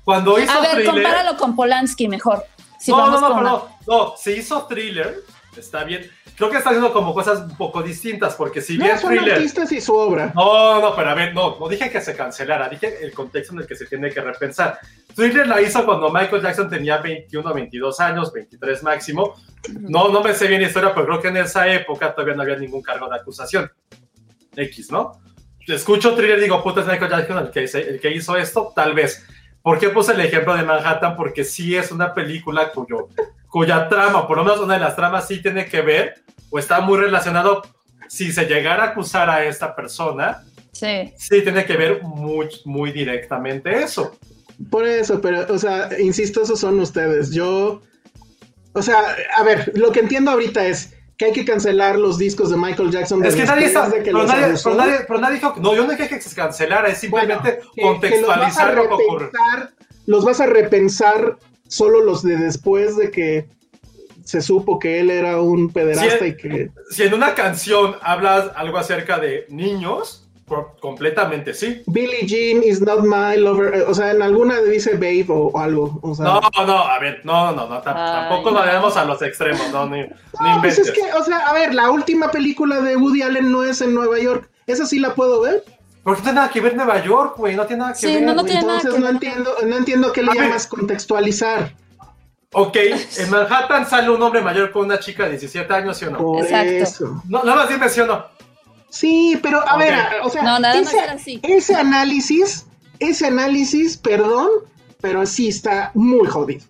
Cuando 0.04 0.38
hizo 0.38 0.52
A 0.52 0.60
ver, 0.60 0.70
thriller, 0.76 0.92
compáralo 0.92 1.36
con 1.36 1.56
Polanski 1.56 2.06
mejor. 2.06 2.44
Si 2.78 2.90
no, 2.92 2.98
no, 3.10 3.20
no, 3.20 3.28
con 3.28 3.28
pero 3.28 3.40
una- 3.40 3.50
no, 3.50 3.68
no, 3.86 4.14
si 4.16 4.32
hizo 4.32 4.66
thriller, 4.66 5.22
está 5.60 5.84
bien. 5.84 6.10
Creo 6.36 6.50
que 6.50 6.56
está 6.58 6.70
haciendo 6.70 6.92
como 6.92 7.14
cosas 7.14 7.40
un 7.40 7.56
poco 7.56 7.82
distintas, 7.82 8.34
porque 8.34 8.60
si 8.60 8.76
bien 8.76 8.92
no 8.94 8.98
son 8.98 9.10
thriller. 9.14 9.34
artistas 9.36 9.72
y 9.72 9.80
su 9.80 9.94
obra. 9.94 10.32
No, 10.34 10.80
no, 10.80 10.94
pero 10.94 11.10
a 11.10 11.14
ver, 11.14 11.34
no, 11.34 11.58
no 11.58 11.68
dije 11.68 11.90
que 11.90 12.00
se 12.00 12.14
cancelara, 12.16 12.68
dije 12.68 12.98
el 13.04 13.12
contexto 13.12 13.54
en 13.54 13.60
el 13.60 13.66
que 13.66 13.74
se 13.76 13.86
tiene 13.86 14.10
que 14.10 14.20
repensar. 14.20 14.78
Thriller 15.14 15.46
la 15.46 15.60
hizo 15.62 15.84
cuando 15.84 16.10
Michael 16.10 16.42
Jackson 16.42 16.68
tenía 16.68 16.98
21, 16.98 17.54
22 17.54 18.00
años, 18.00 18.32
23 18.32 18.82
máximo. 18.82 19.34
No, 19.80 20.08
no 20.08 20.22
me 20.22 20.34
sé 20.34 20.46
bien 20.46 20.60
la 20.62 20.68
historia, 20.68 20.92
pero 20.94 21.06
creo 21.06 21.20
que 21.22 21.28
en 21.28 21.38
esa 21.38 21.66
época 21.72 22.14
todavía 22.14 22.34
no 22.34 22.42
había 22.42 22.56
ningún 22.56 22.82
cargo 22.82 23.08
de 23.08 23.16
acusación. 23.16 23.70
X, 24.54 24.90
¿no? 24.90 25.12
Escucho 25.66 26.14
Thriller 26.14 26.38
y 26.38 26.42
digo, 26.42 26.62
puta, 26.62 26.80
es 26.80 26.86
Michael 26.86 27.10
Jackson 27.10 27.38
el 27.38 27.50
que, 27.50 27.62
hizo- 27.64 27.78
el 27.78 28.00
que 28.00 28.10
hizo 28.12 28.36
esto, 28.36 28.72
tal 28.74 28.94
vez. 28.94 29.26
¿Por 29.62 29.80
qué 29.80 29.88
puse 29.88 30.12
el 30.12 30.20
ejemplo 30.20 30.54
de 30.54 30.62
Manhattan? 30.62 31.16
Porque 31.16 31.42
sí 31.42 31.74
es 31.74 31.90
una 31.90 32.14
película 32.14 32.70
cuyo, 32.70 33.08
cuya 33.56 33.88
trama, 33.88 34.26
por 34.28 34.36
lo 34.36 34.44
menos 34.44 34.60
una 34.60 34.74
de 34.74 34.80
las 34.80 34.94
tramas 34.96 35.26
sí 35.26 35.40
tiene 35.40 35.64
que 35.64 35.80
ver 35.80 36.16
o 36.50 36.58
está 36.58 36.80
muy 36.82 36.98
relacionado. 36.98 37.62
Si 38.06 38.30
se 38.30 38.44
llegara 38.44 38.82
a 38.84 38.86
acusar 38.88 39.30
a 39.30 39.46
esta 39.46 39.74
persona, 39.74 40.44
Sí. 40.72 41.10
sí 41.16 41.40
tiene 41.40 41.64
que 41.64 41.74
ver 41.74 42.02
muy, 42.02 42.50
muy 42.66 42.92
directamente 42.92 43.82
eso. 43.82 44.14
Por 44.70 44.86
eso, 44.86 45.22
pero, 45.22 45.46
o 45.48 45.58
sea, 45.58 45.88
insisto, 45.98 46.42
esos 46.42 46.60
son 46.60 46.78
ustedes. 46.80 47.30
Yo, 47.32 47.80
o 48.74 48.82
sea, 48.82 48.98
a 49.38 49.42
ver, 49.42 49.72
lo 49.74 49.90
que 49.90 50.00
entiendo 50.00 50.32
ahorita 50.32 50.66
es 50.66 50.92
que 51.16 51.24
hay 51.24 51.32
que 51.32 51.46
cancelar 51.46 51.98
los 51.98 52.18
discos 52.18 52.50
de 52.50 52.58
Michael 52.58 52.90
Jackson. 52.90 53.24
Es 53.24 53.34
que 53.34 53.44
nadie 53.46 53.66
está, 53.68 53.88
de 53.88 54.00
que 54.00 54.12
pero 54.12 54.18
los 54.18 54.26
nadie, 54.26 54.54
pero, 54.62 54.76
nadie, 54.76 54.96
pero 55.08 55.18
nadie 55.18 55.34
dijo, 55.36 55.54
no, 55.62 55.74
yo 55.74 55.84
no 55.86 55.92
dije 55.92 56.10
que 56.10 56.20
se 56.20 56.34
cancelara, 56.36 56.88
es 56.90 57.08
Bueno, 57.08 57.36
simplemente 57.42 57.60
que- 57.74 58.10
que 58.10 58.20
los 58.20 58.28
vas 58.28 58.58
a 58.58 58.66
contextualizar 58.66 58.74
lo 58.74 58.88
que 58.88 58.94
ocurre. 58.94 59.30
Los 60.04 60.24
vas 60.26 60.40
a 60.42 60.46
repensar 60.46 61.38
solo 61.68 62.00
los 62.02 62.22
de 62.22 62.36
después 62.36 62.96
de 62.96 63.10
que 63.10 63.46
se 64.24 64.40
supo 64.40 64.78
que 64.78 64.98
él 65.00 65.10
era 65.10 65.40
un 65.40 65.72
pederasta 65.72 66.26
y 66.26 66.36
que... 66.36 66.70
Si 66.90 67.04
en 67.04 67.14
una 67.14 67.34
canción 67.34 67.94
hablas 68.02 68.50
algo 68.56 68.78
acerca 68.78 69.18
de 69.18 69.46
niños, 69.50 70.28
por- 70.46 70.76
completamente 70.80 71.54
sí. 71.54 71.82
Billie 71.86 72.26
Jean 72.26 72.62
is 72.64 72.80
not 72.80 73.04
my 73.04 73.36
lover, 73.36 73.74
eh, 73.74 73.82
o 73.86 73.94
sea, 73.94 74.10
en 74.10 74.22
alguna 74.22 74.60
dice 74.60 74.94
babe 74.94 75.26
o, 75.28 75.46
o 75.48 75.58
algo, 75.58 76.00
o 76.02 76.14
sea... 76.14 76.24
No, 76.24 76.40
no, 76.66 76.78
a 76.78 76.98
ver, 76.98 77.20
no, 77.24 77.52
no, 77.52 77.68
no, 77.68 77.80
tampoco 77.82 78.50
lo 78.50 78.58
vayamos 78.60 78.96
a 78.96 79.04
los 79.04 79.22
extremos, 79.22 79.70
no, 79.72 79.88
ni, 79.88 80.02
ni 80.02 80.08
No, 80.40 80.60
pues 80.60 80.78
es 80.78 80.90
que, 80.90 81.02
o 81.02 81.22
sea, 81.22 81.38
a 81.38 81.52
ver, 81.52 81.72
la 81.74 81.90
última 81.90 82.30
película 82.30 82.80
de 82.80 82.96
Woody 82.96 83.22
Allen 83.22 83.52
no 83.52 83.62
es 83.62 83.80
en 83.80 83.94
Nueva 83.94 84.18
York. 84.18 84.50
¿Esa 84.66 84.86
sí 84.86 84.98
la 84.98 85.14
puedo 85.14 85.40
ver? 85.42 85.62
Porque 86.06 86.20
no 86.20 86.22
tiene 86.22 86.36
nada 86.36 86.50
que 86.50 86.60
ver 86.60 86.76
Nueva 86.76 87.02
York, 87.02 87.34
güey, 87.36 87.56
no 87.56 87.66
tiene 87.66 87.80
nada 87.80 87.92
que 87.94 87.98
Sí, 87.98 88.06
ver. 88.06 88.22
no, 88.22 88.32
no 88.32 88.42
nada 88.44 88.58
Entonces 88.60 88.92
que 88.94 88.98
no 89.00 89.06
ver. 89.06 89.14
entiendo, 89.14 89.56
no 89.66 89.76
entiendo 89.76 90.12
qué 90.12 90.22
le 90.22 90.30
A 90.30 90.34
ver. 90.34 90.42
llamas 90.44 90.68
contextualizar. 90.68 91.74
Ok, 92.52 92.76
en 92.76 93.30
Manhattan 93.30 93.88
sale 93.90 94.08
un 94.10 94.22
hombre 94.22 94.40
mayor 94.40 94.70
con 94.70 94.84
una 94.84 95.00
chica 95.00 95.24
de 95.24 95.30
17 95.30 95.74
años, 95.74 95.96
¿sí 95.98 96.04
o 96.04 96.10
no? 96.12 96.18
Por 96.18 96.44
Exacto. 96.44 96.70
eso. 96.70 97.22
No, 97.28 97.42
nada 97.42 97.56
más 97.56 97.68
dime 97.70 97.88
sí 97.88 97.98
o 98.02 98.06
no. 98.06 98.24
Sí, 98.88 99.36
pero 99.42 99.68
a 99.68 99.76
ver, 99.76 99.94
o 100.22 100.30
sea, 100.30 100.44
No, 100.44 100.60
nada 100.60 100.76
más 100.76 100.86
ese, 100.86 100.98
era 101.02 101.12
así. 101.14 101.40
ese 101.42 101.74
análisis, 101.74 102.66
ese 103.00 103.26
análisis, 103.26 103.96
perdón, 103.96 104.48
pero 105.00 105.26
sí 105.26 105.48
está 105.48 105.90
muy 105.94 106.28
jodido. 106.28 106.64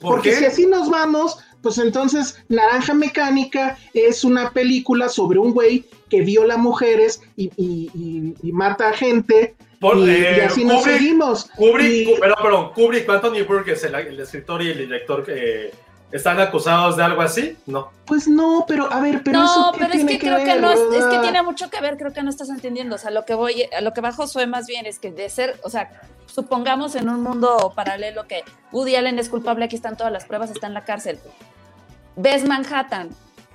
¿Por 0.00 0.12
Porque 0.14 0.30
qué? 0.30 0.36
si 0.36 0.44
así 0.46 0.66
nos 0.66 0.88
vamos, 0.88 1.38
pues 1.62 1.78
entonces 1.78 2.42
Naranja 2.48 2.94
Mecánica 2.94 3.76
es 3.94 4.24
una 4.24 4.50
película 4.50 5.08
sobre 5.08 5.38
un 5.38 5.52
güey 5.52 5.84
que 6.08 6.22
viola 6.22 6.56
mujeres 6.56 7.20
y, 7.36 7.50
y- 7.56 7.90
y- 7.94 8.34
y 8.42 8.52
mata 8.52 8.88
a 8.88 8.92
gente. 8.92 9.54
Por- 9.80 9.98
y, 9.98 10.10
eh, 10.10 10.34
y 10.38 10.40
así 10.40 10.64
nos 10.64 10.82
seguimos. 10.84 11.50
Kubrick, 11.56 12.18
perdón, 12.20 12.38
perdón, 12.42 12.72
Kubrick, 12.74 13.08
Anthony 13.08 13.44
Burgess, 13.46 13.84
el, 13.84 13.94
el 13.94 14.20
escritor 14.20 14.62
y 14.62 14.70
el 14.70 14.78
director, 14.78 15.24
eh, 15.28 15.72
¿están 16.10 16.40
acusados 16.40 16.96
de 16.96 17.02
algo 17.04 17.20
así? 17.22 17.56
No. 17.66 17.90
Pues 18.06 18.26
no, 18.26 18.64
pero 18.66 18.90
a 18.92 19.00
ver, 19.00 19.22
pero 19.22 19.38
no, 19.40 19.44
eso 19.44 19.72
qué 19.72 19.78
pero 19.80 19.90
es 19.92 19.96
tiene 19.98 20.12
que 20.12 20.18
creo 20.26 20.38
que 20.38 20.44
ver, 20.46 20.60
no 20.60 20.70
es, 20.72 20.80
es 20.96 21.04
que 21.04 21.18
tiene 21.18 21.42
mucho 21.42 21.68
que 21.70 21.80
ver, 21.80 21.96
creo 21.96 22.12
que 22.12 22.22
no 22.22 22.30
estás 22.30 22.48
entendiendo. 22.48 22.96
O 22.96 22.98
sea, 22.98 23.10
lo 23.10 23.24
que 23.24 23.34
voy, 23.34 23.64
a 23.76 23.80
lo 23.82 23.92
que 23.92 24.00
va 24.00 24.12
Josué 24.12 24.46
más 24.46 24.66
bien 24.66 24.86
es 24.86 24.98
que 24.98 25.12
de 25.12 25.28
ser, 25.28 25.60
o 25.62 25.70
sea, 25.70 26.00
supongamos 26.26 26.94
en 26.96 27.08
un 27.08 27.22
mundo 27.22 27.72
paralelo 27.76 28.26
que 28.26 28.42
Woody 28.72 28.96
Allen 28.96 29.18
es 29.18 29.28
culpable, 29.28 29.64
aquí 29.64 29.76
están 29.76 29.96
todas 29.96 30.12
las 30.12 30.24
pruebas, 30.24 30.50
está 30.50 30.66
en 30.66 30.74
la 30.74 30.84
cárcel. 30.84 31.18
Ves 32.18 32.44
Manhattan, 32.44 33.10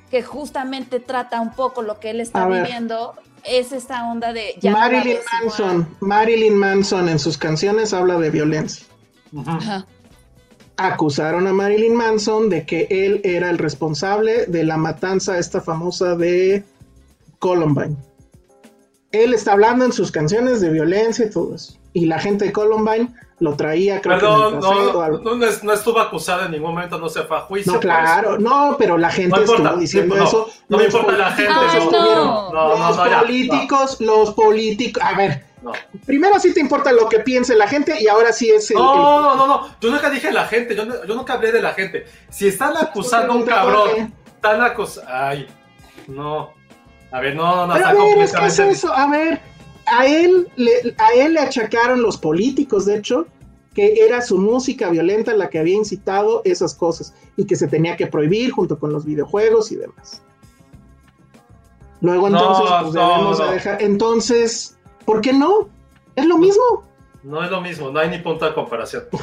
que 0.09 0.23
justamente 0.23 0.99
trata 0.99 1.41
un 1.41 1.51
poco 1.51 1.81
lo 1.81 1.99
que 1.99 2.11
él 2.11 2.21
está 2.21 2.43
A 2.43 2.47
ver. 2.47 2.63
viviendo, 2.63 3.13
es 3.43 3.73
esta 3.73 4.09
onda 4.09 4.31
de 4.31 4.55
ya 4.61 4.71
no 4.71 4.77
la 4.77 4.83
Marilyn 4.85 5.17
igual. 5.17 5.25
Manson, 5.43 5.97
Marilyn 5.99 6.55
Manson 6.55 7.09
en 7.09 7.19
sus 7.19 7.37
canciones 7.37 7.93
habla 7.93 8.17
de 8.19 8.29
violencia. 8.29 8.85
Ajá. 9.45 9.85
Acusaron 10.77 11.45
a 11.47 11.53
Marilyn 11.53 11.93
Manson 11.93 12.49
de 12.49 12.65
que 12.65 12.87
él 12.89 13.19
era 13.23 13.49
el 13.49 13.57
responsable 13.57 14.45
de 14.45 14.63
la 14.63 14.77
matanza 14.77 15.37
esta 15.37 15.59
famosa 15.61 16.15
de 16.15 16.63
Columbine. 17.39 17.97
Él 19.11 19.33
está 19.33 19.51
hablando 19.51 19.85
en 19.85 19.91
sus 19.91 20.11
canciones 20.11 20.61
de 20.61 20.69
violencia 20.69 21.25
y 21.25 21.29
todo 21.29 21.53
eso. 21.53 21.77
Y 21.91 22.05
la 22.05 22.17
gente 22.17 22.45
de 22.45 22.53
Columbine 22.53 23.13
lo 23.43 23.55
traía, 23.55 23.99
creo 23.99 24.17
que 24.17 24.25
Perdón, 24.25 24.55
o 24.55 24.59
no, 24.61 25.01
algo. 25.01 25.17
no, 25.19 25.35
no 25.35 25.45
es- 25.45 25.63
no 25.63 25.73
estuvo 25.73 25.99
acusado 25.99 26.45
en 26.45 26.51
ningún 26.51 26.73
momento, 26.73 26.97
no 26.97 27.09
se 27.09 27.23
fue 27.23 27.37
a 27.37 27.41
juicio. 27.41 27.73
No, 27.73 27.79
por 27.79 27.89
claro, 27.89 28.39
no, 28.39 28.75
pero 28.79 28.97
la 28.97 29.09
gente 29.11 29.35
No 29.35 29.43
estuvo 29.43 29.75
diciendo 29.77 30.15
no, 30.15 30.23
eso. 30.23 30.49
no 30.69 30.77
me 30.77 30.85
importa 30.85 31.11
la 31.11 31.31
gente, 31.31 31.51
no, 31.91 32.77
los 32.77 32.95
ya, 32.97 33.19
políticos, 33.19 33.97
los 33.99 34.31
políticos. 34.31 35.03
A 35.05 35.13
ver, 35.15 35.45
primero 36.05 36.39
sí 36.39 36.53
te 36.53 36.59
importa 36.61 36.91
lo 36.93 37.09
que 37.09 37.19
piense 37.19 37.55
la 37.55 37.67
gente 37.67 37.95
y 38.01 38.07
ahora 38.07 38.31
sí 38.31 38.49
es 38.49 38.71
el. 38.71 38.77
No, 38.77 39.21
no, 39.21 39.35
no, 39.35 39.47
no, 39.47 39.67
yo 39.79 39.89
nunca 39.91 40.09
dije 40.09 40.31
la 40.31 40.45
gente, 40.45 40.75
yo, 40.75 40.85
nunca 40.85 41.33
hablé 41.33 41.51
de 41.51 41.61
la 41.61 41.73
gente. 41.73 42.05
Si 42.29 42.47
están 42.47 42.75
acusando 42.77 43.33
a 43.33 43.35
un 43.35 43.43
cabrón, 43.43 44.13
están 44.25 44.61
acusando... 44.61 45.11
Ay, 45.13 45.47
no. 46.07 46.53
A 47.11 47.19
ver, 47.19 47.35
no, 47.35 47.67
no, 47.67 47.73
Pero 47.73 47.85
está 47.85 48.39
a 48.39 48.41
ver, 48.41 48.49
es 48.49 48.57
que 48.59 48.69
eso, 48.71 48.91
a 48.91 49.07
ver, 49.07 49.39
a 49.99 50.05
él, 50.05 50.47
le, 50.55 50.71
a 50.97 51.13
él 51.13 51.33
le 51.33 51.39
achacaron 51.39 52.01
los 52.01 52.17
políticos, 52.17 52.85
de 52.85 52.97
hecho, 52.97 53.27
que 53.73 54.05
era 54.05 54.21
su 54.21 54.37
música 54.37 54.89
violenta 54.89 55.33
la 55.33 55.49
que 55.49 55.59
había 55.59 55.75
incitado 55.75 56.41
esas 56.45 56.75
cosas 56.75 57.13
y 57.37 57.45
que 57.45 57.55
se 57.55 57.67
tenía 57.67 57.95
que 57.97 58.07
prohibir 58.07 58.51
junto 58.51 58.77
con 58.79 58.93
los 58.93 59.03
videojuegos 59.05 59.71
y 59.71 59.77
demás. 59.77 60.21
Luego 62.01 62.29
No, 62.29 62.37
entonces, 62.37 62.75
pues 62.81 62.93
debemos 62.93 63.39
no. 63.39 63.51
dejar, 63.51 63.81
entonces, 63.81 64.77
¿por 65.05 65.21
qué 65.21 65.33
no? 65.33 65.69
Es 66.15 66.25
lo 66.25 66.37
mismo. 66.37 66.83
No 67.23 67.41
es 67.43 67.49
lo 67.49 67.61
mismo, 67.61 67.89
no 67.89 67.99
hay 67.99 68.09
ni 68.09 68.19
punto 68.19 68.45
de 68.45 68.53
comparación. 68.53 69.03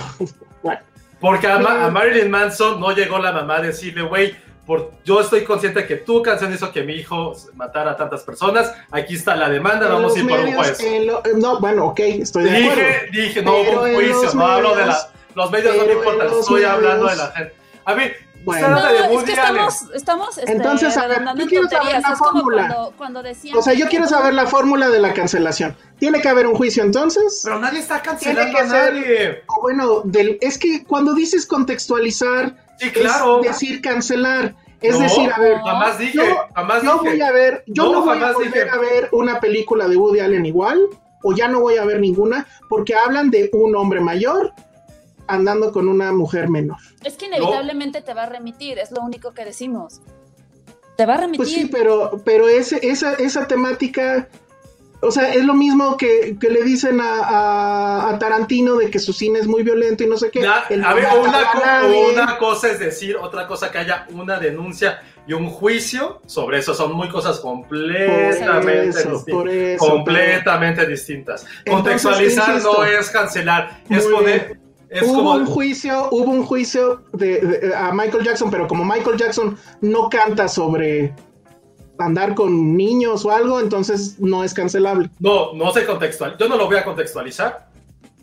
Bueno, 0.63 0.81
Porque 1.21 1.47
a, 1.47 1.59
Ma- 1.59 1.87
a 1.87 1.91
Marilyn 1.91 2.31
Manson 2.31 2.81
no 2.81 2.91
llegó 2.93 3.19
la 3.19 3.33
mamá 3.33 3.57
a 3.59 3.63
decirle, 3.63 4.03
güey, 4.03 4.35
por, 4.71 4.93
yo 5.05 5.21
estoy 5.21 5.43
consciente 5.43 5.85
que 5.85 5.97
tu 5.97 6.23
canción 6.23 6.55
hizo 6.55 6.71
que 6.71 6.85
mi 6.85 6.93
hijo 6.93 7.35
matara 7.57 7.91
a 7.91 7.97
tantas 7.97 8.23
personas, 8.23 8.73
aquí 8.93 9.17
está 9.17 9.35
la 9.35 9.49
demanda, 9.51 9.87
en 9.87 9.93
vamos 9.95 10.15
a 10.15 10.19
ir 10.21 10.29
por 10.29 10.39
un 10.39 10.55
juez. 10.55 10.79
lo- 11.07 11.23
no, 11.39 11.59
bueno, 11.59 11.87
ok, 11.87 11.99
estoy 11.99 12.45
de 12.45 12.57
acuerdo. 12.57 12.83
Dije, 13.11 13.11
dije, 13.11 13.43
no 13.43 13.57
hubo 13.57 13.83
un 13.83 13.95
juicio, 13.95 14.33
no 14.33 14.47
hablo 14.47 14.77
de 14.77 14.87
la, 14.87 15.11
los 15.35 15.51
medios 15.51 15.77
no 15.77 15.87
me 15.87 15.93
importan, 15.95 16.29
estoy 16.39 16.63
hablando 16.63 17.09
de 17.09 17.17
la 17.17 17.33
gente. 17.33 17.55
A 17.85 17.97
Bueno. 18.45 18.69
No, 18.69 18.81
de 18.81 19.15
es 19.17 19.25
que 19.25 19.33
estamos, 19.33 19.75
estamos 19.93 20.39
este, 20.39 20.53
Entonces, 20.53 20.97
a 20.97 21.07
ver, 21.09 21.25
yo 21.37 21.47
quiero 21.49 21.69
saber 21.69 22.01
la 22.01 22.17
fórmula. 22.17 22.67
cuando, 22.69 22.93
cuando 22.97 23.23
decían 23.25 23.59
O 23.59 23.63
sea, 23.63 23.73
yo 23.73 23.89
quiero 23.89 24.07
saber 24.07 24.35
la 24.35 24.47
fórmula 24.47 24.89
de 24.89 25.01
la 25.01 25.13
cancelación. 25.15 25.77
¿Tiene 25.99 26.21
que 26.21 26.29
haber 26.29 26.47
un 26.47 26.55
juicio 26.55 26.85
entonces? 26.85 27.41
Pero 27.43 27.59
nadie 27.59 27.81
está 27.81 28.01
cancelando 28.01 28.57
a 28.57 28.63
nadie. 28.63 29.43
O 29.49 29.63
bueno, 29.63 30.03
del, 30.05 30.39
es 30.41 30.59
que 30.59 30.85
cuando 30.85 31.13
dices 31.13 31.45
contextualizar, 31.45 32.70
Sí, 32.81 32.91
claro. 32.91 33.41
es 33.43 33.47
decir 33.49 33.81
cancelar. 33.81 34.55
Es 34.81 34.95
No, 34.97 35.03
decir, 35.03 35.31
a 35.31 35.39
ver, 35.39 35.59
jamás 35.59 35.99
dije, 35.99 36.17
yo, 36.17 36.23
jamás 36.55 36.83
yo 36.83 36.93
dije. 37.03 37.11
voy 37.11 37.21
a 37.21 37.33
ver, 37.33 37.65
yo 37.67 37.85
No, 37.85 37.93
no, 37.93 38.05
voy 38.07 38.19
a 38.23 38.33
volver 38.33 38.53
dije. 38.53 38.71
a 38.71 38.79
ver 38.79 39.09
una 39.13 39.39
película 39.39 39.87
de 39.87 39.97
Woody 39.99 40.21
Allen 40.21 40.47
igual, 40.47 40.81
o 41.23 41.35
ya 41.35 41.49
no 41.49 41.61
voy 41.61 41.77
a 41.77 41.85
ver 41.85 42.01
ninguna, 42.01 42.47
porque 42.71 42.95
hablan 42.95 43.31
de 43.31 43.51
un 43.53 43.77
hombre 43.77 44.01
mayor 44.01 44.55
andando 45.27 45.71
con 45.71 45.87
una 45.89 46.13
mujer 46.13 46.49
menor. 46.49 46.79
Es 47.05 47.17
que 47.17 47.27
inevitablemente 47.27 48.01
te 48.01 48.15
va 48.15 48.23
a 48.23 48.27
remitir, 48.27 48.79
es 48.79 48.91
lo 48.91 49.03
único 49.03 49.33
que 49.35 49.45
decimos. 49.45 50.01
Te 50.97 51.05
va 51.07 51.15
a 51.15 51.19
remitir. 51.19 51.37
Pues 51.39 51.51
sí, 51.53 51.67
pero, 51.71 52.21
pero 52.25 52.49
ese, 52.49 52.81
esa, 52.83 53.13
esa 53.15 53.47
temática, 53.47 54.29
o 55.03 55.11
sea, 55.11 55.33
es 55.35 55.45
lo 55.45 55.55
mismo 55.55 55.97
que, 55.97 56.37
que 56.41 56.51
le 56.51 56.63
dicen 56.63 57.01
a, 57.01 57.21
a- 57.21 58.11
a 58.11 58.19
Tarantino 58.19 58.77
de 58.77 58.91
que 58.91 58.99
su 58.99 59.13
cine 59.13 59.39
es 59.39 59.47
muy 59.47 59.63
violento 59.63 60.05
y 60.05 60.07
no 60.07 60.17
sé 60.17 60.31
qué. 60.31 60.47
A 60.47 60.65
ver, 60.69 61.07
una, 61.19 62.39
co- 62.39 62.47
cosa 62.51 62.71
es 62.71 62.79
decir, 62.79 63.17
otra 63.17 63.47
cosa 63.47 63.71
que 63.71 63.79
haya 63.79 64.07
una 64.11 64.39
denuncia 64.39 65.01
y 65.27 65.33
un 65.33 65.49
juicio 65.49 66.21
sobre 66.27 66.59
eso. 66.59 66.75
Son 66.75 66.93
muy 66.93 67.09
cosas 67.09 67.41
completamente, 67.41 68.89
eso, 69.01 69.11
distintas, 69.11 69.53
eso, 69.55 69.87
completamente 69.87 70.87
distintas. 70.87 71.47
Entonces, 71.65 72.03
Contextualizar 72.03 72.49
insisto. 72.57 72.73
no 72.79 72.85
es 72.85 73.11
cancelar, 73.11 73.83
es 73.89 74.05
poner... 74.07 74.61
Es 74.89 75.03
hubo 75.05 75.15
como... 75.19 75.33
un 75.35 75.47
juicio, 75.47 76.09
hubo 76.11 76.33
un 76.33 76.45
juicio 76.45 77.03
de, 77.13 77.39
de- 77.41 77.75
a 77.77 77.93
Michael 77.93 78.25
Jackson, 78.25 78.51
pero 78.51 78.67
como 78.67 78.85
Michael 78.85 79.17
Jackson 79.17 79.57
no 79.83 80.09
canta 80.11 80.49
sobre 80.49 81.15
andar 82.07 82.35
con 82.35 82.77
niños 82.77 83.25
o 83.25 83.31
algo, 83.31 83.61
entonces 83.61 84.19
no 84.19 84.45
es 84.45 84.55
cancelable. 84.55 85.11
No, 85.19 85.53
no 85.55 85.73
sé 85.73 85.85
contextual. 85.87 86.37
Yo 86.39 86.49
no 86.49 86.57
lo 86.57 86.67
voy 86.67 86.77
a 86.77 86.85
contextualizar. 86.85 87.69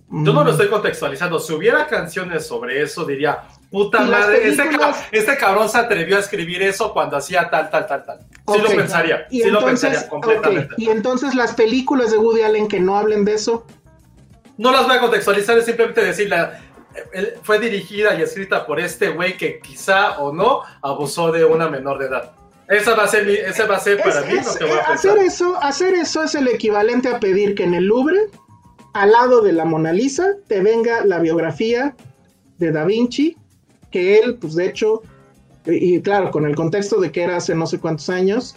Yo 0.10 0.32
no 0.32 0.42
Mm. 0.42 0.46
lo 0.46 0.52
estoy 0.52 0.70
contextualizando. 0.70 1.38
Si 1.40 1.52
hubiera 1.54 1.86
canciones 1.88 2.48
sobre 2.48 2.82
eso, 2.82 3.04
diría, 3.04 3.40
puta 3.70 4.00
madre, 4.02 4.48
este, 4.48 4.64
este 5.12 5.38
cabrón 5.38 5.68
se 5.68 5.78
atrevió 5.78 6.16
a 6.16 6.20
escribir 6.22 6.62
eso 6.64 6.94
cuando 6.94 7.18
hacía 7.18 7.50
tal, 7.50 7.70
tal, 7.70 7.86
tal, 7.88 8.06
tal. 8.06 8.20
Sí 8.54 8.62
lo 8.62 8.70
pensaría, 8.70 9.28
Y 9.30 9.42
sí 9.42 9.50
lo 9.50 9.60
entonces, 9.60 9.90
pensaría 9.90 10.10
completamente. 10.10 10.76
y 10.78 10.88
entonces 10.90 11.36
las 11.36 11.54
películas 11.56 12.12
de 12.12 12.18
Woody 12.20 12.42
Allen 12.44 12.70
que 12.70 12.80
no 12.80 12.98
hablen 12.98 13.26
de 13.26 13.34
eso, 13.34 13.66
No 14.60 14.72
las 14.72 14.88
voy 14.88 14.96
a 14.96 15.02
contextualizar, 15.02 15.56
es 15.58 15.66
simplemente 15.66 16.02
decir, 16.04 16.30
la- 16.30 16.60
él- 17.14 17.34
fue 17.44 17.60
dirigida 17.60 18.16
y 18.18 18.24
escrita 18.24 18.66
por 18.66 18.80
este 18.80 19.10
güey 19.10 19.38
que 19.38 19.60
quizá 19.60 20.18
o 20.20 20.34
no 20.34 20.62
abusó 20.82 21.32
de 21.32 21.46
una 21.46 21.68
menor 21.70 22.00
de 22.00 22.06
edad. 22.08 22.32
Esa 22.70 22.96
va 22.96 23.04
a 23.04 23.08
ser, 23.08 23.26
mi- 23.26 23.34
esa 23.34 23.66
va 23.66 23.78
a 23.78 23.80
ser 23.80 23.98
para 24.00 24.20
Es- 24.22 24.28
mí 24.28 24.38
es- 24.40 24.60
voy 24.60 24.70
a 24.70 24.74
eh, 24.76 24.94
hacer 24.94 25.18
eso, 25.20 25.56
hacer 25.62 25.94
eso 25.94 26.24
es 26.24 26.36
el 26.36 26.48
equivalente 26.50 27.08
a 27.10 27.20
pedir 27.20 27.56
que 27.56 27.64
en 27.64 27.74
el 27.74 27.86
Louvre, 27.86 28.20
al 28.94 29.12
lado 29.12 29.42
de 29.42 29.54
la 29.54 29.64
Mona 29.66 29.94
Lisa, 29.94 30.36
te 30.48 30.62
venga 30.62 31.06
la 31.06 31.20
biografía 31.20 31.96
de 32.58 32.72
Da 32.72 32.84
Vinci, 32.84 33.38
que 33.92 34.20
él, 34.20 34.36
pues 34.36 34.56
de 34.56 34.66
hecho, 34.66 35.02
y, 35.66 35.96
y 35.96 36.02
claro, 36.02 36.32
con 36.32 36.46
el 36.46 36.56
contexto 36.56 37.00
de 37.00 37.12
que 37.12 37.24
era 37.24 37.38
hace 37.38 37.56
no 37.56 37.68
sé 37.68 37.80
cuántos 37.80 38.10
años, 38.10 38.56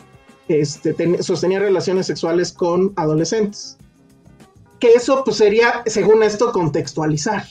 este, 0.48 0.92
ten- 0.94 1.22
sostenía 1.22 1.60
relaciones 1.60 2.06
sexuales 2.06 2.52
con 2.52 2.92
adolescentes. 2.96 3.76
Que 4.80 4.94
eso, 4.94 5.22
pues 5.24 5.36
sería, 5.36 5.82
según 5.86 6.22
esto, 6.24 6.50
contextualizar. 6.52 7.44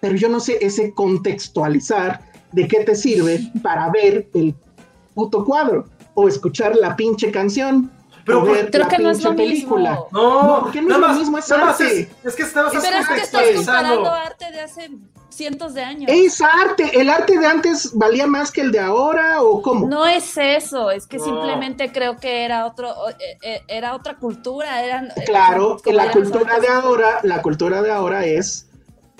Pero 0.00 0.16
yo 0.16 0.28
no 0.28 0.40
sé 0.40 0.58
ese 0.60 0.92
contextualizar 0.92 2.20
de 2.52 2.66
qué 2.66 2.80
te 2.84 2.94
sirve 2.96 3.40
para 3.62 3.90
ver 3.90 4.28
el 4.34 4.54
puto 5.14 5.44
cuadro 5.44 5.86
o 6.14 6.28
escuchar 6.28 6.76
la 6.76 6.96
pinche 6.96 7.30
canción. 7.30 7.90
Pero 8.26 8.42
ver 8.42 8.70
Creo 8.70 8.84
la 8.84 8.88
que 8.88 9.02
no 9.02 9.10
es 9.10 9.18
pinche 9.18 9.30
lo 9.30 9.36
película. 9.36 9.90
mismo. 9.90 10.08
No, 10.12 10.42
No, 10.56 10.60
porque 10.62 10.80
no 10.80 10.94
es 10.94 11.00
lo 11.00 11.06
más- 11.06 11.18
mismo, 11.18 11.38
es 11.38 11.50
nada 11.50 11.70
arte. 11.70 12.00
Es, 12.00 12.08
es 12.24 12.34
que 12.36 12.42
más 12.42 12.72
Pero 12.72 12.96
es 12.98 13.08
que 13.08 13.20
estás 13.20 13.42
comparando 13.56 14.10
arte 14.10 14.50
de 14.50 14.60
hace 14.62 14.90
cientos 15.28 15.74
de 15.74 15.82
años. 15.82 16.10
Es 16.10 16.40
arte. 16.40 16.98
¿El 16.98 17.10
arte 17.10 17.38
de 17.38 17.46
antes 17.46 17.90
valía 17.92 18.26
más 18.26 18.50
que 18.50 18.62
el 18.62 18.72
de 18.72 18.80
ahora 18.80 19.42
o 19.42 19.60
cómo? 19.60 19.86
No 19.88 20.06
es 20.06 20.38
eso, 20.38 20.90
es 20.90 21.06
que 21.06 21.18
No. 21.18 21.24
simplemente 21.24 21.92
creo 21.92 22.16
que 22.16 22.44
era 22.46 22.64
otro, 22.66 22.94
eh, 23.10 23.36
eh, 23.42 23.60
era 23.68 23.94
otra 23.94 24.16
cultura, 24.16 24.82
eran. 24.82 25.10
Claro, 25.26 25.76
como 25.84 25.94
la 25.96 26.10
cultura 26.10 26.60
de 26.60 26.68
ahora, 26.68 27.18
la 27.24 27.42
cultura 27.42 27.82
de 27.82 27.90
ahora 27.90 28.24
es, 28.24 28.68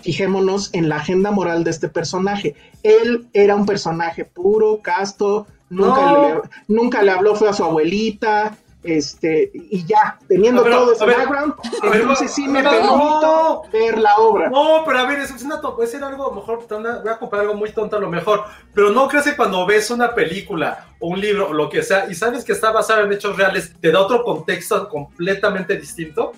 fijémonos 0.03 0.71
en 0.73 0.89
la 0.89 0.97
agenda 0.97 1.31
moral 1.31 1.63
de 1.65 1.71
este 1.73 1.89
personaje. 1.89 2.55
Él 2.83 3.29
era 3.33 3.55
un 3.55 3.67
personaje 3.67 4.25
puro, 4.25 4.81
casto, 4.83 5.47
nunca, 5.71 6.01
No. 6.01 6.29
le, 6.29 6.41
nunca 6.69 7.03
le 7.03 7.11
habló 7.11 7.35
fue 7.35 7.49
a 7.49 7.53
su 7.53 7.65
abuelita, 7.65 8.57
este, 8.85 9.51
y 9.55 9.83
ya, 9.87 10.19
teniendo 10.29 10.63
ver, 10.63 10.73
todo 10.75 10.93
ese 10.93 11.07
ver, 11.07 11.17
background, 11.17 11.55
ver, 11.83 12.03
entonces 12.03 12.31
sí 12.31 12.47
me 12.47 12.63
permito 12.63 13.63
ver 13.73 13.99
la 13.99 14.17
obra. 14.19 14.51
No, 14.51 14.83
pero 14.85 14.99
a 14.99 15.07
ver, 15.07 15.21
es, 15.21 15.31
es 15.31 15.43
una 15.43 15.61
puede 15.63 15.89
ser 15.89 16.05
algo, 16.05 16.31
mejor, 16.33 16.67
voy 16.69 17.13
a 17.13 17.19
comprar 17.19 17.43
algo 17.43 17.55
muy 17.55 17.73
tonto 17.73 17.97
a 17.97 18.01
lo 18.01 18.11
mejor, 18.11 18.45
pero 18.75 18.91
no 18.91 19.09
crees 19.09 19.25
que 19.25 19.37
cuando 19.37 19.65
ves 19.65 19.91
una 19.91 20.15
película 20.15 20.89
o 21.01 21.09
un 21.09 21.21
libro 21.21 21.49
o 21.49 21.53
lo 21.55 21.71
que 21.71 21.83
sea 21.83 22.07
y 22.11 22.15
sabes 22.15 22.45
que 22.45 22.53
está 22.53 22.73
basado 22.73 23.05
en 23.05 23.13
hechos 23.15 23.37
reales, 23.39 23.73
te 23.81 23.91
da 23.91 24.01
otro 24.01 24.23
contexto 24.23 24.87
completamente 24.91 25.77
distinto? 25.79 26.33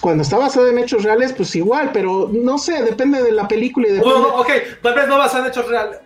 Cuando 0.00 0.22
está 0.22 0.38
basado 0.38 0.66
en 0.68 0.78
hechos 0.78 1.04
reales, 1.04 1.34
pues 1.34 1.54
igual, 1.54 1.90
pero 1.92 2.30
no 2.32 2.56
sé, 2.56 2.82
depende 2.82 3.22
de 3.22 3.32
la 3.32 3.46
película 3.46 3.86
y 3.86 3.92
depende... 3.92 4.14
Bueno, 4.14 4.28
no, 4.28 4.40
ok, 4.40 4.50
tal 4.82 4.94
vez 4.94 5.06
no 5.06 5.18
basado 5.18 5.44
en 5.44 5.50
hechos 5.50 5.68
reales. 5.68 5.98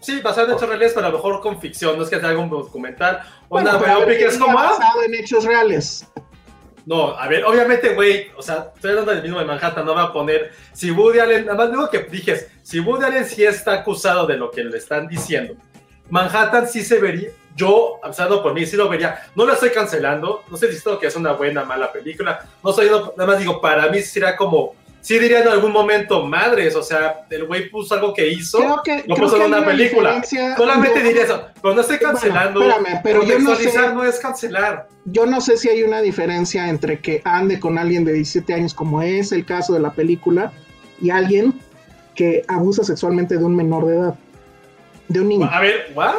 Sí, 0.00 0.20
basado 0.20 0.48
en 0.48 0.56
hechos 0.56 0.68
reales, 0.68 0.92
pero 0.94 1.06
a 1.06 1.10
lo 1.10 1.16
mejor 1.16 1.40
con 1.40 1.60
ficción, 1.60 1.96
no 1.96 2.04
es 2.04 2.10
que 2.10 2.20
sea 2.20 2.28
algún 2.28 2.50
documental. 2.50 3.20
O 3.48 3.54
Bueno, 3.54 3.70
una 3.70 3.78
biopic, 3.78 4.18
¿qué 4.18 4.26
es 4.26 4.38
como, 4.38 4.54
basado 4.54 5.02
en 5.02 5.14
hechos 5.14 5.44
reales. 5.44 6.06
No, 6.88 7.14
a 7.18 7.28
ver, 7.28 7.44
obviamente, 7.44 7.94
güey, 7.94 8.30
o 8.34 8.40
sea, 8.40 8.72
estoy 8.74 8.92
hablando 8.92 9.12
del 9.12 9.22
mismo 9.22 9.38
de 9.38 9.44
Manhattan, 9.44 9.84
no 9.84 9.94
va 9.94 10.04
a 10.04 10.12
poner, 10.12 10.52
si 10.72 10.90
Woody 10.90 11.18
Allen, 11.18 11.44
nada 11.44 11.58
más 11.58 11.70
digo 11.70 11.90
que 11.90 12.04
dije, 12.04 12.48
si 12.62 12.80
Woody 12.80 13.04
Allen 13.04 13.26
sí 13.26 13.44
está 13.44 13.74
acusado 13.74 14.26
de 14.26 14.38
lo 14.38 14.50
que 14.50 14.64
le 14.64 14.78
están 14.78 15.06
diciendo, 15.06 15.54
Manhattan 16.08 16.66
sí 16.66 16.82
se 16.82 16.98
vería, 16.98 17.28
yo, 17.54 17.98
pensando 18.02 18.42
por 18.42 18.54
mí, 18.54 18.64
sí 18.64 18.74
lo 18.74 18.88
vería, 18.88 19.22
no 19.34 19.44
lo 19.44 19.52
estoy 19.52 19.68
cancelando, 19.68 20.44
no 20.48 20.54
estoy 20.54 20.70
diciendo 20.70 20.98
que 20.98 21.08
es 21.08 21.16
una 21.16 21.32
buena, 21.32 21.62
mala 21.62 21.92
película, 21.92 22.46
no 22.64 22.70
no, 22.70 23.12
nada 23.18 23.26
más 23.26 23.38
digo, 23.38 23.60
para 23.60 23.88
mí 23.88 24.00
sería 24.00 24.34
como, 24.34 24.74
sí 25.00 25.18
diría 25.18 25.42
en 25.42 25.48
algún 25.48 25.72
momento, 25.72 26.26
madres, 26.26 26.74
o 26.76 26.82
sea, 26.82 27.24
el 27.30 27.44
güey 27.46 27.68
puso 27.70 27.94
algo 27.94 28.12
que 28.14 28.28
hizo, 28.28 28.58
Creo 28.58 28.80
que, 28.84 28.96
lo 29.06 29.14
creo 29.14 29.26
puso 29.26 29.36
que 29.38 29.44
en 29.44 29.54
una 29.54 29.64
película, 29.64 30.22
solamente 30.56 31.02
diría 31.02 31.22
eso, 31.24 31.46
pero 31.62 31.74
no 31.74 31.80
estoy 31.80 31.98
cancelando, 31.98 32.60
Bueno, 32.60 32.74
espérame, 32.76 33.00
pero 33.02 33.22
yo 33.24 33.38
no 33.38 33.54
sé- 33.54 33.72
no 33.94 34.04
es 34.04 34.18
cancelar. 34.18 34.88
yo 35.04 35.26
no 35.26 35.40
sé 35.40 35.56
si 35.56 35.68
hay 35.68 35.82
una 35.82 36.00
diferencia 36.02 36.68
entre 36.68 37.00
que 37.00 37.22
ande 37.24 37.58
con 37.60 37.78
alguien 37.78 38.04
de 38.04 38.12
17 38.12 38.52
años, 38.54 38.74
como 38.74 39.00
es 39.02 39.32
el 39.32 39.44
caso 39.44 39.72
de 39.72 39.80
la 39.80 39.92
película, 39.92 40.52
y 41.00 41.10
alguien 41.10 41.54
que 42.14 42.42
abusa 42.48 42.82
sexualmente 42.82 43.38
de 43.38 43.44
un 43.44 43.54
menor 43.54 43.86
de 43.86 43.96
edad, 43.96 44.14
de 45.08 45.20
un 45.20 45.28
niño. 45.28 45.48
A 45.50 45.60
ver, 45.60 45.92
¿what? 45.94 46.14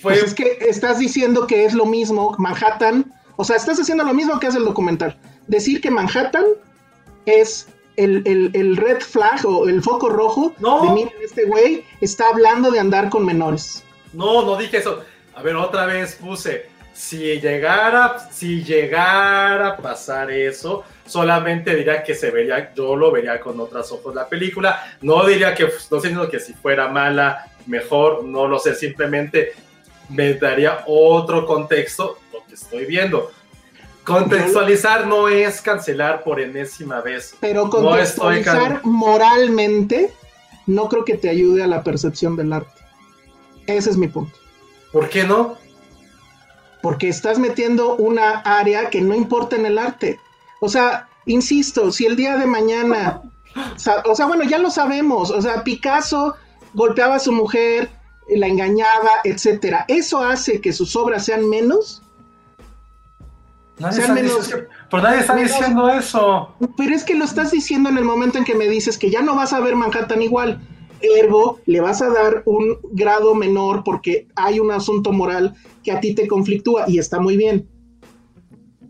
Fue, 0.00 0.12
Pues 0.14 0.22
es 0.22 0.34
que 0.34 0.58
estás 0.68 1.00
diciendo 1.00 1.46
que 1.48 1.64
es 1.64 1.74
lo 1.74 1.84
mismo 1.84 2.34
Manhattan, 2.38 3.12
o 3.36 3.42
sea, 3.44 3.56
estás 3.56 3.80
haciendo 3.80 4.04
lo 4.04 4.14
mismo 4.14 4.38
que 4.38 4.46
hace 4.46 4.58
el 4.58 4.64
documental. 4.64 5.18
Decir 5.48 5.80
que 5.80 5.90
Manhattan 5.90 6.44
es 7.26 7.66
el, 7.98 8.22
el- 8.24 8.50
el 8.54 8.76
red 8.76 9.00
flag 9.00 9.44
o 9.44 9.68
el 9.68 9.82
foco 9.82 10.08
rojo 10.08 10.54
No. 10.58 10.82
de 10.84 10.90
miren, 10.92 11.14
este 11.22 11.44
güey 11.44 11.84
está 12.00 12.28
hablando 12.28 12.70
de 12.70 12.78
andar 12.80 13.10
con 13.10 13.24
menores. 13.26 13.84
No, 14.12 14.42
no 14.44 14.56
dije 14.56 14.78
eso. 14.78 15.02
A 15.34 15.42
ver, 15.42 15.54
otra 15.56 15.84
vez 15.86 16.14
puse. 16.14 16.66
Si 16.94 17.38
llegara, 17.40 18.18
si 18.32 18.64
llegara 18.64 19.68
a 19.68 19.76
pasar 19.76 20.30
eso, 20.32 20.82
solamente 21.06 21.74
diría 21.76 22.02
que 22.02 22.14
se 22.14 22.30
vería, 22.32 22.72
yo 22.74 22.96
lo 22.96 23.12
vería 23.12 23.38
con 23.38 23.60
otros 23.60 23.92
ojos 23.92 24.12
la 24.14 24.28
película. 24.28 24.96
No 25.02 25.24
diría 25.24 25.54
que, 25.54 25.62
no 25.64 25.68
estoy 25.68 25.98
diciendo 26.00 26.28
que 26.28 26.40
si 26.40 26.54
fuera 26.54 26.88
mala, 26.88 27.52
mejor, 27.66 28.24
no 28.24 28.48
lo 28.48 28.58
sé, 28.58 28.74
simplemente 28.74 29.52
me 30.08 30.34
daría 30.34 30.82
otro 30.86 31.46
contexto 31.46 32.18
lo 32.32 32.44
que 32.46 32.54
estoy 32.54 32.84
viendo. 32.86 33.30
Contextualizar 34.08 35.06
no 35.06 35.28
es 35.28 35.60
cancelar 35.60 36.24
por 36.24 36.40
enésima 36.40 37.00
vez. 37.00 37.34
Pero 37.40 37.68
No 37.68 37.96
estoy 37.96 38.42
contextualizar 38.42 38.80
moralmente 38.84 40.12
no 40.68 40.88
creo 40.88 41.04
que 41.04 41.16
te 41.16 41.30
ayude 41.30 41.62
a 41.62 41.66
la 41.66 41.82
percepción 41.82 42.36
del 42.36 42.52
arte. 42.52 42.82
Ese 43.66 43.88
es 43.90 43.96
mi 43.96 44.06
punto. 44.06 44.38
¿Por 44.92 45.08
qué 45.08 45.24
no? 45.24 45.56
Porque 46.82 47.08
estás 47.08 47.38
metiendo 47.38 47.96
una 47.96 48.40
área 48.40 48.90
que 48.90 49.00
no 49.00 49.14
importa 49.14 49.56
en 49.56 49.64
el 49.64 49.78
arte. 49.78 50.20
O 50.60 50.68
sea, 50.68 51.08
insisto, 51.24 51.90
si 51.90 52.04
el 52.04 52.16
día 52.16 52.36
de 52.36 52.46
mañana, 52.46 53.22
o 54.04 54.14
sea, 54.14 54.26
bueno, 54.26 54.44
ya 54.44 54.58
lo 54.58 54.70
sabemos, 54.70 55.30
o 55.30 55.40
sea, 55.40 55.64
Picasso 55.64 56.36
golpeaba 56.74 57.14
a 57.14 57.20
su 57.20 57.32
mujer, 57.32 57.90
la 58.28 58.46
engañaba, 58.46 59.10
etcétera. 59.24 59.86
¿Eso 59.88 60.18
hace 60.18 60.60
que 60.60 60.74
sus 60.74 60.94
obras 60.96 61.24
sean 61.24 61.48
menos? 61.48 62.02
Nadie 63.78 63.96
Sean 63.96 64.10
está 64.10 64.14
menos- 64.14 64.38
diciendo- 64.38 64.68
pero 64.90 65.02
nadie 65.02 65.20
está 65.20 65.34
diciendo 65.36 65.88
eso. 65.88 66.54
Pero 66.76 66.94
es 66.94 67.04
que 67.04 67.14
lo 67.14 67.24
estás 67.24 67.50
diciendo 67.52 67.88
en 67.88 67.98
el 67.98 68.04
momento 68.04 68.38
en 68.38 68.44
que 68.44 68.54
me 68.54 68.66
dices 68.68 68.98
que 68.98 69.10
ya 69.10 69.22
no 69.22 69.34
vas 69.36 69.52
a 69.52 69.60
ver 69.60 69.76
Manhattan 69.76 70.20
igual. 70.22 70.60
Ergo, 71.00 71.60
le 71.66 71.80
vas 71.80 72.02
a 72.02 72.08
dar 72.10 72.42
un 72.44 72.76
grado 72.90 73.34
menor 73.36 73.84
porque 73.84 74.26
hay 74.34 74.58
un 74.58 74.72
asunto 74.72 75.12
moral 75.12 75.54
que 75.84 75.92
a 75.92 76.00
ti 76.00 76.14
te 76.14 76.26
conflictúa 76.26 76.84
y 76.88 76.98
está 76.98 77.20
muy 77.20 77.36
bien. 77.36 77.68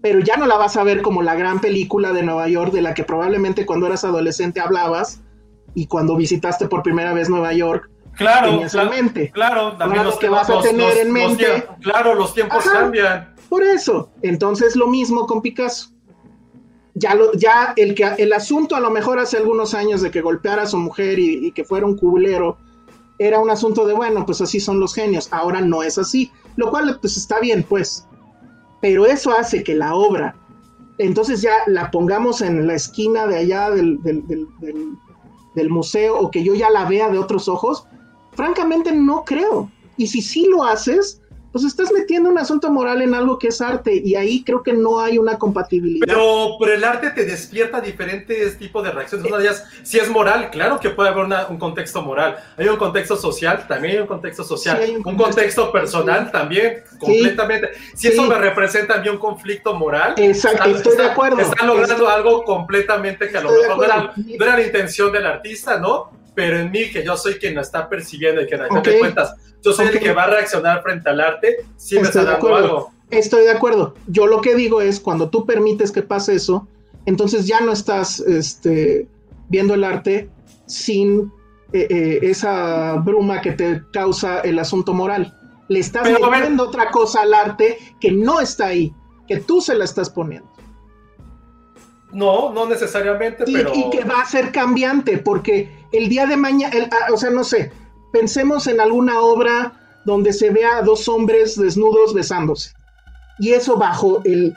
Pero 0.00 0.20
ya 0.20 0.36
no 0.36 0.46
la 0.46 0.56
vas 0.56 0.76
a 0.76 0.84
ver 0.84 1.02
como 1.02 1.22
la 1.22 1.34
gran 1.34 1.60
película 1.60 2.12
de 2.12 2.22
Nueva 2.22 2.48
York 2.48 2.72
de 2.72 2.82
la 2.82 2.94
que 2.94 3.04
probablemente 3.04 3.66
cuando 3.66 3.86
eras 3.86 4.04
adolescente 4.04 4.60
hablabas 4.60 5.20
y 5.74 5.86
cuando 5.86 6.16
visitaste 6.16 6.66
por 6.68 6.82
primera 6.82 7.12
vez 7.12 7.28
Nueva 7.28 7.52
York 7.52 7.90
Claro, 8.16 8.60
claro, 8.68 8.90
claro, 9.32 9.76
también 9.76 10.00
Ahora 10.00 10.02
los 10.04 10.14
lo 10.14 10.18
que 10.18 10.26
tiempos- 10.26 10.38
vas 10.40 10.50
a 10.50 10.54
los- 10.54 10.64
tener 10.64 10.86
los- 10.88 10.96
en 10.96 11.04
los 11.04 11.12
mente- 11.12 11.44
tiempos- 11.44 11.76
claro, 11.82 12.14
los 12.16 12.34
tiempos 12.34 12.66
Ajá. 12.66 12.80
cambian. 12.80 13.28
Por 13.48 13.62
eso, 13.62 14.10
entonces 14.22 14.76
lo 14.76 14.86
mismo 14.88 15.26
con 15.26 15.40
Picasso. 15.42 15.90
Ya, 16.94 17.14
lo, 17.14 17.32
ya 17.34 17.72
el, 17.76 17.94
que, 17.94 18.04
el 18.18 18.32
asunto 18.32 18.74
a 18.74 18.80
lo 18.80 18.90
mejor 18.90 19.18
hace 19.18 19.36
algunos 19.36 19.72
años 19.74 20.02
de 20.02 20.10
que 20.10 20.20
golpeara 20.20 20.62
a 20.62 20.66
su 20.66 20.76
mujer 20.78 21.18
y, 21.18 21.52
que 21.52 21.64
fuera 21.64 21.86
un 21.86 21.96
culero, 21.96 22.58
era 23.18 23.38
un 23.38 23.50
asunto 23.50 23.86
de, 23.86 23.94
bueno, 23.94 24.26
pues 24.26 24.40
así 24.40 24.58
son 24.60 24.80
los 24.80 24.94
genios. 24.94 25.28
Ahora 25.32 25.60
no 25.60 25.82
es 25.82 25.96
así, 25.98 26.30
lo 26.56 26.70
cual 26.70 26.98
pues 27.00 27.16
está 27.16 27.38
bien, 27.40 27.64
pues. 27.68 28.06
Pero 28.80 29.06
eso 29.06 29.30
hace 29.32 29.62
que 29.62 29.74
la 29.74 29.94
obra, 29.94 30.36
entonces 30.98 31.40
ya 31.40 31.52
la 31.66 31.90
pongamos 31.90 32.40
en 32.42 32.66
la 32.66 32.74
esquina 32.74 33.26
de 33.26 33.36
allá 33.36 33.70
del- 33.70 34.02
del- 34.02 34.26
del 35.54 35.70
museo 35.70 36.18
o 36.18 36.30
que 36.30 36.44
yo 36.44 36.54
ya 36.54 36.70
la 36.70 36.84
vea 36.84 37.08
de 37.08 37.18
otros 37.18 37.48
ojos, 37.48 37.84
francamente 38.32 38.92
no 38.92 39.24
creo. 39.24 39.70
Y 39.96 40.06
si 40.06 40.22
sí 40.22 40.46
lo 40.48 40.62
haces, 40.64 41.20
pues 41.52 41.64
estás 41.64 41.90
metiendo 41.92 42.28
un 42.28 42.38
asunto 42.38 42.70
moral 42.70 43.00
en 43.02 43.14
algo 43.14 43.38
que 43.38 43.48
es 43.48 43.60
arte 43.60 43.94
y 44.04 44.14
ahí 44.16 44.44
creo 44.44 44.62
que 44.62 44.72
no 44.74 45.00
hay 45.00 45.16
una 45.18 45.38
compatibilidad. 45.38 46.06
Pero, 46.06 46.56
pero 46.60 46.74
el 46.74 46.84
arte 46.84 47.10
te 47.10 47.24
despierta 47.24 47.80
diferentes 47.80 48.58
tipos 48.58 48.84
de 48.84 48.90
reacciones. 48.90 49.26
Una 49.26 49.38
de 49.38 49.44
ellas, 49.44 49.64
si 49.82 49.98
es 49.98 50.08
moral, 50.10 50.50
claro 50.50 50.78
que 50.78 50.90
puede 50.90 51.08
haber 51.08 51.24
una- 51.24 51.46
un 51.48 51.58
contexto 51.58 52.02
moral. 52.02 52.36
Hay 52.56 52.68
un 52.68 52.76
contexto 52.76 53.16
social, 53.16 53.66
también 53.66 53.94
hay 53.94 54.00
un 54.00 54.06
contexto 54.06 54.44
social. 54.44 54.78
Sí, 54.84 54.96
un 54.96 55.06
un, 55.06 55.16
contexto 55.16 55.72
personal 55.72 56.30
también, 56.30 56.82
completamente. 56.98 57.70
Si 57.94 58.08
eso 58.08 58.22
me 58.24 58.34
representa 58.36 58.94
a 58.94 58.98
mí 58.98 59.08
un 59.08 59.18
conflicto 59.18 59.74
moral, 59.74 60.14
Exacto, 60.18 60.64
está- 60.64 60.76
estoy 60.76 60.96
de 60.96 61.04
acuerdo. 61.10 61.40
Están 61.40 61.66
logrando 61.66 61.94
Estoy- 61.94 62.12
algo 62.12 62.44
completamente 62.44 63.28
que 63.30 63.38
a 63.38 63.40
lo 63.40 63.50
mejor 63.50 63.76
no 63.78 63.84
era, 63.84 63.94
acuerdo. 64.00 64.14
no 64.38 64.44
era 64.44 64.56
la 64.56 64.62
intención 64.64 65.10
del 65.12 65.26
artista, 65.26 65.78
¿no? 65.78 66.17
Pero 66.38 66.56
en 66.60 66.70
mí, 66.70 66.88
que 66.92 67.04
yo 67.04 67.16
soy 67.16 67.34
quien 67.34 67.56
lo 67.56 67.62
está 67.62 67.88
percibiendo 67.88 68.40
y 68.40 68.46
que 68.46 68.54
al 68.54 68.68
final 68.68 68.82
de 68.84 68.90
Ok. 68.92 68.98
cuentas, 69.00 69.34
yo 69.60 69.72
soy 69.72 69.88
el 69.88 69.98
que 69.98 70.12
va 70.12 70.22
a 70.22 70.26
reaccionar 70.28 70.84
frente 70.84 71.10
al 71.10 71.20
arte, 71.20 71.66
sí 71.76 71.96
me 71.96 72.02
está 72.02 72.20
de 72.20 72.26
dando 72.26 72.46
acuerdo. 72.46 72.64
algo. 72.64 72.92
Estoy 73.10 73.42
de 73.42 73.50
acuerdo. 73.50 73.94
Yo 74.06 74.28
lo 74.28 74.40
que 74.40 74.54
digo 74.54 74.80
es, 74.80 75.00
cuando 75.00 75.30
tú 75.30 75.44
permites 75.46 75.90
que 75.90 76.02
pase 76.02 76.36
eso, 76.36 76.68
entonces 77.06 77.48
ya 77.48 77.60
no 77.60 77.72
estás 77.72 78.20
este, 78.20 79.08
viendo 79.48 79.74
el 79.74 79.82
arte 79.82 80.30
sin 80.66 81.32
eh, 81.72 81.88
eh, 81.90 82.18
esa 82.22 82.92
bruma 82.98 83.40
que 83.40 83.50
te 83.50 83.82
causa 83.92 84.38
el 84.42 84.60
asunto 84.60 84.94
moral. 84.94 85.34
Le 85.66 85.80
estás 85.80 86.04
Pero, 86.04 86.30
metiendo 86.30 86.62
otra 86.62 86.92
cosa 86.92 87.22
al 87.22 87.34
arte 87.34 87.78
que 88.00 88.12
no 88.12 88.40
está 88.40 88.66
ahí, 88.66 88.94
que 89.26 89.38
tú 89.38 89.60
se 89.60 89.74
la 89.74 89.86
estás 89.86 90.08
poniendo. 90.08 90.48
No, 92.12 92.52
no 92.52 92.66
necesariamente, 92.66 93.42
y, 93.44 93.54
pero... 93.54 93.72
y 93.74 93.90
que 93.90 94.04
va 94.04 94.20
a 94.20 94.24
ser 94.24 94.52
cambiante, 94.52 95.18
porque 95.18 95.77
el 95.92 96.08
día 96.08 96.26
de 96.26 96.36
mañana, 96.36 96.74
el- 96.76 96.88
ah, 96.90 97.12
o 97.12 97.16
sea, 97.16 97.30
no 97.30 97.44
sé, 97.44 97.72
pensemos 98.12 98.66
en 98.66 98.80
alguna 98.80 99.20
obra 99.20 100.00
donde 100.04 100.32
se 100.32 100.50
vea 100.50 100.78
a 100.78 100.82
dos 100.82 101.08
hombres 101.08 101.56
desnudos 101.58 102.14
besándose. 102.14 102.72
Y 103.38 103.52
eso 103.52 103.76
bajo 103.76 104.20
el 104.24 104.56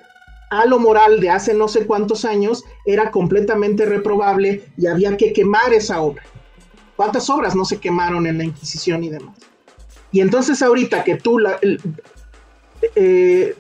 halo 0.49 0.80
moral 0.80 1.20
de 1.20 1.30
hace 1.30 1.53
no 1.53 1.68
sé 1.68 1.86
cuántos 1.86 2.26
años 2.26 2.64
era 2.86 3.12
completamente 3.12 3.86
reprobable 3.86 4.64
y 4.78 4.88
había 4.88 5.16
que 5.18 5.34
quemar 5.34 5.74
esa 5.74 6.02
obra. 6.02 6.24
¿Cuántas 6.95 7.30
obras 7.30 7.56
no 7.56 7.64
se 7.66 7.80
quemaron 7.80 8.28
en 8.28 8.38
la 8.38 8.44
Inquisición 8.44 9.03
y 9.03 9.10
demás? 9.10 9.38
Y 10.12 10.20
entonces 10.20 10.62
ahorita 10.62 11.03
que 11.03 11.16
tú 11.16 11.40
la, 11.40 11.58
eh, 12.95 13.56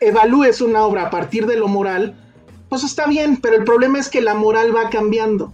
evalúes 0.00 0.60
una 0.60 0.84
obra 0.84 1.04
a 1.04 1.10
partir 1.10 1.46
de 1.46 1.56
lo 1.56 1.68
moral, 1.68 2.16
pues 2.68 2.82
está 2.84 3.06
bien, 3.06 3.36
pero 3.36 3.56
el 3.56 3.64
problema 3.64 3.98
es 3.98 4.08
que 4.08 4.20
la 4.20 4.34
moral 4.34 4.74
va 4.74 4.90
cambiando. 4.90 5.52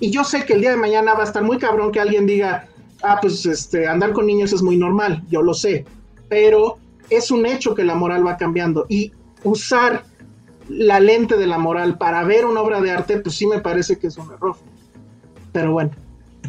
Y 0.00 0.10
yo 0.10 0.24
sé 0.24 0.44
que 0.44 0.54
el 0.54 0.60
día 0.60 0.70
de 0.70 0.76
mañana 0.76 1.14
va 1.14 1.20
a 1.20 1.26
estar 1.26 1.42
muy 1.42 1.58
cabrón 1.58 1.92
que 1.92 2.00
alguien 2.00 2.26
diga, 2.26 2.66
ah, 3.02 3.18
pues 3.20 3.44
este, 3.46 3.86
andar 3.86 4.12
con 4.12 4.26
niños 4.26 4.52
es 4.52 4.62
muy 4.62 4.76
normal, 4.76 5.22
yo 5.28 5.42
lo 5.42 5.54
sé, 5.54 5.84
pero 6.28 6.78
es 7.10 7.30
un 7.30 7.46
hecho 7.46 7.74
que 7.74 7.84
la 7.84 7.94
moral 7.94 8.26
va 8.26 8.36
cambiando 8.36 8.86
y 8.88 9.12
usar 9.44 10.04
la 10.68 11.00
lente 11.00 11.36
de 11.36 11.46
la 11.46 11.58
moral 11.58 11.96
para 11.96 12.22
ver 12.24 12.44
una 12.44 12.60
obra 12.60 12.80
de 12.80 12.90
arte, 12.90 13.18
pues 13.18 13.34
sí 13.36 13.46
me 13.46 13.60
parece 13.60 13.98
que 13.98 14.08
es 14.08 14.18
un 14.18 14.30
error. 14.30 14.56
Pero 15.52 15.72
bueno, 15.72 15.90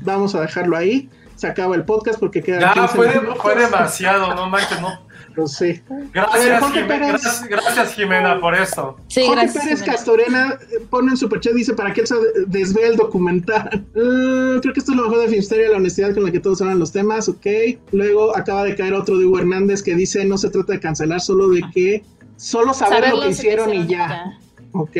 vamos 0.01 0.35
a 0.35 0.41
dejarlo 0.41 0.75
ahí. 0.75 1.09
Se 1.35 1.47
acaba 1.47 1.75
el 1.75 1.85
podcast 1.85 2.19
porque 2.19 2.43
queda. 2.43 2.59
Ya, 2.59 2.73
15 2.73 2.95
fue, 2.95 3.35
fue 3.37 3.55
demasiado, 3.55 4.35
no 4.35 4.49
manches, 4.49 4.81
no. 4.81 5.08
Lo 5.35 5.47
sé. 5.47 5.83
Gracias, 6.13 6.35
A 6.35 6.39
ver, 6.49 6.59
Jorge 6.59 6.79
Jime- 6.81 6.87
Pérez. 6.87 7.07
gracias, 7.09 7.47
gracias, 7.47 7.93
Jimena, 7.93 8.41
por 8.41 8.55
esto. 8.55 8.97
Sí, 9.07 9.21
Jorge 9.25 9.43
gracias. 9.43 9.63
Pérez 9.63 9.79
Jimena. 9.79 9.95
Castorena 9.95 10.59
eh, 10.71 10.85
pone 10.89 11.11
en 11.11 11.17
superchat, 11.17 11.53
dice, 11.53 11.73
¿para 11.73 11.93
qué 11.93 12.01
él 12.01 12.07
se 12.07 12.15
desvea 12.47 12.87
el 12.87 12.97
documental? 12.97 13.85
Eh, 13.95 14.59
creo 14.61 14.73
que 14.73 14.79
esto 14.79 14.91
es 14.91 14.97
lo 14.97 15.03
mejor 15.03 15.19
de 15.21 15.27
Filmsteria, 15.29 15.69
la 15.69 15.77
honestidad 15.77 16.13
con 16.13 16.23
la 16.23 16.31
que 16.31 16.39
todos 16.39 16.61
hablan 16.61 16.79
los 16.79 16.91
temas, 16.91 17.29
ok. 17.29 17.45
Luego 17.91 18.35
acaba 18.35 18.63
de 18.63 18.75
caer 18.75 18.93
otro 18.93 19.17
de 19.17 19.25
Hugo 19.25 19.39
Hernández 19.39 19.83
que 19.83 19.95
dice, 19.95 20.25
no 20.25 20.37
se 20.37 20.49
trata 20.49 20.73
de 20.73 20.79
cancelar, 20.79 21.21
solo 21.21 21.49
de 21.49 21.61
que, 21.73 22.03
solo 22.37 22.73
saber, 22.73 22.95
Saber 23.03 23.09
lo 23.11 23.15
lo 23.17 23.21
que 23.21 23.27
que 23.27 23.33
hicieron 23.33 23.73
y 23.73 23.77
hicieron, 23.79 23.87
ya. 23.87 24.39
Ok, 24.71 24.97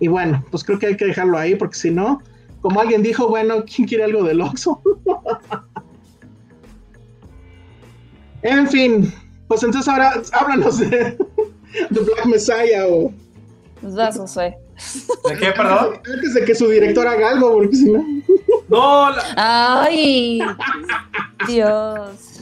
y 0.00 0.08
bueno, 0.08 0.44
pues 0.50 0.64
creo 0.64 0.78
que 0.78 0.86
hay 0.86 0.96
que 0.96 1.06
dejarlo 1.06 1.38
ahí 1.38 1.54
porque 1.54 1.76
si 1.76 1.90
no, 1.90 2.22
como 2.60 2.80
alguien 2.80 3.02
dijo, 3.02 3.28
bueno, 3.28 3.64
¿quién 3.64 3.86
quiere 3.88 4.04
algo 4.04 4.24
del 4.24 4.40
Oxxo? 4.40 4.82
en 8.42 8.68
fin, 8.68 9.12
pues 9.50 9.62
entonces 9.64 9.88
ahora 9.88 10.12
háblanos 10.32 10.78
de, 10.78 10.88
de 11.90 12.00
Black 12.00 12.24
Messiah 12.26 12.86
o 12.88 13.12
Pues 13.80 13.94
vas, 13.96 14.16
Josué. 14.16 14.56
¿De 15.28 15.36
qué, 15.36 15.50
perdón? 15.52 16.00
antes 16.14 16.34
de 16.34 16.44
que 16.44 16.54
su 16.54 16.68
director 16.68 17.06
haga 17.06 17.30
algo, 17.30 17.52
porque 17.54 17.74
si 17.76 17.90
no... 17.90 18.04
No, 18.68 19.10
la- 19.10 19.82
Ay, 19.82 20.40
Dios. 21.48 22.40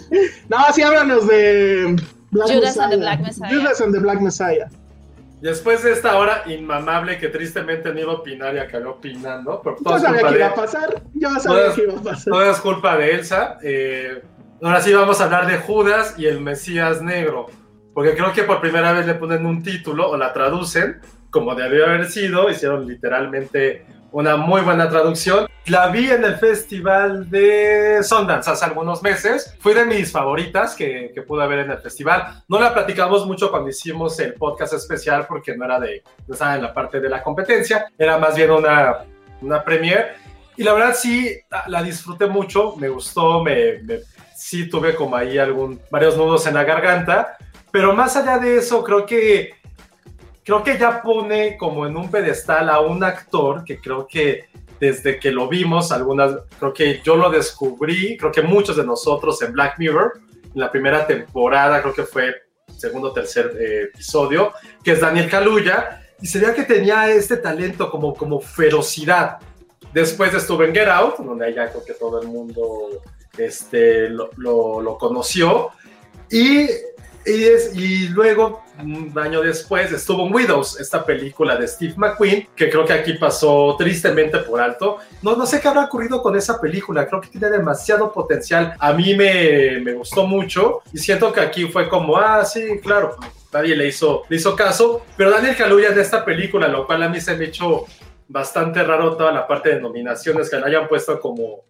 No, 0.48 0.56
sí, 0.74 0.82
háblanos 0.82 1.26
de 1.26 1.97
Black 2.30 2.48
Judas 2.52 2.78
and 2.78 2.90
the 2.93 2.97
Messiah. 2.98 3.16
Black 3.16 3.20
Messiah. 3.22 3.51
Judas 3.51 3.80
and 3.80 3.94
the 3.94 3.98
Black 4.01 4.20
Messiah. 4.20 4.68
después 5.40 5.82
de 5.82 5.93
esta 5.93 6.16
hora 6.18 6.43
inmamable 6.47 7.18
que 7.18 7.28
tristemente 7.28 7.93
no 7.94 8.01
iba 8.01 8.12
a 8.12 8.16
opinar 8.16 8.55
y 8.55 8.59
acabé 8.59 8.86
opinando, 8.86 9.60
pero 9.64 9.76
todo 9.82 9.94
Yo 9.97 10.01
sabía 10.05 10.28
que 10.28 10.35
iba 10.36 10.47
a 10.48 10.55
pasar, 10.55 11.02
yo 11.14 11.30
sabía 11.40 11.43
Todas- 11.62 11.74
que 11.74 11.82
iba 11.82 11.94
a 11.98 12.02
pasar. 12.02 12.32
todo 12.32 12.51
es 12.51 12.59
culpa 12.59 12.97
de 12.98 13.10
Elsa. 13.14 13.59
Eh, 13.62 14.22
ahora 14.62 14.80
sí 14.80 14.93
vamos 14.93 15.20
a 15.20 15.24
hablar 15.24 15.47
de 15.47 15.59
Judas 15.59 16.14
y 16.18 16.26
el 16.26 16.40
Mesías 16.40 17.02
Negro, 17.02 17.47
porque 17.94 18.14
creo 18.14 18.32
que 18.32 18.44
por 18.44 18.60
primera 18.60 18.93
vez 18.93 19.06
le 19.06 19.14
ponen 19.14 19.47
un 19.47 19.62
título 19.62 20.10
o 20.10 20.16
la 20.16 20.32
traducen 20.32 21.01
como 21.30 21.55
debió 21.55 21.85
haber 21.85 22.10
sido, 22.10 22.48
hicieron 22.51 22.86
literalmente 22.86 23.85
una 24.12 24.36
muy 24.36 24.62
buena 24.62 24.89
traducción. 24.89 25.47
La 25.66 25.89
vi 25.89 26.10
en 26.10 26.24
el 26.24 26.36
festival 26.36 27.28
de 27.28 27.98
Sundance 28.02 28.51
hace 28.51 28.64
algunos 28.64 29.02
meses. 29.02 29.55
Fue 29.60 29.74
de 29.74 29.85
mis 29.85 30.10
favoritas 30.10 30.74
que, 30.74 31.12
que 31.14 31.20
pude 31.20 31.47
ver 31.47 31.59
en 31.60 31.70
el 31.70 31.78
festival. 31.78 32.43
No 32.48 32.59
la 32.59 32.72
platicamos 32.72 33.26
mucho 33.26 33.51
cuando 33.51 33.68
hicimos 33.68 34.18
el 34.20 34.32
podcast 34.35 34.72
especial 34.72 35.26
porque 35.28 35.55
no 35.55 35.66
era 35.66 35.78
de, 35.78 36.02
no 36.26 36.32
estaba 36.32 36.56
en 36.56 36.62
la 36.62 36.72
parte 36.72 37.01
de 37.01 37.10
la 37.10 37.22
competencia, 37.22 37.86
era 37.98 38.16
más 38.16 38.35
bien 38.35 38.51
una, 38.51 39.05
una 39.43 39.62
premiere. 39.62 40.12
Y 40.56 40.64
la 40.64 40.72
verdad 40.72 40.94
sí, 40.97 41.36
la, 41.66 41.82
disfruté 41.82 42.26
mucho, 42.26 42.74
me 42.76 42.89
gustó, 42.89 43.44
me, 43.44 43.80
me- 43.82 44.01
sí 44.48 44.68
tuve 44.70 44.94
como 44.94 45.14
ahí 45.14 45.36
algún, 45.36 45.78
varios 45.90 46.16
nudos 46.16 46.46
en 46.46 46.54
la 46.54 46.64
garganta, 46.64 47.36
pero 47.70 47.94
más 47.94 48.16
allá 48.16 48.38
de 48.38 48.56
eso, 48.56 48.82
creo 48.82 49.04
que 49.04 49.52
creo 50.42 50.64
que 50.64 50.78
ya 50.78 51.02
pone 51.02 51.58
como 51.58 51.86
en 51.86 51.94
un 51.94 52.10
pedestal 52.10 52.70
a 52.70 52.80
un 52.80 53.04
actor 53.04 53.62
que 53.62 53.78
creo 53.78 54.06
que 54.06 54.46
desde 54.80 55.18
que 55.18 55.30
lo 55.30 55.48
vimos, 55.48 55.92
algunas, 55.92 56.32
creo 56.58 56.72
que 56.72 57.02
yo 57.04 57.16
lo 57.16 57.28
descubrí, 57.28 58.16
creo 58.16 58.32
que 58.32 58.40
muchos 58.40 58.76
de 58.76 58.84
nosotros 58.84 59.42
en 59.42 59.52
Black 59.52 59.78
Mirror, 59.78 60.18
en 60.54 60.60
la 60.60 60.72
primera 60.72 61.06
temporada, 61.06 61.82
creo 61.82 61.92
que 61.92 62.04
fue 62.04 62.34
segundo 62.74 63.08
o 63.08 63.12
tercer 63.12 63.54
eh, 63.60 63.90
episodio, 63.92 64.52
que 64.82 64.92
es 64.92 65.00
Daniel 65.00 65.28
Kaluuya, 65.28 66.00
y 66.22 66.26
se 66.26 66.38
veía 66.38 66.54
que 66.54 66.62
tenía 66.62 67.10
este 67.10 67.36
talento 67.36 67.90
como, 67.90 68.14
como 68.14 68.40
ferocidad. 68.40 69.38
Después 69.92 70.32
estuve 70.32 70.68
en 70.68 70.74
Get 70.74 70.88
Out, 70.88 71.18
donde 71.18 71.52
ya 71.52 71.68
creo 71.68 71.84
que 71.84 71.94
todo 71.94 72.22
el 72.22 72.28
mundo 72.28 73.02
este, 73.39 74.09
lo, 74.09 74.31
lo- 74.36 74.98
conoció, 74.98 75.70
y, 76.31 76.62
y, 77.27 77.44
es- 77.44 77.74
y 77.74 78.09
luego, 78.09 78.62
un 78.81 79.12
año 79.19 79.40
después, 79.40 79.90
estuvo 79.93 80.27
en 80.27 80.32
Widows, 80.35 80.78
esta 80.81 81.05
película 81.05 81.56
de 81.56 81.66
Steve 81.66 81.94
McQueen, 81.97 82.48
que 82.55 82.70
creo 82.70 82.85
que 82.85 82.93
aquí 82.93 83.15
pasó 83.15 83.74
tristemente 83.78 84.39
por 84.39 84.60
alto. 84.60 84.98
No, 85.23 85.35
no 85.36 85.47
sé 85.47 85.60
qué 85.60 85.69
habrá 85.69 85.85
ocurrido 85.85 86.23
con 86.23 86.36
esa 86.36 86.60
película, 86.60 87.06
creo 87.09 87.20
que 87.20 87.28
tiene 87.28 87.51
demasiado 87.51 88.12
potencial. 88.12 88.74
A 88.78 88.93
mí 88.93 89.15
me, 89.15 89.81
me 89.81 89.94
gustó 89.94 90.27
mucho 90.27 90.81
y 90.93 90.98
siento 90.98 91.32
que 91.32 91.40
aquí 91.40 91.65
fue 91.66 91.89
como, 91.89 92.16
ah, 92.16 92.44
sí, 92.44 92.78
claro, 92.82 93.16
nadie 93.52 93.74
le 93.74 93.89
hizo, 93.89 94.23
le 94.28 94.36
hizo 94.36 94.55
caso, 94.55 95.05
pero 95.16 95.31
Daniel 95.31 95.56
Kaluuya 95.56 95.89
en 95.89 95.98
esta 95.98 96.24
película, 96.24 96.69
lo 96.69 96.86
cual 96.86 97.02
a 97.02 97.09
mí 97.09 97.20
se 97.20 97.35
me 97.36 97.47
echó 97.47 97.85
bastante 98.28 98.82
raro 98.85 99.16
toda 99.16 99.32
la 99.32 99.47
parte 99.47 99.70
de 99.74 99.81
nominaciones 99.81 100.51
que 100.51 100.56
lo 100.59 100.66
hayan 100.66 100.86
puesto 100.86 101.19
como 101.19 101.65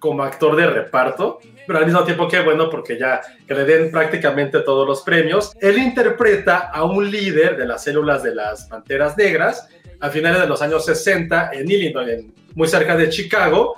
como 0.00 0.24
actor 0.24 0.56
de 0.56 0.66
reparto, 0.66 1.38
pero 1.66 1.78
al 1.78 1.84
mismo 1.86 2.02
tiempo 2.02 2.26
que 2.26 2.40
bueno 2.40 2.68
porque 2.68 2.98
ya 2.98 3.20
que 3.46 3.54
le 3.54 3.64
den 3.64 3.90
prácticamente 3.92 4.60
todos 4.60 4.88
los 4.88 5.02
premios. 5.02 5.52
Él 5.60 5.78
interpreta 5.78 6.70
a 6.72 6.82
un 6.84 7.08
líder 7.08 7.56
de 7.56 7.66
las 7.66 7.84
células 7.84 8.22
de 8.24 8.34
las 8.34 8.64
Panteras 8.64 9.16
Negras 9.16 9.68
a 10.00 10.08
finales 10.10 10.40
de 10.40 10.46
los 10.48 10.60
años 10.62 10.84
60 10.86 11.50
en 11.52 11.70
Illinois, 11.70 12.08
en- 12.08 12.34
muy 12.56 12.66
cerca 12.66 12.96
de 12.96 13.08
Chicago, 13.10 13.74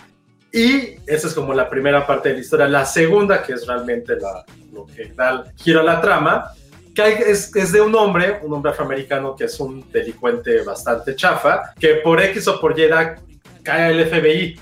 y 0.52 0.96
esa 1.06 1.26
es 1.28 1.34
como 1.34 1.52
la 1.54 1.68
primera 1.68 2.06
parte 2.06 2.28
de 2.30 2.36
la 2.36 2.40
historia. 2.40 2.68
La 2.68 2.86
segunda, 2.86 3.42
que 3.42 3.54
es 3.54 3.66
realmente 3.66 4.16
la, 4.16 4.44
lo 4.72 4.86
que 4.86 5.12
da 5.14 5.44
giro 5.56 5.80
a 5.80 5.82
la 5.82 6.00
trama, 6.00 6.50
que 6.94 7.06
es, 7.08 7.54
es 7.56 7.72
de 7.72 7.80
un 7.80 7.94
hombre, 7.94 8.38
un 8.42 8.52
hombre 8.52 8.70
afroamericano 8.70 9.34
que 9.34 9.44
es 9.44 9.58
un 9.60 9.90
delincuente 9.90 10.62
bastante 10.62 11.16
chafa, 11.16 11.72
que 11.80 11.96
por 11.96 12.20
X 12.22 12.46
o 12.48 12.60
por 12.60 12.78
Y 12.78 12.86
da- 12.86 13.16
cae 13.62 13.92
al 13.92 14.06
FBI. 14.06 14.60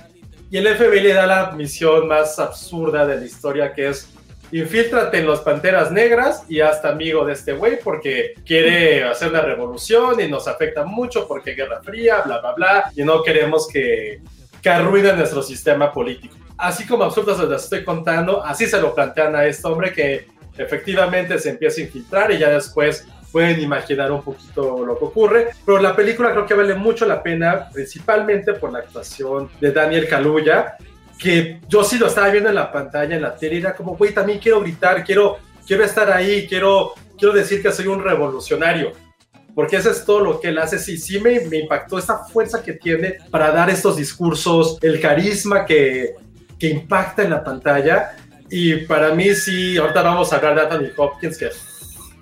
Y 0.51 0.59
el 0.59 0.67
FBI 0.67 1.01
le 1.01 1.13
da 1.13 1.27
la 1.27 1.53
misión 1.53 2.09
más 2.09 2.39
absurda 2.41 3.07
de 3.07 3.17
la 3.17 3.25
historia, 3.25 3.73
que 3.73 3.89
es 3.89 4.09
infíltrate 4.51 5.19
en 5.19 5.27
los 5.27 5.41
Panteras 5.41 5.93
Negras 5.93 6.45
y 6.49 6.61
hasta 6.61 6.89
amigo 6.89 7.25
de 7.25 7.35
este 7.35 7.53
güey 7.53 7.79
porque 7.83 8.35
quiere 8.45 9.05
hacer 9.05 9.29
una 9.29 9.43
revolución 9.43 10.21
y 10.21 10.27
nos 10.27 10.49
afecta 10.49 10.85
mucho 10.85 11.29
porque 11.29 11.55
Guerra 11.55 11.81
Fría, 11.83 12.23
bla, 12.23 12.41
bla, 12.41 12.53
bla, 12.55 12.93
y 12.97 13.05
no 13.05 13.23
queremos 13.23 13.69
que, 13.69 14.23
que 14.61 14.69
arruinen 14.69 15.17
nuestro 15.17 15.41
sistema 15.41 15.93
político. 15.93 16.35
Así 16.59 16.85
como 16.85 17.05
absurdas 17.05 17.39
las 17.49 17.65
estoy 17.65 17.85
contando, 17.85 18.45
así 18.45 18.67
se 18.67 18.81
lo 18.81 18.93
plantean 18.93 19.37
a 19.37 19.47
este 19.47 19.67
hombre 19.69 19.93
que 19.93 20.27
efectivamente 20.59 21.39
se 21.39 21.51
empieza 21.51 21.81
a 21.81 21.85
infiltrar 21.85 22.33
y 22.33 22.39
ya 22.39 22.51
después 22.51 23.07
pueden 23.31 23.61
imaginar 23.61 24.11
un 24.13 24.23
poquito 24.23 24.85
lo 24.85 24.99
que 24.99 25.05
ocurre, 25.05 25.51
pero 25.65 25.79
la 25.79 25.95
película 25.95 26.33
creo 26.33 26.47
que 26.47 26.55
vale 26.55 26.75
mucho 26.75 27.07
la 27.07 27.23
pena, 27.23 27.69
principalmente 27.73 28.55
por 28.55 28.73
la 28.73 28.81
actuación 28.81 29.51
de 29.61 29.73
Daniel 29.73 30.09
Kaluuya, 30.09 30.77
que 31.19 31.61
yo 31.69 31.85
sí 31.85 31.99
lo 31.99 32.07
estaba 32.07 32.31
viendo 32.31 32.49
en 32.49 32.55
la 32.55 32.73
pantalla, 32.73 33.15
en 33.15 33.23
la 33.23 33.37
tele, 33.37 33.59
era 33.59 33.75
como, 33.75 33.97
güey, 33.97 34.13
también 34.13 34.39
quiero 34.39 34.61
gritar, 34.61 35.05
quiero, 35.05 35.39
quiero 35.67 35.85
estar 35.85 36.11
ahí, 36.11 36.47
quiero, 36.49 36.95
quiero 37.19 37.35
decir 37.35 37.63
que 37.63 37.71
soy 37.71 37.87
un 37.87 38.03
revolucionario, 38.03 38.93
porque 39.55 39.77
eso 39.77 39.91
es 39.91 40.05
todo 40.05 40.21
lo 40.21 40.41
que 40.41 40.49
él 40.49 40.59
hace, 40.59 40.79
sí, 40.79 40.97
sí 40.97 41.21
me, 41.21 41.41
me 41.41 41.59
impactó 41.59 41.99
esa 41.99 42.25
fuerza 42.25 42.63
que 42.63 42.73
tiene 42.73 43.19
para 43.31 43.51
dar 43.51 43.69
estos 43.69 43.97
discursos, 43.97 44.79
el 44.81 45.01
carisma 45.01 45.67
que, 45.67 46.15
que 46.59 46.69
impacta 46.69 47.23
en 47.23 47.31
la 47.31 47.45
pantalla, 47.45 48.17
y 48.51 48.79
para 48.87 49.15
mí 49.15 49.35
sí, 49.35 49.77
ahorita 49.77 50.03
vamos 50.03 50.33
a 50.33 50.37
hablar 50.37 50.55
de 50.57 50.61
Anthony 50.63 50.93
Hopkins, 50.97 51.39
que 51.39 51.51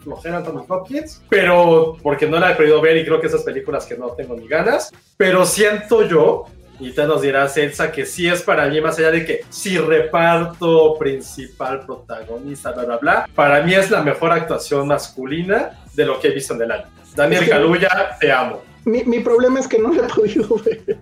flojera 0.09 0.39
Anthony 0.39 0.65
Hopkins, 0.67 1.23
pero 1.29 1.97
porque 2.03 2.27
no 2.27 2.39
la 2.39 2.53
he 2.53 2.55
podido 2.55 2.81
ver 2.81 2.97
y 2.97 3.05
creo 3.05 3.21
que 3.21 3.27
esas 3.27 3.43
películas 3.43 3.85
que 3.85 3.97
no 3.97 4.09
tengo 4.13 4.35
ni 4.35 4.49
ganas, 4.49 4.91
pero 5.17 5.45
siento 5.45 6.03
yo, 6.07 6.47
y 6.81 6.93
te 6.93 7.07
nos 7.07 7.23
dirás 7.23 7.57
Elsa, 7.57 7.93
que 7.93 8.07
sí 8.07 8.29
es 8.29 8.43
para 8.43 8.67
mí, 8.67 8.81
más 8.81 8.99
allá 8.99 9.11
de 9.11 9.25
que 9.27 9.45
si 9.51 9.77
reparto 9.79 10.97
principal, 10.99 11.85
protagonista, 11.85 12.73
bla, 12.73 12.85
bla, 12.85 12.97
bla, 12.97 13.29
para 13.35 13.63
mí 13.63 13.75
es 13.75 13.91
la 13.91 14.03
mejor 14.03 14.33
actuación 14.33 14.89
masculina 14.89 15.79
de 15.95 16.07
lo 16.07 16.19
que 16.19 16.29
he 16.29 16.31
visto 16.31 16.55
en 16.55 16.63
el 16.63 16.73
año. 16.73 16.87
Daniel 17.15 17.45
Sí. 17.45 17.51
Kaluuya, 17.51 18.17
te 18.21 18.31
amo. 18.33 18.63
Mi, 18.89 19.05
mi 19.05 19.21
problema 19.21 19.61
es 19.61 19.69
que 19.69 19.79
no 19.79 19.93
lo 19.93 20.05
he 20.05 20.09
podido 20.09 20.57
ver. 20.65 20.99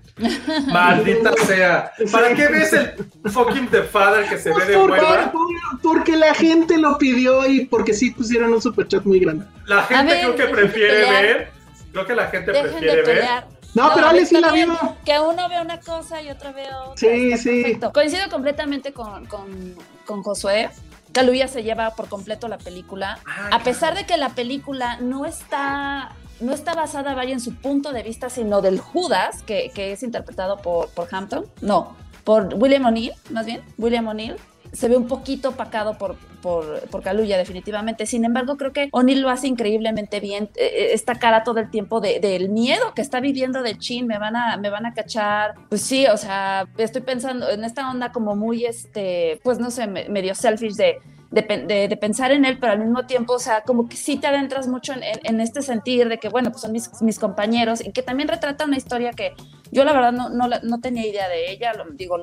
Maldita 0.66 1.32
sea. 1.46 1.92
¿Para 2.10 2.28
Sí. 2.30 2.34
qué 2.34 2.48
ves 2.48 2.72
el 2.72 3.30
fucking 3.30 3.68
The 3.68 3.82
Father 3.84 4.28
que 4.28 4.38
se 4.38 4.52
ve 4.52 4.64
de 4.64 4.74
Por- 4.74 4.90
hueva? 4.90 5.30
por- 5.32 5.46
porque 5.82 6.16
la 6.16 6.34
gente 6.34 6.78
lo 6.78 6.98
pidió 6.98 7.46
y 7.46 7.66
porque 7.66 7.92
sí 7.94 8.10
pusieron 8.10 8.52
un 8.52 8.60
superchat 8.60 9.04
muy 9.04 9.20
grande. 9.20 9.44
La 9.66 9.82
gente 9.84 10.12
ver, 10.14 10.20
creo 10.34 10.36
que 10.36 10.54
prefiere 10.54 10.94
pelear. 11.04 11.22
ver. 11.22 11.48
Creo 11.92 12.06
que 12.06 12.14
la 12.14 12.26
gente 12.28 12.52
Dejen 12.52 12.70
prefiere 12.70 13.02
ver. 13.02 13.44
No, 13.74 13.92
pero 13.94 14.08
Ale 14.08 14.24
sí 14.26 14.40
la 14.40 14.52
vio. 14.52 14.74
Que 15.04 15.20
uno 15.20 15.48
ve 15.48 15.60
una 15.60 15.78
cosa 15.80 16.20
y 16.22 16.30
otro 16.30 16.52
ve 16.54 16.64
otra. 16.74 16.96
Sí, 16.96 17.30
está 17.32 17.42
sí. 17.42 17.62
perfecto. 17.62 17.92
Coincido 17.92 18.28
completamente 18.30 18.92
con, 18.92 19.26
con, 19.26 19.76
con 20.04 20.22
Josué. 20.22 20.70
Kaluuya 21.12 21.46
se 21.48 21.62
lleva 21.62 21.94
por 21.94 22.08
completo 22.08 22.48
la 22.48 22.58
película. 22.58 23.18
Ah, 23.26 23.50
a 23.52 23.62
pesar 23.62 23.94
de 23.94 24.04
que 24.06 24.16
la 24.16 24.30
película 24.30 24.98
no 25.00 25.24
está 25.24 26.10
no 26.40 26.52
está 26.52 26.74
basada, 26.74 27.14
vaya, 27.14 27.32
en 27.32 27.40
su 27.40 27.54
punto 27.54 27.92
de 27.92 28.02
vista, 28.02 28.28
sino 28.30 28.60
del 28.62 28.78
Judas, 28.80 29.42
que, 29.42 29.70
que 29.74 29.92
es 29.92 30.02
interpretado 30.02 30.58
por, 30.58 30.88
por 30.90 31.08
Hampton, 31.10 31.46
no, 31.60 31.96
por 32.24 32.54
William 32.54 32.84
O'Neill, 32.86 33.12
más 33.30 33.46
bien, 33.46 33.62
William 33.78 34.06
O'Neill, 34.08 34.36
se 34.72 34.88
ve 34.88 34.96
un 34.96 35.06
poquito 35.06 35.50
opacado 35.50 35.96
por, 35.96 36.16
por, 36.42 36.80
por 36.90 37.02
definitivamente. 37.02 38.04
Sin 38.04 38.24
embargo, 38.26 38.56
creo 38.58 38.72
que 38.72 38.88
O'Neill 38.92 39.22
lo 39.22 39.30
hace 39.30 39.46
increíblemente 39.46 40.20
bien. 40.20 40.50
Eh, 40.56 40.66
eh, 40.66 40.88
esta 40.92 41.14
cara 41.14 41.44
todo 41.44 41.60
el 41.60 41.70
tiempo 41.70 42.00
de- 42.00 42.20
del 42.20 42.50
miedo 42.50 42.92
que 42.94 43.00
está 43.00 43.20
viviendo 43.20 43.62
de 43.62 43.78
Chin, 43.78 44.06
me 44.06 44.18
van 44.18 44.36
a, 44.36 44.56
me 44.58 44.68
van 44.68 44.84
a 44.84 44.92
cachar. 44.92 45.54
Pues 45.70 45.80
sí, 45.80 46.06
o 46.08 46.16
sea, 46.18 46.66
estoy 46.76 47.00
pensando 47.02 47.48
en 47.48 47.64
esta 47.64 47.88
onda 47.90 48.12
como 48.12 48.36
muy, 48.36 48.66
este, 48.66 49.40
pues 49.44 49.58
no 49.58 49.70
sé, 49.70 49.86
me- 49.86 50.08
medio 50.10 50.34
selfish 50.34 50.74
de, 50.74 50.98
de, 51.30 51.88
de- 51.88 51.96
pensar 51.96 52.32
en 52.32 52.44
él, 52.44 52.58
pero 52.58 52.72
al 52.72 52.78
mismo 52.78 53.06
tiempo, 53.06 53.34
o 53.34 53.38
sea, 53.38 53.62
como 53.62 53.88
que 53.88 53.96
sí 53.96 54.16
te 54.16 54.26
adentras 54.26 54.68
mucho 54.68 54.92
en, 54.94 55.40
este 55.40 55.62
sentir 55.62 56.08
de 56.08 56.18
que, 56.18 56.28
bueno, 56.28 56.50
pues 56.50 56.62
son 56.62 56.72
mis, 56.72 57.18
compañeros 57.18 57.84
y 57.84 57.92
que 57.92 58.02
también 58.02 58.28
retrata 58.28 58.64
una 58.64 58.76
historia 58.76 59.12
que 59.12 59.32
yo 59.72 59.84
la 59.84 59.92
verdad 59.92 60.12
no, 60.12 60.28
no, 60.28 60.48
no 60.62 60.80
tenía 60.80 61.06
idea 61.06 61.28
de 61.28 61.50
ella, 61.50 61.72
lo, 61.74 61.84
digo, 61.90 62.22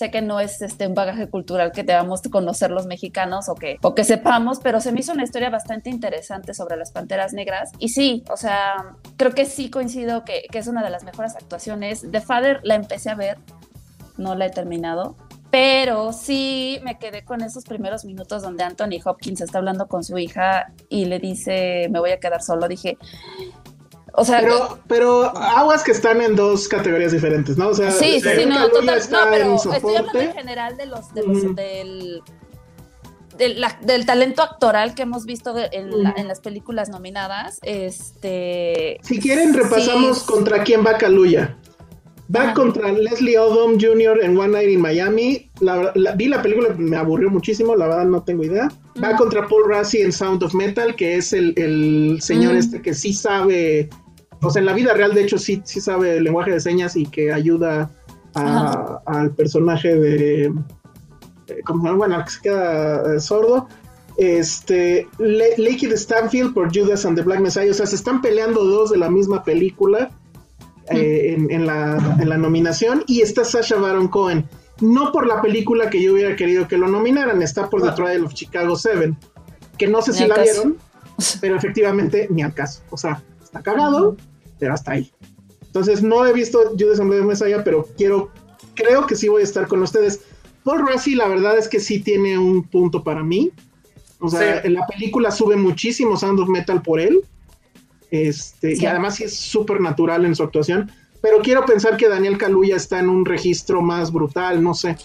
sé 0.00 0.10
que 0.10 0.22
no 0.22 0.40
es 0.40 0.62
este 0.62 0.86
un 0.86 0.94
bagaje 0.94 1.28
cultural 1.28 1.72
que 1.72 1.82
debamos 1.82 2.22
conocer 2.22 2.70
los 2.70 2.86
mexicanos 2.86 3.50
o 3.50 3.54
que, 3.54 3.76
o 3.82 3.94
que 3.94 4.04
sepamos, 4.04 4.58
pero 4.62 4.80
se 4.80 4.92
me 4.92 5.00
hizo 5.00 5.12
una 5.12 5.24
historia 5.24 5.50
bastante 5.50 5.90
interesante 5.90 6.54
sobre 6.54 6.78
las 6.78 6.90
Panteras 6.90 7.34
Negras. 7.34 7.70
Y 7.78 7.90
sí, 7.90 8.24
o 8.30 8.38
sea, 8.38 8.96
creo 9.18 9.32
que 9.32 9.44
sí 9.44 9.68
coincido 9.68 10.24
que, 10.24 10.46
que 10.50 10.58
es 10.58 10.68
una 10.68 10.82
de 10.82 10.88
las 10.88 11.04
mejores 11.04 11.36
actuaciones. 11.36 12.06
The 12.10 12.22
Father 12.22 12.60
la 12.62 12.76
empecé 12.76 13.10
a 13.10 13.14
ver, 13.14 13.36
no 14.16 14.34
la 14.36 14.46
he 14.46 14.50
terminado. 14.50 15.16
Pero 15.50 16.12
sí 16.12 16.78
me 16.84 16.98
quedé 16.98 17.24
con 17.24 17.42
esos 17.42 17.64
primeros 17.64 18.04
minutos 18.04 18.42
donde 18.42 18.62
Anthony 18.62 19.00
Hopkins 19.04 19.40
está 19.40 19.58
hablando 19.58 19.88
con 19.88 20.04
su 20.04 20.16
hija 20.16 20.72
y 20.88 21.06
le 21.06 21.18
dice, 21.18 21.88
me 21.90 21.98
voy 21.98 22.10
a 22.10 22.20
quedar 22.20 22.40
solo. 22.42 22.68
Dije, 22.68 22.96
o 24.12 24.24
sea, 24.24 24.40
Pero, 24.40 24.78
pero 24.86 25.36
aguas 25.36 25.82
que 25.82 25.90
están 25.92 26.20
en 26.20 26.36
dos 26.36 26.68
categorías 26.68 27.10
diferentes, 27.12 27.56
¿no? 27.56 27.68
O 27.68 27.74
sea, 27.74 27.90
Sí, 27.90 28.20
sí, 28.20 28.28
sí, 28.36 28.46
no, 28.46 28.68
total, 28.68 29.00
no, 29.10 29.18
pero 29.30 29.44
en 29.46 29.54
estoy 29.54 29.96
hablando 29.96 30.20
en 30.20 30.32
general 30.32 30.76
de 30.76 30.86
los, 30.86 31.14
de 31.14 31.22
los- 31.26 31.54
del, 31.56 32.22
del, 33.36 33.60
la- 33.60 33.78
del 33.82 34.06
talento 34.06 34.42
actoral 34.42 34.94
que 34.94 35.02
hemos 35.02 35.24
visto 35.26 35.52
de- 35.52 35.68
en, 35.72 36.02
la- 36.02 36.14
en 36.16 36.28
las 36.28 36.40
películas 36.40 36.88
nominadas. 36.90 37.58
Este, 37.62 38.98
Si 39.02 39.18
quieren, 39.18 39.54
repasamos 39.54 40.18
sí, 40.20 40.26
contra 40.26 40.62
quién 40.64 40.84
va 40.84 40.96
Kaluuya. 40.98 41.56
Va 42.34 42.42
Ajá. 42.42 42.54
contra 42.54 42.92
Leslie 42.92 43.36
Odom 43.38 43.72
Jr. 43.80 44.20
en 44.22 44.36
One 44.38 44.48
Night 44.52 44.70
in 44.70 44.80
Miami. 44.80 45.50
La- 45.60 45.90
la- 45.96 46.14
vi 46.14 46.28
la 46.28 46.40
película, 46.42 46.68
me 46.78 46.96
aburrió 46.96 47.28
muchísimo, 47.28 47.74
la 47.74 47.88
verdad 47.88 48.04
no 48.04 48.22
tengo 48.22 48.44
idea. 48.44 48.68
Va 49.02 49.16
contra 49.16 49.48
Paul 49.48 49.64
Rassi 49.68 49.98
en 50.02 50.12
Sound 50.12 50.42
of 50.44 50.54
Metal, 50.54 50.94
que 50.94 51.16
es 51.16 51.32
el, 51.32 51.54
el 51.56 52.18
señor 52.20 52.54
este 52.54 52.80
que 52.82 52.94
sí 52.94 53.12
sabe, 53.12 53.88
o 54.42 54.50
sea, 54.50 54.60
en 54.60 54.66
la 54.66 54.74
vida 54.74 54.94
real 54.94 55.12
de 55.12 55.22
hecho 55.22 55.38
sí, 55.38 55.60
sí 55.64 55.80
sabe 55.80 56.18
el 56.18 56.24
lenguaje 56.24 56.52
de 56.52 56.60
señas 56.60 56.94
y 56.96 57.04
que 57.06 57.32
ayuda 57.32 57.90
a- 58.36 59.00
al 59.06 59.34
personaje 59.34 59.96
de, 59.96 60.44
eh, 60.44 60.52
como, 61.64 61.96
bueno, 61.96 62.14
al 62.14 62.24
que 62.24 62.30
se 62.30 62.40
queda 62.42 63.16
eh, 63.16 63.20
sordo. 63.20 63.66
Este, 64.18 65.08
Le 65.18 65.56
Lakey 65.56 65.88
de 65.88 65.96
Stanfield 65.96 66.52
por 66.54 66.68
Judas 66.72 67.04
and 67.06 67.16
the 67.16 67.22
Black 67.22 67.40
Messiah, 67.40 67.70
o 67.70 67.74
sea, 67.74 67.86
se 67.86 67.96
están 67.96 68.20
peleando 68.20 68.62
dos 68.64 68.90
de 68.90 68.98
la 68.98 69.10
misma 69.10 69.42
película 69.42 70.10
eh, 70.90 71.34
en, 71.36 71.50
en 71.50 71.66
la, 71.66 72.16
en 72.20 72.28
la 72.28 72.36
nominación 72.38 73.04
y 73.06 73.20
está 73.22 73.44
Sasha 73.44 73.76
Baron 73.76 74.08
Cohen. 74.08 74.48
No 74.80 75.12
por 75.12 75.26
la 75.26 75.42
película 75.42 75.90
que 75.90 76.02
yo 76.02 76.14
hubiera 76.14 76.34
querido 76.36 76.66
que 76.66 76.78
lo 76.78 76.88
nominaran, 76.88 77.42
está 77.42 77.68
por 77.68 77.82
The 77.82 77.92
Trial 77.92 78.24
of 78.24 78.32
Chicago 78.34 78.76
7, 78.76 79.14
que 79.78 79.86
no 79.88 80.00
sé 80.02 80.12
Ni 80.12 80.16
si 80.18 80.26
la 80.26 80.34
caso. 80.36 80.44
vieron, 80.52 80.78
pero 81.40 81.56
efectivamente 81.56 82.26
ni 82.30 82.42
al 82.42 82.54
caso. 82.54 82.82
O 82.90 82.96
sea, 82.96 83.22
está 83.42 83.62
cagado, 83.62 84.16
pero 84.58 84.72
hasta 84.74 84.92
ahí. 84.92 85.12
Entonces 85.66 86.02
no 86.02 86.24
he 86.26 86.32
visto 86.32 86.58
Judas 86.78 86.98
and 86.98 87.10
the 87.10 87.16
Black 87.16 87.28
Messiah, 87.28 87.62
pero 87.62 87.86
quiero, 87.96 88.30
creo 88.74 89.06
que 89.06 89.16
sí 89.16 89.28
voy 89.28 89.42
a 89.42 89.44
estar 89.44 89.66
con 89.68 89.82
ustedes. 89.82 90.20
Paul 90.64 90.86
Rassi, 90.86 91.14
la 91.14 91.28
verdad 91.28 91.56
es 91.58 91.68
que 91.68 91.78
sí 91.78 92.00
tiene 92.00 92.38
un 92.38 92.64
punto 92.64 93.04
para 93.04 93.22
mí. 93.22 93.50
O 94.18 94.28
sea, 94.28 94.60
Sí. 94.62 94.66
en 94.68 94.74
la 94.74 94.86
película 94.86 95.30
sube 95.30 95.56
muchísimo 95.56 96.16
Sound 96.16 96.40
of 96.40 96.48
Metal 96.48 96.82
por 96.82 97.00
él. 97.00 97.20
Este, 98.10 98.76
Sí. 98.76 98.82
Y 98.82 98.86
además 98.86 99.16
sí 99.16 99.24
es 99.24 99.36
súper 99.36 99.80
natural 99.80 100.24
en 100.24 100.34
su 100.34 100.42
actuación. 100.42 100.90
Pero 101.20 101.38
quiero 101.38 101.64
pensar 101.66 101.96
que 101.96 102.08
Daniel 102.08 102.38
Kaluuya 102.38 102.76
está 102.76 102.98
en 102.98 103.08
un 103.08 103.24
registro 103.24 103.82
más 103.82 104.12
brutal, 104.12 104.62
no 104.62 104.74
sé. 104.74 104.96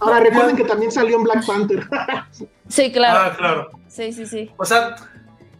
Ahora 0.00 0.20
recuerden 0.20 0.56
que 0.56 0.64
también 0.64 0.90
salió 0.90 1.16
en 1.16 1.24
Black 1.24 1.46
Panther. 1.46 1.86
Sí, 2.68 2.92
claro. 2.92 3.18
Ah, 3.18 3.34
claro. 3.34 3.70
Sí, 3.88 4.12
sí, 4.12 4.26
sí. 4.26 4.50
O 4.58 4.64
sea, 4.64 4.94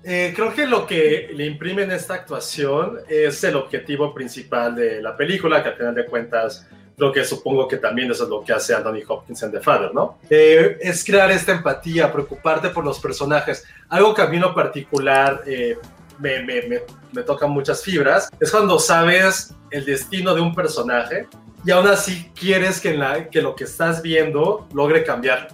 eh, 0.05 0.35
creo 0.37 0.53
que 0.53 0.67
lo 0.67 0.87
que 0.87 1.31
le 1.35 1.47
imprime 1.47 1.85
en 1.85 1.91
esta 1.91 2.13
actuación 2.13 2.99
es 3.09 3.43
el 3.45 3.57
objetivo 3.57 4.13
principal 4.13 4.75
de 4.75 5.01
la 5.01 5.17
película, 5.17 5.63
que 5.63 5.71
al 5.71 5.77
final 5.77 5.95
de 5.95 6.05
cuentas 6.05 6.67
creo 6.99 7.11
que 7.11 7.25
supongo 7.25 7.67
que 7.67 7.79
también 7.79 8.11
eso 8.11 8.25
es 8.25 8.29
lo 8.29 8.45
que 8.45 8.53
hace 8.53 8.75
Anthony 8.75 9.03
Hopkins 9.09 9.43
en 9.43 9.53
The 9.53 9.61
Father, 9.61 9.95
¿no? 9.95 10.19
Eh, 10.29 10.77
es 10.81 11.03
crear 11.05 11.31
esta 11.31 11.53
empatía, 11.53 12.13
preocuparte 12.13 12.69
por 12.69 12.85
los 12.85 13.01
personajes. 13.01 13.65
Algo 13.89 14.13
que 14.13 14.23
a 14.23 14.27
mí 14.27 14.37
en 14.37 14.43
lo 14.43 14.55
particular 14.55 15.43
eh, 15.47 15.79
me, 16.19 16.43
me- 16.43 16.63
me- 16.63 16.83
me 17.13 17.23
toca 17.23 17.47
muchas 17.47 17.83
fibras 17.83 18.29
es 18.41 18.51
cuando 18.51 18.79
sabes 18.79 19.55
el 19.71 19.85
destino 19.85 20.35
de 20.35 20.41
un 20.41 20.55
personaje 20.55 21.27
y 21.65 21.71
aún 21.71 21.87
así 21.87 22.31
quieres 22.39 22.81
que, 22.81 22.91
en 22.95 23.01
la, 23.01 23.29
que 23.31 23.43
lo 23.43 23.55
que 23.55 23.65
estás 23.65 24.01
viendo 24.03 24.69
logre 24.73 25.05
cambiar. 25.05 25.49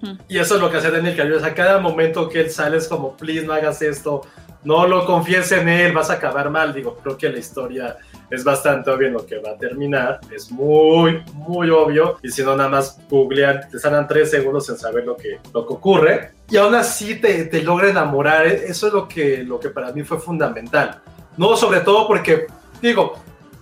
Hmm. 0.00 0.14
Y 0.28 0.38
eso 0.38 0.54
es 0.54 0.60
lo 0.60 0.70
que 0.70 0.78
hace 0.78 0.90
Daniel 0.90 1.16
Kaluuya. 1.16 1.38
O 1.38 1.40
sea, 1.40 1.54
cada 1.54 1.78
momento 1.78 2.28
que 2.28 2.40
él 2.40 2.50
sale 2.50 2.76
es 2.78 2.88
como, 2.88 3.16
please, 3.16 3.44
no 3.44 3.52
hagas 3.52 3.82
esto, 3.82 4.22
no 4.62 4.86
lo 4.86 5.06
confíes 5.06 5.52
en 5.52 5.68
él, 5.68 5.92
vas 5.92 6.10
a 6.10 6.14
acabar 6.14 6.50
mal. 6.50 6.74
Digo, 6.74 6.98
creo 7.02 7.16
que 7.16 7.28
la 7.28 7.38
historia 7.38 7.96
es 8.30 8.44
bastante 8.44 8.90
obvio 8.90 9.08
en 9.08 9.14
lo 9.14 9.24
que 9.24 9.38
va 9.38 9.50
a 9.50 9.56
terminar. 9.56 10.20
Es 10.34 10.50
muy, 10.50 11.22
muy 11.32 11.70
obvio. 11.70 12.18
Y 12.22 12.30
si 12.30 12.42
no, 12.42 12.56
nada 12.56 12.68
más 12.68 12.98
googlean, 13.08 13.68
te 13.70 13.78
salen 13.78 14.06
tres 14.06 14.30
segundos 14.30 14.68
en 14.68 14.76
saber 14.76 15.04
lo 15.04 15.16
que, 15.16 15.38
lo 15.52 15.66
que 15.66 15.72
ocurre. 15.72 16.32
Y 16.50 16.56
aún 16.56 16.74
así 16.74 17.14
te, 17.14 17.46
te 17.46 17.62
logra 17.62 17.88
enamorar. 17.88 18.46
Eso 18.46 18.88
es 18.88 18.92
lo 18.92 19.08
que, 19.08 19.38
lo 19.38 19.58
que 19.58 19.70
para 19.70 19.92
mí 19.92 20.02
fue 20.02 20.18
fundamental. 20.18 21.00
No, 21.36 21.56
sobre 21.56 21.80
todo 21.80 22.06
porque, 22.06 22.46
digo, 22.82 23.14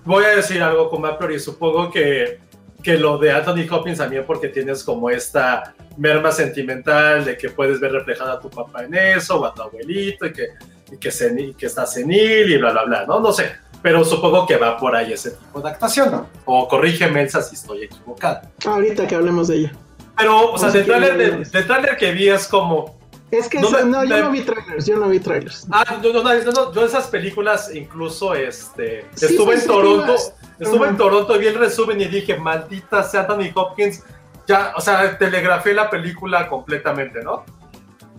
voy 0.04 0.24
a 0.24 0.36
decir 0.36 0.62
algo 0.62 0.90
con 0.90 1.02
Maplor 1.02 1.32
y 1.32 1.38
supongo 1.38 1.90
que, 1.90 2.40
que 2.82 2.98
lo 2.98 3.18
de 3.18 3.30
Anthony 3.30 3.66
Hopkins 3.70 3.98
también 3.98 4.24
porque 4.26 4.48
tienes 4.48 4.82
como 4.82 5.10
esta 5.10 5.74
merma 5.96 6.32
sentimental 6.32 7.24
de 7.24 7.36
que 7.36 7.50
puedes 7.50 7.78
ver 7.78 7.92
reflejada 7.92 8.34
a 8.34 8.40
tu 8.40 8.48
papá 8.48 8.84
en 8.84 8.94
eso 8.94 9.40
o 9.40 9.44
a 9.44 9.52
tu 9.52 9.62
abuelito 9.62 10.26
y 10.26 10.32
que, 10.32 10.48
y 10.92 10.96
que, 10.96 11.10
seni- 11.10 11.50
y 11.50 11.54
que 11.54 11.66
está 11.66 11.86
senil 11.86 12.50
y 12.52 12.56
bla, 12.58 12.72
bla, 12.72 12.84
bla, 12.84 13.06
¿no? 13.06 13.20
No 13.20 13.32
sé, 13.32 13.52
pero 13.82 14.04
supongo 14.04 14.46
que 14.46 14.56
va 14.56 14.76
por 14.76 14.94
ahí 14.96 15.12
ese 15.12 15.32
tipo 15.32 15.60
de 15.60 15.68
actuación, 15.70 16.10
¿no? 16.10 16.26
O 16.44 16.66
corrígeme, 16.68 17.22
Elsa, 17.22 17.42
si 17.42 17.54
estoy 17.56 17.84
equivocado. 17.84 18.40
Ahorita 18.66 19.06
que 19.06 19.14
hablemos 19.14 19.48
de 19.48 19.56
ella. 19.56 19.72
Pero, 20.16 20.52
o 20.52 20.58
sea, 20.58 20.70
del 20.70 20.84
tráiler 20.84 21.46
de- 21.48 21.62
tráiler 21.62 21.96
que 21.96 22.10
vi 22.12 22.28
es 22.28 22.46
como, 22.48 22.96
Es 23.30 23.46
que 23.46 23.60
No 23.60 23.68
esa- 23.68 23.84
me- 23.84 23.90
no, 23.90 24.04
yo 24.04 24.16
me- 24.16 24.22
no 24.22 24.30
vi 24.30 24.40
trailers, 24.40 24.86
yo 24.86 24.96
no 24.96 25.06
vi 25.10 25.20
trailers. 25.20 25.66
Ah, 25.70 25.84
no, 26.02 26.12
no, 26.14 26.22
no, 26.22 26.32
no, 26.34 26.50
no, 26.50 26.72
yo 26.72 26.86
esas 26.86 27.08
películas 27.08 27.70
incluso 27.74 28.34
este, 28.34 29.04
Sí, 29.14 29.26
estuve 29.26 29.56
en 29.56 29.66
Toronto, 29.66 30.14
estuve 30.58 30.80
Ajá. 30.80 30.88
en 30.88 30.96
Toronto 30.96 31.36
y 31.36 31.38
vi 31.40 31.46
el 31.48 31.56
resumen 31.56 32.00
y 32.00 32.06
dije, 32.06 32.38
maldita 32.38 33.02
sea 33.02 33.20
Anthony 33.20 33.50
Hopkins, 33.54 34.02
ya, 34.46 34.72
o 34.74 34.80
sea, 34.80 35.18
telegrafé 35.18 35.74
la 35.74 35.90
película 35.90 36.48
completamente, 36.48 37.22
¿no? 37.22 37.44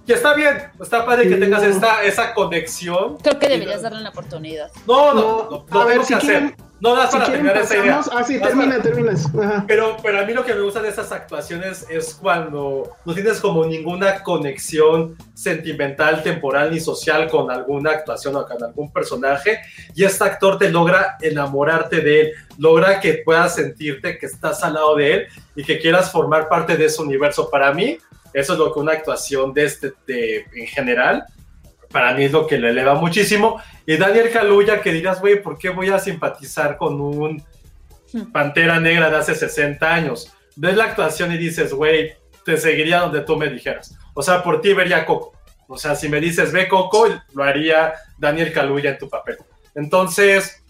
Y 0.10 0.14
está 0.14 0.34
bien, 0.34 0.58
está 0.82 1.06
padre 1.06 1.30
que 1.30 1.36
tengas 1.36 1.62
no. 1.62 1.70
esta, 1.70 2.02
esa 2.04 2.34
conexión. 2.34 3.18
Creo 3.18 3.38
que 3.38 3.48
deberías 3.48 3.84
darle 3.84 4.00
una 4.00 4.10
oportunidad. 4.10 4.72
No, 4.88 5.14
no, 5.14 5.22
No, 5.52 5.66
no, 5.70 5.82
a 5.82 5.86
ver, 5.86 6.04
si 6.04 6.16
que 6.16 6.20
quieren- 6.22 6.46
hacer. 6.46 6.58
No, 6.82 6.96
más 6.96 7.12
Si 7.12 7.18
para 7.20 7.32
terminar 7.32 7.58
esa 7.58 7.78
idea. 7.78 8.02
ah, 8.14 8.24
sí, 8.24 8.40
termina, 8.42 8.80
para-. 8.82 9.46
Ajá. 9.48 9.66
pero, 9.68 9.98
pero 10.02 10.20
a 10.20 10.24
mí 10.24 10.34
lo 10.34 10.44
que 10.44 10.56
me 10.56 10.62
gusta 10.62 10.82
de 10.82 10.90
esas 10.90 11.12
actuaciones 11.12 11.86
es 11.92 12.16
cuando 12.16 12.90
no 13.06 13.14
tienes 13.14 13.40
como 13.40 13.66
ninguna 13.66 14.24
conexión 14.24 15.16
sentimental, 15.36 16.24
temporal 16.24 16.72
ni 16.72 16.80
social 16.80 17.30
con 17.30 17.52
alguna 17.52 17.92
actuación 17.92 18.36
o 18.38 18.48
con 18.48 18.64
algún 18.64 18.92
personaje 18.92 19.60
y 19.94 20.06
este 20.06 20.24
actor 20.24 20.58
te 20.58 20.72
logra 20.72 21.18
enamorarte 21.22 22.02
de 22.02 22.22
él, 22.22 22.32
logra 22.58 23.00
que 23.00 23.22
puedas 23.26 23.54
sentirte 23.56 24.18
que 24.18 24.26
estás 24.26 24.64
al 24.64 24.74
lado 24.74 24.96
de 24.96 25.14
él 25.14 25.28
y 25.56 25.64
que 25.64 25.78
quieras 25.80 26.10
formar 26.12 26.48
parte 26.50 26.78
de 26.78 26.86
ese 26.86 27.00
universo. 27.02 27.50
Para 27.52 27.74
mí, 27.74 27.98
eso 28.34 28.54
es 28.54 28.60
lo 28.60 28.74
que 28.74 28.80
una 28.80 28.94
actuación 28.94 29.54
de 29.54 29.66
este, 29.66 29.94
de, 30.06 30.46
en 30.54 30.68
general, 30.68 31.26
para 31.92 32.14
mí 32.14 32.26
es 32.26 32.32
lo 32.32 32.46
que 32.46 32.58
le 32.58 32.70
eleva 32.70 32.96
muchísimo. 32.96 33.62
Y 33.86 33.98
Daniel 33.98 34.30
Kaluuya, 34.32 34.82
que 34.82 34.92
dirás, 34.92 35.20
güey, 35.20 35.42
¿por 35.42 35.58
qué 35.58 35.70
voy 35.70 35.90
a 35.90 36.00
simpatizar 36.00 36.78
con 36.78 37.02
un 37.02 37.44
Pantera 38.32 38.80
Negra 38.80 39.10
de 39.10 39.18
hace 39.18 39.36
60 39.36 39.94
años? 39.94 40.34
Ves 40.56 40.76
la 40.76 40.86
actuación 40.86 41.32
y 41.32 41.38
dices, 41.38 41.74
güey, 41.74 42.14
te 42.46 42.58
seguiría 42.58 43.00
donde 43.00 43.22
tú 43.22 43.36
me 43.38 43.50
dijeras. 43.50 43.98
O 44.14 44.22
sea, 44.22 44.44
por 44.44 44.62
ti 44.62 44.74
vería 44.74 45.06
Coco. 45.06 45.34
O 45.68 45.78
sea, 45.78 45.96
si 45.96 46.10
me 46.10 46.20
dices, 46.20 46.52
ve 46.52 46.68
Coco, 46.68 47.08
lo 47.34 47.44
haría 47.44 47.94
Daniel 48.18 48.52
Kaluuya 48.52 48.92
en 48.92 48.98
tu 48.98 49.10
papel. 49.10 49.38
Entonces, 49.76 50.64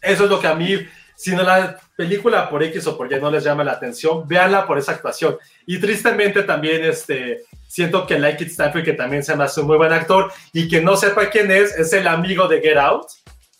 eso 0.00 0.24
es 0.24 0.30
lo 0.30 0.40
que 0.40 0.46
a 0.46 0.54
mí 0.54 0.78
Si 1.22 1.30
no 1.30 1.44
la 1.44 1.78
película 1.94 2.50
por 2.50 2.64
X 2.64 2.84
o 2.88 2.96
por 2.98 3.12
Y 3.12 3.20
no 3.20 3.30
les 3.30 3.44
llama 3.44 3.62
la 3.62 3.70
atención, 3.70 4.26
véanla 4.26 4.66
por 4.66 4.76
esa 4.76 4.90
actuación. 4.90 5.38
Y 5.64 5.78
tristemente 5.78 6.42
también 6.42 6.84
este, 6.84 7.44
siento 7.68 8.08
que 8.08 8.18
Like 8.18 8.42
It 8.42 8.50
Stanfield, 8.50 8.84
que 8.84 8.94
también 8.94 9.22
se 9.22 9.36
me 9.36 9.44
hace 9.44 9.60
un 9.60 9.68
muy 9.68 9.76
buen 9.76 9.92
actor, 9.92 10.32
y 10.52 10.66
que 10.66 10.80
no 10.80 10.96
sepa 10.96 11.30
quién 11.30 11.52
es, 11.52 11.78
es 11.78 11.92
el 11.92 12.08
amigo 12.08 12.48
de 12.48 12.60
Get 12.60 12.76
Out. 12.76 13.06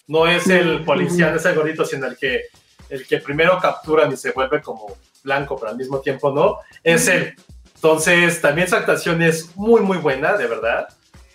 No 0.09 0.26
es 0.26 0.48
el 0.48 0.82
policía, 0.82 1.30
no 1.30 1.36
es 1.36 1.44
el 1.44 1.55
gordito, 1.55 1.84
sino 1.84 2.09
el 2.09 2.16
que, 2.16 2.47
el 2.89 3.06
que 3.06 3.18
primero 3.18 3.60
capturan 3.60 4.10
y 4.10 4.16
se 4.16 4.32
vuelve 4.32 4.60
como 4.60 4.97
blanco, 5.22 5.55
pero 5.55 5.70
al 5.70 5.76
mismo 5.76 6.01
tiempo 6.01 6.32
no. 6.32 6.59
Es 6.82 7.06
él. 7.06 7.32
Entonces, 7.76 8.40
también 8.40 8.66
su 8.66 8.74
actuación 8.74 9.22
es 9.22 9.55
muy, 9.55 9.82
muy 9.82 9.98
buena, 9.98 10.32
de 10.36 10.48
verdad. 10.48 10.89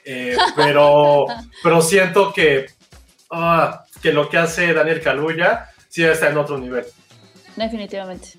Eh, 0.04 0.36
pero, 0.58 1.26
pero 1.64 1.82
siento 1.82 2.34
que, 2.34 2.66
ah, 3.32 3.86
que 4.02 4.12
lo 4.12 4.28
que 4.28 4.38
hace 4.38 4.74
Daniel 4.74 5.00
Kaluuya 5.00 5.70
sí 5.98 6.04
está 6.06 6.30
en 6.30 6.38
otro 6.38 6.60
nivel. 6.60 6.86
Definitivamente. 7.56 8.34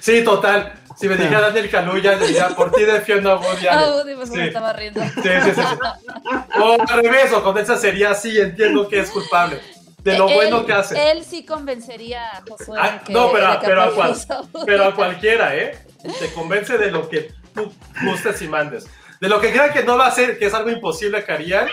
Sí, 0.00 0.22
total. 0.22 0.74
Si 0.96 1.08
me 1.08 1.16
dijera 1.16 1.40
Daniel 1.40 1.68
Kaluuya, 1.70 2.16
diría, 2.18 2.48
por 2.50 2.70
ti 2.70 2.84
defiendo 2.84 3.32
a 3.32 3.36
Woody 3.40 3.66
Allen. 3.66 3.84
Ah, 3.84 3.96
Woody, 3.96 4.14
pues 4.14 4.30
me 4.30 4.36
Sí. 4.36 4.42
estaba 4.48 4.72
riendo. 4.72 5.00
Sí, 5.02 5.10
sí, 5.22 5.50
sí, 5.54 5.60
sí. 5.60 6.60
O 6.60 6.76
al 6.80 7.02
revés, 7.02 7.32
o 7.32 7.42
con 7.42 7.58
esa 7.58 7.76
sería 7.76 8.14
sí, 8.14 8.38
entiendo 8.40 8.88
que 8.88 9.00
es 9.00 9.10
culpable. 9.10 9.58
De 9.98 10.16
lo 10.16 10.28
Él- 10.28 10.34
bueno 10.34 10.64
que 10.64 10.72
hace. 10.72 11.10
Él 11.10 11.24
sí 11.24 11.44
convencería 11.44 12.30
a 12.30 12.42
Josué 12.48 12.78
Ah, 12.80 13.02
que 13.04 13.12
no, 13.12 13.32
pero, 13.32 13.58
pero, 13.60 13.82
a 13.82 13.90
cual- 13.94 14.16
pero 14.64 14.84
a 14.84 14.94
cualquiera, 14.94 15.56
¿eh? 15.56 15.78
Te 16.20 16.32
convence 16.32 16.78
de 16.78 16.90
lo 16.92 17.08
que 17.08 17.32
tú 17.54 17.72
gustes 18.04 18.40
y 18.42 18.46
mandes. 18.48 18.86
De 19.20 19.28
lo 19.28 19.40
que 19.40 19.50
crean 19.50 19.72
que 19.72 19.82
no 19.82 19.96
va 19.98 20.06
a 20.06 20.10
ser, 20.12 20.38
que 20.38 20.46
es 20.46 20.54
algo 20.54 20.70
imposible 20.70 21.24
que 21.24 21.32
harían, 21.32 21.66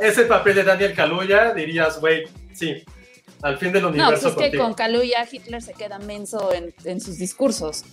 es 0.00 0.16
el 0.18 0.26
papel 0.26 0.54
de 0.54 0.64
Daniel 0.64 0.94
Kaluuya, 0.94 1.52
dirías, 1.54 1.98
güey, 2.00 2.24
sí, 2.54 2.84
al 3.42 3.58
fin 3.58 3.72
del 3.72 3.82
No, 3.82 3.88
pues 3.90 4.00
universo 4.00 4.28
es 4.28 4.34
que 4.50 4.58
con 4.58 4.74
Kaluuya 4.74 5.26
Hitler 5.30 5.62
se 5.62 5.72
queda 5.74 5.98
menso 5.98 6.52
en, 6.52 6.74
en 6.84 7.00
sus 7.00 7.18
discursos, 7.18 7.84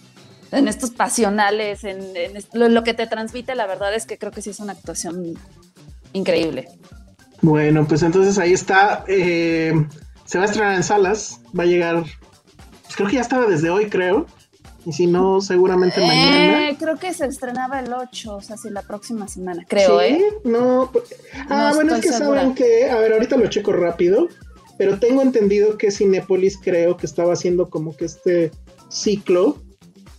en 0.52 0.68
estos 0.68 0.92
pasionales, 0.92 1.84
en, 1.84 2.00
lo, 2.54 2.70
lo 2.70 2.84
que 2.84 2.94
te 2.94 3.08
transmite, 3.08 3.56
la 3.56 3.68
verdad 3.68 3.94
es 3.94 4.06
que 4.06 4.18
creo 4.18 4.32
que 4.32 4.42
sí 4.42 4.50
es 4.52 4.60
una 4.60 4.74
actuación 4.74 5.34
increíble. 6.14 6.68
Bueno, 7.42 7.86
pues 7.88 8.02
entonces 8.04 8.38
ahí 8.38 8.54
está. 8.54 9.04
eh, 9.08 9.74
se 10.26 10.38
va 10.40 10.46
a 10.46 10.48
estrenar 10.48 10.76
en 10.76 10.84
salas. 10.84 11.42
Va 11.58 11.64
a 11.64 11.68
llegar. 11.68 12.04
Pues 12.84 12.96
creo 12.96 13.08
que 13.10 13.16
ya 13.16 13.22
estaba 13.22 13.46
desde 13.46 13.70
hoy, 13.70 13.88
creo. 13.90 14.26
Y 14.86 14.94
si 14.94 15.08
no, 15.08 15.42
seguramente 15.42 16.00
mañana. 16.00 16.70
Eh, 16.70 16.78
creo 16.80 16.98
que 16.98 17.14
se 17.14 17.26
estrenaba 17.26 17.80
el 17.80 17.92
8, 17.92 18.36
o 18.36 18.42
sea, 18.42 18.56
sí, 18.56 18.70
la 18.70 18.84
próxima 18.84 19.28
semana, 19.28 19.64
creo, 19.68 20.00
¿Sí? 20.00 20.06
¿eh? 20.06 20.24
No. 20.44 20.92
Ah, 21.50 21.70
No 21.72 21.76
bueno, 21.76 21.96
es 21.96 22.02
que 22.02 22.12
segura. 22.12 22.42
saben 22.42 22.56
que. 22.56 22.90
A 22.90 22.98
ver, 22.98 23.14
ahorita 23.14 23.36
lo 23.38 23.48
checo 23.48 23.74
rápido. 23.74 24.28
Pero 24.78 25.00
tengo 25.00 25.22
entendido 25.22 25.78
que 25.78 25.92
Cinépolis 25.92 26.58
creo 26.62 26.98
que 26.98 27.06
estaba 27.06 27.34
haciendo 27.34 27.70
como 27.70 27.96
que 27.96 28.06
este 28.06 28.52
ciclo 28.90 29.58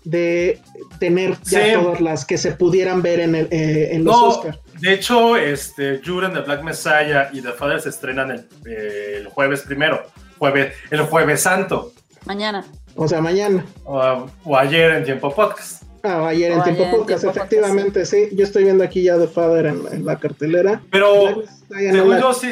de 0.05 0.61
tener 1.01 1.37
ya 1.45 1.65
Sí. 1.67 1.73
todas 1.75 2.01
las 2.01 2.25
que 2.25 2.39
se 2.39 2.53
pudieran 2.53 3.03
ver 3.03 3.21
en, 3.21 3.35
el, 3.35 3.49
eh, 3.51 3.89
en 3.93 4.05
los 4.05 4.15
No, 4.15 4.29
Oscar. 4.29 4.61
de 4.81 4.93
hecho, 4.95 5.37
este, 5.37 6.01
Juren 6.05 6.33
de 6.33 6.41
Black 6.43 6.63
Messiah 6.63 7.29
y 7.33 7.41
The 7.43 7.53
Father 7.53 7.81
se 7.81 7.89
estrenan 7.89 8.31
el, 8.31 8.47
eh, 8.67 9.17
el 9.19 9.27
jueves 9.27 9.63
primero, 9.63 10.03
jueves, 10.39 10.73
el 10.91 11.01
jueves 11.03 11.41
santo, 11.43 11.93
Mañana. 12.25 12.65
O 12.97 13.07
sea, 13.07 13.21
mañana. 13.21 13.65
o, 13.85 14.27
o 14.45 14.57
ayer 14.57 14.91
en 14.93 15.05
Tiempo 15.05 15.33
Podcast. 15.35 15.83
Ah, 16.03 16.29
ayer 16.29 16.51
en 16.53 16.61
O 16.61 16.63
Tiempo 16.65 16.83
ayer 16.83 16.93
en 16.95 16.99
Podcast, 17.01 17.21
Tiempo 17.23 17.39
efectivamente, 17.39 18.07
sí. 18.07 18.29
Yo 18.33 18.45
estoy 18.45 18.65
viendo 18.65 18.83
aquí 18.85 19.03
ya 19.03 19.19
The 19.19 19.27
Father 19.29 19.67
en, 19.67 19.83
en 19.93 20.05
la 20.05 20.17
cartelera. 20.19 20.83
Pero 20.91 21.43
según 21.69 22.11
la- 22.11 22.21
yo, 22.21 22.33
sí. 22.33 22.49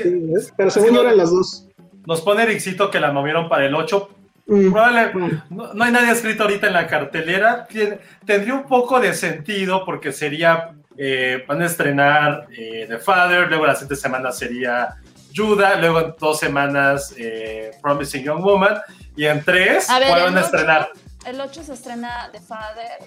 Pero 0.57 0.71
según 0.71 0.95
yo 0.95 1.01
eran 1.03 1.17
las 1.17 1.31
dos. 1.31 1.67
Nos 2.07 2.21
pone 2.23 2.43
Ericito 2.45 2.91
que 2.91 3.01
la 3.01 3.13
movieron 3.13 3.49
para 3.49 3.67
el 3.67 3.75
8. 3.75 4.11
Mm. 4.47 4.73
Probable- 4.73 5.41
no, 5.51 5.73
no 5.73 5.85
hay 5.85 5.91
nadie 5.93 6.11
escrito 6.13 6.43
ahorita 6.43 6.67
en 6.67 6.73
la 6.75 6.87
cartelera. 6.87 7.67
Tien- 7.69 7.99
tendría 8.27 8.55
un 8.55 8.65
poco 8.65 9.01
de 9.01 9.15
sentido 9.15 9.85
porque 9.87 10.13
sería, 10.13 10.73
eh, 10.99 11.45
van 11.49 11.63
a 11.63 11.67
estrenar 11.67 12.47
eh, 12.57 12.85
The 12.89 12.99
Father, 12.99 13.49
luego 13.49 13.67
la 13.67 13.75
siguiente 13.75 13.97
semana 13.97 14.33
sería 14.33 14.97
Judah, 15.35 15.77
luego 15.81 16.01
en 16.01 16.15
dos 16.21 16.39
semanas 16.39 17.15
eh, 17.17 17.71
Promising 17.83 18.23
Young 18.23 18.43
Woman 18.43 18.79
y 19.17 19.25
en 19.25 19.43
tres 19.43 19.89
A 19.91 19.99
ver, 19.99 20.09
vuelven 20.11 20.37
a 20.37 20.41
8, 20.41 20.45
estrenar. 20.47 20.89
el 21.27 21.41
8 21.41 21.63
se 21.65 21.73
estrena 21.73 22.29
The 22.31 22.41
Father. 22.41 22.99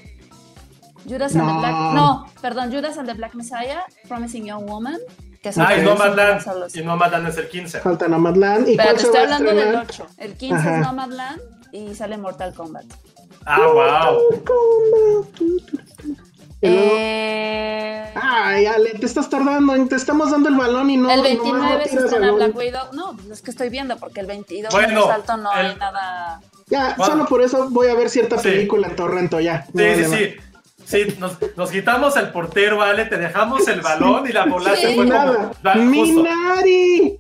Judas 1.08 1.36
and 1.36 1.44
No. 1.46 1.54
the 1.54 1.60
Black. 1.60 1.94
No, 1.94 2.26
perdón, 2.42 2.72
Judas 2.72 2.98
and 2.98 3.08
the 3.08 3.14
Black 3.14 3.34
Messiah, 3.36 3.84
Promising 4.10 4.46
Young 4.46 4.66
Woman. 4.68 4.98
Que 5.42 5.54
son 5.54 5.66
Ah, 5.68 5.78
y 5.78 5.82
Nomadland, 5.82 6.46
los- 6.60 6.76
y 6.76 6.84
Nomadland 6.84 7.28
es 7.30 7.38
el 7.38 7.48
15. 7.50 7.80
Falta 7.80 8.08
Nomadland. 8.08 8.68
¿Y 8.70 8.76
Pero 8.78 8.84
cuál 8.90 8.96
te 8.96 9.02
se 9.02 9.06
estoy 9.08 9.20
va 9.20 9.20
a 9.20 9.24
hablando 9.36 9.50
del 9.52 9.60
estrenar? 9.60 9.86
8. 9.90 10.08
El 10.18 10.34
15 10.34 10.56
Ajá. 10.56 10.76
es 10.80 10.86
Nomadland 10.88 11.42
y 11.72 11.96
sale 11.96 12.18
Mortal 12.18 12.54
Kombat. 12.54 12.86
Ah, 13.46 13.60
wow. 13.68 14.42
Eh, 16.62 18.12
Ay, 18.16 18.66
Ale, 18.66 18.92
te 18.96 19.06
estás 19.06 19.30
tardando, 19.30 19.74
te 19.88 19.96
estamos 19.96 20.32
dando 20.32 20.50
el 20.50 20.56
balón 20.56 20.90
y 20.90 20.98
no. 20.98 21.10
el 21.10 21.18
nomás 21.18 21.24
29 21.44 21.70
no 21.78 21.82
estrena 22.02 22.20
balón. 22.32 22.36
Black 22.36 22.56
Widow. 22.58 22.82
No, 22.94 23.18
es 23.32 23.42
que 23.42 23.52
estoy 23.52 23.70
viendo 23.70 23.96
porque 23.98 24.22
el 24.22 24.26
22 24.26 24.74
Bueno, 24.74 25.02
en 25.04 25.08
salto 25.08 25.38
no 25.38 25.52
hay 25.52 25.68
el- 25.68 25.78
nada. 25.78 26.42
Ya, 26.68 26.96
Bueno. 26.98 27.06
solo 27.14 27.26
por 27.28 27.42
eso 27.44 27.70
voy 27.70 27.88
a 27.88 27.94
ver 27.96 28.10
cierta 28.10 28.38
Sí. 28.38 28.50
película 28.50 28.88
en 28.88 28.96
Torrento 28.96 29.40
ya. 29.40 29.66
Sí, 29.74 29.96
sí, 29.96 30.04
sí. 30.06 30.36
Sí, 30.88 31.04
nos, 31.20 31.38
nos 31.58 31.70
quitamos 31.70 32.16
el 32.16 32.30
portero, 32.30 32.82
Ale, 32.82 33.04
te 33.06 33.18
dejamos 33.18 33.68
el 33.68 33.82
balón 33.82 34.26
y 34.26 34.32
la 34.32 34.46
bola 34.46 34.74
Sí. 34.74 34.82
se 34.84 34.96
fue 34.96 35.10
como... 35.10 35.76
Minari. 35.86 37.18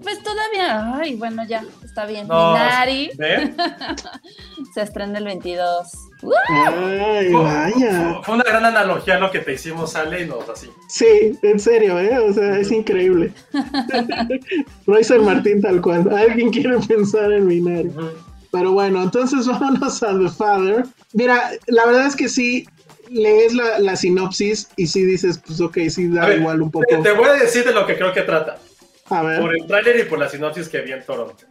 Pues 0.00 0.22
todavía. 0.22 0.94
Ay, 0.94 1.16
bueno, 1.16 1.42
ya, 1.48 1.64
está 1.82 2.06
bien. 2.06 2.28
No, 2.28 2.52
Minari 2.52 3.10
se 4.74 4.82
estrena 4.82 5.18
el 5.18 5.24
22. 5.24 5.88
¡Uh! 6.22 6.32
Ay, 6.48 7.32
vaya. 7.32 8.20
Fue 8.22 8.34
una 8.36 8.44
gran 8.44 8.64
analogía 8.64 9.18
lo 9.18 9.32
que 9.32 9.40
te 9.40 9.54
hicimos, 9.54 9.96
Ale, 9.96 10.20
y 10.22 10.26
nos 10.28 10.48
así. 10.48 10.70
Sí, 10.88 11.36
en 11.42 11.58
serio, 11.58 11.98
¿eh? 11.98 12.18
O 12.18 12.32
sea, 12.32 12.56
es 12.58 12.70
increíble. 12.70 13.32
Royce 14.86 15.18
Martín 15.18 15.60
tal 15.60 15.80
cual. 15.80 16.08
Alguien 16.14 16.50
quiere 16.50 16.78
pensar 16.86 17.32
en 17.32 17.46
Minari. 17.48 17.90
Pero 18.54 18.70
bueno, 18.70 19.02
entonces 19.02 19.46
vámonos 19.48 20.00
a 20.04 20.16
The 20.16 20.28
Father. 20.28 20.84
Mira, 21.12 21.50
la 21.66 21.86
verdad 21.86 22.06
es 22.06 22.14
que 22.14 22.28
sí, 22.28 22.64
lees 23.10 23.52
la, 23.52 23.80
la 23.80 23.96
sinopsis 23.96 24.68
y 24.76 24.86
sí 24.86 25.04
dices, 25.04 25.40
pues 25.44 25.60
ok, 25.60 25.76
sí 25.90 26.06
da 26.06 26.26
ver, 26.26 26.38
igual 26.38 26.62
un 26.62 26.70
poco. 26.70 26.86
Te, 26.88 26.98
te 26.98 27.10
voy 27.10 27.26
a 27.26 27.32
decir 27.32 27.64
de 27.64 27.72
lo 27.72 27.84
que 27.84 27.96
creo 27.96 28.12
que 28.12 28.22
trata. 28.22 28.58
A 29.10 29.22
ver, 29.24 29.40
Por 29.40 29.56
el 29.56 29.66
tráiler 29.66 29.98
y 29.98 30.02
por 30.04 30.20
la 30.20 30.28
sinopsis 30.28 30.68
que 30.68 30.82
vi 30.82 30.92
en 30.92 31.04
Toronto. 31.04 31.44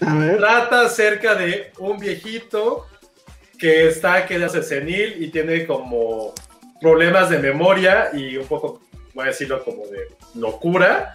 a 0.00 0.14
ver. 0.16 0.36
Trata 0.38 0.80
acerca 0.80 1.36
de 1.36 1.70
un 1.78 1.96
viejito 1.96 2.86
que 3.56 3.86
está 3.86 4.26
que 4.26 4.34
hace 4.42 4.64
senil 4.64 5.22
y 5.22 5.28
tiene 5.28 5.64
como 5.64 6.34
problemas 6.80 7.30
de 7.30 7.38
memoria 7.38 8.10
y 8.12 8.36
un 8.36 8.46
poco, 8.46 8.82
voy 9.14 9.26
a 9.26 9.28
decirlo 9.28 9.64
como 9.64 9.86
de 9.86 10.08
locura. 10.34 11.14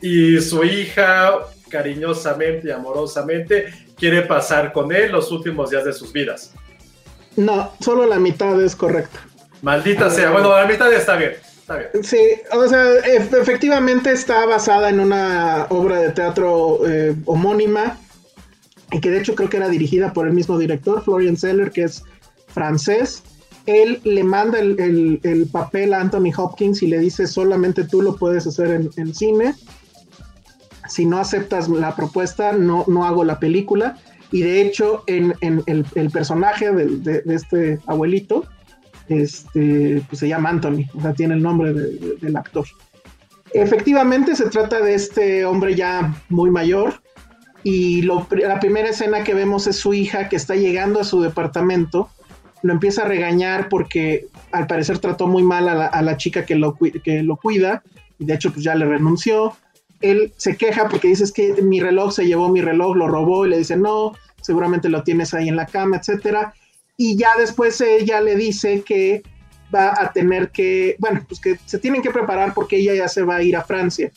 Y 0.00 0.40
su 0.40 0.62
hija, 0.62 1.38
cariñosamente 1.68 2.68
y 2.68 2.70
amorosamente, 2.70 3.72
quiere 3.96 4.22
pasar 4.22 4.72
con 4.72 4.92
él 4.92 5.12
los 5.12 5.30
últimos 5.32 5.70
días 5.70 5.84
de 5.84 5.92
sus 5.92 6.12
vidas. 6.12 6.52
No, 7.36 7.72
solo 7.80 8.06
la 8.06 8.18
mitad 8.18 8.60
es 8.62 8.76
correcta. 8.76 9.20
Maldita 9.62 10.10
sea. 10.10 10.30
Bueno, 10.30 10.50
la 10.56 10.66
mitad 10.66 10.92
está 10.92 11.16
bien. 11.16 11.32
Está 11.60 11.76
bien. 11.78 12.04
Sí, 12.04 12.18
o 12.52 12.68
sea, 12.68 12.84
ef- 13.04 13.32
efectivamente 13.40 14.12
está 14.12 14.44
basada 14.46 14.90
en 14.90 15.00
una 15.00 15.66
obra 15.70 15.98
de 15.98 16.10
teatro 16.10 16.80
eh, 16.86 17.14
homónima 17.24 17.98
y 18.92 19.00
que 19.00 19.10
de 19.10 19.18
hecho 19.20 19.34
creo 19.34 19.48
que 19.48 19.56
era 19.56 19.68
dirigida 19.68 20.12
por 20.12 20.26
el 20.26 20.34
mismo 20.34 20.58
director, 20.58 21.02
Florian 21.02 21.36
Zeller, 21.38 21.70
que 21.70 21.84
es 21.84 22.02
francés. 22.48 23.22
Él 23.66 24.00
le 24.04 24.22
manda 24.22 24.58
el, 24.60 24.78
el- 24.78 25.20
el 25.22 25.46
papel 25.46 25.94
a 25.94 26.00
Anthony 26.00 26.30
Hopkins 26.36 26.82
y 26.82 26.86
le 26.86 26.98
dice 26.98 27.26
solamente 27.26 27.84
tú 27.84 28.02
lo 28.02 28.14
puedes 28.16 28.46
hacer 28.46 28.68
en, 28.70 28.90
en 28.98 29.14
cine. 29.14 29.54
Si 30.88 31.06
no 31.06 31.18
aceptas 31.18 31.68
la 31.68 31.94
propuesta, 31.96 32.52
no, 32.52 32.84
no 32.88 33.04
hago 33.06 33.24
la 33.24 33.38
película. 33.38 33.96
Y 34.32 34.42
de 34.42 34.60
hecho, 34.62 35.04
en, 35.06 35.34
en 35.40 35.62
el, 35.66 35.86
el 35.94 36.10
personaje 36.10 36.70
de, 36.72 37.22
de 37.22 37.34
este 37.34 37.78
abuelito, 37.86 38.44
este, 39.08 40.02
pues 40.08 40.18
se 40.18 40.28
llama 40.28 40.48
Anthony, 40.50 40.86
o 40.94 41.00
sea, 41.00 41.12
tiene 41.12 41.34
el 41.34 41.42
nombre 41.42 41.72
de- 41.72 41.90
de- 41.98 42.16
del 42.20 42.36
actor. 42.36 42.64
Efectivamente, 43.52 44.34
se 44.34 44.46
trata 44.50 44.80
de 44.80 44.94
este 44.94 45.44
hombre 45.44 45.74
ya 45.74 46.14
muy 46.28 46.50
mayor 46.50 46.94
y 47.62 48.02
la 48.02 48.58
primera 48.60 48.88
escena 48.88 49.22
que 49.22 49.32
vemos 49.34 49.66
es 49.66 49.76
su 49.76 49.94
hija 49.94 50.28
que 50.28 50.36
está 50.36 50.56
llegando 50.56 51.00
a 51.00 51.04
su 51.04 51.20
departamento, 51.22 52.08
lo 52.62 52.72
empieza 52.72 53.02
a 53.02 53.08
regañar 53.08 53.68
porque 53.68 54.26
al 54.50 54.66
parecer 54.66 54.98
trató 54.98 55.26
muy 55.28 55.42
mal 55.42 55.68
a 55.68 55.74
la, 55.74 55.86
a 55.86 56.02
la 56.02 56.16
chica 56.16 56.44
que 56.44 56.56
lo, 56.56 56.74
que 56.76 57.22
lo 57.22 57.36
cuida 57.36 57.82
y 58.18 58.24
de 58.24 58.34
hecho 58.34 58.50
pues 58.52 58.64
ya 58.64 58.74
le 58.74 58.86
renunció. 58.86 59.54
Él 60.04 60.32
se 60.36 60.56
queja 60.56 60.88
porque 60.88 61.08
dice 61.08 61.24
es 61.24 61.32
que 61.32 61.62
mi 61.62 61.80
reloj 61.80 62.12
se 62.12 62.26
llevó 62.26 62.48
mi 62.48 62.60
reloj, 62.60 62.96
lo 62.96 63.08
robó 63.08 63.46
y 63.46 63.50
le 63.50 63.58
dice 63.58 63.76
no, 63.76 64.12
seguramente 64.40 64.88
lo 64.88 65.02
tienes 65.02 65.34
ahí 65.34 65.48
en 65.48 65.56
la 65.56 65.66
cama, 65.66 65.96
etcétera 65.96 66.54
y 66.96 67.16
ya 67.16 67.30
después 67.38 67.80
ella 67.80 68.20
le 68.20 68.36
dice 68.36 68.82
que 68.82 69.22
va 69.74 69.94
a 69.98 70.12
tener 70.12 70.50
que, 70.50 70.96
bueno, 70.98 71.24
pues 71.26 71.40
que 71.40 71.58
se 71.64 71.78
tienen 71.78 72.02
que 72.02 72.10
preparar 72.10 72.54
porque 72.54 72.76
ella 72.76 72.94
ya 72.94 73.08
se 73.08 73.22
va 73.22 73.36
a 73.36 73.42
ir 73.42 73.56
a 73.56 73.64
Francia. 73.64 74.12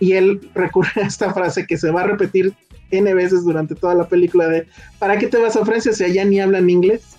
Y 0.00 0.12
él 0.12 0.50
recurre 0.54 1.02
a 1.02 1.06
esta 1.06 1.32
frase 1.32 1.66
que 1.66 1.78
se 1.78 1.90
va 1.90 2.02
a 2.02 2.06
repetir 2.06 2.52
N 2.90 3.14
veces 3.14 3.44
durante 3.44 3.74
toda 3.74 3.94
la 3.94 4.08
película 4.08 4.48
de 4.48 4.66
¿para 4.98 5.18
qué 5.18 5.26
te 5.26 5.36
vas 5.36 5.56
a 5.56 5.64
Francia 5.64 5.92
si 5.92 6.04
allá 6.04 6.24
ni 6.24 6.40
hablan 6.40 6.70
inglés? 6.70 7.16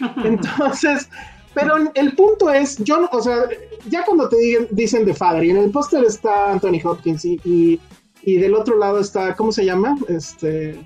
Entonces, 0.24 1.08
pero 1.54 1.74
el 1.94 2.14
punto 2.14 2.50
es, 2.50 2.78
yo, 2.78 3.08
o 3.10 3.22
sea, 3.22 3.48
ya 3.88 4.04
cuando 4.04 4.28
te 4.28 4.68
dicen 4.70 5.04
de 5.04 5.14
Father, 5.14 5.44
y 5.44 5.50
en 5.50 5.56
el 5.56 5.70
póster 5.70 6.04
está 6.04 6.52
Anthony 6.52 6.80
Hopkins 6.84 7.24
y, 7.24 7.80
y, 8.22 8.36
del 8.36 8.54
otro 8.54 8.78
lado 8.78 9.00
está, 9.00 9.34
¿cómo 9.34 9.50
se 9.52 9.64
llama? 9.64 9.96
Este... 10.08 10.80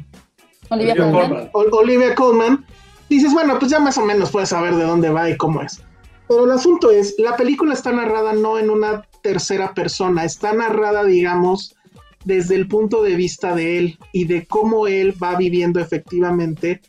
Olivia, 0.71 0.97
Colman. 0.97 1.51
Olivia 1.53 2.15
Colman. 2.15 2.65
Dices, 3.11 3.33
bueno, 3.35 3.59
pues 3.59 3.71
ya 3.71 3.79
más 3.79 3.99
o 3.99 4.05
menos 4.05 4.31
puedes 4.31 4.49
saber 4.49 4.75
de 4.77 4.85
dónde 4.85 5.11
va 5.11 5.29
y 5.29 5.37
cómo 5.37 5.61
es. 5.61 5.83
Pero 6.27 6.45
el 6.47 6.51
asunto 6.53 6.91
es, 6.91 7.15
la 7.19 7.37
película 7.37 7.75
está 7.75 7.93
narrada 7.93 8.33
no 8.33 8.59
en 8.59 8.71
una 8.71 9.03
tercera 9.23 9.75
persona, 9.75 10.25
está 10.25 10.55
narrada, 10.55 11.05
digamos, 11.05 11.77
desde 12.25 12.55
el 12.55 12.67
punto 12.67 13.03
de 13.03 13.15
vista 13.15 13.55
de 13.55 13.79
él 13.79 13.99
y 14.13 14.25
de 14.25 14.47
cómo 14.47 14.87
él 14.87 15.15
va 15.23 15.37
viviendo 15.37 15.81
efectivamente 15.81 16.81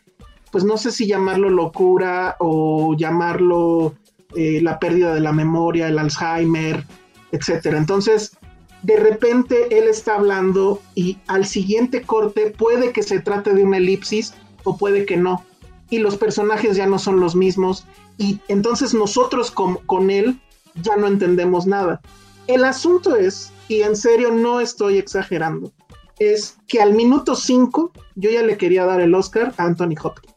pues 0.55 0.63
no 0.63 0.77
sé 0.77 0.89
si 0.91 1.05
llamarlo 1.05 1.49
locura 1.49 2.37
o 2.39 2.95
llamarlo 2.95 3.93
eh, 4.37 4.61
la 4.61 4.79
pérdida 4.79 5.13
de 5.13 5.19
la 5.19 5.33
memoria, 5.33 5.89
el 5.89 5.99
Alzheimer, 5.99 6.85
etcétera. 7.33 7.77
Entonces, 7.77 8.37
de 8.81 8.95
repente 8.95 9.77
él 9.77 9.89
está 9.89 10.15
hablando 10.15 10.79
y 10.95 11.17
al 11.27 11.45
siguiente 11.45 12.03
corte 12.03 12.51
puede 12.57 12.93
que 12.93 13.03
se 13.03 13.19
trate 13.19 13.53
de 13.53 13.65
una 13.65 13.79
elipsis 13.79 14.33
o 14.63 14.77
puede 14.77 15.05
que 15.05 15.17
no. 15.17 15.43
Y 15.89 15.97
los 15.97 16.15
personajes 16.15 16.77
ya 16.77 16.87
no 16.87 16.99
son 16.99 17.19
los 17.19 17.35
mismos 17.35 17.85
y 18.17 18.39
entonces 18.47 18.93
nosotros 18.93 19.51
con, 19.51 19.75
con 19.87 20.09
él 20.09 20.39
ya 20.75 20.95
no 20.95 21.07
entendemos 21.07 21.67
nada. 21.67 21.99
El 22.47 22.63
asunto 22.63 23.17
es, 23.17 23.51
y 23.67 23.81
en 23.81 23.97
serio 23.97 24.31
no 24.31 24.61
estoy 24.61 24.99
exagerando, 24.99 25.73
es 26.17 26.55
que 26.69 26.81
al 26.81 26.93
minuto 26.93 27.35
5 27.35 27.91
yo 28.15 28.31
ya 28.31 28.41
le 28.41 28.55
quería 28.55 28.85
dar 28.85 29.01
el 29.01 29.13
Oscar 29.13 29.53
a 29.57 29.65
Anthony 29.65 29.95
Hopkins. 30.01 30.34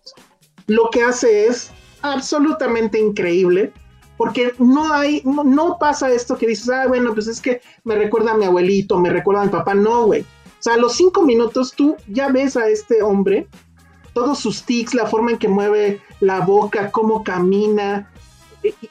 Lo 0.69 0.89
que 0.91 1.03
hace 1.03 1.47
es 1.47 1.73
absolutamente 2.03 3.01
increíble 3.01 3.73
porque 4.17 4.53
no 4.59 4.93
hay, 4.93 5.23
no, 5.25 5.79
pasa 5.79 6.11
esto 6.11 6.37
que 6.37 6.49
dices, 6.49 6.69
ah, 6.69 6.87
bueno, 6.89 7.15
pues 7.15 7.29
es 7.29 7.41
que 7.41 7.61
me 7.85 7.95
recuerda 7.95 8.33
a 8.33 8.37
mi 8.37 8.45
abuelito, 8.45 8.99
me 8.99 9.11
recuerda 9.11 9.43
a 9.43 9.45
mi 9.45 9.51
papá, 9.51 9.75
no, 9.75 10.07
güey. 10.07 10.23
O 10.23 10.61
sea, 10.61 10.75
a 10.75 10.77
los 10.77 10.97
cinco 10.97 11.23
minutos 11.23 11.73
tú 11.73 11.97
ya 12.09 12.29
ves 12.29 12.57
a 12.57 12.69
este 12.69 13.01
hombre, 13.01 13.47
todos 14.13 14.41
sus 14.41 14.65
tics, 14.65 14.93
la 14.93 15.07
forma 15.07 15.31
en 15.31 15.39
que 15.39 15.47
mueve 15.47 16.01
la 16.19 16.41
boca, 16.41 16.91
cómo 16.91 17.23
camina, 17.23 18.11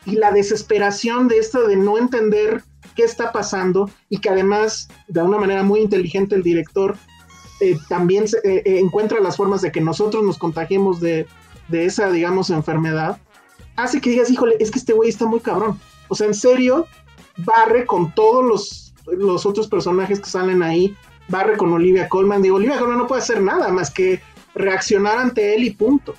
y, 0.06 0.16
la 0.16 0.32
desesperación 0.32 1.28
de 1.28 1.40
esto 1.40 1.68
de 1.68 1.76
no 1.76 1.98
entender 1.98 2.64
qué 2.96 3.04
está 3.04 3.32
pasando 3.34 3.90
y 4.10 4.20
que 4.20 4.30
además, 4.30 4.88
de 5.10 5.22
una 5.22 5.38
manera 5.38 5.64
muy 5.64 5.82
inteligente, 5.82 6.36
el 6.36 6.44
director 6.44 6.96
eh, 7.60 7.78
también 7.90 8.26
eh, 8.44 8.62
eh, 8.66 8.80
encuentra 8.80 9.20
las 9.20 9.36
formas 9.36 9.62
de 9.62 9.72
que 9.72 9.82
nosotros 9.82 10.24
nos 10.24 10.38
contagiemos 10.38 11.02
de, 11.02 11.28
esa, 11.72 12.10
digamos, 12.12 12.50
enfermedad, 12.50 13.18
hace 13.76 14.02
que 14.02 14.10
digas, 14.10 14.30
híjole, 14.30 14.56
es 14.60 14.72
que 14.72 14.80
este 14.80 14.94
güey 14.94 15.10
está 15.10 15.26
muy 15.26 15.40
cabrón. 15.40 15.80
O 16.08 16.16
sea, 16.16 16.28
en 16.28 16.34
serio, 16.34 16.88
barre 17.38 17.86
con 17.86 18.14
todos 18.14 18.44
los, 18.46 18.94
los 19.06 19.46
otros 19.46 19.68
personajes 19.68 20.20
que 20.20 20.30
salen 20.30 20.64
ahí, 20.64 20.96
barre 21.28 21.58
con 21.58 21.74
Olivia 21.74 22.08
Colman. 22.10 22.42
Digo, 22.42 22.58
Olivia 22.58 22.80
Colman 22.80 22.98
no 22.98 23.08
puede 23.08 23.22
hacer 23.22 23.42
nada 23.42 23.70
más 23.70 23.92
que 23.92 24.22
reaccionar 24.56 25.20
ante 25.20 25.56
él 25.56 25.64
y 25.64 25.72
punto. 25.72 26.16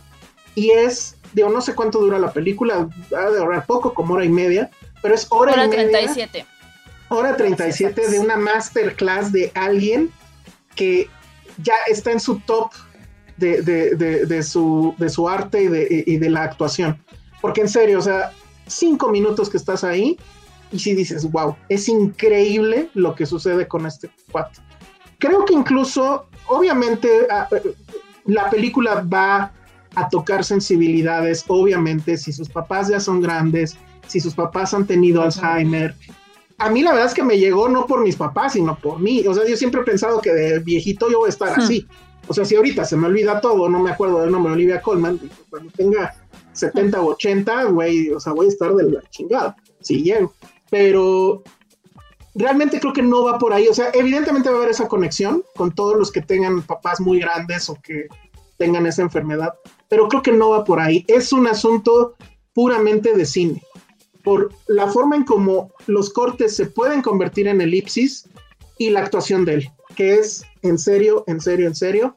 Y 0.55 0.70
es, 0.70 1.16
digo, 1.33 1.49
no 1.49 1.61
sé 1.61 1.75
cuánto 1.75 2.01
dura 2.01 2.19
la 2.19 2.33
película, 2.33 2.89
ha 3.16 3.31
de 3.31 3.39
durar 3.39 3.66
poco, 3.66 3.95
como 3.95 4.15
hora 4.15 4.25
y 4.25 4.31
media, 4.31 4.70
pero 5.03 5.15
es 5.15 5.27
hora, 5.31 5.53
hora 5.53 5.65
y 5.65 5.69
media. 5.69 5.91
37 5.91 6.47
hora 7.09 7.37
37 7.37 8.09
de 8.09 8.19
una 8.19 8.37
masterclass 8.37 9.33
de 9.33 9.51
alguien 9.55 10.11
que 10.75 11.09
ya 11.62 11.75
está 11.89 12.12
en 12.12 12.20
su 12.20 12.39
top 12.41 12.70
de, 13.39 14.43
su, 14.43 14.94
de 14.98 15.09
su 15.09 15.28
arte 15.28 15.62
y 15.62 16.16
de, 16.16 16.31
la 16.31 16.43
actuación. 16.43 17.02
Porque 17.40 17.60
en 17.60 17.69
serio, 17.69 17.98
o 17.98 18.02
sea, 18.02 18.32
cinco 18.66 19.10
minutos 19.10 19.48
que 19.48 19.56
estás 19.56 19.85
ahí 19.85 20.19
y 20.70 20.78
si 20.78 20.94
dices, 20.94 21.31
wow, 21.31 21.56
es 21.69 21.89
increíble 21.89 22.90
lo 22.94 23.15
que 23.15 23.27
sucede 23.27 23.66
con 23.66 23.86
este 23.86 24.10
cuate. 24.31 24.60
Creo 25.19 25.44
que 25.44 25.55
incluso, 25.55 26.27
obviamente, 26.47 27.09
la 28.27 28.51
película 28.51 29.02
va 29.02 29.52
a 29.94 30.09
tocar 30.09 30.44
sensibilidades, 30.44 31.44
obviamente, 31.48 32.16
si 32.19 32.32
sus 32.32 32.48
papás 32.48 32.89
ya 32.89 33.01
son 33.01 33.20
grandes, 33.20 33.77
si 34.06 34.20
sus 34.20 34.35
papás 34.35 34.74
han 34.74 34.86
tenido 34.86 35.23
Alzheimer, 35.23 35.94
a 36.59 36.70
mí 36.70 36.82
la 36.82 36.93
verdad 36.93 37.06
es 37.06 37.15
que 37.15 37.23
me 37.23 37.39
llegó 37.39 37.69
no 37.69 37.86
por 37.86 38.02
mis 38.02 38.16
papás, 38.16 38.55
sino 38.55 38.77
por 38.77 38.98
mí. 38.98 39.24
O 39.27 39.32
sea, 39.32 39.47
yo 39.47 39.56
siempre 39.56 39.81
he 39.81 39.85
pensado 39.85 40.20
que 40.20 40.32
de 40.32 40.59
viejito 40.59 41.09
yo 41.10 41.19
voy 41.20 41.28
a 41.28 41.31
estar 41.31 41.56
así. 41.56 41.86
O 42.28 42.34
sea, 42.34 42.44
si 42.44 42.55
ahorita 42.56 42.84
se 42.84 42.96
me 42.96 43.06
olvida 43.06 43.40
todo, 43.40 43.68
no 43.68 43.80
me 43.80 43.90
acuerdo 43.90 44.20
del 44.20 44.30
nombre 44.30 44.50
de 44.50 44.56
Olivia 44.56 44.82
Colman, 44.82 45.18
cuando 45.50 45.70
tenga 45.72 46.14
70 46.52 47.00
o 47.00 47.06
80, 47.12 47.64
güey, 47.64 48.10
o 48.10 48.20
sea, 48.20 48.32
voy 48.32 48.46
a 48.46 48.50
estar 48.50 48.74
de 48.74 48.90
la 48.90 49.02
chingada, 49.10 49.56
si 49.80 50.02
llego. 50.02 50.32
Pero 50.70 51.42
realmente 52.34 52.78
creo 52.80 52.92
que 52.92 53.02
no 53.02 53.24
va 53.24 53.38
por 53.38 53.52
ahí. 53.52 53.68
O 53.68 53.74
sea, 53.74 53.90
evidentemente 53.94 54.48
va 54.48 54.56
a 54.56 54.59
haber 54.59 54.70
esa 54.70 54.88
conexión 54.88 55.42
con 55.56 55.74
todos 55.74 55.96
los 55.96 56.12
que 56.12 56.22
tengan 56.22 56.62
papás 56.62 57.00
muy 57.00 57.18
grandes 57.18 57.68
o 57.68 57.78
que 57.82 58.09
tengan 58.59 58.86
esa 58.86 59.02
enfermedad, 59.02 59.55
pero 59.88 60.09
creo 60.09 60.22
que 60.22 60.32
no 60.32 60.50
va 60.50 60.64
por 60.64 60.80
ahí. 60.80 61.05
Es 61.09 61.32
un 61.32 61.46
asunto 61.46 62.14
puramente 62.52 63.14
de 63.14 63.24
cine 63.24 63.62
por 64.24 64.50
la 64.66 64.88
forma 64.88 65.16
en 65.16 65.24
cómo 65.24 65.72
los 65.86 66.10
cortes 66.10 66.55
se 66.55 66.66
pueden 66.66 67.02
convertir 67.02 67.48
en 67.48 67.60
elipsis 67.60 68.28
y 68.76 68.90
la 68.90 69.00
actuación 69.00 69.44
de 69.44 69.55
él, 69.55 69.70
que 69.96 70.14
es 70.14 70.42
en 70.62 70.78
serio, 70.78 71.24
en 71.26 71.40
serio, 71.40 71.66
en 71.66 71.74
serio, 71.74 72.16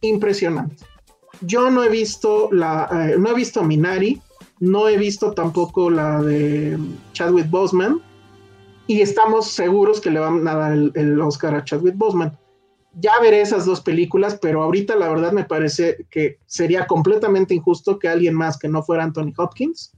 impresionante. 0.00 0.84
Yo 1.40 1.70
no 1.70 1.82
he 1.82 1.88
visto 1.88 2.48
la, 2.52 2.88
eh, 2.92 3.16
no 3.18 3.30
he 3.30 3.34
visto 3.34 3.62
Minari, 3.62 4.20
no 4.60 4.88
he 4.88 4.96
visto 4.96 5.32
tampoco 5.32 5.90
la 5.90 6.22
de 6.22 6.78
Chadwick 7.12 7.50
Boseman 7.50 8.00
y 8.86 9.00
estamos 9.00 9.48
seguros 9.48 10.00
que 10.00 10.10
le 10.10 10.20
van 10.20 10.46
a 10.46 10.54
dar 10.54 10.72
el, 10.72 11.20
Oscar 11.20 11.54
a 11.54 11.64
Chadwick 11.64 11.96
Boseman. 11.96 12.38
Ya 13.00 13.12
veré 13.20 13.40
esas 13.40 13.64
dos 13.64 13.80
películas, 13.80 14.38
pero 14.40 14.62
ahorita 14.62 14.96
la 14.96 15.08
verdad 15.08 15.32
me 15.32 15.44
parece 15.44 16.06
que 16.10 16.38
sería 16.46 16.86
completamente 16.86 17.54
injusto 17.54 17.98
que 17.98 18.08
alguien 18.08 18.34
más 18.34 18.58
que 18.58 18.68
no 18.68 18.82
fuera 18.82 19.02
Anthony 19.02 19.32
Hopkins 19.36 19.92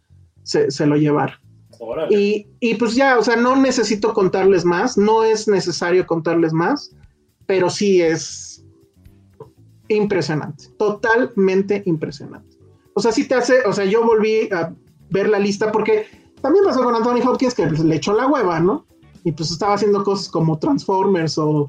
se, 0.45 0.71
se 0.71 0.87
lo 0.87 0.97
llevara. 0.97 1.41
Y, 2.09 2.47
y, 2.61 2.75
pues 2.77 2.95
ya, 2.95 3.19
o 3.19 3.23
sea, 3.23 3.37
no 3.37 3.57
necesito 3.57 4.15
contarles 4.15 4.65
más, 4.65 4.97
no 4.97 5.25
es 5.25 5.49
necesario 5.49 6.07
contarles 6.07 6.53
más, 6.53 6.95
pero 7.47 7.71
sí 7.71 8.01
es 8.01 8.65
impresionante, 9.89 10.69
totalmente 10.79 11.83
impresionante. 11.87 12.57
O 12.95 13.01
sea, 13.01 13.13
sí 13.13 13.27
te 13.27 13.35
hace, 13.35 13.65
o 13.67 13.73
sea, 13.73 13.85
yo 13.85 14.05
volví 14.05 14.49
a 14.53 14.73
ver 15.11 15.29
la 15.29 15.39
lista 15.39 15.71
porque 15.73 16.07
también 16.41 16.65
pasó 16.65 16.83
con 16.83 16.95
Anthony 16.95 17.27
Hopkins 17.27 17.55
que 17.55 17.67
pues, 17.67 17.81
le 17.81 17.97
echó 17.97 18.15
la 18.15 18.27
hueva, 18.27 18.61
¿no? 18.61 18.87
Y 19.25 19.33
pues 19.33 19.51
estaba 19.51 19.75
haciendo 19.75 20.05
cosas 20.05 20.29
como 20.29 20.59
Transformers 20.59 21.39
o 21.39 21.69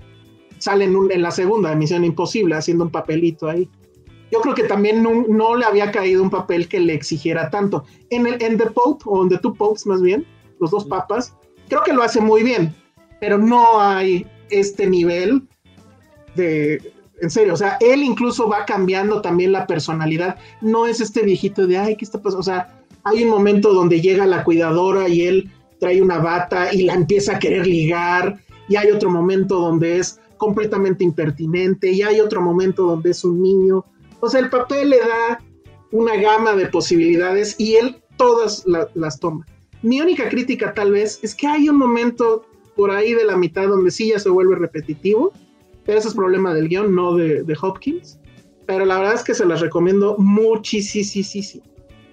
sale 0.58 0.86
en, 0.86 0.96
en 1.10 1.22
la 1.22 1.32
segunda 1.32 1.72
emisión 1.72 2.04
Imposible 2.04 2.56
haciendo 2.56 2.86
un 2.86 2.92
papelito 2.92 3.48
ahí 3.48 3.70
yo 4.32 4.42
creo 4.42 4.56
que 4.56 4.64
también 4.64 5.04
no, 5.04 5.56
le 5.56 5.66
había 5.66 5.92
caído 5.92 6.24
un 6.24 6.30
papel 6.30 6.68
que 6.68 6.80
le 6.80 6.94
exigiera 6.94 7.50
tanto. 7.50 7.86
En, 8.10 8.28
el, 8.28 8.42
en 8.42 8.58
The 8.58 8.68
Pope, 8.72 9.04
o 9.08 9.24
en 9.24 9.30
The 9.30 9.38
Two 9.38 9.54
Popes 9.54 9.86
más 9.86 10.02
bien, 10.02 10.26
los 10.60 10.72
dos 10.72 10.86
papas, 10.86 11.36
creo 11.70 11.84
que 11.84 11.94
lo 11.94 12.04
hace 12.04 12.20
muy 12.22 12.44
bien, 12.44 12.76
pero 13.20 13.38
no 13.38 13.80
hay 13.80 14.28
este 14.50 14.88
nivel 14.88 15.48
en 16.38 17.30
serio, 17.30 17.54
o 17.54 17.58
sea, 17.58 17.78
él 17.80 18.04
incluso 18.04 18.48
va 18.50 18.66
cambiando 18.66 19.22
también 19.22 19.52
la 19.52 19.68
personalidad, 19.68 20.38
no 20.62 20.86
es 20.86 21.00
este 21.00 21.24
viejito 21.24 21.66
de, 21.68 21.78
ay, 21.78 21.96
¿qué 21.96 22.06
está 22.06 22.20
pasando? 22.20 22.40
O 22.40 22.44
sea, 22.44 22.80
hay 23.04 23.24
un 23.24 23.30
momento 23.30 23.74
donde 23.74 24.02
llega 24.02 24.26
la 24.26 24.44
cuidadora 24.44 25.08
y 25.08 25.22
él 25.22 25.52
trae 25.80 26.02
una 26.02 26.18
bata 26.18 26.74
y 26.74 26.84
la 26.84 26.94
empieza 26.94 27.36
a 27.36 27.40
querer 27.40 27.68
ligar, 27.68 28.40
y 28.68 28.76
hay 28.76 28.92
otro 28.92 29.10
momento 29.10 29.60
donde 29.60 30.00
es 30.00 30.20
completamente 30.38 31.04
impertinente, 31.04 31.92
y 31.92 32.02
hay 32.02 32.20
otro 32.20 32.42
momento 32.42 32.84
donde 32.84 33.12
es 33.12 33.24
un 33.24 33.42
niño, 33.42 33.86
o 34.20 34.30
sea, 34.30 34.40
el 34.40 34.50
papel 34.50 34.90
le 34.90 35.00
da 35.00 35.40
una 35.92 36.16
gama 36.18 36.54
de 36.54 36.66
posibilidades 36.68 37.56
y 37.60 37.76
él 37.76 38.02
todas 38.18 38.66
las 38.66 39.20
toma. 39.20 39.46
Mi 39.82 40.02
única 40.02 40.30
crítica 40.30 40.74
tal 40.74 40.92
vez 40.92 41.20
es 41.22 41.36
que 41.36 41.48
hay 41.48 41.70
un 41.70 41.78
momento 41.78 42.46
por 42.76 42.92
ahí 42.92 43.14
de 43.14 43.24
la 43.24 43.38
mitad 43.38 43.68
donde 43.68 43.92
sí 43.92 44.10
ya 44.10 44.20
se 44.20 44.30
vuelve 44.30 44.56
repetitivo. 44.56 45.32
Ese 45.86 46.08
es 46.08 46.14
problema 46.14 46.54
del 46.54 46.68
guion, 46.68 46.96
no 46.96 47.16
de, 47.16 47.58
Hopkins. 47.62 48.20
Pero 48.66 48.86
la 48.86 48.98
verdad 48.98 49.14
es 49.14 49.24
que 49.24 49.36
se 49.36 49.46
las 49.46 49.62
recomiendo 49.62 50.16
muchísimo. 50.18 51.62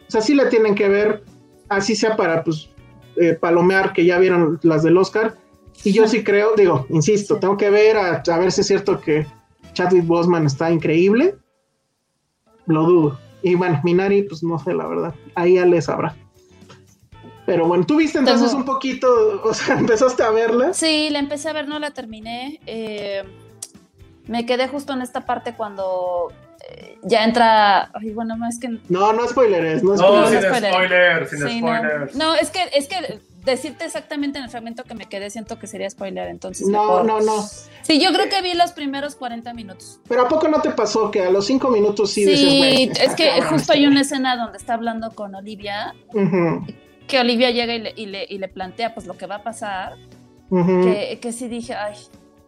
O 0.06 0.10
sea, 0.10 0.20
sí 0.20 0.34
la 0.34 0.48
tienen 0.48 0.74
que 0.74 0.88
ver, 0.88 1.24
así 1.68 1.96
sea 1.96 2.16
para 2.16 2.44
pues, 2.44 2.68
eh, 3.16 3.34
palomear, 3.34 3.92
que 3.92 4.04
ya 4.04 4.18
vieron 4.18 4.60
las 4.62 4.82
del 4.82 4.98
Oscar. 4.98 5.36
Y 5.84 5.92
yo 5.92 6.06
sí 6.06 6.22
creo, 6.22 6.54
digo, 6.54 6.86
insisto, 6.90 7.36
tengo 7.36 7.56
que 7.56 7.70
ver 7.70 7.96
a, 7.96 8.22
a 8.26 8.38
ver 8.38 8.52
si 8.52 8.60
es 8.60 8.66
cierto 8.66 9.00
que 9.00 9.26
Chadwick 9.72 10.06
Boseman 10.06 10.46
está 10.46 10.70
increíble 10.70 11.36
lo 12.66 12.84
dudo. 12.84 13.18
Y 13.42 13.54
bueno, 13.54 13.80
Minari, 13.82 14.22
pues 14.22 14.42
no 14.42 14.58
sé, 14.58 14.72
la 14.74 14.86
verdad. 14.86 15.14
Ahí 15.34 15.54
ya 15.54 15.66
les 15.66 15.86
sabrá. 15.86 16.16
Pero 17.44 17.66
bueno, 17.66 17.84
¿tú 17.84 17.96
viste 17.96 18.18
entonces 18.18 18.52
un 18.54 18.64
poquito, 18.64 19.42
o 19.42 19.52
sea, 19.52 19.74
empezaste 19.78 20.22
a 20.22 20.30
verla? 20.30 20.72
Sí, 20.72 21.08
la 21.10 21.18
empecé 21.18 21.48
a 21.48 21.52
ver, 21.52 21.66
no 21.66 21.78
la 21.78 21.90
terminé. 21.90 22.60
Eh, 22.66 23.24
me 24.26 24.46
quedé 24.46 24.68
justo 24.68 24.92
en 24.92 25.02
esta 25.02 25.22
parte 25.26 25.54
cuando 25.54 26.32
eh, 26.68 26.98
ya 27.02 27.24
entra. 27.24 27.90
Ay, 27.94 28.10
bueno, 28.10 28.36
no 28.36 28.48
es 28.48 28.58
que. 28.60 28.68
No, 28.88 29.12
no 29.12 29.26
spoilers, 29.28 29.82
no 29.82 29.96
No, 29.96 30.26
spoilers. 30.26 30.30
sin 30.30 30.40
no 30.40 30.48
spoiler. 30.48 30.72
spoilers, 30.72 31.30
sin 31.30 31.38
Sí, 31.48 31.60
no. 31.62 31.76
spoilers. 31.76 32.14
No, 32.16 32.34
es 32.34 32.50
que, 32.50 32.60
es 32.74 32.86
que 32.88 33.20
decirte 33.44 33.84
exactamente 33.84 34.38
en 34.38 34.44
el 34.44 34.50
fragmento 34.50 34.84
que 34.84 34.94
me 34.94 35.06
quedé, 35.06 35.28
siento 35.28 35.58
que 35.58 35.66
sería 35.66 35.90
spoiler, 35.90 36.28
entonces. 36.28 36.68
No, 36.68 36.82
mejor- 36.82 37.04
no, 37.04 37.20
no. 37.20 37.42
Sí, 37.82 38.00
yo 38.00 38.12
creo 38.12 38.28
que 38.28 38.40
vi 38.42 38.54
los 38.54 38.70
primeros 38.70 39.16
40 39.16 39.52
minutos. 39.54 39.98
Pero 40.08 40.22
¿a 40.22 40.28
poco 40.28 40.46
no 40.46 40.60
te 40.62 40.70
pasó 40.70 41.10
que 41.10 41.22
a 41.24 41.30
los 41.30 41.44
cinco 41.46 41.68
minutos 41.68 42.12
sí, 42.12 42.24
dices, 42.24 42.38
Sí, 42.38 42.58
"Güey, 42.58 42.82
está 42.84 43.02
es 43.02 43.14
que 43.16 43.28
cabrón 43.30 43.48
justo 43.48 43.72
hay 43.72 43.80
güey"? 43.80 43.90
una 43.90 44.00
escena 44.02 44.36
donde 44.36 44.58
está 44.58 44.74
hablando 44.74 45.10
con 45.10 45.34
Olivia, 45.34 45.92
que 47.08 47.18
Olivia 47.18 47.50
llega 47.50 47.74
y 47.74 47.78
le, 47.80 47.92
y 47.96 48.06
le, 48.06 48.24
y 48.28 48.38
le 48.38 48.46
plantea 48.46 48.94
pues 48.94 49.06
lo 49.08 49.16
que 49.16 49.26
va 49.26 49.36
a 49.36 49.42
pasar, 49.42 49.96
que, 50.48 51.18
que 51.20 51.32
sí 51.32 51.48
dije, 51.48 51.74
ay. 51.74 51.94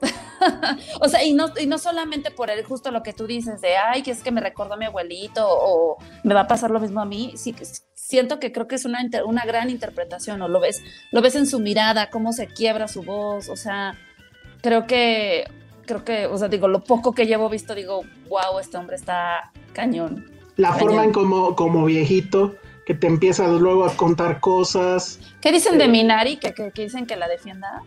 o 1.01 1.09
sea, 1.09 1.23
y 1.25 1.33
no, 1.33 1.47
y 1.61 1.67
no 1.67 1.79
solamente 1.79 2.31
por 2.31 2.51
el, 2.51 2.65
justo 2.65 2.91
lo 2.91 3.03
que 3.03 3.13
tú 3.13 3.27
dices 3.27 3.61
de, 3.61 3.77
ay, 3.77 4.03
que 4.03 4.11
es 4.11 4.23
que 4.23 4.31
me 4.31 4.41
recordó 4.41 4.75
a 4.75 4.77
mi 4.77 4.85
abuelito 4.85 5.47
o 5.49 5.97
me 6.23 6.35
va 6.35 6.41
a 6.41 6.47
pasar 6.47 6.71
lo 6.71 6.81
mismo 6.81 7.01
a 7.01 7.05
mí, 7.05 7.33
sí, 7.37 7.55
siento 7.95 8.39
que 8.41 8.53
creo 8.53 8.67
que 8.69 8.75
es 8.75 8.85
una, 8.85 9.01
inter- 9.03 9.25
una 9.25 9.45
gran 9.45 9.71
interpretación, 9.71 10.41
o 10.43 10.49
lo 10.49 10.61
ves, 10.61 10.83
lo 11.13 11.23
ves 11.23 11.35
en 11.37 11.47
su 11.47 11.59
mirada, 11.61 12.11
cómo 12.11 12.33
se 12.33 12.47
quiebra 12.47 12.89
su 12.89 13.03
voz, 13.03 13.49
o 13.49 13.57
sea, 13.57 13.99
creo 14.63 14.87
que, 14.87 15.49
creo 15.87 16.05
que, 16.05 16.27
o 16.27 16.37
sea, 16.39 16.49
digo, 16.49 16.69
lo 16.69 16.85
poco 16.85 17.13
que 17.15 17.27
llevo 17.27 17.49
visto, 17.49 17.75
digo, 17.75 18.03
wow, 18.29 18.59
este 18.61 18.77
hombre 18.77 18.97
está 18.97 19.53
cañón. 19.73 20.31
La 20.57 20.69
Cañón. 20.71 20.81
forma 20.81 21.05
en 21.05 21.13
como, 21.13 21.57
como 21.57 21.85
viejito, 21.85 22.55
que 22.87 22.95
te 22.95 23.07
empiezas 23.07 23.49
luego 23.51 23.85
a 23.87 23.97
contar 23.97 24.41
cosas. 24.41 25.19
¿Qué 25.41 25.51
dicen 25.51 25.79
de 25.79 25.87
Sí. 25.87 25.91
Minari? 25.91 26.37
Que, 26.37 26.53
que, 26.55 26.71
que 26.71 26.83
dicen 26.83 27.07
que 27.07 27.17
la 27.17 27.27
defienda. 27.29 27.83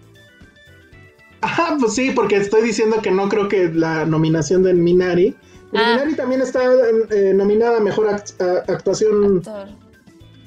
Ajá, 1.47 1.77
pues 1.79 1.95
sí, 1.95 2.11
porque 2.11 2.35
estoy 2.35 2.61
diciendo 2.61 3.01
que 3.01 3.09
no 3.09 3.29
creo 3.29 3.47
que 3.47 3.69
la 3.73 4.05
nominación 4.05 4.63
de 4.63 4.73
Minari. 4.73 5.33
Ah. 5.73 5.93
Minari 5.95 6.15
también 6.15 6.41
está 6.41 6.61
eh, 6.63 7.33
nominada 7.33 7.77
a 7.77 7.79
mejor 7.79 8.07
act- 8.09 8.41
actuación. 8.69 9.37
Actor. 9.37 9.69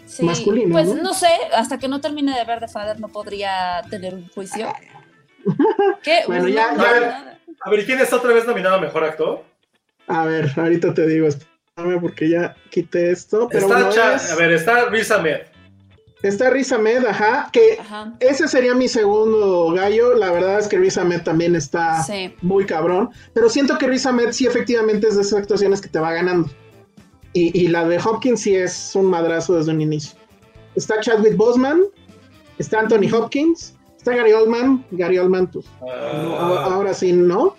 Sí, 0.05 0.25
Masculino, 0.25 0.73
Pues 0.73 0.89
¿no? 0.89 1.03
¿no? 1.03 1.15
sé, 1.15 1.29
hasta 1.55 1.79
que 1.79 1.89
no 1.89 2.01
termine 2.01 2.37
de 2.37 2.45
ver 2.45 2.61
The 2.61 2.69
Father 2.69 2.99
no 3.01 3.09
podría 3.09 3.81
tener 3.89 4.15
un 4.15 4.29
juicio. 4.29 4.69
¿Qué? 6.03 6.21
Bueno, 6.27 6.49
ya- 6.49 6.73
no, 6.73 6.83
ya-. 6.85 7.39
A 7.63 7.71
ver, 7.71 7.87
¿quién 7.87 7.99
está 8.01 8.17
otra 8.17 8.33
vez 8.35 8.47
nominado 8.47 8.77
a 8.77 8.81
mejor 8.81 9.05
actor? 9.05 9.43
A 10.07 10.25
ver, 10.27 10.51
ahorita 10.57 10.93
te 10.93 11.07
digo, 11.07 11.29
espérame 11.29 12.01
porque 12.01 12.29
ya 12.29 12.55
quité 12.71 13.11
esto. 13.11 13.49
Pero 13.51 13.67
está 13.67 13.87
bueno, 13.89 14.15
es- 14.17 14.33
A 14.33 14.37
ver, 14.37 14.53
está 14.53 14.85
Riz 14.91 15.11
Ahmed. 15.11 15.41
Está 16.23 16.51
Riz 16.51 16.73
Ahmed, 16.73 17.05
ajá, 17.07 17.49
que 17.53 17.79
Ajá. 17.81 18.13
ese 18.21 18.47
sería 18.49 18.75
mi 18.75 18.89
segundo 18.89 19.73
gallo. 19.73 20.15
La 20.15 20.31
verdad 20.31 20.59
es 20.59 20.69
que 20.69 20.79
Riz 20.79 20.99
Ahmed 20.99 21.23
también 21.23 21.55
está 21.57 22.03
Sí. 22.03 22.35
muy 22.43 22.67
cabrón. 22.67 23.11
Pero 23.33 23.49
siento 23.49 23.79
que 23.79 23.87
Riz 23.87 24.07
Ahmed 24.07 24.33
sí 24.33 24.47
efectivamente 24.47 25.09
es 25.09 25.17
de 25.17 25.23
esas 25.23 25.39
actuaciones 25.41 25.81
que 25.81 25.89
te 25.89 25.99
va 25.99 26.13
ganando. 26.13 26.49
Y, 27.33 27.59
y 27.59 27.69
la 27.69 27.87
de 27.87 27.99
Hopkins 27.99 28.41
sí 28.41 28.55
es 28.57 28.95
un 28.95 29.07
madrazo 29.07 29.55
desde 29.57 29.71
un 29.73 29.81
inicio. 29.81 30.19
Está 30.75 31.01
Chadwick 31.01 31.37
Boseman, 31.37 31.83
está 32.59 32.81
Anthony 32.81 33.13
Hopkins, 33.13 33.75
está 33.97 34.15
Gary 34.17 34.33
Oldman. 34.33 34.85
Gary 34.91 35.19
Oldman, 35.19 35.47
pues, 35.49 35.65
no, 35.81 35.89
Ah, 36.39 36.69
ahora 36.73 36.93
sí, 36.95 37.13
¿no? 37.13 37.55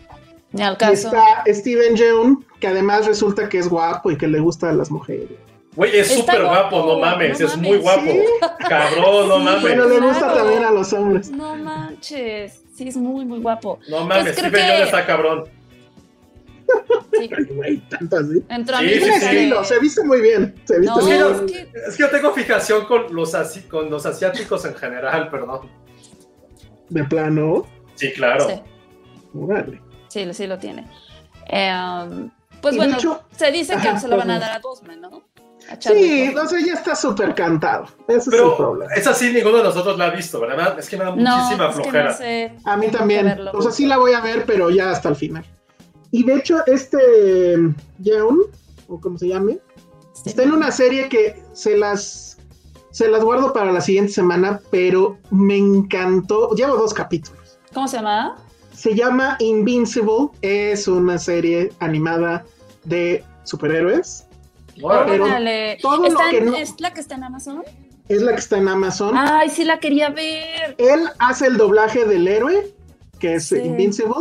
Ni 0.51 0.61
al 0.63 0.73
Y 0.73 0.77
caso. 0.77 0.93
está 1.07 1.43
Steven 1.47 1.95
Yeun, 1.95 2.45
que 2.59 2.67
además 2.67 3.05
resulta 3.07 3.47
que 3.47 3.57
es 3.59 3.69
guapo 3.69 4.11
y 4.11 4.17
que 4.17 4.27
le 4.27 4.39
gusta 4.41 4.69
a 4.69 4.73
las 4.73 4.91
mujeres. 4.91 5.29
Güey, 5.75 5.97
es 5.99 6.13
súper 6.13 6.41
guapo, 6.43 6.81
guapo, 6.81 6.93
no 6.93 6.99
mames, 6.99 7.39
no 7.39 7.45
es 7.47 7.55
mames. 7.55 7.69
muy 7.71 7.77
guapo. 7.79 8.01
Sí. 8.01 8.21
Cabrón, 8.67 9.29
no 9.29 9.37
Sí. 9.37 9.43
mames. 9.43 9.63
Pero 9.63 9.87
le 9.89 9.99
gusta 9.99 10.19
claro. 10.19 10.35
también 10.35 10.63
a 10.65 10.71
los 10.71 10.93
hombres. 10.93 11.31
No 11.31 11.55
manches. 11.55 12.63
Sí, 12.75 12.87
es 12.89 12.97
muy, 12.97 13.23
muy 13.25 13.39
guapo. 13.39 13.79
No 13.89 14.05
mames, 14.05 14.33
Steven 14.33 14.51
que- 14.51 14.83
está 14.83 15.05
cabrón. 15.05 15.45
Sí. 17.13 17.29
Güey, 17.55 17.77
tanto 17.89 18.17
así. 18.17 18.43
Entró 18.49 18.75
a 18.77 18.79
Sí, 18.79 18.85
mí. 18.85 18.91
sí, 18.93 19.01
sí. 19.03 19.25
estilo, 19.25 19.63
se 19.63 19.79
viste 19.79 20.03
muy 20.03 20.21
bien. 20.21 20.55
Se 20.65 20.79
viste 20.79 20.95
No, 20.95 21.01
muy 21.01 21.11
bien. 21.11 21.45
es 21.45 21.51
que 21.71 21.79
Es 21.89 21.97
que 21.97 22.03
yo 22.03 22.09
tengo 22.09 22.33
fijación 22.33 22.85
con 22.85 23.13
los, 23.13 23.33
asi- 23.35 23.63
con 23.63 23.89
los 23.89 24.05
asiáticos 24.05 24.65
en 24.65 24.75
general, 24.75 25.29
perdón. 25.29 25.69
De 26.89 27.03
plano. 27.05 27.65
Sí, 27.95 28.11
claro. 28.13 28.47
sí, 28.47 28.55
Órale. 29.37 29.81
sí, 30.09 30.33
sí 30.33 30.47
lo 30.47 30.57
tiene. 30.59 30.87
Eh, 31.47 32.29
pues 32.61 32.75
bueno, 32.75 32.95
hecho- 32.97 33.21
se 33.37 33.51
dice 33.51 33.73
que 33.81 33.87
Ajá, 33.89 33.99
se 33.99 34.07
lo 34.07 34.17
van 34.17 34.31
a 34.31 34.39
dar 34.39 34.51
a 34.53 34.59
Bosman, 34.59 34.99
¿no? 35.01 35.23
Sí, 35.79 36.33
sea, 36.47 36.59
ya 36.65 36.73
está 36.73 36.95
súper 36.95 37.33
cantado. 37.35 37.85
Ese 38.07 38.17
es 38.17 38.27
el 38.27 38.31
Pero 38.31 38.57
problema. 38.57 38.93
es 38.93 39.07
así, 39.07 39.31
ninguno 39.31 39.57
de 39.57 39.63
nosotros 39.63 39.97
la 39.97 40.05
ha 40.05 40.09
visto, 40.09 40.39
¿verdad? 40.39 40.77
Es 40.79 40.89
que 40.89 40.97
me 40.97 41.03
da 41.05 41.11
muchísima 41.11 41.67
no, 41.67 41.71
flojera. 41.73 42.11
no 42.11 42.17
sé. 42.17 42.53
A 42.65 42.77
mí 42.77 42.85
Tengo 42.87 42.97
también. 42.99 43.39
O 43.53 43.61
sea, 43.61 43.71
sí 43.71 43.85
la 43.85 43.97
voy 43.97 44.13
a 44.13 44.21
ver, 44.21 44.45
pero 44.45 44.69
ya 44.69 44.91
hasta 44.91 45.09
el 45.09 45.15
final. 45.15 45.45
Y 46.11 46.23
de 46.25 46.35
hecho, 46.35 46.57
este 46.67 47.57
Yeun, 47.99 48.39
o 48.87 48.99
como 48.99 49.17
se 49.17 49.27
llame, 49.29 49.59
Sí. 50.13 50.29
está 50.29 50.43
en 50.43 50.51
una 50.51 50.71
serie 50.71 51.07
que 51.09 51.41
se 51.53 51.77
las 51.77 52.37
se 52.91 53.07
las 53.07 53.23
guardo 53.23 53.53
para 53.53 53.71
la 53.71 53.79
siguiente 53.79 54.11
semana, 54.11 54.59
pero 54.69 55.17
me 55.29 55.55
encantó. 55.57 56.53
Llevo 56.55 56.75
dos 56.75 56.93
capítulos. 56.93 57.57
¿Cómo 57.73 57.87
se 57.87 57.97
llama? 57.97 58.35
Se 58.73 58.93
llama 58.93 59.37
Invincible. 59.39 60.27
Es 60.41 60.89
una 60.89 61.17
serie 61.17 61.71
animada 61.79 62.43
de 62.83 63.23
superhéroes. 63.43 64.27
Pero 64.75 65.25
todo 65.81 65.97
lo 65.97 66.07
¿Está 66.07 66.29
que 66.29 66.37
en- 66.37 66.45
no- 66.45 66.55
¿Es 66.55 66.79
la 66.79 66.93
que 66.93 67.01
está 67.01 67.15
en 67.15 67.23
Amazon? 67.23 67.63
Es 68.09 68.21
la 68.21 68.31
que 68.33 68.39
está 68.39 68.57
en 68.57 68.67
Amazon. 68.67 69.15
Ay, 69.17 69.49
sí 69.49 69.63
la 69.63 69.79
quería 69.79 70.09
ver. 70.09 70.75
Él 70.77 71.01
hace 71.19 71.47
el 71.47 71.57
doblaje 71.57 72.05
del 72.05 72.27
héroe, 72.27 72.73
que 73.19 73.35
es 73.35 73.47
Sí. 73.47 73.57
Invincible. 73.57 74.13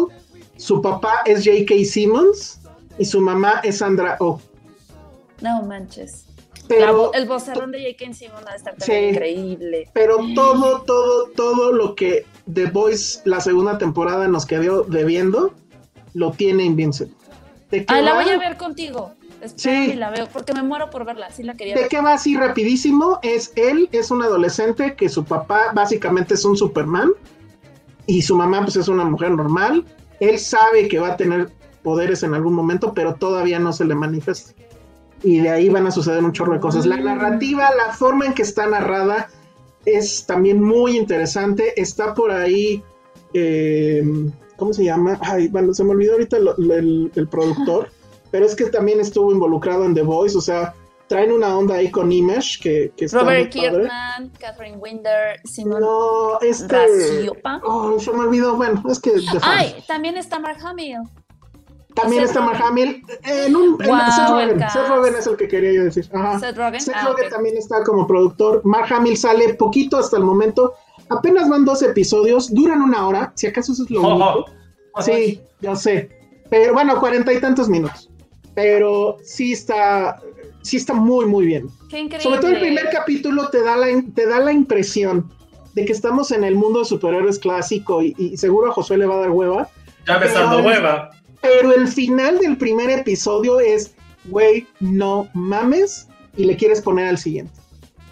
Su 0.57 0.81
papá 0.83 1.23
es 1.25 1.45
J.K. 1.45 1.75
Simmons 1.85 2.61
y 2.99 3.05
su 3.05 3.21
mamá 3.21 3.61
es 3.65 3.79
Sandra 3.79 4.17
Oh. 4.21 4.41
No 5.41 5.63
manches. 5.63 6.27
Pero, 6.69 7.13
el 7.15 7.27
vocerrón 7.27 7.73
de 7.73 7.79
J.K. 7.83 8.13
Simmons 8.15 8.47
va 8.47 8.53
a 8.53 8.57
estar 8.57 8.75
Sí. 8.81 8.93
increíble. 8.93 9.89
pero 9.93 10.19
todo, 10.37 10.83
todo, 10.83 11.31
todo 11.35 11.73
lo 11.73 11.95
que 11.97 12.27
The 12.53 12.67
Voice, 12.67 13.21
la 13.25 13.41
segunda 13.41 13.77
temporada, 13.79 14.29
nos 14.29 14.47
quedó 14.47 14.83
debiendo, 14.85 15.53
lo 16.15 16.31
tiene 16.33 16.65
Invincible. 16.65 17.15
¿De 17.71 17.85
qué 17.87 17.95
Ay, 17.95 18.05
la 18.05 18.15
voy 18.15 18.29
a 18.29 18.39
ver 18.39 18.57
contigo. 18.57 19.15
Sí. 19.57 19.71
y 19.71 19.95
la 19.95 20.11
veo, 20.11 20.27
porque 20.33 20.53
me 20.53 20.63
muero 20.63 20.91
por 20.91 21.05
verla. 21.05 21.31
Sí 21.31 21.43
la 21.43 21.55
quería 21.55 21.75
¿De 21.75 21.83
ver. 21.83 21.89
qué 21.89 22.01
va 22.01 22.15
así 22.15 22.37
rapidísimo? 22.37 23.19
Es 23.23 23.53
él, 23.57 23.89
es 23.93 24.11
un 24.11 24.23
adolescente 24.23 24.95
que 24.95 25.09
su 25.09 25.25
papá 25.25 25.73
básicamente 25.75 26.35
es 26.35 26.45
un 26.45 26.57
Superman 26.57 27.11
y 28.07 28.23
su 28.23 28.37
mamá 28.37 28.63
pues 28.63 28.77
es 28.77 28.89
una 28.89 29.05
mujer 29.05 29.31
normal. 29.31 29.85
Él 30.21 30.39
sabe 30.39 30.89
que 30.89 30.99
va 30.99 31.09
a 31.13 31.17
tener 31.17 31.51
poderes 31.83 32.23
en 32.23 32.35
algún 32.35 32.53
momento, 32.55 32.93
pero 32.93 33.15
todavía 33.15 33.59
no 33.59 33.73
se 33.73 33.85
le 33.87 33.95
manifiesta. 33.95 34.53
Y 35.23 35.39
de 35.41 35.51
ahí 35.51 35.69
van 35.69 35.87
a 35.87 35.91
suceder 35.91 36.23
un 36.25 36.33
chorro 36.33 36.55
de 36.55 36.61
cosas. 36.61 36.85
La 36.87 36.97
Mm. 36.99 37.05
narrativa, 37.05 37.71
la 37.77 37.93
forma 37.95 38.27
en 38.27 38.35
que 38.35 38.43
está 38.43 38.67
narrada 38.67 39.29
es 39.87 40.27
también 40.27 40.63
muy 40.63 40.97
interesante. 40.97 41.79
Está 41.81 42.13
por 42.15 42.31
ahí, 42.31 42.83
eh, 43.33 44.03
¿cómo 44.57 44.73
se 44.75 44.85
llama? 44.85 45.19
Ay, 45.23 45.49
bueno, 45.49 45.73
se 45.73 45.85
me 45.85 45.91
olvidó 45.93 46.13
ahorita 46.13 46.37
el 46.37 47.29
productor, 47.31 47.89
pero 48.31 48.47
es 48.47 48.55
que 48.57 48.67
también 48.67 49.01
estuvo 49.01 49.33
involucrado 49.33 49.85
en 49.85 49.95
The 49.95 50.03
Voice, 50.03 50.37
o 50.37 50.41
sea, 50.41 50.75
traen 51.09 51.33
una 51.33 51.57
onda 51.59 51.75
ahí 51.77 51.91
con 51.91 52.13
Image 52.13 52.59
que, 52.63 52.93
que 52.97 53.05
está 53.07 53.21
Robert 53.21 53.55
muy 53.55 53.63
padre. 53.69 53.79
Kirkman, 53.83 54.31
Catherine 54.39 54.77
Winder, 54.77 55.41
Simon 55.45 55.81
No, 55.81 56.41
este. 56.41 57.29
Oh, 57.65 57.99
se 57.99 58.13
me 58.13 58.21
olvidó. 58.21 58.57
Bueno, 58.57 58.83
es 58.89 59.01
que. 59.01 59.13
Ay, 59.43 59.75
también 59.89 60.17
está 60.17 60.39
Mark 60.39 60.59
Hamill. 60.65 60.99
También 61.95 62.21
Seth 62.23 62.37
está 62.37 62.41
Mark. 62.41 62.63
Hamill. 62.63 63.03
En 63.25 63.57
un. 63.57 63.77
en- 63.83 63.89
Wow, 63.89 63.99
Seth 64.15 64.29
Rogen. 64.31 64.59
cast. 64.61 64.77
Seth 64.77 64.89
Rogen 64.89 65.15
es 65.17 65.27
el 65.27 65.37
que 65.37 65.49
quería 65.49 65.73
yo 65.73 65.85
decir. 65.85 66.09
Ajá. 66.15 66.39
Seth 66.39 66.57
Rogen. 66.57 66.81
Seth 66.81 66.95
Ah, 66.97 67.09
Rogen 67.09 67.29
también 67.31 67.57
está 67.57 67.83
como 67.83 68.07
productor. 68.07 68.61
Mark 68.65 68.93
Hamill 68.95 69.17
sale 69.17 69.55
poquito 69.55 69.97
hasta 69.99 70.17
el 70.17 70.23
momento. 70.23 70.75
Apenas 71.09 71.49
van 71.49 71.65
dos 71.65 71.83
episodios. 71.83 72.55
Duran 72.55 72.81
una 72.83 73.09
hora. 73.09 73.33
Si 73.35 73.49
acaso 73.49 73.73
eso 73.73 73.83
es 73.83 73.91
lo 73.91 74.01
único. 74.09 74.45
Sí, 75.01 75.41
yo 75.61 75.75
sé. 75.75 76.09
Pero 76.49 76.73
bueno, 76.73 76.99
cuarenta 77.01 77.33
y 77.33 77.41
tantos 77.41 77.69
minutos. 77.69 78.09
Pero 78.55 79.19
sí 79.23 79.53
está. 79.53 80.21
Sí 80.63 80.77
está 80.77 80.93
muy, 80.93 81.25
muy 81.27 81.47
bien. 81.47 81.69
Qué 81.89 82.01
increíble. 82.01 82.23
Sobre 82.23 82.41
todo 82.41 82.51
el 82.51 82.61
primer 82.61 82.91
capítulo 82.91 83.49
te 83.49 83.63
da 83.63 83.77
la, 83.77 83.87
te 84.15 84.27
da 84.27 84.41
la 84.41 84.53
impresión 84.53 85.33
de 85.75 85.85
que 85.85 85.93
estamos 85.93 86.31
en 86.33 86.45
el 86.45 86.55
mundo 86.55 86.81
de 86.81 86.85
superhéroes 86.85 87.39
clásico 87.39 88.03
y, 88.03 88.15
y 88.19 88.37
seguro 88.37 88.71
a 88.71 88.75
Josué 88.75 88.99
le 88.99 89.07
va 89.07 89.15
a 89.15 89.21
dar 89.21 89.31
hueva. 89.31 89.69
Ya 90.07 90.19
me 90.19 90.27
está 90.27 90.41
dando 90.43 90.67
hueva. 90.67 91.11
Pero 91.41 91.73
el 91.73 91.89
final 91.89 92.39
del 92.39 92.59
primer 92.59 92.91
episodio 92.91 93.61
es, 93.61 93.95
güey, 94.27 94.67
no 94.81 95.29
mames 95.33 96.09
y 96.37 96.45
le 96.45 96.57
quieres 96.57 96.83
poner 96.83 97.09
al 97.09 97.19
siguiente. 97.19 97.53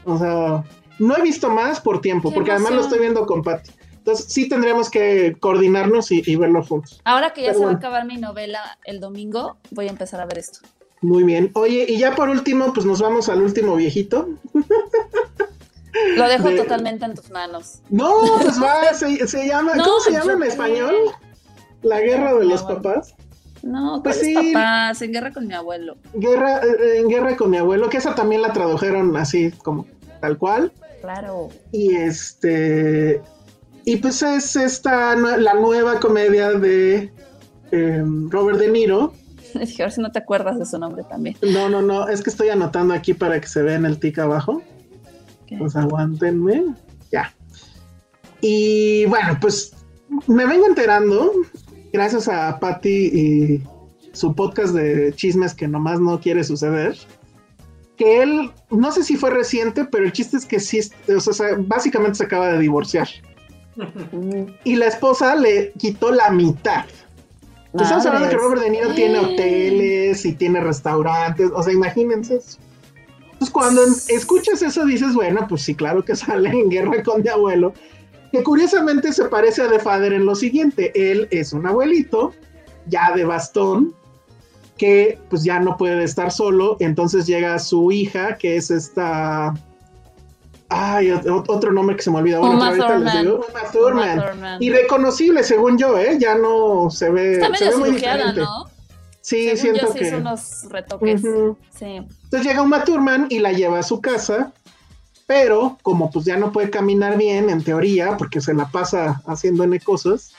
O 0.05 0.19
sea, 0.19 0.65
no 0.99 1.17
he 1.17 1.23
visto 1.23 1.51
más 1.51 1.81
por 1.81 2.01
tiempo, 2.01 2.31
Qué 2.31 2.35
porque 2.35 2.53
además 2.53 2.73
lo 2.73 2.81
estoy 2.81 3.01
viendo 3.01 3.27
con 3.27 3.43
Patty. 3.43 3.71
Entonces 4.09 4.33
sí 4.33 4.49
tendríamos 4.49 4.89
que 4.89 5.37
coordinarnos 5.39 6.11
y, 6.13 6.23
y 6.25 6.37
verlo 6.37 6.65
juntos. 6.65 6.99
Ahora 7.05 7.35
que 7.35 7.43
ya 7.43 7.49
Pero 7.49 7.59
se 7.59 7.65
va 7.67 7.73
a 7.73 7.75
acabar 7.75 8.07
mi 8.07 8.17
novela 8.17 8.79
el 8.85 9.01
domingo, 9.01 9.59
voy 9.71 9.87
a 9.87 9.91
empezar 9.91 10.19
a 10.23 10.25
ver 10.25 10.39
esto. 10.39 10.61
Muy 11.03 11.25
bien. 11.25 11.51
Oye, 11.53 11.85
y 11.87 11.99
ya 11.99 12.15
por 12.15 12.31
último, 12.31 12.73
pues 12.73 12.87
nos 12.87 13.03
vamos 13.03 13.29
al 13.29 13.43
último 13.43 13.77
viejito. 13.77 14.31
Lo 16.17 16.27
dejo 16.27 16.49
De- 16.49 16.57
totalmente 16.57 17.05
en 17.05 17.15
tus 17.15 17.31
manos. 17.31 17.81
No, 17.91 18.15
pues 18.41 18.63
va, 18.63 18.95
se, 18.95 19.27
se 19.29 19.47
llama, 19.47 19.75
No, 19.75 19.85
¿cómo 19.85 20.01
se 20.01 20.13
llama 20.13 20.25
yo 20.25 20.33
en 20.33 20.43
español? 20.45 20.95
La 21.83 22.01
guerra 22.01 22.35
de 22.35 22.47
los 22.47 22.63
Ah, 22.63 22.65
bueno. 22.65 22.83
papás. 22.83 23.15
No, 23.63 24.01
Pues 24.03 24.19
¿cuáles 24.21 24.39
sí. 24.39 24.53
papás? 24.55 25.03
En 25.03 25.13
guerra 25.13 25.33
con 25.35 25.47
mi 25.47 25.53
abuelo. 25.55 25.97
Guerra, 26.15 26.63
eh, 26.65 26.99
en 27.01 27.09
guerra 27.09 27.37
con 27.37 27.51
mi 27.51 27.59
abuelo, 27.59 27.91
que 27.91 27.99
esa 27.99 28.15
también 28.15 28.41
la 28.41 28.55
tradujeron 28.55 29.15
así 29.19 29.51
como 29.51 29.87
tal 30.23 30.39
cual. 30.39 30.73
Claro. 31.03 31.51
Y 31.73 31.95
este. 31.95 33.21
Y 33.85 33.97
pues 33.97 34.23
es 34.23 34.57
esta 34.57 35.17
la 35.17 35.55
nueva 35.55 35.99
comedia 35.99 36.53
de 36.53 37.13
eh, 37.71 38.05
Robert 38.29 38.59
De 38.59 38.71
Niro. 38.71 39.15
Dije, 39.55 39.83
a 39.83 39.87
ver 39.87 39.93
si 39.93 40.01
no 40.01 40.13
te 40.13 40.19
acuerdas 40.19 40.59
de 40.59 40.67
su 40.67 40.79
nombre 40.79 41.05
también. 41.09 41.37
No, 41.43 41.69
no, 41.69 41.81
no, 41.81 42.09
es 42.09 42.23
que 42.23 42.31
estoy 42.31 42.51
anotando 42.51 42.93
aquí 42.93 43.15
para 43.15 43.41
que 43.41 43.49
se 43.49 43.63
vea 43.63 43.77
en 43.77 43.87
el 43.87 43.99
tic 43.99 44.19
abajo. 44.19 44.63
Pues 45.59 45.75
aguántenme. 45.77 46.75
Ya. 47.11 47.33
Y 48.41 49.07
bueno, 49.07 49.39
pues 49.41 49.73
me 50.27 50.47
vengo 50.47 50.67
enterando, 50.67 51.33
gracias 51.93 52.29
a 52.29 52.59
Patty 52.61 53.07
y 53.07 53.63
su 54.13 54.35
podcast 54.35 54.75
de 54.75 55.13
chismes 55.15 55.55
que 55.55 55.69
nomás 55.69 56.01
no 56.01 56.21
quiere 56.21 56.45
suceder, 56.45 56.97
que 57.97 58.23
él, 58.23 58.51
no 58.71 58.93
sé 58.93 59.03
si 59.03 59.17
fue 59.17 59.31
reciente, 59.31 59.85
pero 59.85 60.05
el 60.05 60.13
chiste 60.13 60.37
es 60.37 60.47
que 60.47 60.61
sí, 60.61 60.81
o 61.09 61.21
sea, 61.21 61.57
básicamente 61.59 62.19
se 62.19 62.25
acaba 62.25 62.53
de 62.53 62.59
divorciar. 62.59 63.09
Y 64.65 64.77
la 64.77 64.87
esposa 64.87 65.35
le 65.37 65.73
quitó 65.73 66.11
la 66.11 66.31
mitad. 66.31 66.85
Estamos 67.75 68.07
hablando 68.07 68.29
de 68.29 68.35
que. 68.35 68.41
Robert 68.41 68.63
De 68.63 68.71
Niro 68.71 68.95
tiene 68.95 69.19
hoteles 69.19 70.25
y 70.25 70.33
tiene 70.33 70.61
restaurantes, 70.61 71.51
o 71.55 71.63
sea, 71.63 71.73
imagínense 71.73 72.37
eso. 72.37 72.59
Entonces, 73.25 73.51
cuando 73.51 73.85
en- 73.85 73.93
escuchas 74.09 74.63
eso, 74.63 74.85
dices, 74.85 75.15
bueno, 75.15 75.47
pues 75.49 75.63
sí, 75.63 75.75
claro 75.75 76.05
que 76.05 76.17
sale 76.17 76.51
en 76.51 76.71
guerra 76.71 77.03
con 77.03 77.23
mi 77.23 77.29
abuelo, 77.29 77.73
que 78.33 78.43
curiosamente 78.43 79.13
se 79.13 79.27
parece 79.27 79.63
a 79.63 79.69
The 79.69 79.79
Father 79.79 80.13
en 80.13 80.25
lo 80.27 80.35
siguiente: 80.35 80.93
él 80.95 81.29
es 81.31 81.53
un 81.53 81.67
abuelito, 81.67 82.33
ya 82.87 83.13
de 83.15 83.25
bastón, 83.25 83.95
que 84.77 85.19
pues 85.29 85.45
ya 85.45 85.61
no 85.61 85.77
puede 85.77 86.03
estar 86.05 86.33
solo, 86.33 86.77
entonces 86.81 87.27
llega 87.27 87.59
su 87.59 87.93
hija, 87.93 88.39
que 88.39 88.57
es 88.57 88.71
esta. 88.71 89.55
Ay, 90.71 91.09
ot- 91.11 91.45
otro 91.49 91.73
nombre 91.73 91.97
que 91.97 92.03
se 92.03 92.11
me 92.11 92.19
olvida. 92.19 92.39
Bueno, 92.41 92.57
Uma 92.57 92.77
Thurman. 92.77 93.23
digo. 93.25 93.37
Uma 93.49 93.71
Thurman. 93.73 94.19
Uma 94.19 94.27
Thurman. 94.27 94.63
Irreconocible, 94.63 95.43
según 95.43 95.79
yo, 95.79 95.97
¿eh? 95.99 96.19
Ya 96.21 96.35
no 96.35 96.91
se 96.91 97.11
ve. 97.11 97.33
Está 97.35 97.47
se 97.57 97.65
medio 97.65 97.71
ve 97.71 97.77
muy 97.85 97.91
diferente. 97.97 98.41
¿no? 98.41 98.67
Sí, 99.21 99.45
Según 99.45 99.59
siento 99.59 99.81
yo 99.87 99.93
sí 99.93 99.99
que. 99.99 100.07
hizo 100.09 100.17
unos 100.19 100.63
retoques. 100.71 101.23
Sí. 101.23 101.85
Entonces 101.85 102.43
llega 102.47 102.63
Uma 102.63 102.85
Thurman 102.85 103.27
y 103.31 103.39
la 103.39 103.53
lleva 103.53 103.79
a 103.79 103.83
su 103.83 104.01
casa, 104.01 104.53
pero 105.27 105.79
como 105.83 106.11
pues 106.11 106.25
ya 106.27 106.37
no 106.37 106.53
puede 106.53 106.71
caminar 106.71 107.17
bien, 107.17 107.49
en 107.51 107.63
teoría, 107.63 108.17
porque 108.19 108.41
se 108.41 108.53
la 108.55 108.67
pasa 108.71 109.23
haciendo 109.27 109.65
N 109.65 109.79
cosas, 109.81 110.33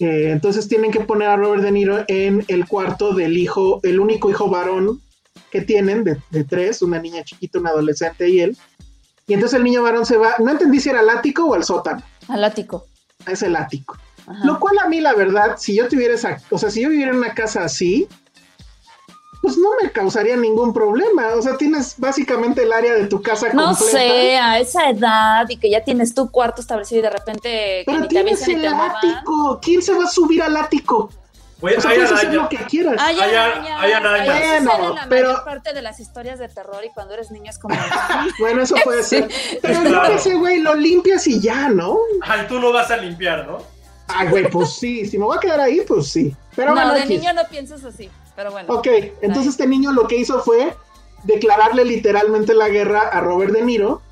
eh, 0.00 0.30
entonces 0.32 0.66
tienen 0.68 0.90
que 0.90 1.00
poner 1.00 1.28
a 1.28 1.36
Robert 1.36 1.62
De 1.62 1.70
Niro 1.72 2.04
en 2.08 2.44
el 2.48 2.66
cuarto 2.66 3.14
del 3.14 3.36
hijo, 3.36 3.78
el 3.84 4.00
único 4.00 4.28
hijo 4.30 4.48
varón 4.48 5.00
que 5.50 5.60
tienen, 5.60 6.02
de, 6.04 6.16
de 6.30 6.44
tres, 6.44 6.80
una 6.82 6.98
niña 7.00 7.22
chiquita, 7.24 7.58
un 7.58 7.66
adolescente 7.66 8.28
y 8.28 8.40
él. 8.40 8.56
Y 9.26 9.34
entonces 9.34 9.56
el 9.58 9.64
niño 9.64 9.82
varón 9.82 10.04
se 10.06 10.16
va, 10.16 10.34
no 10.38 10.50
entendí 10.50 10.80
si 10.80 10.88
era 10.90 11.00
al 11.00 11.10
ático 11.10 11.44
o 11.46 11.54
al 11.54 11.64
sótano, 11.64 12.02
Al 12.28 12.42
ático. 12.44 12.86
es 13.26 13.42
el 13.42 13.54
ático. 13.56 13.96
Ajá. 14.26 14.44
Lo 14.44 14.58
cual 14.60 14.78
a 14.84 14.88
mí, 14.88 15.00
la 15.00 15.14
verdad, 15.14 15.56
si 15.58 15.76
yo 15.76 15.88
tuviera 15.88 16.14
esa, 16.14 16.38
o 16.50 16.58
sea, 16.58 16.70
si 16.70 16.82
yo 16.82 16.88
viviera 16.88 17.10
en 17.12 17.18
una 17.18 17.34
casa 17.34 17.64
así, 17.64 18.08
pues 19.40 19.56
no 19.58 19.70
me 19.82 19.90
causaría 19.90 20.36
ningún 20.36 20.72
problema. 20.72 21.28
O 21.36 21.42
sea, 21.42 21.56
tienes 21.56 21.94
básicamente 21.98 22.62
el 22.62 22.72
área 22.72 22.94
de 22.94 23.06
tu 23.06 23.20
casa 23.20 23.48
No 23.52 23.66
completa. 23.74 23.90
sé, 23.98 24.36
a 24.38 24.58
esa 24.60 24.88
edad 24.90 25.48
y 25.48 25.56
que 25.56 25.68
ya 25.68 25.82
tienes 25.82 26.14
tu 26.14 26.30
cuarto 26.30 26.60
establecido 26.60 27.00
y 27.00 27.02
de 27.02 27.10
repente 27.10 27.48
que 27.48 27.82
Pero 27.86 28.06
tienes 28.06 28.46
el 28.46 28.64
ático. 28.66 29.58
¿Quién 29.60 29.82
se 29.82 29.94
va 29.94 30.04
a 30.04 30.08
subir 30.08 30.42
al 30.44 30.56
ático? 30.56 31.10
Güey, 31.62 31.76
O 31.76 31.80
sea, 31.80 31.92
hay 31.92 31.96
puedes 31.96 32.12
hacer 32.12 32.34
lo 32.34 32.48
que 32.48 32.56
quieras. 32.58 32.96
Hay 32.98 33.18
Hay 33.18 33.34
ar- 33.34 33.52
arañas, 33.52 33.80
hay 33.80 33.92
arañas. 33.92 34.64
Bueno, 34.64 34.94
la 34.94 35.06
pero- 35.08 35.28
mayor 35.30 35.44
parte 35.44 35.72
de 35.72 35.80
las 35.80 35.98
historias 36.00 36.38
de 36.38 36.48
terror 36.48 36.84
y 36.84 36.90
cuando 36.90 37.14
eres 37.14 37.30
niño 37.30 37.50
es 37.50 37.58
como... 37.58 37.74
Bueno, 38.40 38.62
eso 38.62 38.74
puede 38.84 39.02
ser. 39.04 39.30
Pero 39.62 39.80
Claro. 39.82 40.12
qué 40.12 40.18
sé, 40.18 40.34
güey, 40.34 40.58
lo 40.60 40.74
limpias 40.74 41.26
y 41.28 41.40
ya, 41.40 41.68
¿no? 41.70 41.96
Ay, 42.20 42.46
tú 42.48 42.58
lo 42.58 42.72
vas 42.72 42.90
a 42.90 42.96
limpiar, 42.98 43.46
¿no? 43.46 43.58
Ay, 44.08 44.28
güey, 44.28 44.50
pues 44.50 44.74
sí. 44.74 45.06
Si 45.06 45.16
me 45.16 45.24
voy 45.24 45.36
a 45.36 45.40
quedar 45.40 45.60
ahí, 45.60 45.80
pues 45.86 46.08
sí. 46.10 46.34
Pero 46.56 46.74
no, 46.74 46.74
bueno, 46.74 46.92
de 46.94 47.06
niño 47.06 47.32
no 47.32 47.42
piensas 47.48 47.82
así, 47.84 48.10
pero 48.36 48.50
bueno. 48.50 48.74
Ok, 48.74 48.88
entonces 49.22 49.52
este 49.52 49.66
niño 49.66 49.92
lo 49.92 50.06
que 50.06 50.16
hizo 50.16 50.42
fue 50.42 50.76
declararle 51.22 51.84
literalmente 51.84 52.52
la 52.54 52.68
guerra 52.68 53.02
a 53.02 53.20
Robert 53.20 53.52
De 53.52 53.62
Niro. 53.62 54.02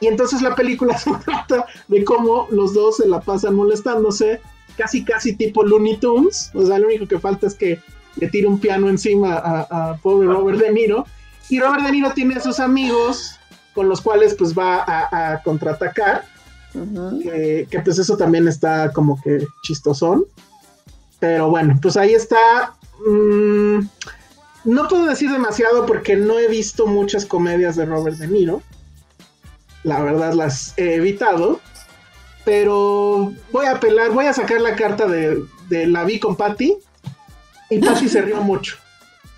Y 0.00 0.06
entonces 0.08 0.42
la 0.42 0.54
película 0.54 0.96
se 0.98 1.12
trata 1.24 1.66
de 1.88 2.02
cómo 2.04 2.48
los 2.50 2.72
dos 2.74 2.96
se 2.96 3.06
la 3.06 3.20
pasan 3.20 3.54
molestándose, 3.54 4.40
casi 4.76 5.04
casi 5.04 5.34
tipo 5.34 5.64
Looney 5.64 5.98
Tunes. 5.98 6.50
O 6.54 6.64
sea, 6.66 6.78
lo 6.78 6.86
único 6.86 7.06
que 7.06 7.18
falta 7.18 7.46
es 7.46 7.54
que 7.54 7.80
le 8.16 8.28
tire 8.28 8.46
un 8.46 8.58
piano 8.58 8.88
encima 8.88 9.34
a, 9.34 9.90
a 9.90 9.96
pobre 9.96 10.28
Robert 10.28 10.58
De 10.58 10.72
Niro. 10.72 11.06
Y 11.48 11.60
Robert 11.60 11.84
De 11.84 11.92
Niro 11.92 12.12
tiene 12.12 12.36
a 12.36 12.40
sus 12.40 12.60
amigos 12.60 13.38
con 13.74 13.88
los 13.88 14.00
cuales 14.00 14.34
pues 14.34 14.56
va 14.56 14.82
a, 14.82 15.32
a 15.32 15.42
contraatacar. 15.42 16.24
Que, 17.22 17.68
que, 17.70 17.80
pues 17.80 17.98
eso 18.00 18.16
también 18.16 18.48
está 18.48 18.92
como 18.92 19.20
que 19.22 19.46
chistosón. 19.62 20.24
Pero 21.20 21.48
bueno, 21.50 21.78
pues 21.80 21.96
ahí 21.96 22.14
está. 22.14 22.74
Mm, 23.06 23.86
no 24.64 24.88
puedo 24.88 25.06
decir 25.06 25.30
demasiado 25.30 25.86
porque 25.86 26.16
no 26.16 26.38
he 26.38 26.48
visto 26.48 26.86
muchas 26.86 27.26
comedias 27.26 27.76
de 27.76 27.84
Robert 27.84 28.16
De 28.16 28.26
Niro. 28.26 28.62
La 29.84 30.02
verdad 30.02 30.32
las 30.32 30.76
he 30.76 30.94
evitado. 30.94 31.60
Pero 32.44 33.32
voy 33.52 33.66
a 33.66 33.72
apelar, 33.72 34.10
voy 34.10 34.26
a 34.26 34.32
sacar 34.32 34.60
la 34.60 34.76
carta 34.76 35.06
de, 35.06 35.42
de 35.68 35.86
la 35.86 36.04
vi 36.04 36.18
con 36.20 36.36
Patty. 36.36 36.76
Y 37.70 37.78
Patty 37.78 38.08
se 38.08 38.20
rió 38.22 38.36
mucho. 38.42 38.76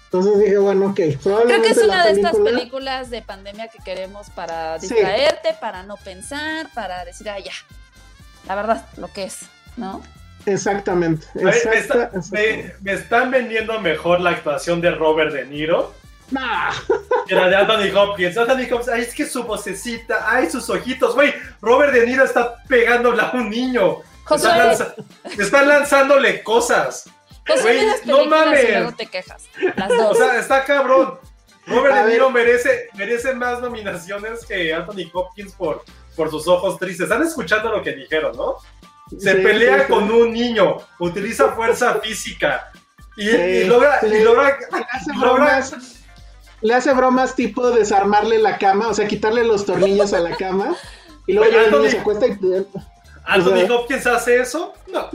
Entonces 0.06 0.38
dije, 0.40 0.58
bueno, 0.58 0.86
ok. 0.86 0.94
Creo 1.22 1.62
que 1.62 1.68
es 1.70 1.78
una 1.78 2.04
de 2.06 2.12
estas 2.12 2.32
película- 2.32 2.58
películas 2.58 3.10
de 3.10 3.22
pandemia 3.22 3.68
que 3.68 3.78
queremos 3.84 4.30
para 4.30 4.78
Sí. 4.80 4.88
distraerte, 4.88 5.54
para 5.60 5.82
no 5.82 5.96
pensar, 5.96 6.68
para 6.74 7.04
decir, 7.04 7.28
ah, 7.28 7.38
ya, 7.38 7.52
la 8.46 8.54
verdad, 8.54 8.86
lo 8.96 9.12
que 9.12 9.24
es, 9.24 9.40
¿no? 9.76 10.02
Exactamente. 10.46 11.26
A 11.34 11.38
ver, 11.38 11.44
me, 11.44 11.50
exacta- 11.50 11.74
está- 11.78 12.04
exactamente. 12.18 12.74
me- 12.82 12.92
me 12.92 12.92
están 12.98 13.30
vendiendo 13.30 13.80
mejor 13.80 14.20
la 14.20 14.30
actuación 14.30 14.80
de 14.80 14.90
Robert 14.92 15.32
De 15.32 15.44
Niro 15.44 15.92
Nah. 16.31 16.73
la 17.28 17.48
de 17.48 17.57
Anthony 17.57 17.97
Hopkins. 17.97 18.36
Anthony 18.36 18.62
Hopkins, 18.73 18.89
ay, 18.89 19.03
es 19.03 19.15
que 19.15 19.27
su 19.27 19.43
vocecita, 19.44 20.24
ay, 20.28 20.51
sus 20.51 20.69
ojitos, 20.70 21.15
güey. 21.15 21.32
Robert 21.61 21.93
De 21.93 22.07
Niro 22.07 22.24
está 22.24 22.57
pegándole 22.69 23.23
a 23.23 23.31
un 23.35 23.48
niño. 23.51 23.98
Está, 24.28 24.57
lanza- 24.59 24.94
está 25.39 25.62
lanzándole 25.62 26.43
cosas. 26.43 27.09
Güey, 27.62 27.86
no 28.07 28.24
mames. 28.27 28.69
luego 28.70 28.93
te 28.93 29.07
quejas. 29.07 29.44
Las 29.77 29.90
O 29.93 29.94
dos. 29.94 30.19
sea, 30.19 30.39
está 30.39 30.65
cabrón. 30.65 31.19
Robert 31.66 31.94
A 31.94 32.05
De 32.07 32.12
Niro 32.12 32.31
merece, 32.31 32.89
merece 32.94 33.35
más 33.35 33.61
nominaciones 33.61 34.44
que 34.44 34.74
Anthony 34.74 35.09
Hopkins 35.12 35.53
por, 35.53 35.85
por 36.16 36.28
sus 36.31 36.48
ojos 36.48 36.77
tristes. 36.78 37.05
Están 37.05 37.23
escuchando 37.23 37.70
lo 37.70 37.82
que 37.82 37.93
dijeron, 37.93 38.36
¿no? 38.36 38.57
Se 39.16 39.36
Sí, 39.36 39.43
pelea 39.43 39.77
sí, 39.78 39.85
sí. 39.86 39.93
con 39.93 40.11
un 40.11 40.32
niño, 40.32 40.78
utiliza 40.98 41.53
fuerza 41.53 42.01
física 42.01 42.73
y, 43.16 43.28
Sí, 43.31 43.36
y 43.36 43.65
logra, 43.65 44.01
y 44.03 44.20
logra, 44.24 44.59
logra-. 45.16 45.65
Le 46.62 46.74
hace 46.74 46.92
bromas 46.94 47.34
tipo 47.34 47.70
desarmarle 47.70 48.38
la 48.38 48.58
cama, 48.58 48.88
o 48.88 48.94
sea, 48.94 49.06
quitarle 49.06 49.44
los 49.44 49.64
tornillos 49.66 50.12
a 50.12 50.20
la 50.20 50.36
cama. 50.36 50.74
Y 51.26 51.32
luego 51.34 51.50
ya 51.52 51.58
el 51.64 51.66
niño 51.70 51.76
Anthony- 51.78 51.90
se 51.90 51.98
acuesta 51.98 52.26
y. 52.26 52.30
Anthony 53.28 53.52
o 53.52 53.66
sea- 53.66 53.74
Hopkins 53.74 54.06
hace 54.06 54.40
eso. 54.40 54.72
No, 54.92 55.08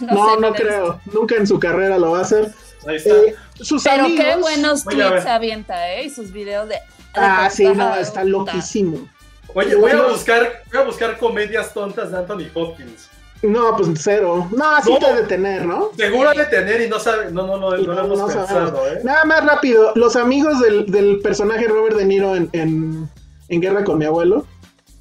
No, 0.00 0.36
no 0.36 0.52
creo. 0.52 1.00
Nunca 1.12 1.36
en 1.36 1.46
su 1.46 1.58
carrera 1.58 1.98
lo 1.98 2.12
va 2.12 2.18
a 2.18 2.22
hacer. 2.22 2.52
ahí 2.86 2.96
está. 2.96 3.10
Eh, 3.10 3.34
sus 3.60 3.82
Pero 3.82 4.04
amigos. 4.04 4.24
qué 4.24 4.36
buenos 4.36 4.84
tweets 4.84 5.26
avienta, 5.26 5.92
¿eh? 5.94 6.04
Y 6.04 6.10
sus 6.10 6.32
videos 6.32 6.68
de. 6.68 6.76
Ah, 7.14 7.44
de 7.44 7.50
sí, 7.50 7.64
no, 7.64 7.94
está 7.96 8.24
loquísimo. 8.24 9.08
Oye, 9.54 9.74
voy 9.74 9.90
a 9.90 10.02
buscar, 10.02 10.62
voy 10.72 10.80
a 10.82 10.84
buscar 10.84 11.18
comedias 11.18 11.74
tontas 11.74 12.10
de 12.10 12.16
Anthony 12.18 12.46
Hopkins. 12.54 13.08
No, 13.42 13.76
pues 13.76 13.88
cero. 14.00 14.48
No, 14.56 14.70
así 14.76 14.92
No. 14.92 14.98
te 15.00 15.14
de 15.14 15.22
tener, 15.24 15.66
¿no? 15.66 15.90
Seguro 15.96 16.32
de 16.32 16.44
tener 16.46 16.80
y 16.82 16.88
no 16.88 16.98
sabe, 17.00 17.30
no, 17.32 17.46
no, 17.46 17.56
no, 17.58 17.70
no, 17.70 17.76
lo 17.76 18.04
hemos 18.04 18.18
no 18.18 18.26
pensado, 18.26 18.46
sabemos. 18.46 18.80
¿eh? 18.88 19.00
Nada 19.02 19.24
más 19.24 19.44
rápido. 19.44 19.92
Los 19.96 20.14
amigos 20.16 20.60
del, 20.60 20.86
del 20.86 21.18
personaje 21.20 21.66
Robert 21.66 21.96
De 21.96 22.04
Niro 22.04 22.36
en, 22.36 22.48
en, 22.52 23.08
en 23.48 23.60
Guerra 23.60 23.82
con 23.84 23.98
mi 23.98 24.04
abuelo. 24.04 24.46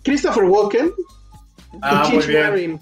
Christopher 0.04 0.46
Walken 0.46 0.92
Ah, 1.84 2.06
y 2.12 2.16
muy 2.16 2.26
bien. 2.26 2.44
Marin. 2.50 2.80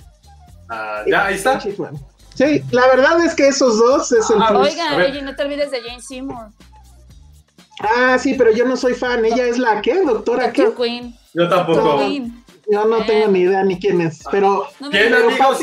Ah, 0.70 1.04
ya, 1.06 1.26
ahí 1.26 1.36
está. 1.36 1.60
Sí, 1.60 2.64
la 2.72 2.88
verdad 2.88 3.24
es 3.26 3.36
que 3.36 3.48
esos 3.50 3.78
dos 3.78 4.12
es 4.14 4.30
el 4.30 4.42
Ah, 4.42 4.48
plus. 4.50 4.70
Oiga, 4.70 4.92
A 4.94 4.98
ver. 4.98 5.12
oye, 5.12 5.22
no 5.22 5.36
te 5.36 5.44
olvides 5.44 5.72
de 5.72 5.82
Jane 5.82 6.02
Seymour. 6.02 6.48
Ah, 7.82 8.18
sí, 8.18 8.34
pero 8.38 8.52
yo 8.52 8.66
no 8.66 8.76
soy 8.78 8.94
fan. 8.94 9.24
Ella 9.26 9.46
es 9.46 9.58
la 9.58 9.82
qué, 9.82 10.02
doctora 10.04 10.52
qué. 10.52 10.64
Doctor 10.66 10.86
Queen. 10.86 11.16
Yo 11.34 11.48
tampoco. 11.50 12.00
Queen. 12.00 12.44
Yo 12.72 12.86
no 12.86 12.98
Eh. 13.00 13.04
tengo 13.08 13.28
ni 13.28 13.40
idea 13.42 13.64
ni 13.64 13.80
quién 13.80 14.02
es. 14.02 14.22
Pero, 14.32 14.68
No 14.80 14.90
me 14.90 14.92
¿Quién, 15.00 15.12
pero 15.14 15.28
amigos? 15.30 15.60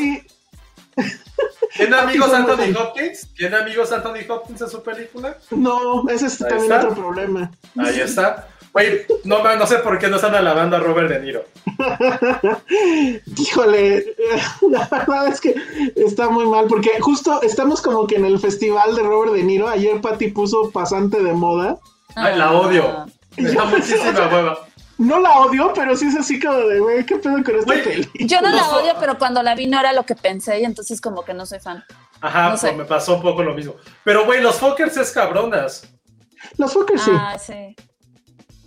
¿Tiene 1.77 1.97
amigos 1.97 2.33
Anthony. 2.33 2.75
Hopkins? 2.81 3.29
¿Tiene 3.35 3.57
amigos 3.57 3.93
Anthony 3.93 4.25
Hopkins 4.29 4.61
en 4.63 4.71
su 4.71 4.83
película? 4.83 5.37
No, 5.51 6.09
ese 6.09 6.27
es 6.27 6.41
Ahí 6.43 6.49
también 6.49 6.73
está. 6.73 6.89
otro 6.89 6.95
problema. 7.03 7.51
Ahí 7.79 8.01
está. 8.01 8.49
Güey, 8.73 9.07
no, 9.25 9.43
no 9.57 9.67
sé 9.67 9.77
por 9.79 9.99
qué 9.99 10.09
no 10.09 10.17
están 10.17 10.35
alabando 10.35 10.77
a 10.77 10.81
Robert 10.81 11.09
De 11.11 11.21
Niro. 11.21 11.45
Híjole, 13.39 14.15
la 14.71 14.87
verdad 14.91 15.29
es 15.29 15.41
que 15.41 15.55
está 15.97 16.29
muy 16.29 16.47
mal 16.47 16.67
porque 16.67 16.91
justo 17.01 17.41
estamos 17.43 17.81
como 17.81 18.07
que 18.07 18.17
en 18.17 18.25
el 18.27 18.39
festival 18.39 18.95
de 18.95 19.03
Robert 19.03 19.33
De 19.33 19.43
Niro. 19.43 19.69
Ayer 19.69 20.01
Patty 20.01 20.29
puso 20.29 20.71
pasante 20.71 21.23
de 21.23 21.33
moda. 21.33 21.79
Ay, 22.15 22.37
la 22.39 22.47
Ah. 22.49 22.53
odio. 22.61 23.07
Me 23.37 23.51
da 23.53 23.65
muchísima 23.65 24.29
hueva. 24.33 24.59
No 24.99 25.21
la 25.21 25.41
odio, 25.41 25.73
pero 25.75 25.95
sí 25.95 26.07
es 26.07 26.17
así 26.17 26.41
como 26.41 26.57
de, 26.59 26.81
güey, 26.81 27.05
¿qué 27.05 27.17
pedo 27.17 27.43
con 27.45 27.55
esta 27.55 27.65
Güey, 27.67 27.83
peli? 27.85 28.09
Yo 28.27 28.41
no 28.41 28.49
la 28.49 28.69
odio, 28.71 28.95
pero 28.99 29.19
cuando 29.19 29.43
la 29.43 29.55
vi 29.55 29.67
no 29.67 29.79
era 29.79 29.93
lo 29.93 30.05
que 30.07 30.15
pensé 30.15 30.61
y 30.61 30.65
entonces 30.65 31.01
como 31.03 31.23
que 31.23 31.35
no 31.35 31.45
soy 31.45 31.61
fan. 31.61 31.85
Ajá, 32.23 32.51
No 32.51 32.57
sé. 32.57 32.69
pues 32.69 32.79
me 32.79 32.85
pasó 32.87 33.17
un 33.17 33.23
poco 33.23 33.43
lo 33.43 33.53
mismo. 33.55 33.75
Pero, 34.05 34.25
güey, 34.25 34.41
los 34.41 34.57
Fokkers 34.57 34.97
es 34.97 35.11
cabronas. 35.11 35.87
Los 36.57 36.73
Fokker 36.73 36.99
sí. 36.99 37.11
Ah, 37.13 37.37
sí. 37.39 37.77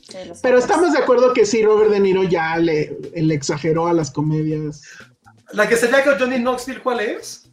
Sí, 0.07 0.17
los 0.27 0.39
Pero 0.41 0.57
estamos 0.59 0.93
de 0.93 0.99
acuerdo 0.99 1.33
que 1.33 1.45
sí, 1.45 1.63
Robert 1.63 1.91
De 1.91 1.99
Niro 1.99 2.23
ya 2.23 2.57
le, 2.57 2.97
le 3.15 3.33
exageró 3.33 3.87
a 3.87 3.93
las 3.93 4.11
comedias. 4.11 4.81
La 5.53 5.67
que 5.67 5.75
sería 5.77 6.03
con 6.03 6.19
Johnny 6.19 6.37
Knoxville, 6.37 6.81
¿cuál 6.81 6.99
es? 6.99 7.49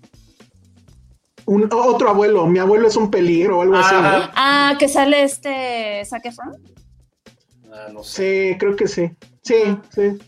Un, 1.47 1.69
otro 1.73 2.11
abuelo, 2.11 2.47
mi 2.47 2.59
abuelo 2.59 2.89
es 2.89 2.97
un 2.97 3.11
peligro 3.11 3.59
o 3.59 3.63
algo 3.63 3.77
así. 3.77 3.95
¿no? 3.95 4.01
Ajá. 4.01 4.33
Ah, 4.35 4.77
que 4.79 4.89
sale 4.89 5.23
este 5.23 6.03
Zac 6.05 6.27
Efron. 6.27 6.57
Ah, 7.77 7.89
no 7.93 8.03
sé. 8.03 8.53
Sí, 8.53 8.59
creo 8.59 8.75
que 8.77 8.89
sí. 8.89 9.11
Sí, 9.43 9.55
sí. 9.95 10.19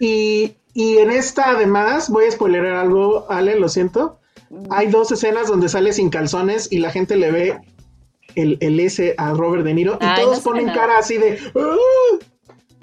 Y, 0.00 0.54
y 0.74 0.98
en 0.98 1.10
esta, 1.10 1.50
además, 1.50 2.08
voy 2.08 2.26
a 2.26 2.30
spoilerar 2.30 2.76
algo, 2.76 3.26
Ale, 3.30 3.58
lo 3.58 3.68
siento. 3.68 4.18
Hay 4.70 4.88
dos 4.88 5.10
escenas 5.12 5.48
donde 5.48 5.68
sale 5.68 5.92
sin 5.92 6.10
calzones 6.10 6.70
y 6.70 6.78
la 6.78 6.90
gente 6.90 7.16
le 7.16 7.30
ve 7.30 7.58
el, 8.34 8.58
el 8.60 8.78
S 8.80 9.14
a 9.18 9.32
Robert 9.32 9.64
De 9.64 9.74
Niro 9.74 9.98
y 10.00 10.04
Ay, 10.04 10.22
todos 10.22 10.38
no 10.38 10.44
ponen 10.44 10.66
cara 10.66 10.98
así 10.98 11.16
de. 11.18 11.38
"Ah". 11.54 11.76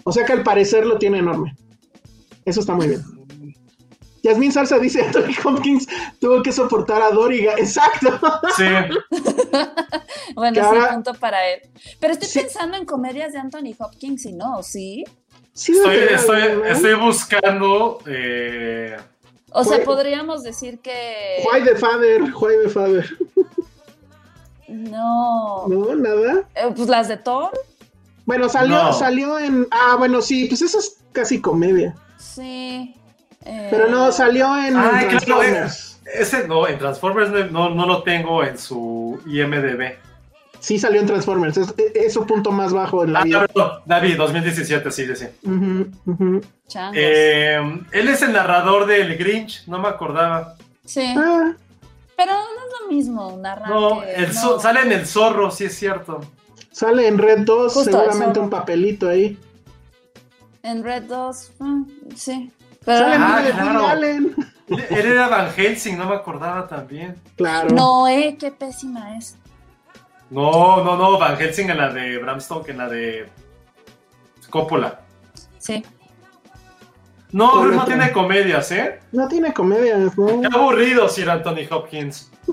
O 0.04 0.12
sea 0.12 0.26
que 0.26 0.34
al 0.34 0.44
parecer 0.44 0.86
lo 0.86 0.98
tiene 0.98 1.20
enorme. 1.20 1.56
Eso 2.46 2.60
está 2.62 2.74
muy 2.74 2.88
bien. 2.88 3.02
Yasmín 4.24 4.52
Salsa 4.52 4.78
dice: 4.80 5.02
Anthony 5.06 5.34
Hopkins 5.44 5.88
tuvo 6.20 6.41
que 6.44 6.52
soportar 6.52 7.02
a 7.02 7.12
Doriga. 7.12 7.54
Exacto. 7.58 8.20
Sí. 8.58 8.66
Bueno, 10.36 10.56
sí, 10.56 10.60
ahora- 10.62 10.94
punto 10.94 11.14
para 11.16 11.46
él. 11.50 11.62
Pero 12.00 12.14
estoy 12.14 12.28
Sí. 12.30 12.40
pensando 12.40 12.78
en 12.78 12.86
comedias 12.86 13.34
de 13.34 13.40
Anthony 13.40 13.74
Hopkins 13.78 14.26
y 14.26 14.32
no, 14.34 14.62
¿sí? 14.64 15.04
Sí, 15.54 15.74
Estoy, 16.12 16.94
buscando. 16.96 18.00
eh, 18.08 18.96
O 19.52 19.64
sea, 19.64 19.84
podríamos 19.84 20.44
decir 20.44 20.80
que... 20.80 21.44
Why 21.52 21.64
the 21.64 21.76
father, 21.76 22.22
why 22.40 22.54
the 22.64 22.70
father. 22.70 23.06
No. 24.68 25.66
No, 25.68 25.96
nada. 25.96 26.48
Eh, 26.56 26.72
pues 26.76 26.88
las 26.90 27.08
de 27.08 27.18
Thor, 27.18 27.50
Bueno, 28.26 28.48
salió, 28.48 28.76
No. 28.84 28.94
salió 28.94 29.40
en. 29.40 29.68
Ah, 29.72 29.96
bueno, 29.98 30.22
sí, 30.22 30.46
pues 30.46 30.62
eso 30.62 30.78
es 30.78 30.98
casi 31.12 31.41
comedia. 31.41 31.96
sí. 32.18 32.96
Eh, 33.51 33.67
Pero 33.71 33.88
no, 33.89 34.11
salió 34.11 34.45
en 34.57 34.77
Ay, 34.77 35.05
claro, 35.07 35.09
Transformers. 35.09 36.01
ese 36.13 36.47
no, 36.47 36.67
en 36.67 36.77
Transformers 36.77 37.51
no, 37.51 37.69
no, 37.69 37.85
lo 37.88 38.03
tengo 38.03 38.43
en 38.43 38.57
su 38.57 39.19
IMDB. 39.26 39.93
Sí, 40.59 40.77
salió 40.77 40.99
en 41.01 41.07
Transformers. 41.07 41.57
Es, 41.57 41.73
es 41.95 42.13
su 42.13 42.26
punto 42.27 42.51
más 42.51 42.73
bajo 42.73 43.03
en 43.03 43.13
la 43.13 43.21
Ah, 43.21 43.23
vida. 43.23 43.47
no, 43.55 43.71
David, 43.85 44.17
2017, 44.17 44.91
sí, 44.91 45.07
sí. 45.15 45.26
Eh, 46.93 47.81
él 47.91 48.07
es 48.07 48.21
el 48.21 48.34
narrador 48.34 48.85
del 48.85 49.17
Grinch, 49.17 49.63
no 49.67 49.80
me 49.80 49.88
acordaba. 49.88 50.55
sí. 50.85 51.05
Ah, 51.17 51.53
Pero 52.17 52.34
no 52.34 52.39
es 52.41 52.81
lo 52.81 52.88
mismo 52.93 53.38
narrar 53.41 53.69
No, 53.69 54.01
que- 54.01 54.13
el 54.15 54.34
no. 54.34 54.59
sale 54.59 54.81
en 54.81 54.91
el 54.91 55.07
zorro, 55.07 55.49
sí 55.51 55.65
es 55.65 55.76
cierto. 55.76 56.19
sale 56.71 57.07
en 57.07 57.17
Red 57.17 57.39
2, 57.45 57.73
Justo, 57.73 57.91
seguramente 57.91 58.39
un 58.39 58.49
papelito 58.49 59.07
ahí. 59.07 59.38
En 60.63 60.84
Red 60.84 61.03
2, 61.03 61.51
mm, 61.59 61.84
sí. 62.15 62.51
Ah, 62.90 63.41
claro. 63.52 63.88
Allen. 63.88 64.36
Él, 64.68 65.06
era 65.06 65.28
Van 65.28 65.52
Helsing, 65.52 65.98
no 65.98 66.07
me 66.07 66.16
acordaba 66.16 66.68
también. 66.68 67.16
Claro. 67.36 67.70
no, 67.70 68.07
eh, 68.07 68.38
qué 68.40 68.52
pésima 68.52 69.18
es. 69.18 69.38
No, 70.30 70.84
no, 70.84 70.95
no, 70.95 71.18
Van 71.18 71.38
Helsing 71.38 71.70
en 71.70 71.78
la 71.78 71.91
de 71.91 72.18
Bram 72.20 72.40
Stoker, 72.40 72.72
en 72.72 72.78
la 72.78 72.88
de 72.88 73.28
Coppola. 74.49 75.02
Sí. 75.57 75.84
No, 77.32 77.52
¿Cuál 77.52 77.64
pero 77.64 77.76
no 77.76 77.86
tiene 77.86 78.11
comedias, 78.11 78.72
¿eh? 78.72 78.99
No 79.11 79.28
tiene 79.28 79.53
comedias, 79.53 80.18
¿no? 80.18 80.41
Qué 80.41 80.48
aburrido, 80.52 81.10
Sir 81.10 81.30
Anthony 81.30 81.68
Hopkins. 81.70 82.32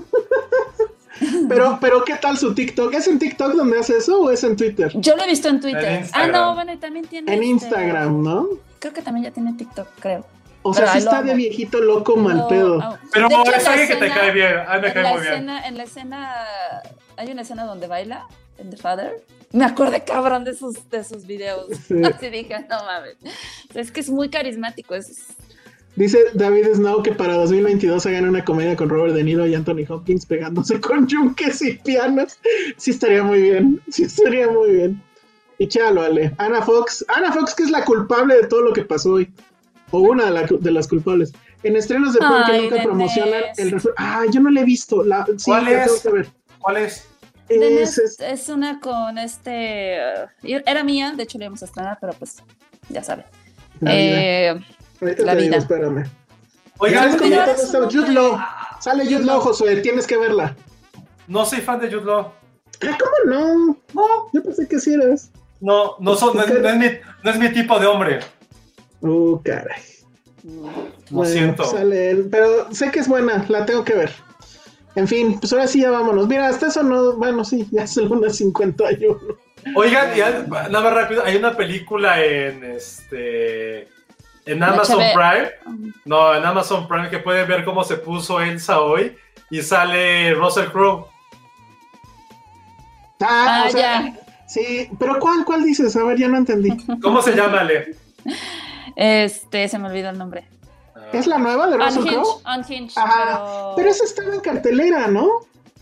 Pero, 1.49 1.79
pero, 1.81 2.03
¿qué 2.05 2.15
tal 2.15 2.37
su 2.37 2.53
TikTok? 2.53 2.93
¿Es 2.93 3.07
en 3.07 3.17
TikTok 3.17 3.53
donde 3.53 3.79
hace 3.79 3.97
eso 3.97 4.21
o 4.21 4.29
es 4.29 4.43
en 4.43 4.55
Twitter? 4.55 4.91
Yo 4.95 5.15
lo 5.15 5.23
he 5.23 5.27
visto 5.27 5.49
en 5.49 5.59
Twitter. 5.59 5.83
En 5.83 6.05
ah, 6.13 6.27
no, 6.27 6.53
bueno, 6.53 6.73
y 6.73 6.77
también 6.77 7.05
tiene. 7.07 7.33
En 7.33 7.39
este, 7.39 7.45
Instagram, 7.47 8.21
¿no? 8.21 8.47
Creo 8.79 8.93
que 8.93 9.01
también 9.01 9.25
ya 9.25 9.31
tiene 9.31 9.53
TikTok, 9.53 9.87
creo. 9.99 10.25
O 10.63 10.73
sea, 10.73 10.83
Pero 10.85 10.91
sí 10.93 10.97
está 10.99 11.21
de 11.21 11.33
viejito 11.35 11.79
loco 11.81 12.17
mal 12.17 12.37
No, 12.37 12.47
pedo. 12.47 12.99
Pero 13.13 13.27
hecho, 13.27 13.51
es 13.53 13.63
que 13.87 13.95
te 13.95 14.05
escena- 14.07 14.15
cae 14.15 14.31
bien. 14.31 14.53
A 14.67 14.75
mí 14.75 14.81
me 14.81 14.87
en 14.87 14.93
cae 14.93 15.03
la 15.03 15.11
muy 15.13 15.21
bien. 15.21 15.33
escena, 15.33 15.67
En 15.67 15.77
la 15.77 15.83
escena. 15.83 16.35
Hay 17.15 17.31
una 17.31 17.41
escena 17.43 17.63
donde 17.65 17.87
baila 17.87 18.27
en 18.57 18.69
The 18.69 18.77
Father. 18.77 19.23
Me 19.53 19.63
acordé 19.65 20.03
cabrón 20.03 20.43
de 20.43 20.53
sus, 20.53 20.89
de 20.89 21.03
sus 21.03 21.25
videos. 21.25 21.67
Sí. 21.87 21.95
Así 22.03 22.29
dije, 22.29 22.65
no 22.69 22.83
mames. 22.83 23.15
O 23.69 23.73
sea, 23.73 23.81
es 23.81 23.91
que 23.91 24.01
es 24.01 24.09
muy 24.09 24.29
carismático. 24.29 24.93
Es, 24.93 25.27
Dice 25.95 26.19
David 26.35 26.67
Snow 26.75 27.01
que 27.01 27.11
para 27.13 27.33
2022 27.35 28.05
hagan 28.05 28.29
una 28.29 28.45
comedia 28.45 28.75
con 28.75 28.87
Robert 28.87 29.15
De 29.15 29.23
Niro 29.23 29.47
y 29.47 29.55
Anthony 29.55 29.83
Hopkins 29.89 30.27
pegándose 30.27 30.79
con 30.79 31.07
yunques 31.07 31.59
y 31.63 31.73
pianos. 31.73 32.37
Sí 32.77 32.91
estaría 32.91 33.23
muy 33.23 33.41
bien. 33.41 33.81
Sí 33.89 34.03
estaría 34.03 34.47
muy 34.47 34.71
bien. 34.71 35.01
Y 35.59 35.67
chalo, 35.67 36.01
Ale. 36.01 36.33
Ana 36.37 36.61
Fox. 36.61 37.03
Ana 37.07 37.31
Fox, 37.31 37.55
que 37.55 37.63
es 37.63 37.71
la 37.71 37.83
culpable 37.83 38.35
de 38.35 38.47
todo 38.47 38.61
lo 38.61 38.73
que 38.73 38.83
pasó 38.83 39.13
hoy. 39.13 39.33
O 39.91 39.99
una 39.99 40.25
de, 40.25 40.31
la- 40.31 40.43
de 40.47 40.71
las 40.71 40.87
culpables. 40.87 41.33
En 41.63 41.75
estrenos 41.75 42.13
de 42.13 42.19
pronto 42.19 42.45
que 42.45 42.51
Ay, 42.51 42.61
nunca 42.61 42.75
Denise. 42.75 42.87
promocionan 42.87 43.41
el 43.57 43.81
Ah, 43.97 44.23
yo 44.31 44.39
no 44.41 44.49
la 44.51 44.61
he 44.61 44.63
visto. 44.65 45.03
La, 45.03 45.25
sí, 45.25 45.33
¿Cuál 45.45 45.65
la 45.65 45.71
es? 45.71 45.85
tengo 45.87 46.01
que 46.01 46.09
ver. 46.23 46.29
¿Cuál 46.59 46.77
es? 46.77 47.07
Es- 47.49 47.97
es- 47.97 48.19
es 48.19 48.49
una 48.49 48.79
con 48.81 49.17
este. 49.17 49.97
uh, 50.43 50.47
era 50.65 50.83
mía, 50.83 51.13
de 51.15 51.23
hecho 51.23 51.37
la 51.37 51.45
íbamos 51.45 51.61
a 51.61 51.65
estrenar, 51.65 51.97
pero 52.01 52.13
pues 52.13 52.43
ya 52.89 53.01
sabe. 53.01 53.23
La 53.79 53.91
vida. 53.93 54.21
Eh, 54.21 54.49
Ahorita 55.01 55.23
la 55.23 55.31
te 55.31 55.37
digo, 55.37 55.49
vida. 55.51 55.57
espérame. 55.57 56.03
Oigan, 56.79 57.03
¿Sabes 57.11 57.15
cómo 57.21 57.35
pero 57.71 57.71
todo 57.71 57.89
Jude. 57.89 58.13
Law. 58.13 58.37
Sale 58.81 59.05
Jude 59.05 59.23
Law, 59.23 59.39
Josué. 59.39 59.77
Tienes 59.77 60.05
que 60.05 60.17
verla. 60.17 60.55
no 61.27 61.45
soy 61.45 61.61
fan 61.61 61.79
de 61.79 61.87
Jude 61.91 62.05
Law. 62.05 62.33
Ah, 62.85 62.97
¿Cómo 62.99 63.33
no? 63.33 63.77
No, 63.93 64.03
Yo 64.33 64.43
pensé 64.43 64.67
que 64.67 64.79
sí 64.79 64.93
eras. 64.93 65.31
No, 65.59 65.95
no, 65.99 66.15
son, 66.15 66.35
no, 66.37 66.43
es, 66.43 66.61
no 66.61 66.69
es 66.69 66.77
mi, 66.77 66.87
no 67.23 67.31
es 67.31 67.39
mi 67.39 67.49
tipo 67.49 67.79
de 67.79 67.87
hombre. 67.87 68.19
Uh, 69.01 69.39
caray. 69.43 69.81
Lo 70.43 70.71
Bueno, 71.09 71.31
siento. 71.31 71.63
Sale 71.65 72.11
él, 72.11 72.27
pero 72.31 72.71
sé 72.73 72.91
que 72.91 72.99
es 72.99 73.07
buena, 73.07 73.45
la 73.49 73.65
tengo 73.65 73.83
que 73.83 73.93
ver. 73.93 74.11
En 74.95 75.07
fin, 75.07 75.39
pues 75.39 75.53
ahora 75.53 75.67
sí 75.67 75.81
ya 75.81 75.91
vámonos. 75.91 76.27
Mira, 76.27 76.47
hasta 76.47 76.67
eso 76.67 76.81
no, 76.83 77.13
bueno, 77.17 77.43
sí, 77.45 77.67
ya 77.71 77.83
es 77.83 77.97
el 77.97 78.09
1.51. 78.09 79.37
Oigan, 79.75 80.15
ya, 80.15 80.45
nada 80.47 80.81
más 80.81 80.93
rápido, 80.93 81.23
hay 81.23 81.35
una 81.35 81.55
película 81.55 82.23
en 82.23 82.63
este 82.63 83.87
en 84.45 84.63
Amazon. 84.63 85.03
Prime. 85.13 85.51
No, 86.05 86.33
en 86.33 86.45
Amazon 86.45 86.87
Prime 86.87 87.09
que 87.09 87.19
pueden 87.19 87.47
ver 87.47 87.65
cómo 87.65 87.83
se 87.83 87.97
puso 87.97 88.39
Elsa 88.39 88.79
hoy 88.81 89.15
y 89.49 89.61
sale 89.61 90.33
Russell 90.33 90.69
Crowe. 90.69 91.05
Ah, 93.21 93.63
Ah, 93.63 93.65
o 93.67 93.71
sea, 93.71 94.01
ya. 94.01 94.19
Sí, 94.47 94.89
pero 94.97 95.19
¿cuál, 95.19 95.45
cuál 95.45 95.63
dices? 95.63 95.95
A 95.95 96.03
ver, 96.03 96.17
ya 96.17 96.27
no 96.27 96.37
entendí. 96.37 96.69
¿Cómo 97.01 97.21
se 97.21 97.35
llama, 97.35 97.59
Ale? 97.61 97.95
Este, 98.95 99.67
se 99.67 99.77
me 99.77 99.87
olvidó 99.89 100.09
el 100.09 100.17
nombre. 100.17 100.45
¿Es 101.13 101.27
la 101.27 101.37
nueva 101.37 101.67
de 101.67 101.77
Russell 101.77 102.01
Unhinged, 102.01 102.21
Crowe? 102.21 102.41
Unhinged, 102.57 102.97
Ajá, 102.97 103.23
pero, 103.25 103.73
pero 103.77 103.89
esa 103.89 104.03
estaba 104.03 104.33
en 104.33 104.41
cartelera, 104.41 105.07
¿no? 105.07 105.29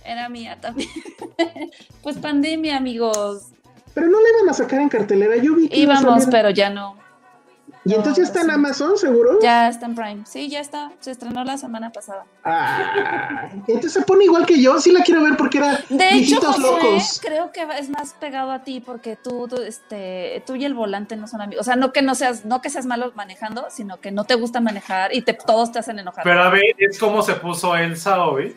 era 0.06 0.30
mía 0.30 0.58
también. 0.62 0.90
pues 2.04 2.18
pandemia, 2.18 2.78
amigos. 2.78 3.48
Pero 3.94 4.08
no 4.08 4.22
la 4.22 4.30
iban 4.30 4.50
a 4.50 4.54
sacar 4.54 4.82
en 4.82 4.90
cartelera, 4.90 5.36
yo 5.38 5.56
vi 5.56 5.68
que 5.68 5.78
iba 5.78 5.96
a 5.96 6.02
Íbamos, 6.02 6.24
salir. 6.26 6.30
pero 6.32 6.50
ya 6.52 6.70
no. 6.70 6.96
Y 7.88 7.90
no, 7.90 7.98
entonces 7.98 8.24
ya 8.24 8.28
está 8.30 8.42
en 8.42 8.48
sí. 8.48 8.52
Amazon, 8.54 8.98
¿seguro? 8.98 9.40
Ya 9.42 9.70
está 9.70 9.86
en 9.86 9.94
Prime. 9.94 10.24
Sí, 10.26 10.50
ya 10.50 10.60
está. 10.60 10.92
Se 11.02 11.12
estrenó 11.12 11.44
la 11.44 11.56
semana 11.58 11.92
pasada. 11.92 12.26
Ah, 12.44 13.50
entonces 13.68 13.94
se 13.94 14.02
pone 14.02 14.24
igual 14.26 14.46
que 14.48 14.60
yo, 14.60 14.80
sí 14.82 14.92
la 14.92 15.04
quiero 15.04 15.22
ver 15.22 15.38
porque 15.38 15.60
era 15.60 15.80
De 15.90 16.10
hecho, 16.16 16.40
locos. 16.60 17.20
creo 17.24 17.52
que 17.52 17.62
es 17.80 17.90
más 17.90 18.14
pegado 18.14 18.52
a 18.52 18.64
ti 18.64 18.80
porque 18.80 19.16
tú, 19.16 19.48
tú, 19.48 19.58
este, 19.62 20.42
tú 20.48 20.56
y 20.56 20.66
el 20.66 20.74
volante 20.74 21.16
no 21.16 21.28
son 21.28 21.42
amigos. 21.42 21.62
O 21.62 21.64
sea, 21.64 21.76
no 21.76 21.94
que 21.94 22.02
no 22.02 22.16
seas, 22.16 22.44
no 22.44 22.60
que 22.62 22.72
seas 22.72 22.88
malo 22.88 23.12
manejando, 23.16 23.68
sino 23.70 24.02
que 24.02 24.12
no 24.12 24.24
te 24.24 24.34
gusta 24.34 24.62
manejar 24.62 25.14
y 25.14 25.22
te, 25.22 25.34
todos 25.34 25.72
te 25.72 25.78
hacen 25.78 26.00
enojar. 26.00 26.24
Pero 26.24 26.42
a 26.42 26.50
ver, 26.50 26.64
es 26.80 26.98
como 26.98 27.22
se 27.22 27.34
puso 27.36 27.76
Elsa 27.76 28.26
hoy. 28.26 28.56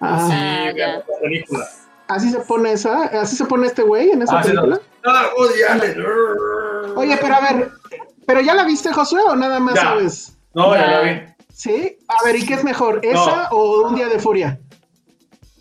Ah, 0.00 0.26
Sí, 0.26 0.34
Ah, 0.34 0.72
ya. 0.74 0.88
la 0.96 1.02
película. 1.22 1.66
así 2.08 2.30
se 2.30 2.38
pone 2.40 2.72
esa, 2.72 3.02
así 3.20 3.36
se 3.36 3.44
pone 3.44 3.66
este 3.66 3.82
güey 3.82 4.10
en 4.12 4.22
esa 4.22 4.38
Ah, 4.38 4.42
sí, 4.42 4.48
película. 4.50 4.76
no. 4.76 5.10
Ah. 5.10 5.24
Oye, 6.96 7.18
pero 7.20 7.34
a 7.34 7.40
ver, 7.40 7.70
¿pero 8.26 8.40
ya 8.40 8.54
la 8.54 8.64
viste, 8.64 8.92
Josué, 8.92 9.22
o 9.28 9.36
nada 9.36 9.58
más 9.60 9.74
Ya. 9.74 9.82
sabes? 9.82 10.36
No, 10.54 10.74
ya 10.74 10.80
Ya. 10.82 10.86
la 10.90 11.00
vi. 11.00 11.20
¿Sí? 11.52 11.98
A 12.08 12.24
ver, 12.24 12.36
¿y 12.36 12.44
qué 12.46 12.54
es 12.54 12.64
mejor? 12.64 13.00
¿Esa 13.02 13.48
o 13.52 13.88
Un 13.88 13.94
Día 13.94 14.08
de 14.08 14.18
Furia? 14.18 14.58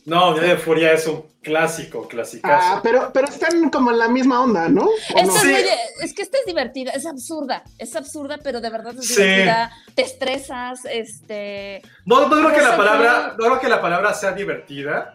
No, 0.05 0.33
Día 0.33 0.43
de 0.43 0.57
Furia 0.57 0.91
es 0.93 1.07
un 1.07 1.23
clásico, 1.41 2.07
clasicazo. 2.07 2.75
Ah, 2.75 2.79
pero, 2.83 3.11
pero 3.13 3.27
están 3.27 3.69
como 3.69 3.91
en 3.91 3.99
la 3.99 4.07
misma 4.07 4.41
onda, 4.41 4.67
¿no? 4.69 4.85
¿O 4.85 4.89
Esta 5.15 5.23
no? 5.23 5.33
es, 5.35 5.41
Sí. 5.41 5.47
muy 5.47 5.61
de- 5.61 5.77
es 6.01 6.13
que 6.13 6.21
esta 6.23 6.37
es 6.39 6.45
divertida, 6.45 6.91
es 6.91 7.05
absurda, 7.05 7.63
es 7.77 7.95
absurda, 7.95 8.37
pero 8.43 8.59
de 8.59 8.69
verdad 8.69 8.93
es 8.97 9.07
Sí. 9.07 9.21
divertida. 9.21 9.71
Te 9.95 10.01
estresas, 10.03 10.81
este. 10.85 11.81
No, 12.05 12.27
no 12.27 12.37
creo 12.37 12.53
que 12.53 12.61
la 12.61 12.75
palabra, 12.77 13.35
no 13.37 13.45
creo 13.45 13.59
que 13.59 13.69
la 13.69 13.81
palabra 13.81 14.13
sea 14.13 14.31
divertida. 14.31 15.13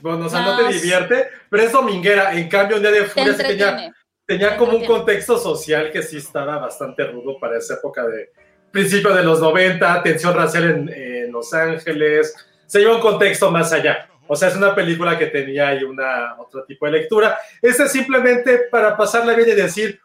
Bueno, 0.00 0.26
o 0.26 0.28
sea, 0.28 0.40
no, 0.42 0.60
No, 0.60 0.68
te 0.68 0.74
divierte, 0.74 1.28
pero 1.50 1.62
es 1.62 1.72
dominguera. 1.72 2.32
En 2.34 2.48
cambio, 2.48 2.76
un 2.76 2.82
día 2.82 2.90
de 2.92 3.04
furia 3.04 3.32
sí 3.32 3.42
tenía. 3.42 3.92
Tenía 4.26 4.56
como 4.56 4.76
un 4.76 4.84
contexto 4.84 5.38
social 5.38 5.90
que 5.90 6.02
sí 6.02 6.18
estaba 6.18 6.58
bastante 6.58 7.04
rudo 7.04 7.38
para 7.38 7.58
esa 7.58 7.74
época 7.74 8.06
de 8.06 8.32
principio 8.70 9.14
de 9.14 9.22
los 9.22 9.40
90, 9.40 10.02
tensión 10.02 10.34
racial 10.34 10.64
en, 10.64 10.88
en 10.88 11.32
Los 11.32 11.54
Ángeles. 11.54 12.34
Se 12.66 12.80
lleva 12.80 12.96
un 12.96 13.00
contexto 13.00 13.50
más 13.50 13.72
allá. 13.72 14.08
O 14.28 14.34
sea, 14.34 14.48
es 14.48 14.56
una 14.56 14.74
película 14.74 15.16
que 15.16 15.26
tenía 15.26 15.68
ahí 15.68 15.84
una 15.84 16.34
otro 16.38 16.64
tipo 16.64 16.86
de 16.86 16.92
lectura. 16.92 17.38
Este 17.62 17.84
es 17.84 17.92
simplemente 17.92 18.62
para 18.70 18.96
pasarla 18.96 19.34
bien 19.34 19.48
y 19.48 19.52
decir, 19.52 20.00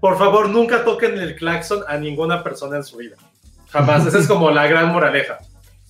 por 0.00 0.16
favor, 0.16 0.48
nunca 0.48 0.84
toquen 0.84 1.18
el 1.18 1.34
claxon 1.34 1.82
a 1.88 1.96
ninguna 1.96 2.44
persona 2.44 2.76
en 2.76 2.84
su 2.84 2.98
vida. 2.98 3.16
Jamás. 3.70 4.06
Esa 4.06 4.18
es 4.18 4.28
como 4.28 4.50
la 4.50 4.68
gran 4.68 4.92
moraleja. 4.92 5.38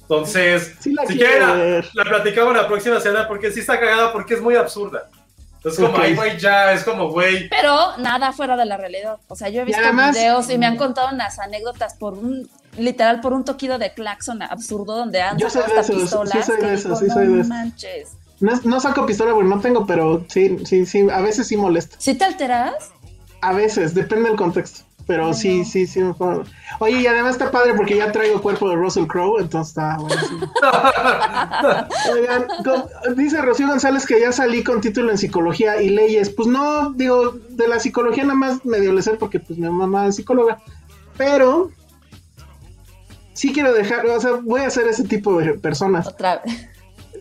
Entonces, 0.00 0.76
Sí 0.80 0.94
la 0.94 1.04
si 1.04 1.18
quieren, 1.18 1.84
la 1.92 2.04
platicamos 2.04 2.54
la 2.54 2.66
próxima 2.66 3.00
semana 3.00 3.26
porque 3.28 3.50
sí 3.50 3.60
está 3.60 3.78
cagada 3.78 4.12
porque 4.12 4.34
es 4.34 4.40
muy 4.40 4.54
absurda. 4.54 5.10
Entonces, 5.66 5.84
como, 5.84 5.96
Ok. 5.98 6.04
ay, 6.04 6.14
güey, 6.14 6.38
ya, 6.38 6.72
es 6.72 6.84
como, 6.84 7.10
güey. 7.10 7.48
Pero 7.48 7.96
nada 7.98 8.32
fuera 8.32 8.56
de 8.56 8.64
la 8.66 8.76
realidad. 8.76 9.16
O 9.26 9.34
sea, 9.34 9.48
yo 9.48 9.62
he 9.62 9.64
visto 9.64 9.82
además- 9.82 10.14
videos 10.14 10.48
y 10.48 10.58
me 10.58 10.66
han 10.66 10.76
contado 10.76 11.08
unas 11.12 11.40
anécdotas 11.40 11.94
por 11.94 12.14
un, 12.14 12.48
literal, 12.78 13.20
por 13.20 13.32
un 13.32 13.44
toquido 13.44 13.76
de 13.78 13.92
claxon 13.92 14.42
absurdo 14.42 14.94
donde 14.96 15.20
han 15.22 15.36
Yo 15.38 15.50
soy 15.50 15.62
sacado 15.62 15.74
de 15.76 15.82
esos, 15.82 16.02
pistolas. 16.02 16.32
sí 16.32 16.42
soy 16.44 16.56
de 16.60 16.74
esos, 16.74 17.00
digo, 17.00 17.12
sí 17.12 17.14
soy 17.18 17.26
de 17.26 17.32
no 17.32 17.40
esos". 17.40 17.48
manches. 17.48 18.08
No, 18.38 18.52
no 18.64 18.78
saco 18.80 19.06
pistola 19.06 19.32
porque 19.32 19.48
no 19.48 19.60
tengo, 19.60 19.86
pero 19.86 20.24
sí, 20.28 20.56
sí, 20.66 20.86
sí, 20.86 21.04
a 21.12 21.20
veces 21.20 21.48
sí 21.48 21.56
molesta. 21.56 21.96
¿Sí 21.98 22.14
te 22.14 22.24
alteras? 22.26 22.92
A 23.40 23.52
veces, 23.52 23.92
depende 23.92 24.28
del 24.28 24.38
contexto. 24.38 24.84
Pero 25.06 25.32
sí, 25.34 25.64
sí, 25.64 25.86
sí. 25.86 26.00
me 26.02 26.14
puedo- 26.14 26.42
Oye, 26.80 27.00
y 27.00 27.06
además 27.06 27.32
está 27.32 27.50
padre 27.52 27.74
porque 27.74 27.96
ya 27.96 28.10
traigo 28.10 28.42
cuerpo 28.42 28.68
de 28.68 28.74
Russell 28.74 29.06
Crowe, 29.06 29.40
entonces 29.40 29.68
está 29.68 29.96
buenísimo. 29.98 30.52
Oigan, 32.12 32.46
dice 33.16 33.40
Rocío 33.40 33.68
González 33.68 34.04
que 34.06 34.20
ya 34.20 34.32
salí 34.32 34.62
con 34.64 34.80
título 34.80 35.10
en 35.10 35.18
psicología 35.18 35.80
y 35.80 35.90
leyes. 35.90 36.30
Pues 36.30 36.48
no, 36.48 36.92
digo, 36.92 37.32
de 37.50 37.68
la 37.68 37.78
psicología 37.78 38.24
nada 38.24 38.34
más 38.34 38.64
medio 38.64 38.92
le 38.92 39.02
sé 39.02 39.12
porque 39.12 39.38
pues 39.40 39.58
mi 39.58 39.68
mamá 39.68 40.06
es 40.08 40.16
psicóloga. 40.16 40.58
Pero 41.16 41.70
sí 43.32 43.52
quiero 43.52 43.72
dejar, 43.72 44.06
o 44.06 44.20
sea, 44.20 44.32
voy 44.42 44.62
a 44.62 44.70
ser 44.70 44.88
ese 44.88 45.04
tipo 45.04 45.38
de 45.38 45.54
personas. 45.54 46.06
Otra 46.08 46.42
vez. 46.44 46.66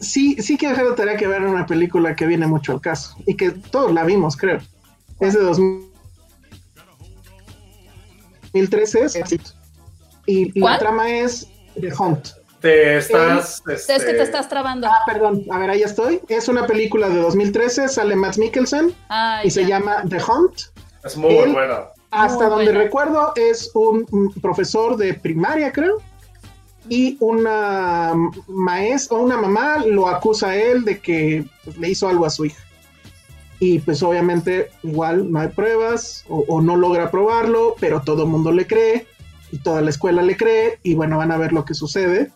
Sí, 0.01 0.35
sí 0.41 0.57
quiero 0.57 0.73
dejar 0.75 0.89
de 0.89 0.95
tarea 0.95 1.17
que 1.17 1.27
ver 1.27 1.43
una 1.43 1.65
película 1.65 2.15
que 2.15 2.25
viene 2.25 2.47
mucho 2.47 2.73
al 2.73 2.81
caso 2.81 3.15
y 3.25 3.35
que 3.35 3.51
todos 3.51 3.93
la 3.93 4.03
vimos, 4.03 4.35
creo. 4.35 4.59
Es 5.19 5.33
de 5.35 5.39
2013 8.59 9.03
es 9.05 9.15
éxito. 9.15 9.51
y 10.25 10.57
la 10.59 10.79
trama 10.79 11.09
es 11.09 11.47
The 11.79 11.93
Hunt. 11.93 12.29
Te 12.61 12.97
estás. 12.97 13.61
Es 13.67 13.85
que 13.85 13.95
este, 13.95 14.13
te 14.13 14.23
estás 14.23 14.49
trabando. 14.49 14.87
Ah, 14.87 15.01
perdón, 15.05 15.43
a 15.51 15.59
ver, 15.59 15.69
ahí 15.69 15.83
estoy. 15.83 16.21
Es 16.29 16.47
una 16.47 16.65
película 16.65 17.09
de 17.09 17.19
2013, 17.19 17.89
sale 17.89 18.15
Matt 18.15 18.37
Mikkelsen 18.37 18.95
Ay, 19.09 19.47
y 19.47 19.51
se 19.51 19.65
llama 19.65 20.03
The 20.09 20.17
Hunt. 20.23 20.53
Es 21.03 21.15
muy 21.15 21.35
Él- 21.35 21.53
buena. 21.53 21.89
Hasta 22.11 22.45
Muy 22.45 22.49
donde 22.49 22.65
buena. 22.65 22.79
recuerdo 22.79 23.33
es 23.35 23.71
un 23.75 24.33
profesor 24.41 24.95
de 24.95 25.13
primaria, 25.15 25.71
creo. 25.71 25.97
Y 26.87 27.17
una 27.19 28.13
maestra 28.47 29.17
o 29.17 29.21
una 29.21 29.35
mamá 29.37 29.79
lo 29.85 30.07
acusa 30.07 30.51
a 30.51 30.55
él 30.55 30.85
de 30.85 30.99
que 30.99 31.45
pues, 31.65 31.77
le 31.77 31.89
hizo 31.89 32.07
algo 32.07 32.25
a 32.25 32.29
su 32.29 32.45
hija. 32.45 32.63
Y 33.59 33.79
pues 33.79 34.03
obviamente 34.03 34.69
igual 34.83 35.31
no 35.31 35.39
hay 35.39 35.47
pruebas 35.49 36.25
o, 36.27 36.43
o 36.47 36.61
no 36.61 36.75
logra 36.75 37.09
probarlo, 37.11 37.75
pero 37.79 38.01
todo 38.01 38.23
el 38.23 38.29
mundo 38.29 38.51
le 38.51 38.67
cree 38.67 39.07
y 39.51 39.59
toda 39.59 39.81
la 39.81 39.89
escuela 39.89 40.21
le 40.21 40.35
cree 40.35 40.79
y 40.83 40.95
bueno, 40.95 41.17
van 41.17 41.31
a 41.31 41.37
ver 41.37 41.53
lo 41.53 41.63
que 41.65 41.73
sucede. 41.73 42.31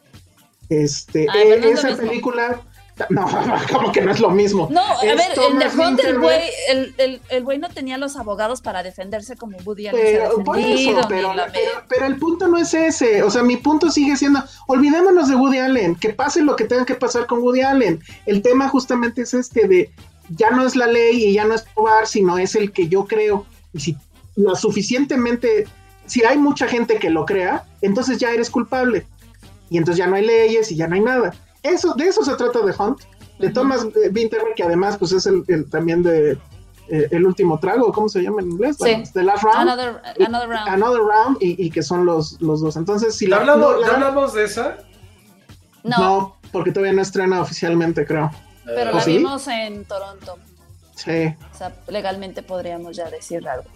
Este, 0.70 1.26
Ay, 1.32 1.50
no 1.62 1.68
es 1.68 1.84
esa 1.84 1.98
película, 1.98 2.62
no, 3.10 3.28
como 3.74 3.91
que 3.91 4.02
no 4.02 4.12
es 4.12 4.20
lo 4.20 4.30
mismo. 4.30 4.68
No, 4.72 4.82
a 4.82 5.02
ver, 5.02 5.18
en 5.20 5.58
The 5.60 5.68
Hunt 5.80 6.00
el 6.04 6.20
güey, 6.20 6.41
el, 6.70 6.94
el, 6.98 7.22
el 7.30 7.44
güey 7.44 7.58
no 7.58 7.70
tenía 7.70 7.98
los 7.98 8.16
abogados 8.18 8.62
para 8.62 8.84
defenderse 8.84 9.36
como 9.36 9.58
Woody 9.66 9.88
Allen 9.88 10.02
Pero, 10.02 10.44
por 10.44 10.58
defendido, 10.58 11.00
eso, 11.00 11.08
pero, 11.10 11.32
ni 11.32 11.38
la 11.38 11.48
pero, 11.48 11.72
me- 11.76 11.82
pero 11.90 12.06
el 12.06 12.18
punto 12.18 12.48
no 12.48 12.58
es 12.58 12.74
ese. 12.74 13.24
O 13.24 13.32
sea, 13.32 13.41
mi 13.41 13.58
punto 13.58 13.90
sigue 13.90 14.16
siendo, 14.16 14.44
olvidémonos 14.68 15.28
de 15.28 15.36
Woody 15.36 15.58
Allen, 15.58 15.96
que 15.96 16.10
pase 16.14 16.41
lo 16.44 16.56
que 16.56 16.66
tenga 16.66 16.86
que 16.86 16.96
pasar 16.96 17.26
con 17.26 17.40
Woody 17.40 17.62
Allen. 17.62 18.00
El 18.28 18.41
tema 18.44 18.70
justamente 18.70 19.24
es 19.24 19.34
este 19.34 19.68
de, 19.68 19.91
ya 20.30 20.52
no 20.52 20.66
es 20.66 20.76
la 20.76 20.88
ley 20.88 21.26
y 21.26 21.34
ya 21.34 21.46
no 21.46 21.54
es 21.56 21.64
probar, 21.64 22.08
sino 22.08 22.38
es 22.38 22.56
el 22.56 22.72
que 22.72 22.88
yo 22.88 23.06
creo. 23.06 23.46
Y 23.74 23.80
si 23.80 23.98
lo 24.36 24.56
suficientemente, 24.56 25.68
si 26.06 26.24
hay 26.24 26.38
mucha 26.38 26.68
gente 26.68 26.98
que 26.98 27.10
lo 27.10 27.26
crea, 27.26 27.64
entonces 27.82 28.18
ya 28.18 28.32
eres 28.32 28.50
culpable. 28.50 29.06
Y 29.70 29.78
entonces 29.78 29.98
ya 29.98 30.08
no 30.08 30.16
hay 30.16 30.26
leyes 30.26 30.72
y 30.72 30.76
ya 30.76 30.88
no 30.88 30.96
hay 30.96 31.02
nada. 31.02 31.34
Eso, 31.64 31.94
de 31.96 32.08
eso 32.08 32.24
se 32.24 32.36
trata 32.36 32.62
de 32.62 32.74
Hunt, 32.78 33.02
de 33.40 33.50
Thomas 33.50 33.86
Winterberg, 34.14 34.56
que 34.56 34.64
además 34.64 34.98
pues 34.98 35.12
es 35.12 35.26
el, 35.26 35.44
el- 35.48 35.70
también 35.70 36.02
de 36.04 36.32
eh, 36.92 37.08
El 37.12 37.26
Último 37.26 37.60
Trago, 37.60 37.92
¿cómo 37.92 38.10
se 38.10 38.22
llama 38.24 38.42
en 38.42 38.52
inglés? 38.52 38.78
Sí. 38.78 38.84
Bueno, 38.86 39.04
The 39.14 39.24
Last 39.24 39.44
Round. 39.44 39.58
Another, 39.70 40.02
another 40.26 40.50
round. 40.50 40.68
Another 40.70 41.02
Round 41.02 41.38
y, 41.40 41.64
y 41.64 41.70
que 41.70 41.84
son 41.84 42.06
los, 42.06 42.42
los 42.42 42.62
dos. 42.62 42.76
Entonces, 42.78 43.16
si 43.16 43.26
¿Ya 43.26 43.32
la, 43.36 43.38
hablamos, 43.42 43.72
no, 43.76 43.80
la- 43.82 43.88
ya 43.88 43.94
hablamos 43.94 44.34
de 44.34 44.44
esa? 44.46 44.78
no, 45.84 45.98
no, 46.00 46.36
porque 46.52 46.72
todavía 46.72 46.94
no 46.94 47.02
estrena 47.02 47.42
oficialmente, 47.42 48.06
creo. 48.06 48.32
Pero 48.76 48.91
¿Oh, 48.91 48.96
la 48.96 49.02
sí? 49.02 49.18
vimos 49.18 49.48
en 49.48 49.86
Toronto. 49.86 50.38
Sí. 50.96 51.34
O 51.54 51.58
sea, 51.58 51.74
legalmente 51.88 52.44
podríamos 52.44 52.96
ya 52.98 53.10
decir 53.10 53.48
algo. 53.48 53.70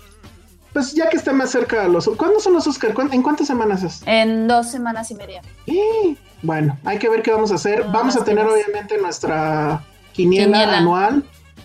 Pues 0.73 0.93
ya 0.93 1.07
que 1.09 1.17
está 1.17 1.31
más 1.33 1.51
cerca 1.51 1.83
a 1.85 1.87
los... 1.87 2.07
¿Cuándo 2.17 2.39
son 2.39 2.53
los 2.53 2.65
Oscar? 2.65 2.93
¿Cuán- 2.95 3.13
¿En 3.13 3.21
cuántas 3.21 3.45
semanas 3.47 3.83
es? 3.83 4.01
En 4.07 4.47
dos 4.47 4.71
semanas 4.71 5.11
y 5.11 5.15
media. 5.15 5.41
Y, 5.67 6.17
bueno, 6.41 6.77
hay 6.83 6.97
que 6.97 7.09
ver 7.09 7.21
qué 7.21 7.31
vamos 7.31 7.51
a 7.51 7.55
hacer. 7.55 7.83
Ah, 7.85 7.91
vamos 7.93 8.15
a 8.17 8.23
tener 8.23 8.45
obviamente 8.47 8.97
nuestra 8.97 9.83
quiniela, 10.13 10.45
Quiniela. 10.45 10.77
anual, 10.79 11.23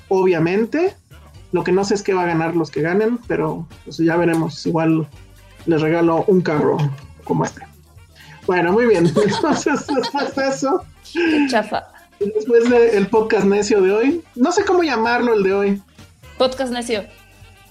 obviamente. 0.09 0.95
Lo 1.53 1.65
que 1.65 1.73
no 1.73 1.85
sé 1.85 1.95
es 1.95 2.03
qué 2.03 2.13
va 2.13 2.23
a 2.25 2.27
ganar 2.27 2.55
los 2.55 2.71
que 2.71 2.83
ganen, 2.83 3.19
pero 3.27 3.67
pues 3.85 3.97
ya 3.97 4.17
veremos. 4.17 4.67
Igual 4.67 5.09
les 5.65 5.81
regalo 5.81 6.25
un 6.27 6.43
carro 6.43 6.77
como 7.25 7.45
este. 7.45 7.63
Bueno, 8.47 8.73
muy 8.73 8.85
bien. 8.87 9.07
Entonces, 9.17 9.87
después 9.87 10.35
de 10.37 10.49
eso, 10.49 10.85
Qué 11.15 11.47
chafa. 11.49 11.87
Después 12.21 12.69
del 12.71 13.07
podcast 13.09 13.45
necio 13.47 13.81
de 13.81 13.93
hoy, 13.93 14.25
no 14.35 14.53
sé 14.53 14.65
cómo 14.65 14.83
llamarlo 14.83 15.35
el 15.35 15.43
de 15.43 15.53
hoy. 15.55 15.83
Podcast 16.37 16.73
necio. 16.73 17.05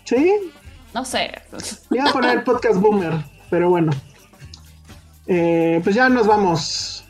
Sí, 0.05 0.33
No 0.93 1.03
sé. 1.05 1.31
Voy 1.89 1.99
a 1.99 2.05
poner 2.11 2.43
podcast 2.43 2.79
boomer, 2.79 3.13
pero 3.49 3.69
bueno. 3.69 3.91
Eh, 5.27 5.79
pues 5.83 5.95
ya 5.95 6.07
nos 6.09 6.25
vamos. 6.27 7.03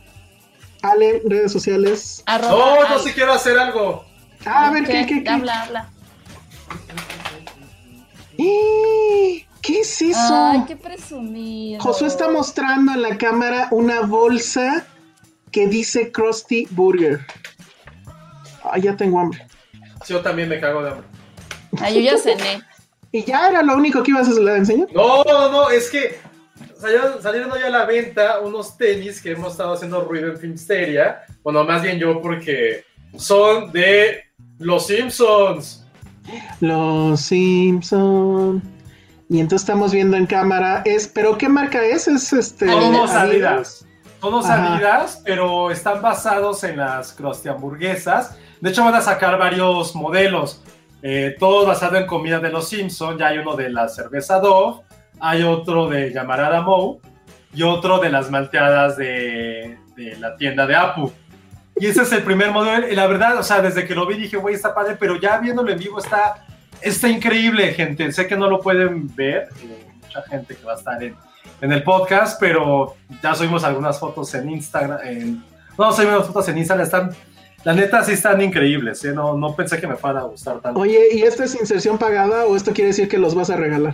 Ale, 0.82 1.22
redes 1.26 1.52
sociales. 1.52 2.24
Arroba 2.26 2.52
No, 2.52 2.76
no 2.90 2.96
al- 2.96 3.00
sé, 3.02 3.14
quiero 3.14 3.34
hacer 3.34 3.58
algo. 3.58 4.04
Ah, 4.46 4.68
a 4.68 4.72
ver, 4.72 4.86
¿qué, 4.86 5.06
qué, 5.06 5.24
qué? 5.24 5.30
Habla, 5.30 5.62
habla. 5.64 5.90
¿Qué 9.62 9.80
es 9.82 10.02
eso? 10.02 10.18
Ay, 10.52 10.64
qué 10.68 10.76
presumido. 10.76 11.82
Josué 11.82 12.08
está 12.08 12.30
mostrando 12.30 12.94
en 12.94 13.02
la 13.02 13.18
cámara 13.18 13.68
una 13.72 14.02
bolsa 14.02 14.86
que 15.58 15.66
dice 15.66 16.12
Krusty 16.12 16.68
Burger. 16.70 17.20
Ay, 18.64 18.84
ya 18.84 18.96
tengo 18.96 19.20
hambre. 19.20 19.44
Yo 20.08 20.22
también 20.22 20.50
me 20.50 20.60
cago 20.60 20.84
de 20.84 20.92
hambre. 20.92 21.08
Ay, 21.82 21.96
yo 21.96 22.12
ya 22.12 22.18
cené. 22.20 22.62
¿Y 23.12 23.24
ya 23.24 23.50
era 23.50 23.64
lo 23.64 23.74
único 23.74 24.04
que 24.04 24.12
ibas 24.12 24.28
a 24.28 24.56
enseñar? 24.56 24.88
No, 24.94 25.24
no, 25.24 25.52
no, 25.52 25.70
es 25.72 25.90
que 25.90 26.20
salieron, 26.78 27.24
salieron 27.24 27.52
hoy 27.52 27.64
a 27.64 27.72
la 27.72 27.86
venta 27.86 28.40
unos 28.42 28.78
tenis 28.78 29.20
que 29.20 29.32
hemos 29.32 29.54
estado 29.54 29.74
haciendo 29.74 30.02
ruido 30.02 30.28
en 30.30 30.38
Filmsteria. 30.38 31.24
Bueno, 31.42 31.64
más 31.64 31.82
bien 31.82 31.98
yo 31.98 32.22
porque 32.22 32.84
son 33.18 33.72
de 33.72 34.26
Los 34.60 34.86
Simpsons. 34.86 35.88
Los 36.60 37.20
Simpson. 37.20 38.62
Y 39.28 39.40
entonces 39.40 39.64
estamos 39.64 39.92
viendo 39.92 40.18
en 40.18 40.28
cámara. 40.28 40.84
Es, 40.86 41.08
¿pero 41.08 41.36
qué 41.36 41.50
marca 41.50 41.84
es? 41.84 42.08
Es 42.08 42.32
este. 42.32 42.70
Adidas. 42.70 43.12
Adidas. 43.16 43.87
Ajá. 44.50 44.76
Adidas, 44.76 45.22
pero 45.26 45.72
están 45.72 46.02
basados 46.02 46.64
en 46.64 46.78
las 46.78 47.14
Krusty 47.14 47.50
hamburguesas. 47.50 48.38
De 48.62 48.70
hecho, 48.72 48.84
van 48.84 48.96
a 48.96 49.02
sacar 49.02 49.38
varios 49.38 49.96
modelos. 49.96 50.64
eh, 51.04 51.36
todos 51.40 51.68
basados 51.68 52.00
en 52.00 52.08
comida 52.08 52.40
de 52.40 52.50
los 52.50 52.68
Simpsons. 52.70 53.20
Ya 53.20 53.28
hay 53.28 53.38
uno 53.38 53.56
de 53.56 53.70
la 53.70 53.88
cerveza 53.88 54.40
Dove, 54.40 54.82
hay 55.20 55.44
otro 55.44 55.88
de 55.88 56.12
Llamarada 56.12 56.62
Moe 56.62 56.98
y 57.54 57.64
otro 57.64 58.00
de 58.00 58.10
las 58.10 58.30
malteadas 58.32 58.98
de, 58.98 59.78
de 59.96 60.18
la 60.18 60.36
tienda 60.36 60.66
de 60.66 60.76
Apu. 60.76 61.12
Y 61.80 61.86
ese 61.86 62.02
es 62.02 62.12
el 62.12 62.24
primer 62.24 62.52
modelo. 62.52 62.90
Y 62.90 62.96
la 62.96 63.06
verdad, 63.06 63.38
o 63.38 63.44
sea, 63.44 63.62
desde 63.62 63.86
que 63.86 63.94
lo 63.94 64.08
vi 64.08 64.16
dije, 64.18 64.38
güey, 64.38 64.56
está 64.56 64.74
padre, 64.74 64.98
pero 65.00 65.16
ya 65.20 65.38
viéndolo 65.38 65.72
en 65.72 65.78
vivo 65.78 66.00
está, 66.00 66.44
está 66.82 67.08
increíble, 67.08 67.72
gente. 67.74 68.12
Sé 68.12 68.26
que 68.26 68.36
no 68.36 68.50
lo 68.50 68.60
pueden 68.60 69.14
ver, 69.16 69.50
eh, 69.62 69.88
mucha 70.02 70.24
gente 70.24 70.56
que 70.56 70.66
va 70.66 70.74
a 70.74 70.78
estar 70.78 71.02
en, 71.04 71.16
en 71.62 71.72
el 71.72 71.84
podcast, 71.84 72.40
pero 72.40 72.96
ya 73.22 73.36
subimos 73.36 73.64
algunas 73.64 74.00
fotos 74.00 74.34
en 74.36 74.50
Instagram. 74.50 75.00
En, 75.04 75.44
no, 75.78 75.92
subimos 75.92 76.28
fotos 76.28 76.48
en 76.50 76.58
Instagram, 76.58 76.86
están, 76.86 77.10
la 77.64 77.74
neta 77.74 78.04
sí 78.04 78.14
están 78.14 78.42
increíbles, 78.42 79.04
¿eh? 79.06 79.14
no, 79.14 79.36
no 79.36 79.56
pensé 79.56 79.80
que 79.80 79.88
me 79.88 79.96
fueran 79.96 80.24
a 80.24 80.26
gustar 80.26 80.60
tanto. 80.60 80.80
Oye, 80.80 81.08
¿y 81.14 81.24
esto 81.24 81.44
es 81.44 81.56
inserción 81.60 81.98
pagada 81.98 82.46
o 82.46 82.56
esto 82.56 82.72
quiere 82.74 82.90
decir 82.90 83.08
que 83.10 83.18
los 83.18 83.36
vas 83.36 83.50
a 83.50 83.56
regalar? 83.58 83.94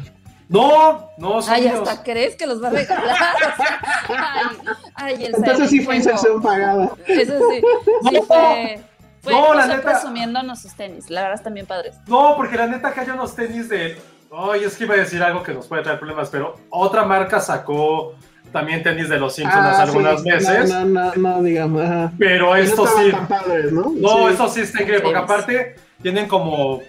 No, 0.50 1.10
no, 1.18 1.42
son 1.42 1.54
Ay, 1.54 1.68
hasta 1.68 2.04
crees 2.04 2.36
que 2.36 2.46
los 2.46 2.62
va 2.62 2.68
a 2.68 2.72
regalar. 2.72 3.16
ay, 4.10 4.58
ay, 4.96 5.26
el 5.26 5.36
Entonces 5.36 5.70
sí 5.70 5.80
fue 5.80 5.96
inserción 5.96 6.42
pagada. 6.42 6.92
Eso 7.08 7.34
sí, 7.50 7.62
sí 8.10 8.16
No, 8.16 8.22
fue. 8.24 8.80
Fue 9.22 9.32
no, 9.32 9.54
la 9.54 9.68
neta. 9.68 9.82
presumiéndonos 9.82 10.62
sus 10.62 10.74
tenis. 10.76 11.10
La 11.10 11.22
verdad 11.22 11.38
están 11.38 11.54
bien 11.54 11.66
padres. 11.66 11.96
No, 12.08 12.34
porque 12.36 12.58
la 12.58 12.68
neta 12.68 12.94
que 12.94 13.00
hay 13.00 13.10
unos 13.10 13.34
tenis 13.36 13.70
de. 13.70 13.98
Ay, 14.36 14.64
es 14.64 14.76
que 14.76 14.86
iba 14.86 14.96
a 14.96 14.98
decir 14.98 15.22
algo 15.22 15.44
que 15.44 15.54
nos 15.54 15.68
puede 15.68 15.84
traer 15.84 16.00
problemas, 16.00 16.30
pero 16.30 16.56
otra 16.70 17.04
marca 17.06 17.40
sacó 17.40 18.16
también 18.52 18.82
tenis 18.84 19.10
de 19.10 19.20
los 19.20 19.36
Simpsons 19.36 19.64
Ah, 19.66 19.84
algunos 19.84 20.22
sí. 20.22 20.30
meses. 20.30 20.70
No, 20.70 20.86
no, 20.86 21.12
no, 21.16 21.16
no, 21.16 21.44
digamos. 21.44 21.82
Ajá. 21.84 22.12
Pero 22.18 22.56
estaban 22.56 23.06
sí. 23.06 23.12
tan 23.12 23.28
padres, 23.28 23.72
¿no? 23.72 23.92
No, 23.96 24.48
Sí. 24.50 24.62
está 24.62 24.82
increíble, 24.82 25.02
porque 25.02 25.20
aparte 25.20 25.76
tienen 26.02 26.28
como. 26.28 26.82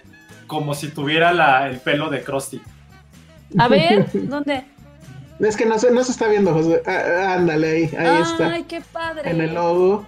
Como 0.47 0.75
si 0.75 0.89
tuviera 0.89 1.33
la, 1.33 1.69
el 1.69 1.79
pelo 1.79 2.11
de 2.11 2.23
Krusty. 2.23 2.61
A 3.59 3.67
ver, 3.69 4.07
¿dónde? 4.13 4.65
Es 5.41 5.57
que 5.57 5.65
no 5.65 5.79
se, 5.79 5.91
no 5.91 6.05
se 6.05 6.13
está 6.13 6.29
viendo, 6.29 6.53
José. 6.53 6.83
Ah, 6.87 7.35
ándale, 7.35 7.71
ahí, 7.71 7.91
ahí 7.99 8.23
está. 8.23 8.51
Ay, 8.53 8.65
qué 8.65 8.83
padre. 8.93 9.31
En 9.31 9.41
el 9.41 9.55
logo. 9.55 10.07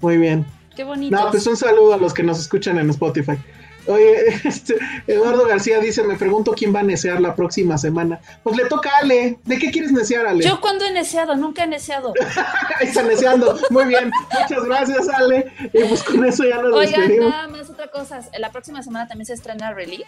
Muy 0.00 0.16
bien. 0.16 0.46
Qué 0.74 0.82
bonito. 0.84 1.14
No, 1.16 1.30
pues 1.30 1.46
un 1.46 1.56
saludo 1.56 1.94
a 1.94 1.98
los 1.98 2.14
que 2.14 2.22
nos 2.22 2.38
escuchan 2.40 2.78
en 2.78 2.88
Spotify. 2.90 3.38
Oye, 3.86 4.26
este, 4.44 4.76
Eduardo 5.06 5.46
García 5.46 5.78
dice, 5.80 6.02
me 6.02 6.16
pregunto 6.16 6.52
quién 6.52 6.74
va 6.74 6.80
a 6.80 6.84
necear 6.84 7.20
la 7.20 7.34
próxima 7.34 7.78
semana. 7.78 8.20
Pues 8.42 8.56
le 8.56 8.64
toca 8.66 8.90
a 8.90 8.98
Ale. 9.02 9.38
¿De 9.44 9.58
qué 9.58 9.70
quieres 9.70 9.92
necear, 9.92 10.26
Ale? 10.26 10.44
Yo 10.44 10.60
cuando 10.60 10.84
he 10.84 10.92
neceado, 10.92 11.36
nunca 11.36 11.64
he 11.64 11.66
neceado. 11.66 12.12
Ahí 12.80 12.88
está 12.88 13.02
neceando. 13.02 13.58
Muy 13.70 13.84
bien. 13.86 14.10
Muchas 14.40 14.64
gracias, 14.64 15.08
Ale. 15.08 15.52
Y 15.72 15.84
pues 15.84 16.02
con 16.02 16.24
eso 16.24 16.44
ya 16.44 16.56
nos 16.62 16.72
Oigan, 16.72 17.00
despedimos. 17.00 17.30
nada 17.30 17.48
más 17.48 17.70
otra 17.70 17.88
cosa. 17.88 18.20
La 18.38 18.50
próxima 18.50 18.82
semana 18.82 19.06
también 19.06 19.26
se 19.26 19.34
estrena 19.34 19.72
Relic, 19.72 20.06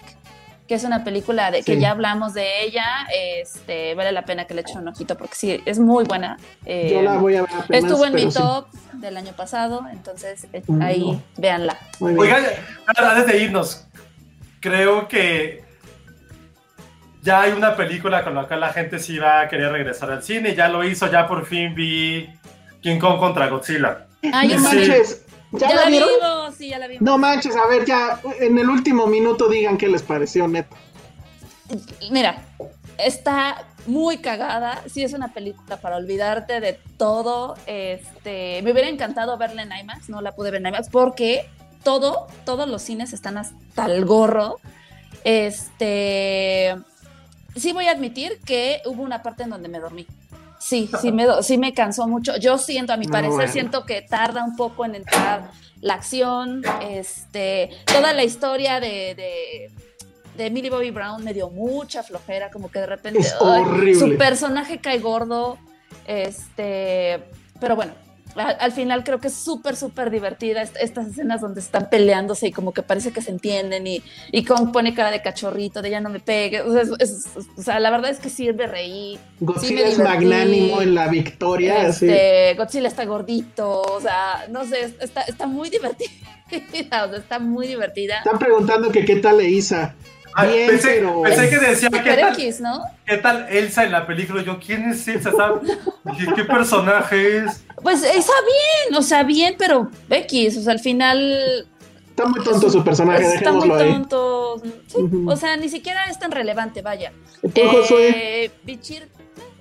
que 0.69 0.75
es 0.75 0.85
una 0.85 1.03
película 1.03 1.51
de 1.51 1.63
que 1.63 1.81
ya 1.81 1.91
hablamos 1.93 2.35
de 2.35 2.63
ella. 2.63 2.85
Este, 3.13 3.95
vale 3.95 4.13
la 4.13 4.25
pena 4.27 4.45
que 4.45 4.53
le 4.55 4.61
echen 4.61 4.79
un 4.79 4.89
ojito 4.89 5.17
porque 5.17 5.35
sí, 5.35 5.63
es 5.65 5.79
muy 5.79 6.05
buena. 6.05 6.37
Eh, 6.67 6.91
Yo 6.93 7.03
la 7.03 7.15
voy 7.17 7.37
a 7.37 7.43
ver 7.43 7.51
apenas, 7.59 7.85
Estuvo 7.91 8.05
en 8.05 8.15
mi 8.15 8.31
sí. 8.31 8.39
top 8.39 8.67
del 8.93 9.17
año 9.17 9.33
pasado, 9.33 9.85
entonces 9.91 10.47
eh, 10.53 10.63
Mm. 10.67 10.83
ahí 10.83 11.23
véanla. 11.39 11.79
Oigan, 12.01 12.45
antes 12.87 13.27
de 13.27 13.39
irnos, 13.43 13.87
creo 14.61 15.09
que 15.09 15.65
ya 17.23 17.41
hay 17.43 17.53
una 17.53 17.75
película 17.75 18.23
con 18.23 18.35
la 18.35 18.47
cual 18.47 18.61
la 18.61 18.73
gente 18.73 18.99
sí 18.99 19.19
va 19.19 19.41
a 19.41 19.49
querer 19.49 19.73
regresar 19.73 20.11
al 20.11 20.23
cine. 20.23 20.55
Ya 20.55 20.69
lo 20.69 20.85
hizo, 20.85 21.11
ya 21.11 21.27
por 21.27 21.47
fin 21.47 21.75
vi 21.75 22.29
King 22.83 22.99
Kong 22.99 23.19
contra 23.19 23.49
Godzilla. 23.49 24.07
Ay, 24.33 24.49
no 24.49 24.59
sí. 24.59 24.77
manches. 24.77 25.25
¿Ya, 25.53 25.69
Ya, 25.69 25.75
la 25.77 25.85
la 25.85 25.91
vieron? 25.91 26.09
vimos, 26.09 26.55
sí, 26.57 26.69
ya 26.69 26.79
la 26.79 26.87
vimos. 26.87 27.03
No 27.03 27.17
manches, 27.19 27.57
a 27.57 27.67
ver, 27.67 27.85
ya 27.87 28.21
en 28.41 28.59
el 28.59 28.69
último 28.69 29.07
minuto 29.07 29.49
digan 29.49 29.79
qué 29.79 29.89
les 29.89 30.03
pareció, 30.03 30.47
neta. 30.49 30.77
Mira, 32.11 32.43
está 32.99 33.65
muy 33.87 34.19
cagada. 34.19 34.83
Sí, 34.93 35.03
es 35.03 35.13
una 35.15 35.33
película 35.33 35.79
para 35.79 35.97
olvidarte 35.97 36.61
de 36.61 36.79
todo. 36.97 37.57
Este, 37.67 38.61
me 38.63 38.73
hubiera 38.73 38.89
encantado 38.89 39.37
verla 39.39 39.63
en 39.63 39.73
IMAX, 39.73 40.09
no 40.09 40.21
la 40.21 40.35
pude 40.35 40.51
ver 40.51 40.61
en 40.61 40.69
IMAX 40.69 40.89
porque 40.91 41.49
todo, 41.83 42.27
todos 42.45 42.69
los 42.69 42.83
cines 42.83 43.13
están 43.13 43.39
hasta 43.39 43.87
el 43.87 44.05
gorro. 44.05 44.59
Este, 45.25 46.77
sí 47.57 47.73
voy 47.73 47.87
a 47.87 47.93
admitir 47.93 48.39
que 48.45 48.83
hubo 48.85 49.03
una 49.03 49.23
parte 49.23 49.45
en 49.45 49.51
donde 49.51 49.69
me 49.69 49.79
dormí. 49.81 50.07
Sí, 50.69 50.91
sí 51.01 51.13
me, 51.13 51.27
sí 51.43 51.57
me 51.59 51.73
cansó 51.73 52.07
mucho. 52.07 52.37
Yo 52.37 52.59
siento, 52.59 52.93
a 52.93 52.97
mi 52.97 53.07
No, 53.07 53.13
parecer, 53.13 53.35
bueno. 53.37 53.53
siento 53.53 53.87
que 53.87 54.03
tarda 54.03 54.45
un 54.45 54.55
poco 54.57 54.85
en 54.85 54.95
entrar 54.97 55.51
la 55.81 55.95
acción, 55.95 56.63
este, 56.83 57.71
toda 57.87 58.13
la 58.13 58.25
historia 58.25 58.81
de, 58.81 59.15
de, 59.15 59.71
de 60.37 60.51
Millie 60.51 60.71
Bobby 60.71 60.91
Brown 60.91 61.23
me 61.25 61.33
dio 61.33 61.51
mucha 61.51 62.03
flojera, 62.03 62.51
como 62.51 62.71
que 62.71 62.81
de 62.81 62.87
repente 62.87 63.21
ay, 63.41 63.95
su 63.95 64.17
personaje 64.19 64.79
cae 64.79 64.99
gordo, 64.99 65.57
este, 66.07 67.23
pero 67.61 67.77
bueno, 67.77 67.93
al, 68.41 68.57
al 68.61 68.73
final 68.73 69.05
creo 69.05 69.21
que 69.21 69.29
es 69.29 69.35
súper, 69.35 69.77
súper 69.77 70.11
divertida 70.11 70.63
est- 70.63 70.77
estas 70.81 71.07
escenas 71.09 71.41
donde 71.41 71.61
están 71.61 71.89
peleándose 71.91 72.49
y 72.49 72.53
como 72.53 72.73
que 72.73 72.83
parece 72.83 73.13
que 73.13 73.21
se 73.23 73.31
entienden 73.31 73.87
y, 73.87 74.03
y 74.33 74.45
Kong 74.45 74.73
pone 74.73 74.95
cara 74.95 75.11
de 75.11 75.23
cachorrito, 75.23 75.83
de 75.83 75.91
ya 75.91 76.01
no 76.01 76.09
me 76.11 76.21
pegue, 76.21 76.63
o 76.63 76.73
sea, 76.73 76.83
es- 76.83 76.91
es- 76.99 77.27
o 77.57 77.63
sea, 77.63 77.81
la 77.81 77.91
verdad 77.91 78.11
es 78.11 78.19
que 78.19 78.29
sí 78.31 78.53
me 78.53 78.67
reí. 78.67 79.19
Godzilla 79.41 79.85
me 79.85 79.91
es 79.91 79.99
magnánimo 79.99 80.83
en 80.83 80.95
la 80.95 81.09
victoria. 81.09 81.87
Este, 81.89 82.55
Godzilla 82.57 82.89
está 82.89 83.05
gordito, 83.05 83.83
o 83.83 84.01
sea, 84.01 84.47
no 84.51 84.65
sé, 84.65 84.95
está, 85.01 85.23
está 85.23 85.47
muy 85.47 85.71
divertida, 85.71 86.11
o 87.05 87.09
sea, 87.11 87.17
está 87.19 87.39
muy 87.39 87.67
divertida. 87.67 88.19
Están 88.19 88.39
preguntando 88.39 88.91
que 88.91 89.05
qué 89.05 89.17
tal 89.17 89.41
Isa. 89.43 89.95
Ay, 90.35 90.53
Bien, 90.53 90.69
pensé, 90.69 90.89
pero... 91.01 91.23
pensé 91.23 91.51
que 91.51 91.59
decía, 91.59 91.89
¿qué 91.91 91.99
tal, 92.15 92.33
X, 92.35 92.61
¿no? 92.61 92.81
¿qué 93.07 93.17
tal 93.17 93.47
Elsa 93.51 93.85
en 93.85 93.91
la 93.93 94.07
película? 94.07 94.43
Yo, 94.43 94.61
¿quién 94.61 94.91
es 94.91 95.09
Elsa? 95.09 95.33
¿Qué 96.37 96.45
personaje 96.45 97.39
es? 97.39 97.65
Pues 97.83 98.03
está 98.03 98.33
bien, 98.43 98.95
o 98.97 99.03
sea, 99.03 99.23
bien, 99.23 99.55
pero 99.59 99.91
X, 100.11 100.57
o 100.59 100.63
sea, 100.63 100.73
al 100.73 100.81
final 100.81 101.67
Está 102.11 102.27
muy 102.27 102.43
tonto 102.43 102.69
su 102.69 102.83
personaje, 102.83 103.35
está 103.35 103.53
muy 103.53 103.71
ahí. 103.71 103.93
tonto. 103.93 104.61
O 105.27 105.37
sea, 105.37 105.57
ni 105.57 105.69
siquiera 105.69 106.05
es 106.07 106.19
tan 106.19 106.33
relevante, 106.33 106.83
vaya. 106.83 107.13
¿Tú, 107.43 107.61
Josué? 107.71 108.45
Eh, 108.45 108.51
Bichir, 108.65 109.05
eh, 109.05 109.09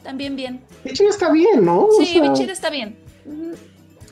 también 0.04 0.36
bien. 0.36 0.64
Bichir 0.84 1.08
está 1.08 1.30
bien, 1.32 1.64
¿no? 1.64 1.82
O 1.86 1.92
Sí, 2.00 2.06
sea, 2.08 2.22
Bichir 2.24 2.50
está 2.50 2.72
bien. 2.72 2.98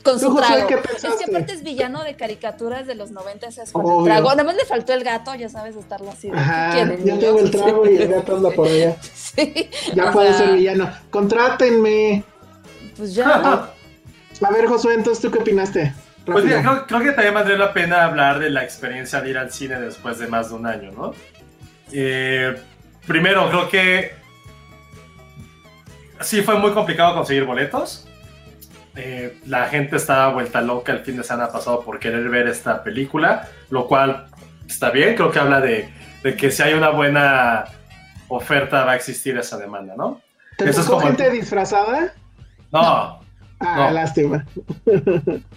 Con 0.03 0.19
¿Tú, 0.19 0.25
su 0.27 0.29
Josué, 0.31 0.45
trago. 0.45 0.67
qué 0.67 0.75
Es 1.07 1.15
que 1.15 1.23
aparte 1.31 1.53
es 1.53 1.63
villano 1.63 2.03
de 2.03 2.15
caricaturas 2.15 2.85
de 2.85 2.93
los 2.93 3.09
90 3.09 3.47
es 3.47 3.71
con 3.71 3.83
Obvio. 3.83 3.99
el 4.01 4.05
trago. 4.05 4.29
Nada 4.29 4.43
más 4.43 4.55
le 4.55 4.65
faltó 4.65 4.93
el 4.93 5.03
gato, 5.03 5.33
ya 5.33 5.49
sabes, 5.49 5.75
estarlo 5.75 6.11
así. 6.11 6.29
Ajá, 6.31 6.69
¿qué 6.69 6.75
quieren, 6.75 6.97
ya 7.03 7.13
niños? 7.15 7.19
tengo 7.25 7.39
el 7.39 7.49
trago 7.51 7.89
y 7.89 7.95
el 7.95 8.07
gato 8.09 8.35
anda 8.35 8.51
por 8.51 8.67
allá. 8.67 8.95
Sí. 9.35 9.69
Ya 9.95 10.09
O 10.09 10.13
puede 10.13 10.29
sea, 10.29 10.37
ser 10.45 10.55
villano. 10.55 10.89
Contrátenme. 11.09 12.23
Pues 12.95 13.15
ya. 13.15 13.71
A 14.41 14.51
ver, 14.51 14.65
Josué, 14.67 14.93
entonces, 14.95 15.21
¿tú 15.21 15.31
qué 15.31 15.39
opinaste? 15.39 15.93
Pues 16.25 16.43
mira, 16.43 16.61
creo, 16.61 16.87
creo 16.87 16.99
que 17.01 17.11
también 17.11 17.33
valdría 17.35 17.57
la 17.57 17.71
pena 17.73 18.03
hablar 18.05 18.39
de 18.39 18.49
la 18.49 18.63
experiencia 18.63 19.21
de 19.21 19.29
ir 19.29 19.37
al 19.37 19.51
cine 19.51 19.79
después 19.79 20.17
de 20.17 20.27
más 20.27 20.49
de 20.49 20.55
un 20.55 20.65
año, 20.65 20.91
¿no? 20.91 21.13
Eh, 21.91 22.55
primero, 23.05 23.47
creo 23.49 23.69
que 23.69 24.11
sí 26.21 26.41
fue 26.41 26.55
muy 26.57 26.71
complicado 26.71 27.13
conseguir 27.15 27.45
boletos. 27.45 28.07
Eh, 28.95 29.39
la 29.45 29.67
gente 29.67 29.97
estaba 29.97 30.33
vuelta 30.33 30.61
loca 30.61 30.93
el 30.93 30.99
fin 31.01 31.17
de 31.17 31.23
semana 31.23 31.51
pasado 31.51 31.81
por 31.81 31.99
querer 31.99 32.27
ver 32.29 32.47
esta 32.47 32.81
película, 32.81 33.47
lo 33.69 33.87
cual 33.87 34.27
está 34.67 34.89
bien, 34.89 35.15
creo 35.15 35.31
que 35.31 35.39
habla 35.39 35.59
de, 35.61 35.89
de 36.23 36.35
que 36.35 36.49
si 36.49 36.63
hay 36.63 36.73
una 36.73 36.89
buena 36.89 37.65
oferta 38.29 38.85
va 38.85 38.93
a 38.93 38.95
existir 38.95 39.37
esa 39.37 39.57
demanda, 39.57 39.93
¿no? 39.97 40.21
¿Te 40.57 40.69
eso 40.69 40.81
es 40.81 40.87
como- 40.87 41.01
gente 41.01 41.29
disfrazada? 41.29 42.13
No, 42.71 43.19
Ah, 43.59 43.87
No. 43.87 43.91
lástima. 43.91 44.45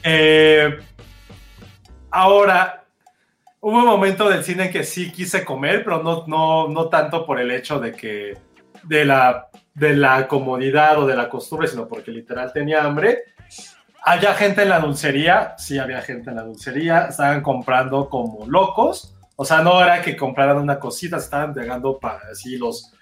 Eh, 0.02 0.78
ahora, 2.10 2.84
hubo 3.60 3.78
un 3.78 3.86
momento 3.86 4.28
del 4.28 4.44
cine 4.44 4.66
en 4.66 4.72
que 4.72 4.84
sí 4.84 5.10
quise 5.10 5.44
comer, 5.44 5.84
pero 5.84 6.02
no, 6.02 6.24
no, 6.26 6.68
no 6.68 6.88
tanto 6.88 7.26
por 7.26 7.40
el 7.40 7.50
hecho 7.50 7.80
de 7.80 7.92
que 7.92 8.36
de 8.84 9.04
la, 9.04 9.48
de 9.74 9.96
la 9.96 10.26
comodidad 10.28 10.98
o 10.98 11.06
de 11.06 11.16
la 11.16 11.28
costumbre, 11.28 11.68
sino 11.68 11.88
porque 11.88 12.10
literal 12.10 12.52
tenía 12.52 12.84
hambre. 12.84 13.24
Había 14.04 14.32
gente 14.34 14.62
en 14.62 14.68
la 14.70 14.78
dulcería, 14.80 15.54
sí 15.58 15.78
había 15.78 16.00
gente 16.00 16.30
en 16.30 16.36
la 16.36 16.42
dulcería, 16.42 17.06
estaban 17.08 17.42
comprando 17.42 18.08
como 18.08 18.46
locos. 18.46 19.14
O 19.36 19.44
sea, 19.44 19.60
no 19.60 19.82
era 19.82 20.00
que 20.02 20.16
compraran 20.16 20.56
una 20.58 20.78
cosita, 20.78 21.16
estaban 21.18 21.52
llegando 21.54 21.98
para 21.98 22.20
así 22.32 22.56
los, 22.56 22.92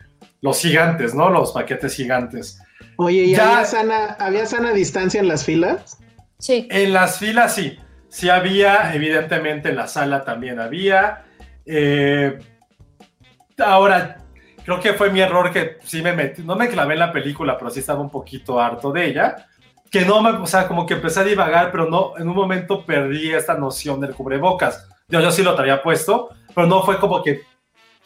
los 0.41 0.59
gigantes, 0.59 1.15
¿no? 1.15 1.31
Los 1.31 1.53
paquetes 1.53 1.95
gigantes. 1.95 2.61
Oye, 2.97 3.25
¿y 3.25 3.33
Ya- 3.35 3.53
había, 3.55 3.65
sana, 3.65 4.17
había 4.19 4.47
sana 4.47 4.73
distancia 4.73 5.21
en 5.21 5.29
las 5.29 5.45
filas? 5.45 5.99
Sí. 6.39 6.67
En 6.71 6.93
las 6.93 7.19
filas 7.19 7.55
sí, 7.55 7.79
sí 8.09 8.29
había, 8.29 8.95
evidentemente 8.95 9.69
en 9.71 9.77
la 9.77 9.87
sala 9.87 10.25
también 10.25 10.61
había. 10.61 11.25
Eh, 11.65 12.39
ahora, 13.59 14.19
creo 14.65 14.81
que 14.81 14.95
fue 14.95 15.11
mi 15.11 15.21
error 15.21 15.51
que 15.53 15.79
sí 15.85 16.03
me 16.03 16.13
metí, 16.13 16.43
no 16.43 16.57
me 16.57 16.69
clavé 16.69 16.95
en 16.95 17.01
la 17.01 17.13
película, 17.13 17.57
pero 17.59 17.71
sí 17.71 17.81
estaba 17.81 18.01
un 18.01 18.11
poquito 18.11 18.61
harto 18.61 18.93
de 18.93 19.07
ella. 19.07 19.47
Que 19.91 20.05
no 20.05 20.21
me, 20.21 20.31
o 20.31 20.47
sea, 20.47 20.67
como 20.67 20.85
que 20.85 20.95
empecé 20.95 21.21
a 21.21 21.25
divagar, 21.25 21.71
pero 21.71 21.89
no, 21.89 22.15
en 22.19 22.29
un 22.29 22.35
momento 22.35 22.85
perdí 22.85 23.33
esta 23.33 23.55
noción 23.55 24.01
del 24.01 24.15
cubrebocas. 24.15 24.89
Yo, 25.09 25.21
yo 25.21 25.31
sí 25.31 25.43
lo 25.43 25.55
traía 25.55 25.83
puesto, 25.83 26.31
pero 26.55 26.67
no 26.67 26.83
fue 26.83 26.99
como 26.99 27.23
que 27.23 27.43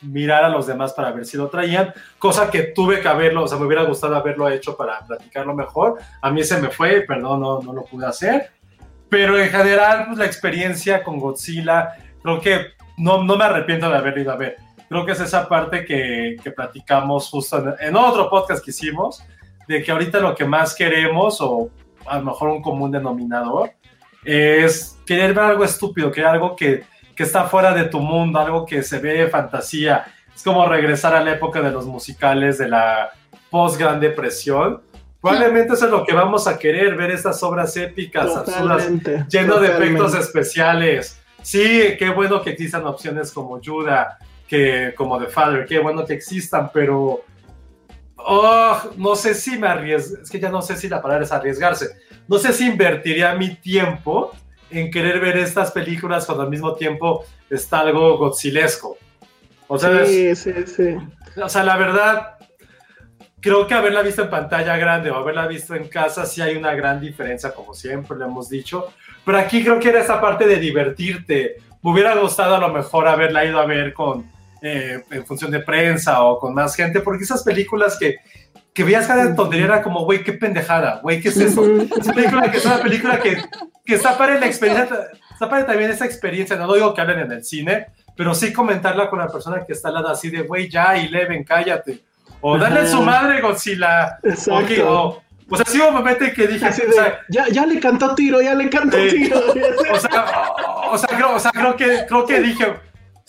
mirar 0.03 0.45
a 0.45 0.49
los 0.49 0.67
demás 0.67 0.93
para 0.93 1.13
ver 1.13 1.25
si 1.25 1.37
lo 1.37 1.49
traían, 1.49 1.93
cosa 2.19 2.51
que 2.51 2.63
tuve 2.63 3.01
que 3.01 3.09
haberlo, 3.09 3.45
o 3.45 3.49
sea, 3.49 3.59
me 3.59 3.67
hubiera 3.67 3.83
gustado 3.83 4.17
haberlo 4.17 4.49
hecho 4.49 4.77
para 4.77 5.01
platicarlo 5.07 5.55
mejor. 5.55 5.99
A 6.23 6.31
mí 6.31 6.43
se 6.45 6.61
me 6.61 6.69
fue, 6.69 7.03
perdón, 7.03 7.41
no, 7.41 7.61
no 7.61 7.73
lo 7.73 7.85
pude 7.85 8.07
hacer. 8.07 8.51
Pero 9.09 9.39
en 9.39 9.51
general, 9.51 10.07
pues, 10.07 10.19
la 10.19 10.27
experiencia 10.27 11.03
con 11.03 11.19
Godzilla, 11.19 11.97
creo 12.23 12.41
que 12.41 12.67
no, 12.97 13.25
no 13.25 13.37
me 13.37 13.45
arrepiento 13.45 13.91
de 13.91 13.97
haber 13.97 14.19
ido 14.19 14.33
a 14.33 14.37
ver. 14.37 14.57
Creo 14.89 15.05
que 15.05 15.13
es 15.13 15.21
esa 15.21 15.49
parte 15.49 15.85
que, 15.85 16.37
que 16.43 16.51
platicamos 16.51 17.29
justo 17.29 17.59
en, 17.59 17.89
en 17.89 17.97
otro 17.97 18.29
podcast 18.31 18.65
que 18.65 18.71
hicimos, 18.71 19.23
de 19.69 19.83
que 19.83 19.93
ahorita 19.93 20.21
lo 20.21 20.35
que 20.35 20.45
más 20.45 20.75
queremos, 20.75 21.41
o 21.41 21.71
a 22.07 22.19
lo 22.19 22.25
mejor 22.25 22.49
un 22.49 22.63
común 22.63 22.91
denominador, 22.91 23.73
es 24.25 24.99
querer 25.07 25.35
ver 25.35 25.45
algo 25.45 25.65
estúpido, 25.65 26.11
querer 26.11 26.31
algo 26.31 26.55
que, 26.55 26.85
que 27.21 27.25
está 27.25 27.45
fuera 27.45 27.75
de 27.75 27.85
tu 27.85 28.01
mundo, 28.01 28.41
algo 28.41 28.65
que 28.65 28.83
se 28.83 28.99
ve 28.99 29.29
fantasía. 29.29 30.07
Es 30.35 30.43
como 30.43 30.67
regresar 30.67 31.15
a 31.15 31.23
la 31.23 31.33
época 31.33 31.61
de 31.61 31.71
los 31.71 31.85
musicales, 31.85 32.57
de 32.57 32.67
la 32.67 33.11
post-Gran 33.51 34.01
Depresión. 34.01 34.81
Probablemente 35.21 35.75
eso 35.75 35.85
es 35.85 35.91
lo 35.91 36.03
que 36.03 36.15
vamos 36.15 36.47
a 36.47 36.59
querer, 36.59 36.97
ver 36.97 37.11
estas 37.11 37.43
obras 37.43 37.77
épicas, 37.77 38.35
absurdas, 38.35 38.79
Totalmente, 38.79 39.27
lleno 39.29 39.61
de 39.61 39.69
efectos 39.69 40.15
especiales. 40.15 41.21
Sí, 41.43 41.95
qué 41.99 42.09
bueno 42.09 42.41
que 42.41 42.53
existan 42.53 42.87
opciones 42.87 43.31
como 43.33 43.61
Judah, 43.63 44.17
que 44.49 44.95
como 44.97 45.19
The 45.19 45.27
Father, 45.27 45.67
qué 45.67 45.79
bueno 45.79 46.07
que 46.07 46.15
existan, 46.15 46.71
pero 46.73 47.23
oh, 48.17 48.81
no 48.97 49.15
sé 49.15 49.35
si 49.35 49.59
me 49.59 49.67
arriesgo, 49.67 50.23
es 50.23 50.31
que 50.31 50.41
ya 50.41 50.49
no 50.49 50.63
sé 50.63 50.75
si 50.75 50.89
la 50.89 51.03
palabra 51.03 51.27
es 51.27 51.33
arriesgarse. 51.33 51.91
No 52.27 52.39
sé 52.39 52.55
si 52.55 52.67
invertiría 52.67 53.35
mi 53.35 53.57
tiempo 53.57 54.33
en 54.71 54.91
querer 54.91 55.21
ver 55.21 55.37
estas 55.39 55.73
películas 55.73 56.27
cuando 56.27 56.45
al 56.45 56.51
mismo 56.51 56.75
tiempo 56.75 57.25
está 57.49 57.81
algo 57.81 58.17
godzilesco. 58.19 58.97
O 59.69 59.79
sea, 59.79 60.03
es- 60.03 60.09
Sí, 60.09 60.35
sí, 60.37 60.53
sí. 60.67 60.97
o 61.43 61.49
sea, 61.49 61.63
la 61.65 61.77
verdad, 61.77 62.35
creo 63.41 63.67
que 63.67 63.75
haberla 63.75 64.03
visto 64.03 64.23
en 64.23 64.31
pantalla 64.31 64.77
grande 64.77 65.11
o 65.11 65.17
haberla 65.17 65.47
visto 65.47 65.75
en 65.75 65.89
casa 65.89 66.27
sí 66.27 66.41
hay 66.43 66.57
una 66.57 66.75
gran 66.75 67.01
diferencia, 67.01 67.53
como 67.55 67.75
siempre 67.75 68.17
lo 68.17 68.27
hemos 68.27 68.49
dicho. 68.49 68.89
Pero 69.25 69.39
aquí 69.39 69.63
creo 69.63 69.79
que 69.81 69.89
era 69.91 70.01
esa 70.01 70.21
parte 70.21 70.47
de 70.47 70.57
divertirte. 70.57 71.57
Me 71.83 71.91
hubiera 71.93 72.15
gustado 72.17 72.55
a 72.57 72.59
lo 72.59 72.69
mejor 72.71 73.09
haberla 73.09 73.45
ido 73.45 73.59
a 73.61 73.67
ver 73.67 73.93
con 73.95 74.31
eh, 74.63 75.03
en 75.11 75.25
función 75.25 75.51
de 75.51 75.61
prensa 75.61 76.23
o 76.23 76.39
con 76.39 76.53
más 76.53 76.75
gente, 76.77 77.01
porque 77.01 77.25
esas 77.25 77.43
películas 77.43 77.97
que, 77.99 78.17
que 78.81 78.85
veías 78.85 79.07
cada 79.07 79.35
tontería 79.37 79.67
era 79.67 79.83
como, 79.83 80.07
güey, 80.07 80.25
qué 80.25 80.33
pendejada, 80.33 81.01
güey, 81.03 81.21
¿qué 81.21 81.29
es 81.29 81.37
eso? 81.37 81.63
Esa 82.01 82.15
película 82.15 82.51
que 82.51 82.57
es 82.57 82.65
una 82.65 82.79
película 82.79 83.21
que, 83.21 83.37
que 83.85 83.95
está 83.95 84.17
para 84.17 84.41
la 84.41 84.47
experiencia, 84.47 84.87
está 85.31 85.51
para 85.51 85.67
también 85.67 85.91
esa 85.91 86.07
experiencia, 86.07 86.57
no 86.57 86.73
digo 86.73 86.95
que 86.95 87.03
hablen 87.03 87.19
en 87.19 87.33
el 87.33 87.45
cine, 87.45 87.89
pero 88.17 88.35
sí 88.35 88.55
comentarla 88.55 89.11
con 89.11 89.19
la 89.19 89.29
persona 89.29 89.67
que 89.67 89.75
está 89.75 89.89
al 89.89 89.95
lado 89.97 90.09
así 90.09 90.31
de, 90.31 90.45
güey, 90.45 90.71
ya, 90.71 90.97
Eleven, 90.97 91.45
cállate. 91.45 92.01
O 92.41 92.57
dale 92.57 92.81
Ajá. 92.81 92.89
su 92.89 93.03
madre, 93.03 93.43
Godzilla. 93.43 94.19
Exacto. 94.23 94.89
O, 94.91 95.09
o, 95.09 95.23
o 95.51 95.57
sea, 95.57 95.67
sí 95.67 95.79
hubo 95.79 95.89
un 95.89 95.95
momento 95.97 96.25
en 96.25 96.33
que 96.33 96.47
dije, 96.47 96.65
Así 96.65 96.81
o 96.81 96.87
de, 96.87 96.93
sea, 96.95 97.21
ya, 97.29 97.49
ya 97.49 97.67
le 97.67 97.79
cantó 97.81 98.15
tiro, 98.15 98.41
ya 98.41 98.55
le 98.55 98.71
cantó 98.71 98.97
Sí. 98.97 99.11
tiro. 99.11 99.41
o 99.93 99.99
sea, 99.99 100.25
o 100.91 100.97
sea, 100.97 101.09
creo, 101.19 101.35
o 101.35 101.39
sea, 101.39 101.51
creo 101.51 101.77
que, 101.77 102.07
creo 102.09 102.25
que 102.25 102.41
dije, 102.41 102.73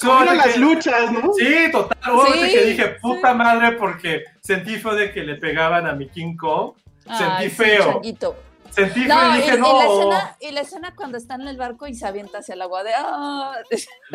momento 0.07 0.33
las 0.33 0.47
que- 0.53 0.59
luchas, 0.59 1.11
¿no? 1.11 1.33
Sí, 1.33 1.71
total. 1.71 2.13
Momento 2.13 2.43
Sí, 2.45 2.51
que 2.51 2.63
dije, 2.65 2.85
puta 3.01 3.33
madre, 3.33 3.73
porque 3.73 4.23
sentí 4.41 4.77
feo 4.77 4.95
de 4.95 5.11
que 5.11 5.21
le 5.23 5.35
pegaban 5.35 5.87
a 5.87 5.93
mi 5.93 6.07
King 6.09 6.35
Kong. 6.37 6.73
Sentí 7.05 7.23
Ay, 7.27 7.49
feo. 7.49 8.01
Sentí 8.69 9.03
feo 9.03 9.13
No, 9.15 9.35
y 9.35 9.39
y, 9.39 9.41
dije, 9.41 9.55
y 9.55 9.59
no. 9.59 9.77
la 9.77 9.83
escena, 9.85 10.37
y 10.39 10.51
la 10.51 10.61
escena 10.61 10.93
cuando 10.95 11.17
está 11.17 11.35
en 11.35 11.45
el 11.45 11.57
barco 11.57 11.87
y 11.87 11.93
se 11.93 12.07
avienta 12.07 12.37
hacia 12.37 12.53
el 12.53 12.61
agua 12.61 12.83
de 12.85 12.91
ah, 12.95 13.53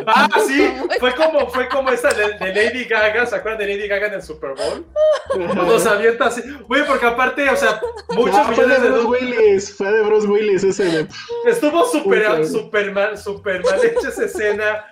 Ah, 0.07 0.29
sí, 0.47 0.67
fue 1.01 1.15
como, 1.15 1.47
fue 1.51 1.69
como 1.69 1.91
esa 1.91 2.09
de, 2.09 2.39
de 2.39 2.55
Lady 2.55 2.85
Gaga, 2.85 3.27
¿se 3.27 3.37
acuerdan 3.37 3.59
de 3.67 3.77
Lady 3.77 3.87
Gaga 3.87 4.07
en 4.07 4.15
el 4.15 4.23
Super 4.23 4.55
Bowl? 4.55 4.87
Cuando 5.35 5.79
se 5.79 5.89
avienta 5.91 6.27
así, 6.29 6.41
güey, 6.67 6.87
porque 6.87 7.05
aparte, 7.05 7.51
o 7.51 7.57
sea, 7.57 7.81
muchos 8.09 8.47
de 8.47 8.51
millones 8.53 8.83
de 8.83 8.89
Bruce. 8.89 9.07
Willis, 9.27 9.77
fue 9.77 9.93
de 9.93 10.03
Bruce 10.03 10.27
Willis 10.27 10.65
ese 10.65 10.85
de... 10.85 11.09
Estuvo 11.47 11.85
súper, 11.85 12.41
Uy, 12.41 12.47
súper 12.47 12.93
mal, 12.93 13.19
súper 13.19 13.63
mal 13.63 13.85
hecha 13.85 14.09
esa 14.09 14.25
escena, 14.25 14.87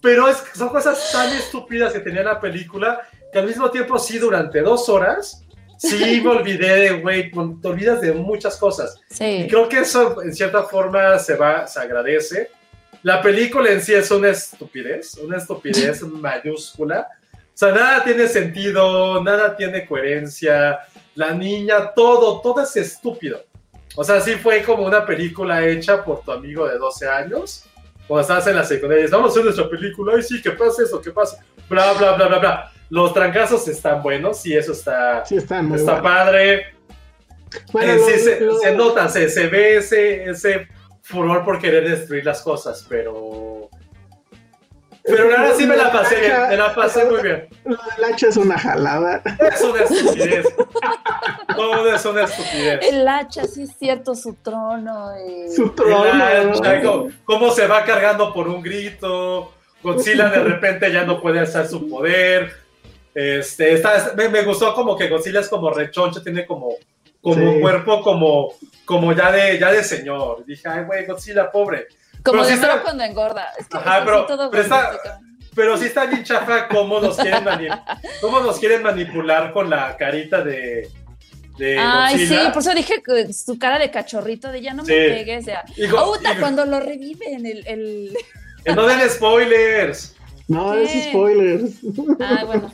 pero 0.00 0.28
es, 0.28 0.42
son 0.54 0.68
cosas 0.68 1.10
tan 1.12 1.32
estúpidas 1.32 1.92
que 1.92 2.00
tenía 2.00 2.22
la 2.22 2.40
película, 2.40 3.00
que 3.32 3.38
al 3.38 3.46
mismo 3.46 3.70
tiempo 3.70 3.98
sí, 3.98 4.18
durante 4.18 4.60
dos 4.60 4.88
horas, 4.88 5.44
sí 5.78 6.20
me 6.22 6.30
olvidé 6.36 6.74
de, 6.76 7.00
güey, 7.00 7.30
te 7.30 7.68
olvidas 7.68 8.00
de 8.00 8.12
muchas 8.12 8.56
cosas. 8.56 9.00
Y 9.10 9.14
sí. 9.14 9.46
creo 9.48 9.68
que 9.68 9.80
eso 9.80 10.22
en 10.22 10.34
cierta 10.34 10.64
forma 10.64 11.18
se 11.18 11.36
va, 11.36 11.66
se 11.66 11.80
agradece. 11.80 12.50
La 13.02 13.22
película 13.22 13.70
en 13.70 13.80
sí 13.80 13.94
es 13.94 14.10
una 14.10 14.28
estupidez, 14.28 15.14
una 15.14 15.38
estupidez 15.38 16.02
mayúscula. 16.02 17.08
O 17.32 17.58
sea, 17.60 17.72
nada 17.72 18.04
tiene 18.04 18.26
sentido, 18.28 19.22
nada 19.22 19.56
tiene 19.56 19.86
coherencia. 19.86 20.80
La 21.14 21.32
niña, 21.32 21.92
todo, 21.94 22.40
todo 22.40 22.62
es 22.62 22.76
estúpido. 22.76 23.44
O 23.96 24.04
sea, 24.04 24.20
sí 24.20 24.32
fue 24.36 24.62
como 24.62 24.84
una 24.84 25.04
película 25.04 25.66
hecha 25.66 26.04
por 26.04 26.22
tu 26.22 26.32
amigo 26.32 26.68
de 26.68 26.78
12 26.78 27.08
años. 27.08 27.64
Cuando 28.10 28.22
estabas 28.22 28.44
en 28.48 28.56
la 28.56 28.64
secundaria, 28.64 29.04
y 29.04 29.08
vamos 29.08 29.28
a 29.28 29.30
hacer 29.30 29.44
nuestra 29.44 29.68
película, 29.70 30.14
ay 30.16 30.22
sí, 30.24 30.42
que 30.42 30.50
pase 30.50 30.82
eso, 30.82 31.00
que 31.00 31.12
pase, 31.12 31.36
bla, 31.68 31.92
bla, 31.92 32.14
bla, 32.14 32.26
bla, 32.26 32.38
bla. 32.40 32.72
Los 32.88 33.14
trancazos 33.14 33.68
están 33.68 34.02
buenos, 34.02 34.40
sí, 34.42 34.52
eso 34.52 34.72
está, 34.72 35.24
Sí, 35.24 35.36
están 35.36 35.66
muy 35.66 35.78
está 35.78 36.02
padre. 36.02 36.74
Bueno, 37.72 37.92
Eh, 37.92 37.96
lo- 37.98 38.04
sí, 38.06 38.12
se, 38.18 38.40
lo- 38.40 38.58
se 38.58 38.72
nota, 38.74 39.08
se, 39.08 39.28
se 39.28 39.46
ve 39.46 39.76
ese, 39.76 40.24
ese 40.28 40.66
furor 41.02 41.44
por 41.44 41.60
querer 41.60 41.88
destruir 41.88 42.24
las 42.24 42.42
cosas, 42.42 42.84
pero. 42.88 43.49
Pero 45.10 45.36
ahora 45.36 45.54
sí 45.54 45.66
me 45.66 45.76
la 45.76 45.90
pasé 45.92 46.20
bien, 46.20 46.48
me 46.48 46.56
la 46.56 46.74
pasé 46.74 47.04
muy 47.04 47.20
bien. 47.22 47.48
Lo 47.64 47.76
del 47.76 48.04
hacha 48.12 48.28
es 48.28 48.36
una 48.36 48.58
jalada. 48.58 49.22
Es 49.52 49.60
una 49.62 49.82
estupidez. 49.82 50.46
Todo 51.56 51.94
es 51.94 52.04
una 52.04 52.24
estupidez. 52.24 52.80
El 52.82 53.06
hacha, 53.08 53.44
sí 53.44 53.62
es 53.64 53.70
cierto, 53.78 54.14
su 54.14 54.34
trono. 54.34 55.10
y- 55.26 55.50
Su 55.54 55.70
trono. 55.70 56.12
Hacha, 56.12 56.82
cómo, 56.82 57.08
cómo 57.24 57.50
se 57.50 57.66
va 57.66 57.84
cargando 57.84 58.32
por 58.32 58.48
un 58.48 58.62
grito. 58.62 59.52
Godzilla 59.82 60.28
de 60.28 60.40
repente 60.40 60.92
ya 60.92 61.04
no 61.04 61.20
puede 61.20 61.40
hacer 61.40 61.66
su 61.66 61.88
poder. 61.88 62.52
Este, 63.14 63.72
está, 63.72 64.12
me, 64.16 64.28
me 64.28 64.42
gustó 64.42 64.74
como 64.74 64.96
que 64.96 65.08
Godzilla 65.08 65.40
es 65.40 65.48
como 65.48 65.70
rechoncho, 65.70 66.22
tiene 66.22 66.46
como, 66.46 66.74
como 67.20 67.34
Sí. 67.34 67.40
un 67.40 67.60
cuerpo 67.60 68.02
como, 68.02 68.54
como 68.84 69.12
ya 69.12 69.32
de, 69.32 69.58
ya 69.58 69.72
de 69.72 69.82
señor. 69.82 70.44
Dije, 70.46 70.68
ay, 70.68 70.84
güey, 70.84 71.06
Godzilla, 71.06 71.50
pobre. 71.50 71.86
Como 72.24 72.44
de 72.44 72.54
está- 72.54 72.66
mero 72.68 72.82
cuando 72.82 73.04
engorda. 73.04 73.48
Es 73.58 73.66
que 73.68 73.76
Ajá, 73.78 74.02
pero- 74.04 74.26
todo 74.26 74.50
pero 74.50 74.62
está-. 74.62 74.98
Pero 75.54 75.76
sí 75.76 75.86
está 75.86 76.06
bien 76.06 76.22
chafa 76.22 76.68
cómo 76.68 77.00
nos 77.00 77.16
quieren, 77.16 77.44
mani- 77.44 77.68
cómo 78.20 78.40
nos 78.40 78.58
quieren 78.60 78.82
manipular 78.84 79.52
con 79.52 79.68
la 79.68 79.96
carita 79.96 80.42
de, 80.42 80.88
de 81.58 81.76
Ay, 81.78 82.26
sí, 82.26 82.36
por 82.52 82.62
eso 82.62 82.72
dije 82.72 83.02
que 83.04 83.32
su 83.32 83.58
cara 83.58 83.78
de 83.78 83.90
cachorrito, 83.90 84.52
de 84.52 84.62
ya 84.62 84.74
no 84.74 84.84
Sí. 84.84 84.92
me 84.92 85.08
pegues. 85.08 85.46
Ya. 85.46 85.64
Go- 85.90 86.16
y- 86.20 86.38
cuando 86.38 86.64
lo 86.66 86.78
reviven, 86.80 87.44
el. 87.46 87.66
el... 87.66 88.16
No 88.76 88.86
den 88.86 89.08
spoilers. 89.10 90.14
No, 90.46 90.72
¿Qué? 90.72 90.84
es 90.84 91.04
spoilers. 91.08 91.72
Ah, 92.20 92.44
bueno. 92.44 92.72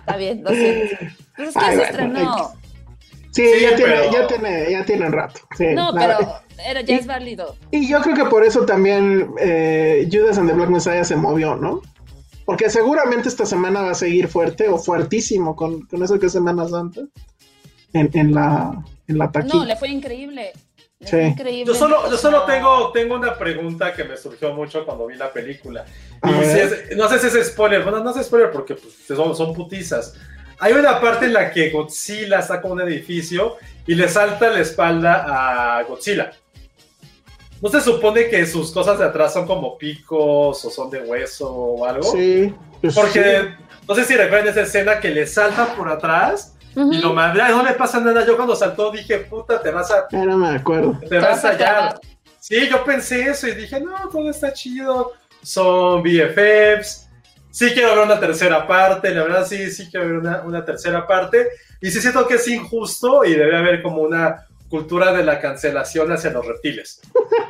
Está 0.00 0.16
bien, 0.16 0.42
lo 0.42 0.50
siento. 0.50 0.96
Pero 1.36 1.48
es 1.48 1.54
que 1.54 1.60
Ay, 1.64 1.70
se 1.70 1.76
bueno, 1.76 1.82
estrenó. 1.84 2.52
Sí, 3.34 3.44
Sí, 3.52 3.62
ya, 3.62 3.74
tiene, 3.74 3.92
pero- 3.96 4.12
ya, 4.12 4.26
tiene, 4.28 4.70
ya 4.70 4.84
tienen 4.84 5.12
rato. 5.12 5.40
sí, 5.56 5.66
No, 5.74 5.92
pero 5.92 6.18
era, 6.64 6.80
ya 6.82 6.96
es 6.96 7.06
válido. 7.06 7.56
Y 7.72 7.88
yo 7.88 8.00
creo 8.00 8.14
que 8.14 8.24
por 8.26 8.44
eso 8.44 8.64
también 8.64 9.28
eh, 9.40 10.08
Judas 10.12 10.38
and 10.38 10.48
the 10.48 10.54
Black 10.54 10.68
Messiah 10.70 11.02
se 11.04 11.16
movió, 11.16 11.56
¿no? 11.56 11.82
Porque 12.44 12.70
seguramente 12.70 13.28
esta 13.28 13.44
semana 13.46 13.82
va 13.82 13.90
a 13.90 13.94
seguir 13.94 14.28
fuerte 14.28 14.68
o 14.68 14.78
fuertísimo 14.78 15.56
con, 15.56 15.80
con 15.86 16.02
eso 16.02 16.18
que 16.20 16.26
es 16.26 16.32
Semana 16.32 16.68
Santa 16.68 17.00
en, 17.92 18.10
en 18.12 18.34
la, 18.34 18.84
en 19.08 19.18
la 19.18 19.32
taquilla. 19.32 19.54
No, 19.54 19.64
le 19.64 19.76
fue 19.76 19.88
increíble. 19.88 20.52
Le 21.00 21.06
Sí. 21.08 21.10
fue 21.10 21.26
increíble. 21.26 21.64
Yo 21.72 21.74
solo, 21.74 22.08
yo 22.10 22.16
solo 22.16 22.44
tengo, 22.44 22.92
tengo 22.92 23.16
una 23.16 23.36
pregunta 23.36 23.92
que 23.94 24.04
me 24.04 24.16
surgió 24.16 24.54
mucho 24.54 24.84
cuando 24.84 25.06
vi 25.06 25.16
la 25.16 25.32
película. 25.32 25.84
Y 26.22 26.44
si 26.44 26.58
es- 26.60 26.96
no 26.96 27.08
sé 27.08 27.18
si 27.18 27.26
es 27.36 27.48
spoiler. 27.48 27.82
Bueno, 27.82 27.98
no 28.04 28.14
es 28.16 28.24
spoiler 28.26 28.50
porque 28.52 28.74
pues, 28.76 28.94
son, 29.08 29.34
son 29.34 29.52
putizas. 29.54 30.14
Hay 30.64 30.72
una 30.72 30.98
parte 30.98 31.26
en 31.26 31.34
la 31.34 31.50
que 31.50 31.68
Godzilla 31.68 32.38
está 32.38 32.62
con 32.62 32.72
un 32.72 32.80
edificio 32.80 33.56
y 33.86 33.94
le 33.94 34.08
salta 34.08 34.48
la 34.48 34.60
espalda 34.60 35.26
a 35.78 35.82
Godzilla. 35.82 36.30
¿No 37.60 37.68
se 37.68 37.82
supone 37.82 38.30
que 38.30 38.46
sus 38.46 38.72
cosas 38.72 38.98
de 38.98 39.04
atrás 39.04 39.34
son 39.34 39.46
como 39.46 39.76
picos 39.76 40.64
o 40.64 40.70
son 40.70 40.88
de 40.88 41.02
hueso 41.02 41.52
o 41.52 41.84
algo? 41.84 42.10
Sí, 42.10 42.54
pues 42.80 42.94
Porque 42.94 43.42
sí. 43.42 43.64
no 43.86 43.94
sé 43.94 44.04
si 44.06 44.16
recuerdan 44.16 44.48
esa 44.48 44.62
escena 44.62 45.00
que 45.00 45.10
le 45.10 45.26
salta 45.26 45.66
por 45.76 45.86
atrás 45.86 46.54
y 46.74 46.96
lo 46.96 47.12
madrea, 47.12 47.50
no 47.50 47.62
le 47.62 47.72
pasa 47.72 48.00
nada. 48.00 48.24
Yo 48.24 48.34
cuando 48.34 48.56
saltó 48.56 48.90
dije, 48.90 49.18
puta, 49.18 49.60
te 49.60 49.70
vas 49.70 49.90
a, 49.90 50.06
no 50.12 50.38
me 50.38 50.48
acuerdo. 50.48 50.98
te 51.06 51.18
vas 51.18 51.44
a 51.44 51.50
hallar. 51.50 52.00
Sí, 52.40 52.66
yo 52.70 52.82
pensé 52.84 53.28
eso 53.28 53.46
y 53.48 53.52
dije, 53.52 53.78
no, 53.80 54.08
todo 54.08 54.30
está 54.30 54.50
chido. 54.50 55.12
Son 55.42 56.02
BFFs. 56.02 57.03
Sí 57.54 57.70
quiero 57.72 57.94
ver 57.94 58.04
una 58.04 58.18
tercera 58.18 58.66
parte, 58.66 59.14
la 59.14 59.22
verdad 59.22 59.46
sí, 59.46 59.70
sí 59.70 59.88
quiero 59.88 60.06
ver 60.06 60.16
una, 60.16 60.42
una 60.42 60.64
tercera 60.64 61.06
parte. 61.06 61.50
Y 61.80 61.88
sí 61.88 62.00
siento 62.00 62.26
que 62.26 62.34
es 62.34 62.48
injusto 62.48 63.24
y 63.24 63.34
debe 63.34 63.56
haber 63.56 63.80
como 63.80 64.02
una 64.02 64.44
cultura 64.68 65.12
de 65.12 65.22
la 65.22 65.38
cancelación 65.38 66.10
hacia 66.10 66.32
los 66.32 66.44
reptiles. 66.44 67.00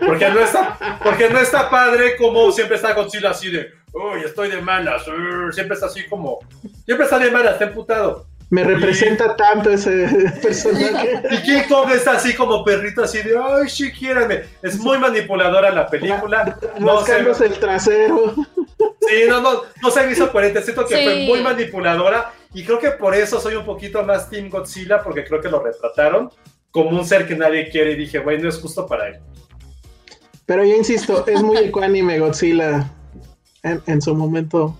Porque 0.06 0.28
no 0.28 0.40
está, 0.40 1.00
porque 1.02 1.30
no 1.30 1.38
está 1.38 1.70
padre 1.70 2.18
como 2.18 2.52
siempre 2.52 2.76
está 2.76 2.92
Godzilla 2.92 3.30
así 3.30 3.50
de, 3.50 3.72
uy, 3.94 4.20
estoy 4.26 4.50
de 4.50 4.60
malas, 4.60 5.08
uh", 5.08 5.50
siempre 5.50 5.72
está 5.72 5.86
así 5.86 6.04
como, 6.06 6.40
siempre 6.84 7.04
está 7.04 7.18
de 7.18 7.30
malas, 7.30 7.54
está 7.54 7.64
emputado. 7.64 8.26
Me 8.54 8.62
representa 8.62 9.34
tanto 9.34 9.70
ese 9.70 10.06
personaje. 10.42 11.22
Y 11.30 11.42
King 11.42 11.62
Kong 11.68 11.90
está 11.92 12.12
así 12.12 12.34
como 12.34 12.64
perrito, 12.64 13.02
así 13.02 13.18
de, 13.20 13.36
ay, 13.36 13.68
sí, 13.68 13.90
quiérame. 13.90 14.42
Es 14.62 14.78
muy 14.78 14.96
manipuladora 14.98 15.70
la 15.72 15.88
película. 15.88 16.56
No 16.78 16.98
Rascándose 17.00 17.46
el 17.46 17.58
trasero. 17.58 18.34
sí, 19.00 19.24
no, 19.28 19.40
no, 19.40 19.62
no 19.82 19.90
se 19.90 20.06
me 20.06 20.12
hizo 20.12 20.30
coherente. 20.30 20.62
Siento 20.62 20.86
que 20.86 20.96
Sí. 20.96 21.04
fue 21.04 21.24
muy 21.26 21.42
manipuladora 21.42 22.32
Y 22.52 22.62
creo 22.62 22.78
que 22.78 22.90
por 22.92 23.16
eso 23.16 23.40
soy 23.40 23.56
un 23.56 23.64
poquito 23.64 24.04
más 24.04 24.30
Team 24.30 24.48
Godzilla, 24.50 25.02
porque 25.02 25.24
creo 25.24 25.40
que 25.40 25.48
lo 25.48 25.60
retrataron 25.60 26.30
como 26.70 26.90
un 26.90 27.04
ser 27.04 27.26
que 27.26 27.34
nadie 27.34 27.68
quiere 27.70 27.92
y 27.92 27.96
dije, 27.96 28.20
güey, 28.20 28.38
no 28.40 28.48
es 28.48 28.58
justo 28.60 28.86
para 28.86 29.08
él. 29.08 29.18
Pero 30.46 30.64
yo 30.64 30.76
insisto, 30.76 31.24
es 31.26 31.42
muy 31.42 31.56
ecuánime 31.58 32.20
Godzilla 32.20 32.88
en, 33.64 33.82
en 33.86 34.00
su 34.00 34.14
momento. 34.14 34.78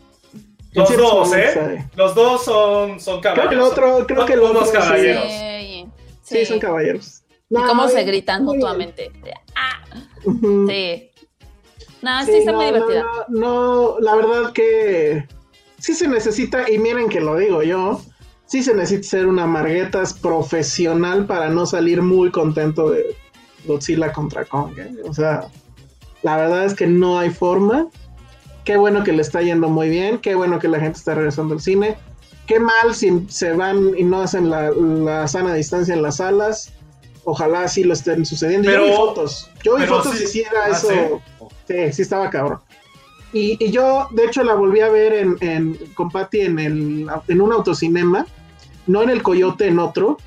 Los 0.74 0.96
dos, 0.96 1.34
¿eh? 1.34 1.88
Los 1.96 2.14
dos 2.14 2.44
son, 2.44 2.98
son 3.00 3.20
Creo 3.20 3.34
caballeros. 3.34 3.48
que 3.48 3.54
el 3.54 3.60
otro, 3.60 4.06
creo 4.06 4.18
Son 4.18 4.26
que 4.26 4.32
el 4.34 4.40
otro. 4.40 4.66
sí. 4.66 4.72
caballeros. 4.72 5.24
Sí, 5.28 5.86
Sí, 6.22 6.46
son 6.46 6.58
caballeros. 6.58 7.22
Y 7.50 7.54
No, 7.54 7.66
cómo 7.66 7.88
se 7.88 8.02
gritan 8.04 8.44
mutuamente. 8.44 9.12
Ah, 9.54 9.84
sí. 10.24 11.10
No, 12.02 12.20
sí, 12.24 12.32
Sí, 12.32 12.38
está 12.38 12.52
no, 12.52 12.56
muy 12.58 12.66
divertida. 12.66 13.04
No, 13.28 13.40
no, 13.40 14.00
la 14.00 14.14
verdad 14.16 14.52
que 14.52 15.26
sí 15.78 15.94
se 15.94 16.08
necesita, 16.08 16.68
y 16.70 16.78
miren 16.78 17.08
que 17.08 17.20
lo 17.20 17.36
digo 17.36 17.62
yo, 17.62 18.00
sí 18.46 18.62
se 18.62 18.74
necesita 18.74 19.08
ser 19.08 19.26
una 19.26 19.46
marguetas 19.46 20.12
profesional 20.14 21.26
para 21.26 21.48
no 21.50 21.66
salir 21.66 22.02
muy 22.02 22.30
contento 22.30 22.90
de 22.90 23.16
Godzilla 23.66 24.12
contra 24.12 24.44
Kong. 24.44 24.78
¿eh? 24.78 24.90
O 25.08 25.12
sea, 25.14 25.46
la 26.22 26.36
verdad 26.36 26.64
es 26.64 26.74
que 26.74 26.86
no 26.86 27.18
hay 27.18 27.30
forma. 27.30 27.86
Qué 28.64 28.76
bueno 28.76 29.04
que 29.04 29.12
le 29.12 29.22
está 29.22 29.42
yendo 29.42 29.68
muy 29.68 29.88
bien, 29.90 30.18
qué 30.18 30.34
bueno 30.34 30.58
que 30.58 30.68
la 30.68 30.80
gente 30.80 30.98
está 30.98 31.14
regresando 31.14 31.54
al 31.54 31.60
cine. 31.60 31.96
Qué 32.46 32.60
mal 32.60 32.94
si 32.94 33.24
se 33.28 33.52
van 33.52 33.92
y 33.96 34.04
no 34.04 34.20
hacen 34.22 34.50
la, 34.50 34.70
la 34.70 35.26
sana 35.28 35.54
distancia 35.54 35.94
en 35.94 36.02
las 36.02 36.16
salas. 36.16 36.72
Ojalá 37.24 37.68
sí 37.68 37.84
lo 37.84 37.94
estén 37.94 38.24
sucediendo. 38.26 38.70
yo 38.70 38.76
Pero- 38.76 38.84
vi 38.86 38.92
fotos. 38.96 39.50
Yo 39.62 39.76
vi 39.76 39.86
fotos 39.86 40.14
sí- 40.16 40.24
y 40.24 40.26
sí 40.26 40.40
era 40.42 40.64
¿Ah, 40.66 40.70
eso. 40.70 40.88
sí? 40.88 41.46
Sí, 41.68 41.92
sí 41.92 42.02
estaba 42.02 42.28
cabrón. 42.30 42.58
Y, 43.32 43.56
y 43.64 43.70
yo, 43.70 44.08
de 44.12 44.26
hecho, 44.26 44.44
la 44.44 44.54
volví 44.54 44.80
a 44.80 44.88
ver 44.90 45.12
en, 45.14 45.36
en, 45.40 45.74
con 45.94 46.10
Patty 46.10 46.42
en, 46.42 46.58
el, 46.58 47.06
en 47.28 47.40
un 47.40 47.52
autocinema, 47.52 48.26
no 48.86 49.02
en 49.02 49.10
el 49.10 49.22
Coyote, 49.22 49.66
en 49.66 49.78
otro. 49.78 50.18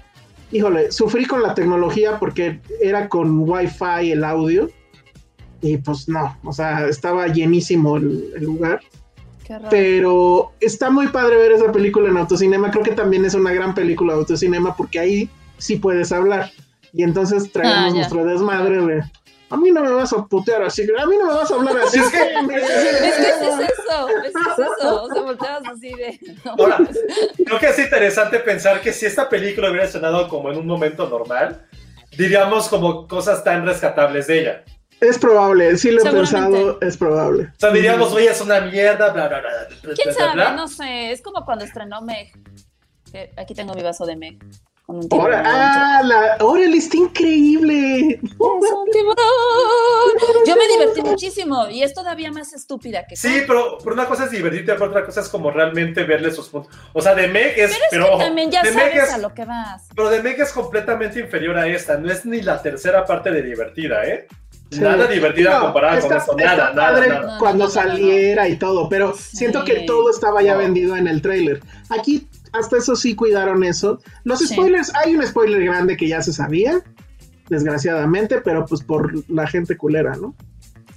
Híjole, 0.51 0.91
sufrí 0.91 1.26
con 1.26 1.41
la 1.43 1.53
tecnología 1.53 2.18
porque 2.19 2.59
era 2.81 3.07
con 3.09 3.47
Wi-Fi 3.47 4.11
el 4.11 4.23
audio. 4.23 4.69
Y 5.61 5.77
pues 5.77 6.07
no, 6.07 6.38
o 6.43 6.51
sea, 6.53 6.88
estaba 6.88 7.27
llenísimo 7.27 7.97
el, 7.97 8.31
el 8.35 8.43
lugar. 8.43 8.79
Pero 9.69 10.51
está 10.59 10.89
muy 10.89 11.07
padre 11.07 11.38
ver 11.38 11.53
esa 11.53 11.71
película 11.71 12.09
en 12.09 12.17
autocinema. 12.17 12.69
Creo 12.69 12.84
que 12.84 12.91
también 12.91 13.23
es 13.25 13.34
una 13.34 13.53
gran 13.53 13.73
película 13.73 14.13
de 14.13 14.19
autocinema 14.19 14.75
porque 14.75 14.99
ahí 14.99 15.29
sí 15.57 15.77
puedes 15.77 16.11
hablar. 16.11 16.51
Y 16.93 17.03
entonces 17.03 17.51
traemos 17.51 17.77
Ah, 17.77 17.89
nuestro 17.95 18.25
desmadre 18.25 18.81
de. 18.85 19.03
A 19.49 19.55
mí 19.55 19.71
no 19.71 19.81
me 19.81 19.91
vas 19.91 20.11
a 20.11 20.25
putear 20.25 20.61
así, 20.63 20.81
a 20.84 21.05
mí 21.05 21.15
no 21.17 21.27
me 21.27 21.34
vas 21.34 21.49
a 21.49 21.55
hablar 21.55 21.77
así. 21.77 21.97
Es 22.03 22.09
que- 22.09 22.35
hombre". 22.38 22.57
Es 22.57 22.69
eso, 22.69 24.09
es 24.09 24.34
que 24.34 24.39
es 24.39 24.69
eso. 24.79 25.03
O 25.03 25.13
sea, 25.13 25.21
volteabas 25.21 25.63
así 25.69 25.93
de. 25.93 26.19
Ahora, 26.43 26.77
creo 27.45 27.59
que 27.59 27.67
es 27.67 27.79
interesante 27.79 28.39
pensar 28.39 28.81
que 28.81 28.91
si 28.91 29.05
esta 29.05 29.29
película 29.29 29.71
hubiera 29.71 29.88
sonado 29.88 30.27
como 30.27 30.51
en 30.51 30.57
un 30.57 30.67
momento 30.67 31.07
normal, 31.07 31.65
diríamos 32.17 32.67
como 32.67 33.07
cosas 33.07 33.41
tan 33.45 33.65
rescatables 33.65 34.27
de 34.27 34.39
ella. 34.41 34.63
Es 34.99 35.19
probable, 35.19 35.78
sí 35.78 35.91
lo 35.91 36.02
he 36.02 36.11
pensado, 36.11 36.80
es 36.82 36.98
probable. 36.98 37.44
O 37.56 37.60
sea, 37.60 37.72
diríamos, 37.72 38.11
oye, 38.14 38.30
es 38.32 38.41
una 38.41 38.61
mierda, 38.61 39.11
bla, 39.11 39.28
bla, 39.28 39.40
bla. 39.41 39.68
¿Quién 39.94 40.15
bla, 40.15 40.34
bla. 40.34 40.44
sabe? 40.45 40.57
No 40.57 40.68
sé. 40.68 41.11
Es 41.11 41.22
como 41.22 41.45
cuando 41.45 41.65
estrenó 41.65 42.02
Meg. 42.02 42.32
Que 43.11 43.32
Aquí 43.38 43.53
tengo 43.53 43.74
mi 43.76 43.84
vaso 43.84 44.06
de 44.06 44.15
Meg. 44.15 44.38
Con 44.88 44.95
un 44.98 45.10
tiburón. 45.10 45.34
Ahora, 45.34 45.98
ah, 45.99 46.03
la, 46.03 46.38
órale, 46.45 46.78
está 46.78 46.95
increíble. 46.98 48.19
Es 48.22 48.22
un 48.40 48.90
tiburón. 48.91 49.18
Yo 50.48 50.56
me 50.56 50.68
divertí 50.68 51.02
muchísimo 51.02 51.68
y 51.69 51.84
es 51.84 51.94
todavía 51.94 52.32
más 52.32 52.53
estúpida 52.53 53.06
que 53.06 53.15
Sí, 53.18 53.44
pero, 53.45 53.78
pero 53.84 53.94
una 53.94 54.06
cosa 54.06 54.26
es 54.26 54.32
divertirte, 54.32 54.74
pero 54.74 54.86
otra 54.86 55.06
cosa 55.06 55.22
es 55.22 55.28
como 55.30 55.52
realmente 55.52 56.03
verle 56.06 56.32
sus 56.32 56.48
puntos. 56.48 56.74
O 56.94 57.02
sea, 57.02 57.14
de 57.15 57.28
Meg 57.28 57.53
es. 57.60 57.72
Pero 57.72 57.74
es 57.74 57.80
pero 57.91 58.06
que 58.06 58.11
ojo, 58.11 58.19
también 58.19 58.49
ya 58.49 58.64
sabes 58.64 59.03
es- 59.03 59.14
a 59.14 59.18
lo 59.18 59.34
que 59.34 59.44
vas. 59.45 59.88
Pero 59.94 60.10
de 60.10 60.24
Meg 60.24 60.40
es 60.40 60.52
completamente 60.53 61.19
inferior 61.19 61.57
a 61.57 61.68
esta. 61.68 61.98
No 61.98 62.10
es 62.11 62.26
ni 62.26 62.41
la 62.41 62.61
tercera 62.61 63.06
parte 63.06 63.30
de 63.30 63.41
divertida, 63.41 64.06
¿eh? 64.06 64.28
Sí. 64.69 64.81
Nada 64.81 65.07
divertida 65.07 65.56
No, 65.60 65.65
comparada 65.65 65.99
con 66.02 66.11
está- 66.11 66.18
esto. 66.18 66.35
Nada, 66.35 66.73
nada, 66.73 66.91
padre 66.94 67.07
nada. 67.10 67.38
Cuando 67.39 67.69
saliera 67.69 68.49
y 68.49 68.57
todo, 68.57 68.89
pero 68.89 69.14
siento 69.15 69.64
que 69.64 69.81
todo 69.88 70.10
estaba 70.10 70.41
ya 70.44 70.57
vendido 70.57 70.98
en 70.98 71.07
el 71.07 71.22
tráiler. 71.22 71.61
Aquí 71.89 72.27
hasta 72.52 72.77
eso 72.77 72.95
sí 72.95 73.15
cuidaron 73.15 73.64
eso. 73.64 73.99
Los 74.26 74.39
Sí. 74.39 74.48
spoilers, 74.48 74.94
hay 74.95 75.15
un 75.15 75.26
spoiler 75.26 75.64
grande 75.64 75.95
que 75.95 76.07
ya 76.07 76.22
se 76.22 76.34
sabía, 76.34 76.81
desgraciadamente, 77.49 78.41
pero 78.41 78.65
pues 78.65 78.81
por 78.84 79.14
la 79.30 79.48
gente 79.48 79.77
culera, 79.77 80.15
¿no? 80.15 80.35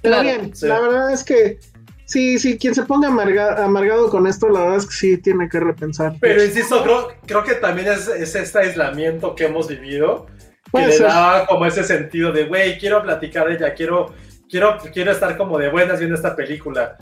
Pero 0.01 0.15
Claro. 0.15 0.23
bien, 0.23 0.55
Sí. 0.55 0.67
la 0.67 0.79
verdad 0.79 1.13
es 1.13 1.23
que 1.23 1.59
sí, 2.05 2.39
sí, 2.39 2.57
quien 2.57 2.75
se 2.75 2.83
ponga 2.83 3.07
amarga- 3.09 3.63
amargado 3.63 4.09
con 4.09 4.27
esto, 4.27 4.49
la 4.49 4.61
verdad 4.61 4.77
es 4.77 4.85
que 4.87 4.93
sí 4.93 5.17
tiene 5.17 5.47
que 5.47 5.59
repensar. 5.59 6.15
Pero 6.19 6.43
insisto, 6.43 6.83
creo, 6.83 7.07
creo 7.25 7.43
que 7.43 7.53
también 7.55 7.87
es, 7.87 8.07
es 8.07 8.35
este 8.35 8.59
aislamiento 8.59 9.35
que 9.35 9.45
hemos 9.45 9.67
vivido 9.67 10.25
que 10.71 10.87
le 10.87 10.91
ser. 10.93 11.07
da 11.07 11.45
como 11.47 11.65
ese 11.65 11.83
sentido 11.83 12.31
de, 12.31 12.45
güey, 12.45 12.77
quiero 12.77 13.01
platicar 13.01 13.47
de 13.47 13.55
ella, 13.55 13.73
quiero, 13.73 14.13
quiero, 14.49 14.77
quiero 14.93 15.11
estar 15.11 15.37
como 15.37 15.57
de 15.57 15.69
buenas 15.69 15.99
viendo 15.99 16.15
esta 16.15 16.35
película. 16.35 16.97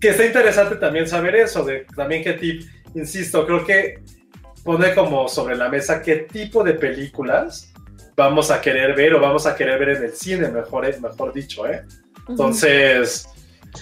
Que 0.00 0.10
está 0.10 0.26
interesante 0.26 0.76
también 0.76 1.08
saber 1.08 1.36
eso, 1.36 1.64
de 1.64 1.86
también 1.96 2.22
qué 2.22 2.34
tipo, 2.34 2.64
insisto, 2.94 3.46
creo 3.46 3.64
que 3.64 4.00
pone 4.64 4.94
como 4.94 5.28
sobre 5.28 5.56
la 5.56 5.68
mesa 5.68 6.02
qué 6.02 6.16
tipo 6.16 6.64
de 6.64 6.74
películas 6.74 7.72
vamos 8.16 8.50
a 8.50 8.60
querer 8.60 8.94
ver 8.94 9.14
o 9.14 9.20
vamos 9.20 9.46
a 9.46 9.54
querer 9.54 9.78
ver 9.78 9.90
en 9.90 10.04
el 10.04 10.12
cine, 10.12 10.48
mejor, 10.48 10.86
mejor 11.00 11.32
dicho, 11.32 11.66
¿eh? 11.66 11.84
Entonces, 12.28 13.28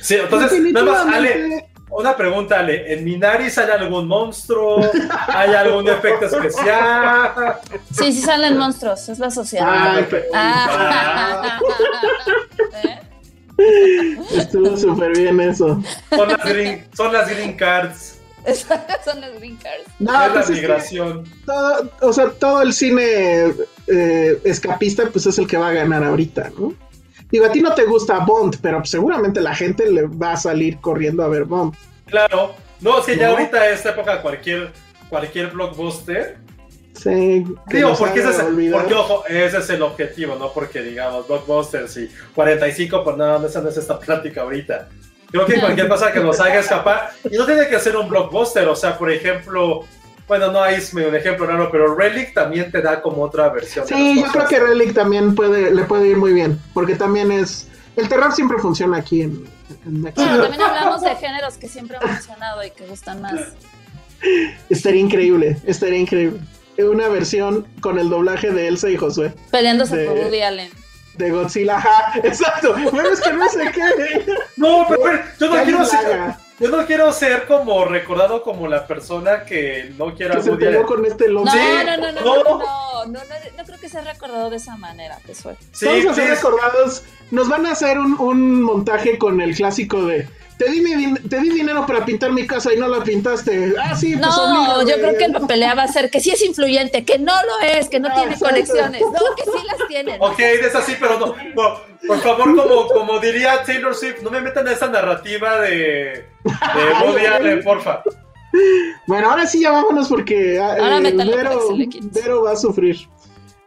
sí, 0.02 0.16
entonces, 0.16 0.60
nada 0.72 1.04
más, 1.04 1.14
Ale, 1.14 1.70
una 1.96 2.16
pregunta, 2.16 2.58
Ale. 2.60 2.92
¿En 2.92 3.04
Minari 3.04 3.50
sale 3.50 3.72
algún 3.72 4.06
monstruo? 4.08 4.80
¿Hay 5.28 5.54
algún 5.54 5.88
efecto 5.88 6.26
especial? 6.26 7.32
Sí, 7.92 8.12
sí 8.12 8.20
salen 8.22 8.56
monstruos. 8.58 9.08
Es 9.08 9.18
la 9.18 9.30
sociedad. 9.30 9.66
Ay, 9.96 10.06
qué- 10.10 10.24
Ah. 10.34 11.58
¿Eh? 13.58 14.18
Estuvo 14.36 14.76
súper 14.76 15.16
bien 15.16 15.40
eso. 15.40 15.80
Son 16.10 16.28
las 16.28 16.44
green, 16.44 16.84
son 16.96 17.12
las 17.12 17.28
green 17.30 17.56
cards. 17.56 18.18
Son 19.04 19.20
las 19.20 19.32
green 19.38 19.56
cards. 19.56 19.84
No, 20.00 20.12
es 20.12 20.18
la 20.28 20.32
pues 20.34 20.44
es 20.44 20.56
que- 20.56 20.60
migración. 20.62 21.24
todo, 21.46 21.90
o 22.02 22.12
sea, 22.12 22.30
todo 22.30 22.62
el 22.62 22.72
cine 22.72 23.54
eh, 23.86 24.40
escapista, 24.44 25.04
pues 25.10 25.26
es 25.26 25.38
el 25.38 25.46
que 25.46 25.56
va 25.56 25.68
a 25.68 25.72
ganar 25.72 26.02
ahorita, 26.04 26.50
¿no? 26.58 26.74
Digo, 27.34 27.46
a 27.46 27.50
ti 27.50 27.60
no 27.60 27.74
te 27.74 27.82
gusta 27.82 28.20
Bond, 28.20 28.58
pero 28.62 28.84
seguramente 28.84 29.40
la 29.40 29.56
gente 29.56 29.90
le 29.90 30.06
va 30.06 30.34
a 30.34 30.36
salir 30.36 30.78
corriendo 30.78 31.24
a 31.24 31.26
ver 31.26 31.42
Bond. 31.42 31.74
Claro. 32.06 32.54
No, 32.80 33.04
que 33.04 33.16
ya 33.16 33.26
¿No? 33.26 33.32
ahorita, 33.32 33.66
en 33.66 33.74
esta 33.74 33.90
época, 33.90 34.22
cualquier, 34.22 34.70
cualquier 35.08 35.50
blockbuster. 35.50 36.38
Sí, 36.92 37.44
Digo, 37.66 37.92
porque, 37.98 38.20
ese 38.20 38.30
es, 38.30 38.36
porque, 38.70 38.94
ojo, 38.94 39.24
ese 39.26 39.58
es 39.58 39.70
el 39.70 39.82
objetivo, 39.82 40.36
¿no? 40.36 40.52
Porque, 40.52 40.80
digamos, 40.80 41.26
blockbusters 41.26 41.96
y 41.96 42.08
45, 42.36 43.02
pues 43.02 43.16
nada, 43.16 43.40
no, 43.40 43.48
esa 43.48 43.60
no 43.60 43.68
es 43.68 43.78
esta 43.78 43.98
plática 43.98 44.42
ahorita. 44.42 44.88
Creo 45.32 45.44
que 45.44 45.58
cualquier 45.58 45.88
cosa 45.88 46.12
que 46.12 46.20
nos 46.20 46.38
haga 46.38 46.60
escapar, 46.60 47.10
y 47.28 47.36
no 47.36 47.46
tiene 47.46 47.66
que 47.66 47.80
ser 47.80 47.96
un 47.96 48.08
blockbuster, 48.08 48.68
o 48.68 48.76
sea, 48.76 48.96
por 48.96 49.10
ejemplo, 49.10 49.84
bueno, 50.28 50.50
no 50.52 50.62
hay 50.62 50.76
es 50.76 50.92
un 50.94 51.14
ejemplo 51.14 51.46
raro, 51.46 51.68
pero 51.70 51.94
Relic 51.94 52.32
también 52.34 52.70
te 52.70 52.80
da 52.82 53.00
como 53.02 53.22
otra 53.22 53.48
versión. 53.50 53.86
Sí, 53.86 54.20
yo 54.20 54.26
creo 54.32 54.46
que 54.48 54.58
Relic 54.60 54.94
también 54.94 55.34
puede, 55.34 55.74
le 55.74 55.84
puede 55.84 56.08
ir 56.08 56.16
muy 56.16 56.32
bien, 56.32 56.58
porque 56.72 56.94
también 56.96 57.30
es... 57.32 57.68
El 57.96 58.08
terror 58.08 58.32
siempre 58.32 58.58
funciona 58.58 58.96
aquí 58.98 59.22
en, 59.22 59.44
en 59.86 60.00
México. 60.02 60.22
Bueno, 60.22 60.42
también 60.42 60.62
hablamos 60.62 61.02
de 61.02 61.14
géneros 61.16 61.56
que 61.58 61.68
siempre 61.68 61.96
han 62.00 62.08
funcionado 62.08 62.64
y 62.64 62.70
que 62.70 62.86
gustan 62.86 63.22
más. 63.22 63.34
Estaría 64.70 65.00
increíble, 65.00 65.58
estaría 65.66 65.98
increíble. 65.98 66.40
Una 66.78 67.08
versión 67.08 67.66
con 67.80 67.98
el 67.98 68.08
doblaje 68.08 68.50
de 68.50 68.66
Elsa 68.66 68.88
y 68.90 68.96
Josué, 68.96 69.32
Peleándose 69.52 69.96
De- 69.96 70.06
por 70.06 70.16
Woody 70.18 70.40
Allen. 70.42 70.70
de 71.18 71.30
Godzilla. 71.30 71.76
Ajá, 71.76 72.18
exacto. 72.24 72.74
Bueno, 72.90 73.10
es 73.10 73.20
que 73.20 73.32
no 73.32 73.48
sé 73.48 73.70
qué. 73.72 74.26
No, 74.56 74.84
pero, 74.88 75.00
pero 75.04 75.18
yo 75.38 75.46
no 75.50 75.54
Que 75.56 75.62
quiero 75.64 75.78
haga. 75.82 76.38
Yo 76.60 76.68
no 76.68 76.86
quiero 76.86 77.12
ser 77.12 77.46
como 77.46 77.84
recordado 77.84 78.42
como 78.42 78.68
la 78.68 78.86
persona 78.86 79.44
que 79.44 79.92
no 79.98 80.14
quiera 80.14 80.36
Que 80.36 80.42
se 80.42 80.52
peleó 80.52 80.84
con 80.86 81.04
este 81.04 81.28
loco. 81.28 81.46
No, 81.46 81.52
Sí, 81.52 81.58
no, 81.58 81.96
no, 81.96 81.96
no, 81.96 82.12
no. 82.12 82.20
no, 82.20 82.42
no, 82.44 82.58
no, 83.06 83.06
no, 83.06 83.20
no 83.56 83.64
creo 83.64 83.78
que 83.80 83.88
sea 83.88 84.02
recordado 84.02 84.50
de 84.50 84.56
esa 84.56 84.76
manera, 84.76 85.18
Josué. 85.26 85.56
Sí, 85.72 85.86
ser 85.86 86.02
please. 86.02 86.24
recordados. 86.34 87.02
Nos 87.30 87.48
van 87.48 87.66
a 87.66 87.72
hacer 87.72 87.98
un, 87.98 88.18
un 88.20 88.62
montaje 88.62 89.18
con 89.18 89.40
el 89.40 89.54
clásico 89.56 90.04
de 90.04 90.28
te 90.58 90.70
di, 90.70 91.14
te 91.28 91.40
di 91.40 91.50
dinero 91.50 91.84
para 91.86 92.04
pintar 92.04 92.32
mi 92.32 92.46
casa 92.46 92.72
y 92.72 92.76
no 92.76 92.88
la 92.88 93.02
pintaste. 93.02 93.74
Ah, 93.80 93.96
sí, 93.96 94.16
pues 94.16 94.20
No, 94.20 94.82
yo 94.88 94.94
creo 94.96 95.16
que 95.18 95.28
la 95.28 95.40
pelea 95.40 95.74
va 95.74 95.84
a 95.84 95.88
ser 95.88 96.10
que 96.10 96.20
sí 96.20 96.30
es 96.30 96.42
influyente, 96.42 97.04
que 97.04 97.18
no 97.18 97.32
lo 97.44 97.60
es, 97.66 97.88
que 97.88 98.00
no 98.00 98.08
Ah, 98.10 98.14
tiene 98.14 98.32
exacto. 98.34 98.54
conexiones. 98.54 99.00
No, 99.00 99.34
que 99.36 99.44
sí 99.44 99.66
las 99.66 99.88
tiene. 99.88 100.16
Ok, 100.20 100.38
es 100.38 100.74
así, 100.74 100.94
pero 101.00 101.18
no, 101.18 101.26
no, 101.54 101.80
por 102.06 102.20
favor, 102.20 102.56
como, 102.56 102.88
como 102.88 103.18
diría 103.20 103.62
Taylor 103.64 103.94
Swift, 103.94 104.22
no 104.22 104.30
me 104.30 104.40
metan 104.40 104.66
en 104.66 104.74
esa 104.74 104.88
narrativa 104.88 105.60
de, 105.60 105.70
de 106.44 107.04
Woody 107.04 107.26
Allen, 107.26 107.62
porfa. 107.64 108.02
Bueno, 109.06 109.30
ahora 109.30 109.46
sí 109.46 109.60
ya 109.60 109.72
vámonos 109.72 110.08
porque 110.08 110.60
ah, 110.60 110.76
Ahora 110.78 110.98
eh, 111.08 111.12
Vero, 112.12 112.42
va 112.44 112.52
a 112.52 112.56
sufrir. 112.56 112.96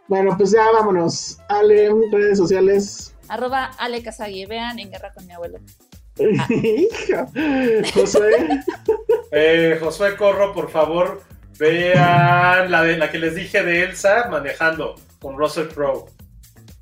Bueno, 0.08 0.36
pues 0.38 0.52
ya 0.52 0.72
vámonos. 0.72 1.38
Ale, 1.50 1.90
redes 2.12 2.38
sociales. 2.38 3.14
Arroba 3.28 3.66
Ale 3.78 4.02
Kazagi, 4.02 4.46
vean 4.46 4.80
En 4.80 4.90
Guerra 4.90 5.12
con 5.14 5.26
mi 5.28 5.34
abuelo. 5.34 5.60
Hija. 6.50 7.28
Josué. 7.94 8.62
Eh, 9.32 9.78
Josué 9.82 10.16
Corro, 10.16 10.54
por 10.54 10.70
favor, 10.70 11.22
vean 11.60 12.72
la, 12.72 12.84
de, 12.84 12.98
la 12.98 13.12
que 13.12 13.20
les 13.20 13.36
dije 13.36 13.64
de 13.64 13.84
Elsa 13.84 14.28
manejando 14.30 14.96
con 15.22 15.38
Russell 15.38 15.68
Crowe. 15.68 16.06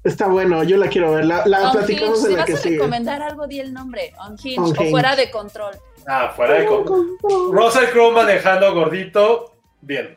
Está 0.04 0.28
bueno, 0.28 0.64
yo 0.64 0.78
la 0.78 0.88
quiero 0.88 1.14
ver. 1.14 1.26
La, 1.26 1.46
la 1.48 1.72
platicamos 1.72 2.20
en 2.20 2.26
Si 2.26 2.32
la 2.34 2.38
vas 2.38 2.46
que 2.46 2.54
a 2.54 2.58
sigue. 2.58 2.76
recomendar 2.76 3.22
algo, 3.24 3.48
di 3.48 3.60
el 3.60 3.74
nombre. 3.74 4.14
Unhinged, 4.30 4.60
Unhinged. 4.60 4.88
o 4.88 4.90
fuera 4.92 5.16
de 5.16 5.32
control. 5.32 5.74
Ah, 6.08 6.32
fuera 6.36 6.54
de 6.60 6.66
con... 6.68 6.86
Russell 7.52 7.86
Crowe 7.92 8.12
manejando 8.12 8.72
gordito, 8.76 9.56
bien. 9.82 10.16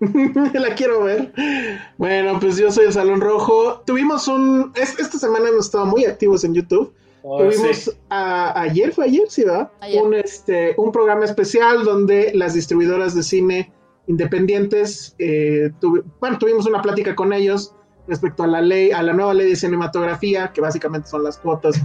la 0.54 0.74
quiero 0.76 1.02
ver. 1.02 1.32
Bueno, 1.96 2.38
pues 2.38 2.56
yo 2.56 2.70
soy 2.70 2.86
el 2.86 2.92
Salón 2.92 3.20
Rojo. 3.20 3.82
Tuvimos 3.84 4.28
un. 4.28 4.72
es- 4.76 4.96
esta 5.00 5.18
semana 5.18 5.48
hemos 5.48 5.66
estado 5.66 5.86
muy 5.86 6.04
activos 6.04 6.44
en 6.44 6.54
YouTube. 6.54 6.94
Oh, 7.22 7.38
Tuvimos 7.38 7.76
sí. 7.76 7.90
a- 8.10 8.60
ayer, 8.60 8.92
fue 8.92 9.06
ayer, 9.06 9.24
sí, 9.28 9.44
¿verdad? 9.44 9.70
Ayer. 9.80 10.02
Un, 10.02 10.14
este, 10.14 10.74
un 10.76 10.92
programa 10.92 11.24
especial 11.24 11.84
donde 11.84 12.30
las 12.34 12.54
distribuidoras 12.54 13.14
de 13.14 13.22
cine 13.22 13.72
independientes, 14.06 15.14
eh, 15.18 15.70
tuvi- 15.80 16.02
bueno, 16.20 16.38
tuvimos 16.38 16.66
una 16.66 16.82
plática 16.82 17.14
con 17.14 17.32
ellos 17.32 17.74
respecto 18.06 18.42
a 18.42 18.46
la 18.46 18.60
ley, 18.60 18.90
a 18.90 19.02
la 19.02 19.12
nueva 19.12 19.34
ley 19.34 19.48
de 19.50 19.56
cinematografía, 19.56 20.50
que 20.52 20.60
básicamente 20.60 21.08
son 21.08 21.24
las 21.24 21.38
cuotas 21.38 21.80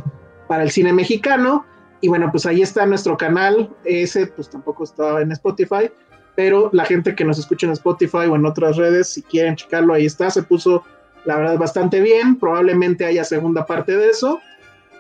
para 0.48 0.64
el 0.64 0.72
cine 0.72 0.94
mexicano. 0.94 1.66
Y 2.02 2.08
bueno, 2.10 2.30
pues 2.32 2.46
ahí 2.46 2.62
está 2.62 2.86
nuestro 2.86 3.18
canal. 3.18 3.70
Ese, 3.86 4.28
pues 4.28 4.50
tampoco 4.50 4.84
está 4.84 5.22
en 5.22 5.32
Spotify, 5.32 5.90
pero 6.36 6.70
la 6.74 6.86
gente 6.86 7.16
que 7.16 7.24
nos 7.26 7.40
escucha 7.40 7.66
en 7.68 7.74
Spotify 7.74 8.26
o 8.30 8.36
en 8.36 8.46
otras 8.46 8.78
redes, 8.78 9.08
si 9.10 9.22
quieren 9.22 9.56
checarlo, 9.56 9.94
ahí 9.94 10.06
está. 10.06 10.30
Se 10.30 10.44
puso, 10.44 10.84
la 11.26 11.38
verdad, 11.38 11.58
bastante 11.58 12.02
bien. 12.02 12.38
Probablemente 12.40 13.06
haya 13.06 13.24
segunda 13.24 13.66
parte 13.66 13.96
de 13.96 14.10
eso. 14.10 14.40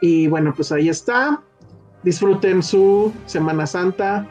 Y 0.03 0.27
bueno, 0.27 0.53
pues 0.53 0.69
ahí 0.73 0.89
está. 0.89 1.39
Disfruten 2.03 2.61
su 2.61 3.13
Semana 3.25 3.65
Santa, 3.65 4.27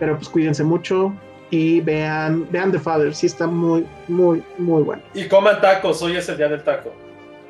pero 0.00 0.16
pues 0.16 0.28
cuídense 0.28 0.64
mucho 0.64 1.12
y 1.50 1.80
vean, 1.82 2.48
vean 2.50 2.72
The 2.72 2.80
Father. 2.80 3.14
Sí 3.14 3.26
está 3.26 3.46
muy, 3.46 3.86
muy, 4.08 4.42
muy 4.58 4.82
bueno. 4.82 5.00
Y 5.14 5.28
coman 5.28 5.60
tacos, 5.60 6.02
hoy 6.02 6.16
es 6.16 6.28
el 6.28 6.36
día 6.36 6.48
del 6.48 6.64
taco. 6.64 6.92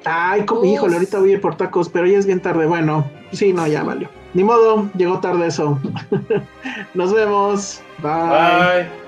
Ay, 0.05 0.45
como, 0.45 0.63
híjole, 0.67 0.97
ahorita 0.97 1.21
voy 1.21 1.31
a 1.31 1.33
ir 1.37 1.41
por 1.41 1.57
tacos, 1.57 1.89
pero 1.89 2.07
ya 2.07 2.19
es 2.19 2.27
bien 2.27 2.41
tarde. 2.41 2.67
Bueno, 2.67 3.11
sí, 3.33 3.55
no, 3.55 3.67
ya 3.67 3.83
valió. 3.83 4.11
Ni 4.35 4.45
modo, 4.45 4.91
llegó 4.95 5.19
tarde 5.21 5.47
eso. 5.47 5.81
Nos 6.93 7.15
vemos. 7.15 7.81
Bye. 8.03 8.83
Bye. 8.83 9.08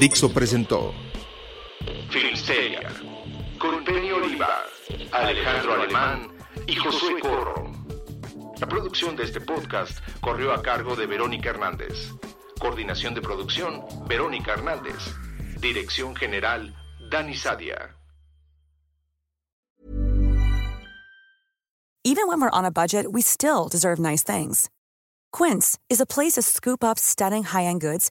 Dixo 0.00 0.32
presentó 0.32 0.94
Filmsteria, 2.08 2.88
con 3.58 3.84
Penny 3.84 4.10
Oliva, 4.10 4.64
Alejandro 5.12 5.74
Alemán 5.74 6.32
y 6.66 6.74
Josué 6.74 7.20
Corro. 7.20 7.70
La 8.58 8.66
producción 8.66 9.14
de 9.14 9.24
este 9.24 9.42
podcast 9.42 9.98
corrió 10.22 10.54
a 10.54 10.62
cargo 10.62 10.96
de 10.96 11.04
Verónica 11.04 11.50
Hernández. 11.50 12.12
Coordinación 12.58 13.12
de 13.12 13.20
producción, 13.20 13.84
Verónica 14.08 14.52
Hernández. 14.52 15.14
Dirección 15.60 16.16
General, 16.16 16.74
Dani 17.10 17.34
Sadia. 17.34 17.94
Even 22.04 22.26
when 22.26 22.40
we're 22.40 22.48
on 22.54 22.64
a 22.64 22.70
budget, 22.70 23.12
we 23.12 23.20
still 23.20 23.68
deserve 23.68 23.98
nice 23.98 24.22
things. 24.22 24.70
Quince 25.30 25.78
is 25.90 26.00
a 26.00 26.06
place 26.06 26.36
to 26.36 26.42
scoop 26.42 26.82
up 26.82 26.98
stunning 26.98 27.44
high-end 27.44 27.82
goods 27.82 28.10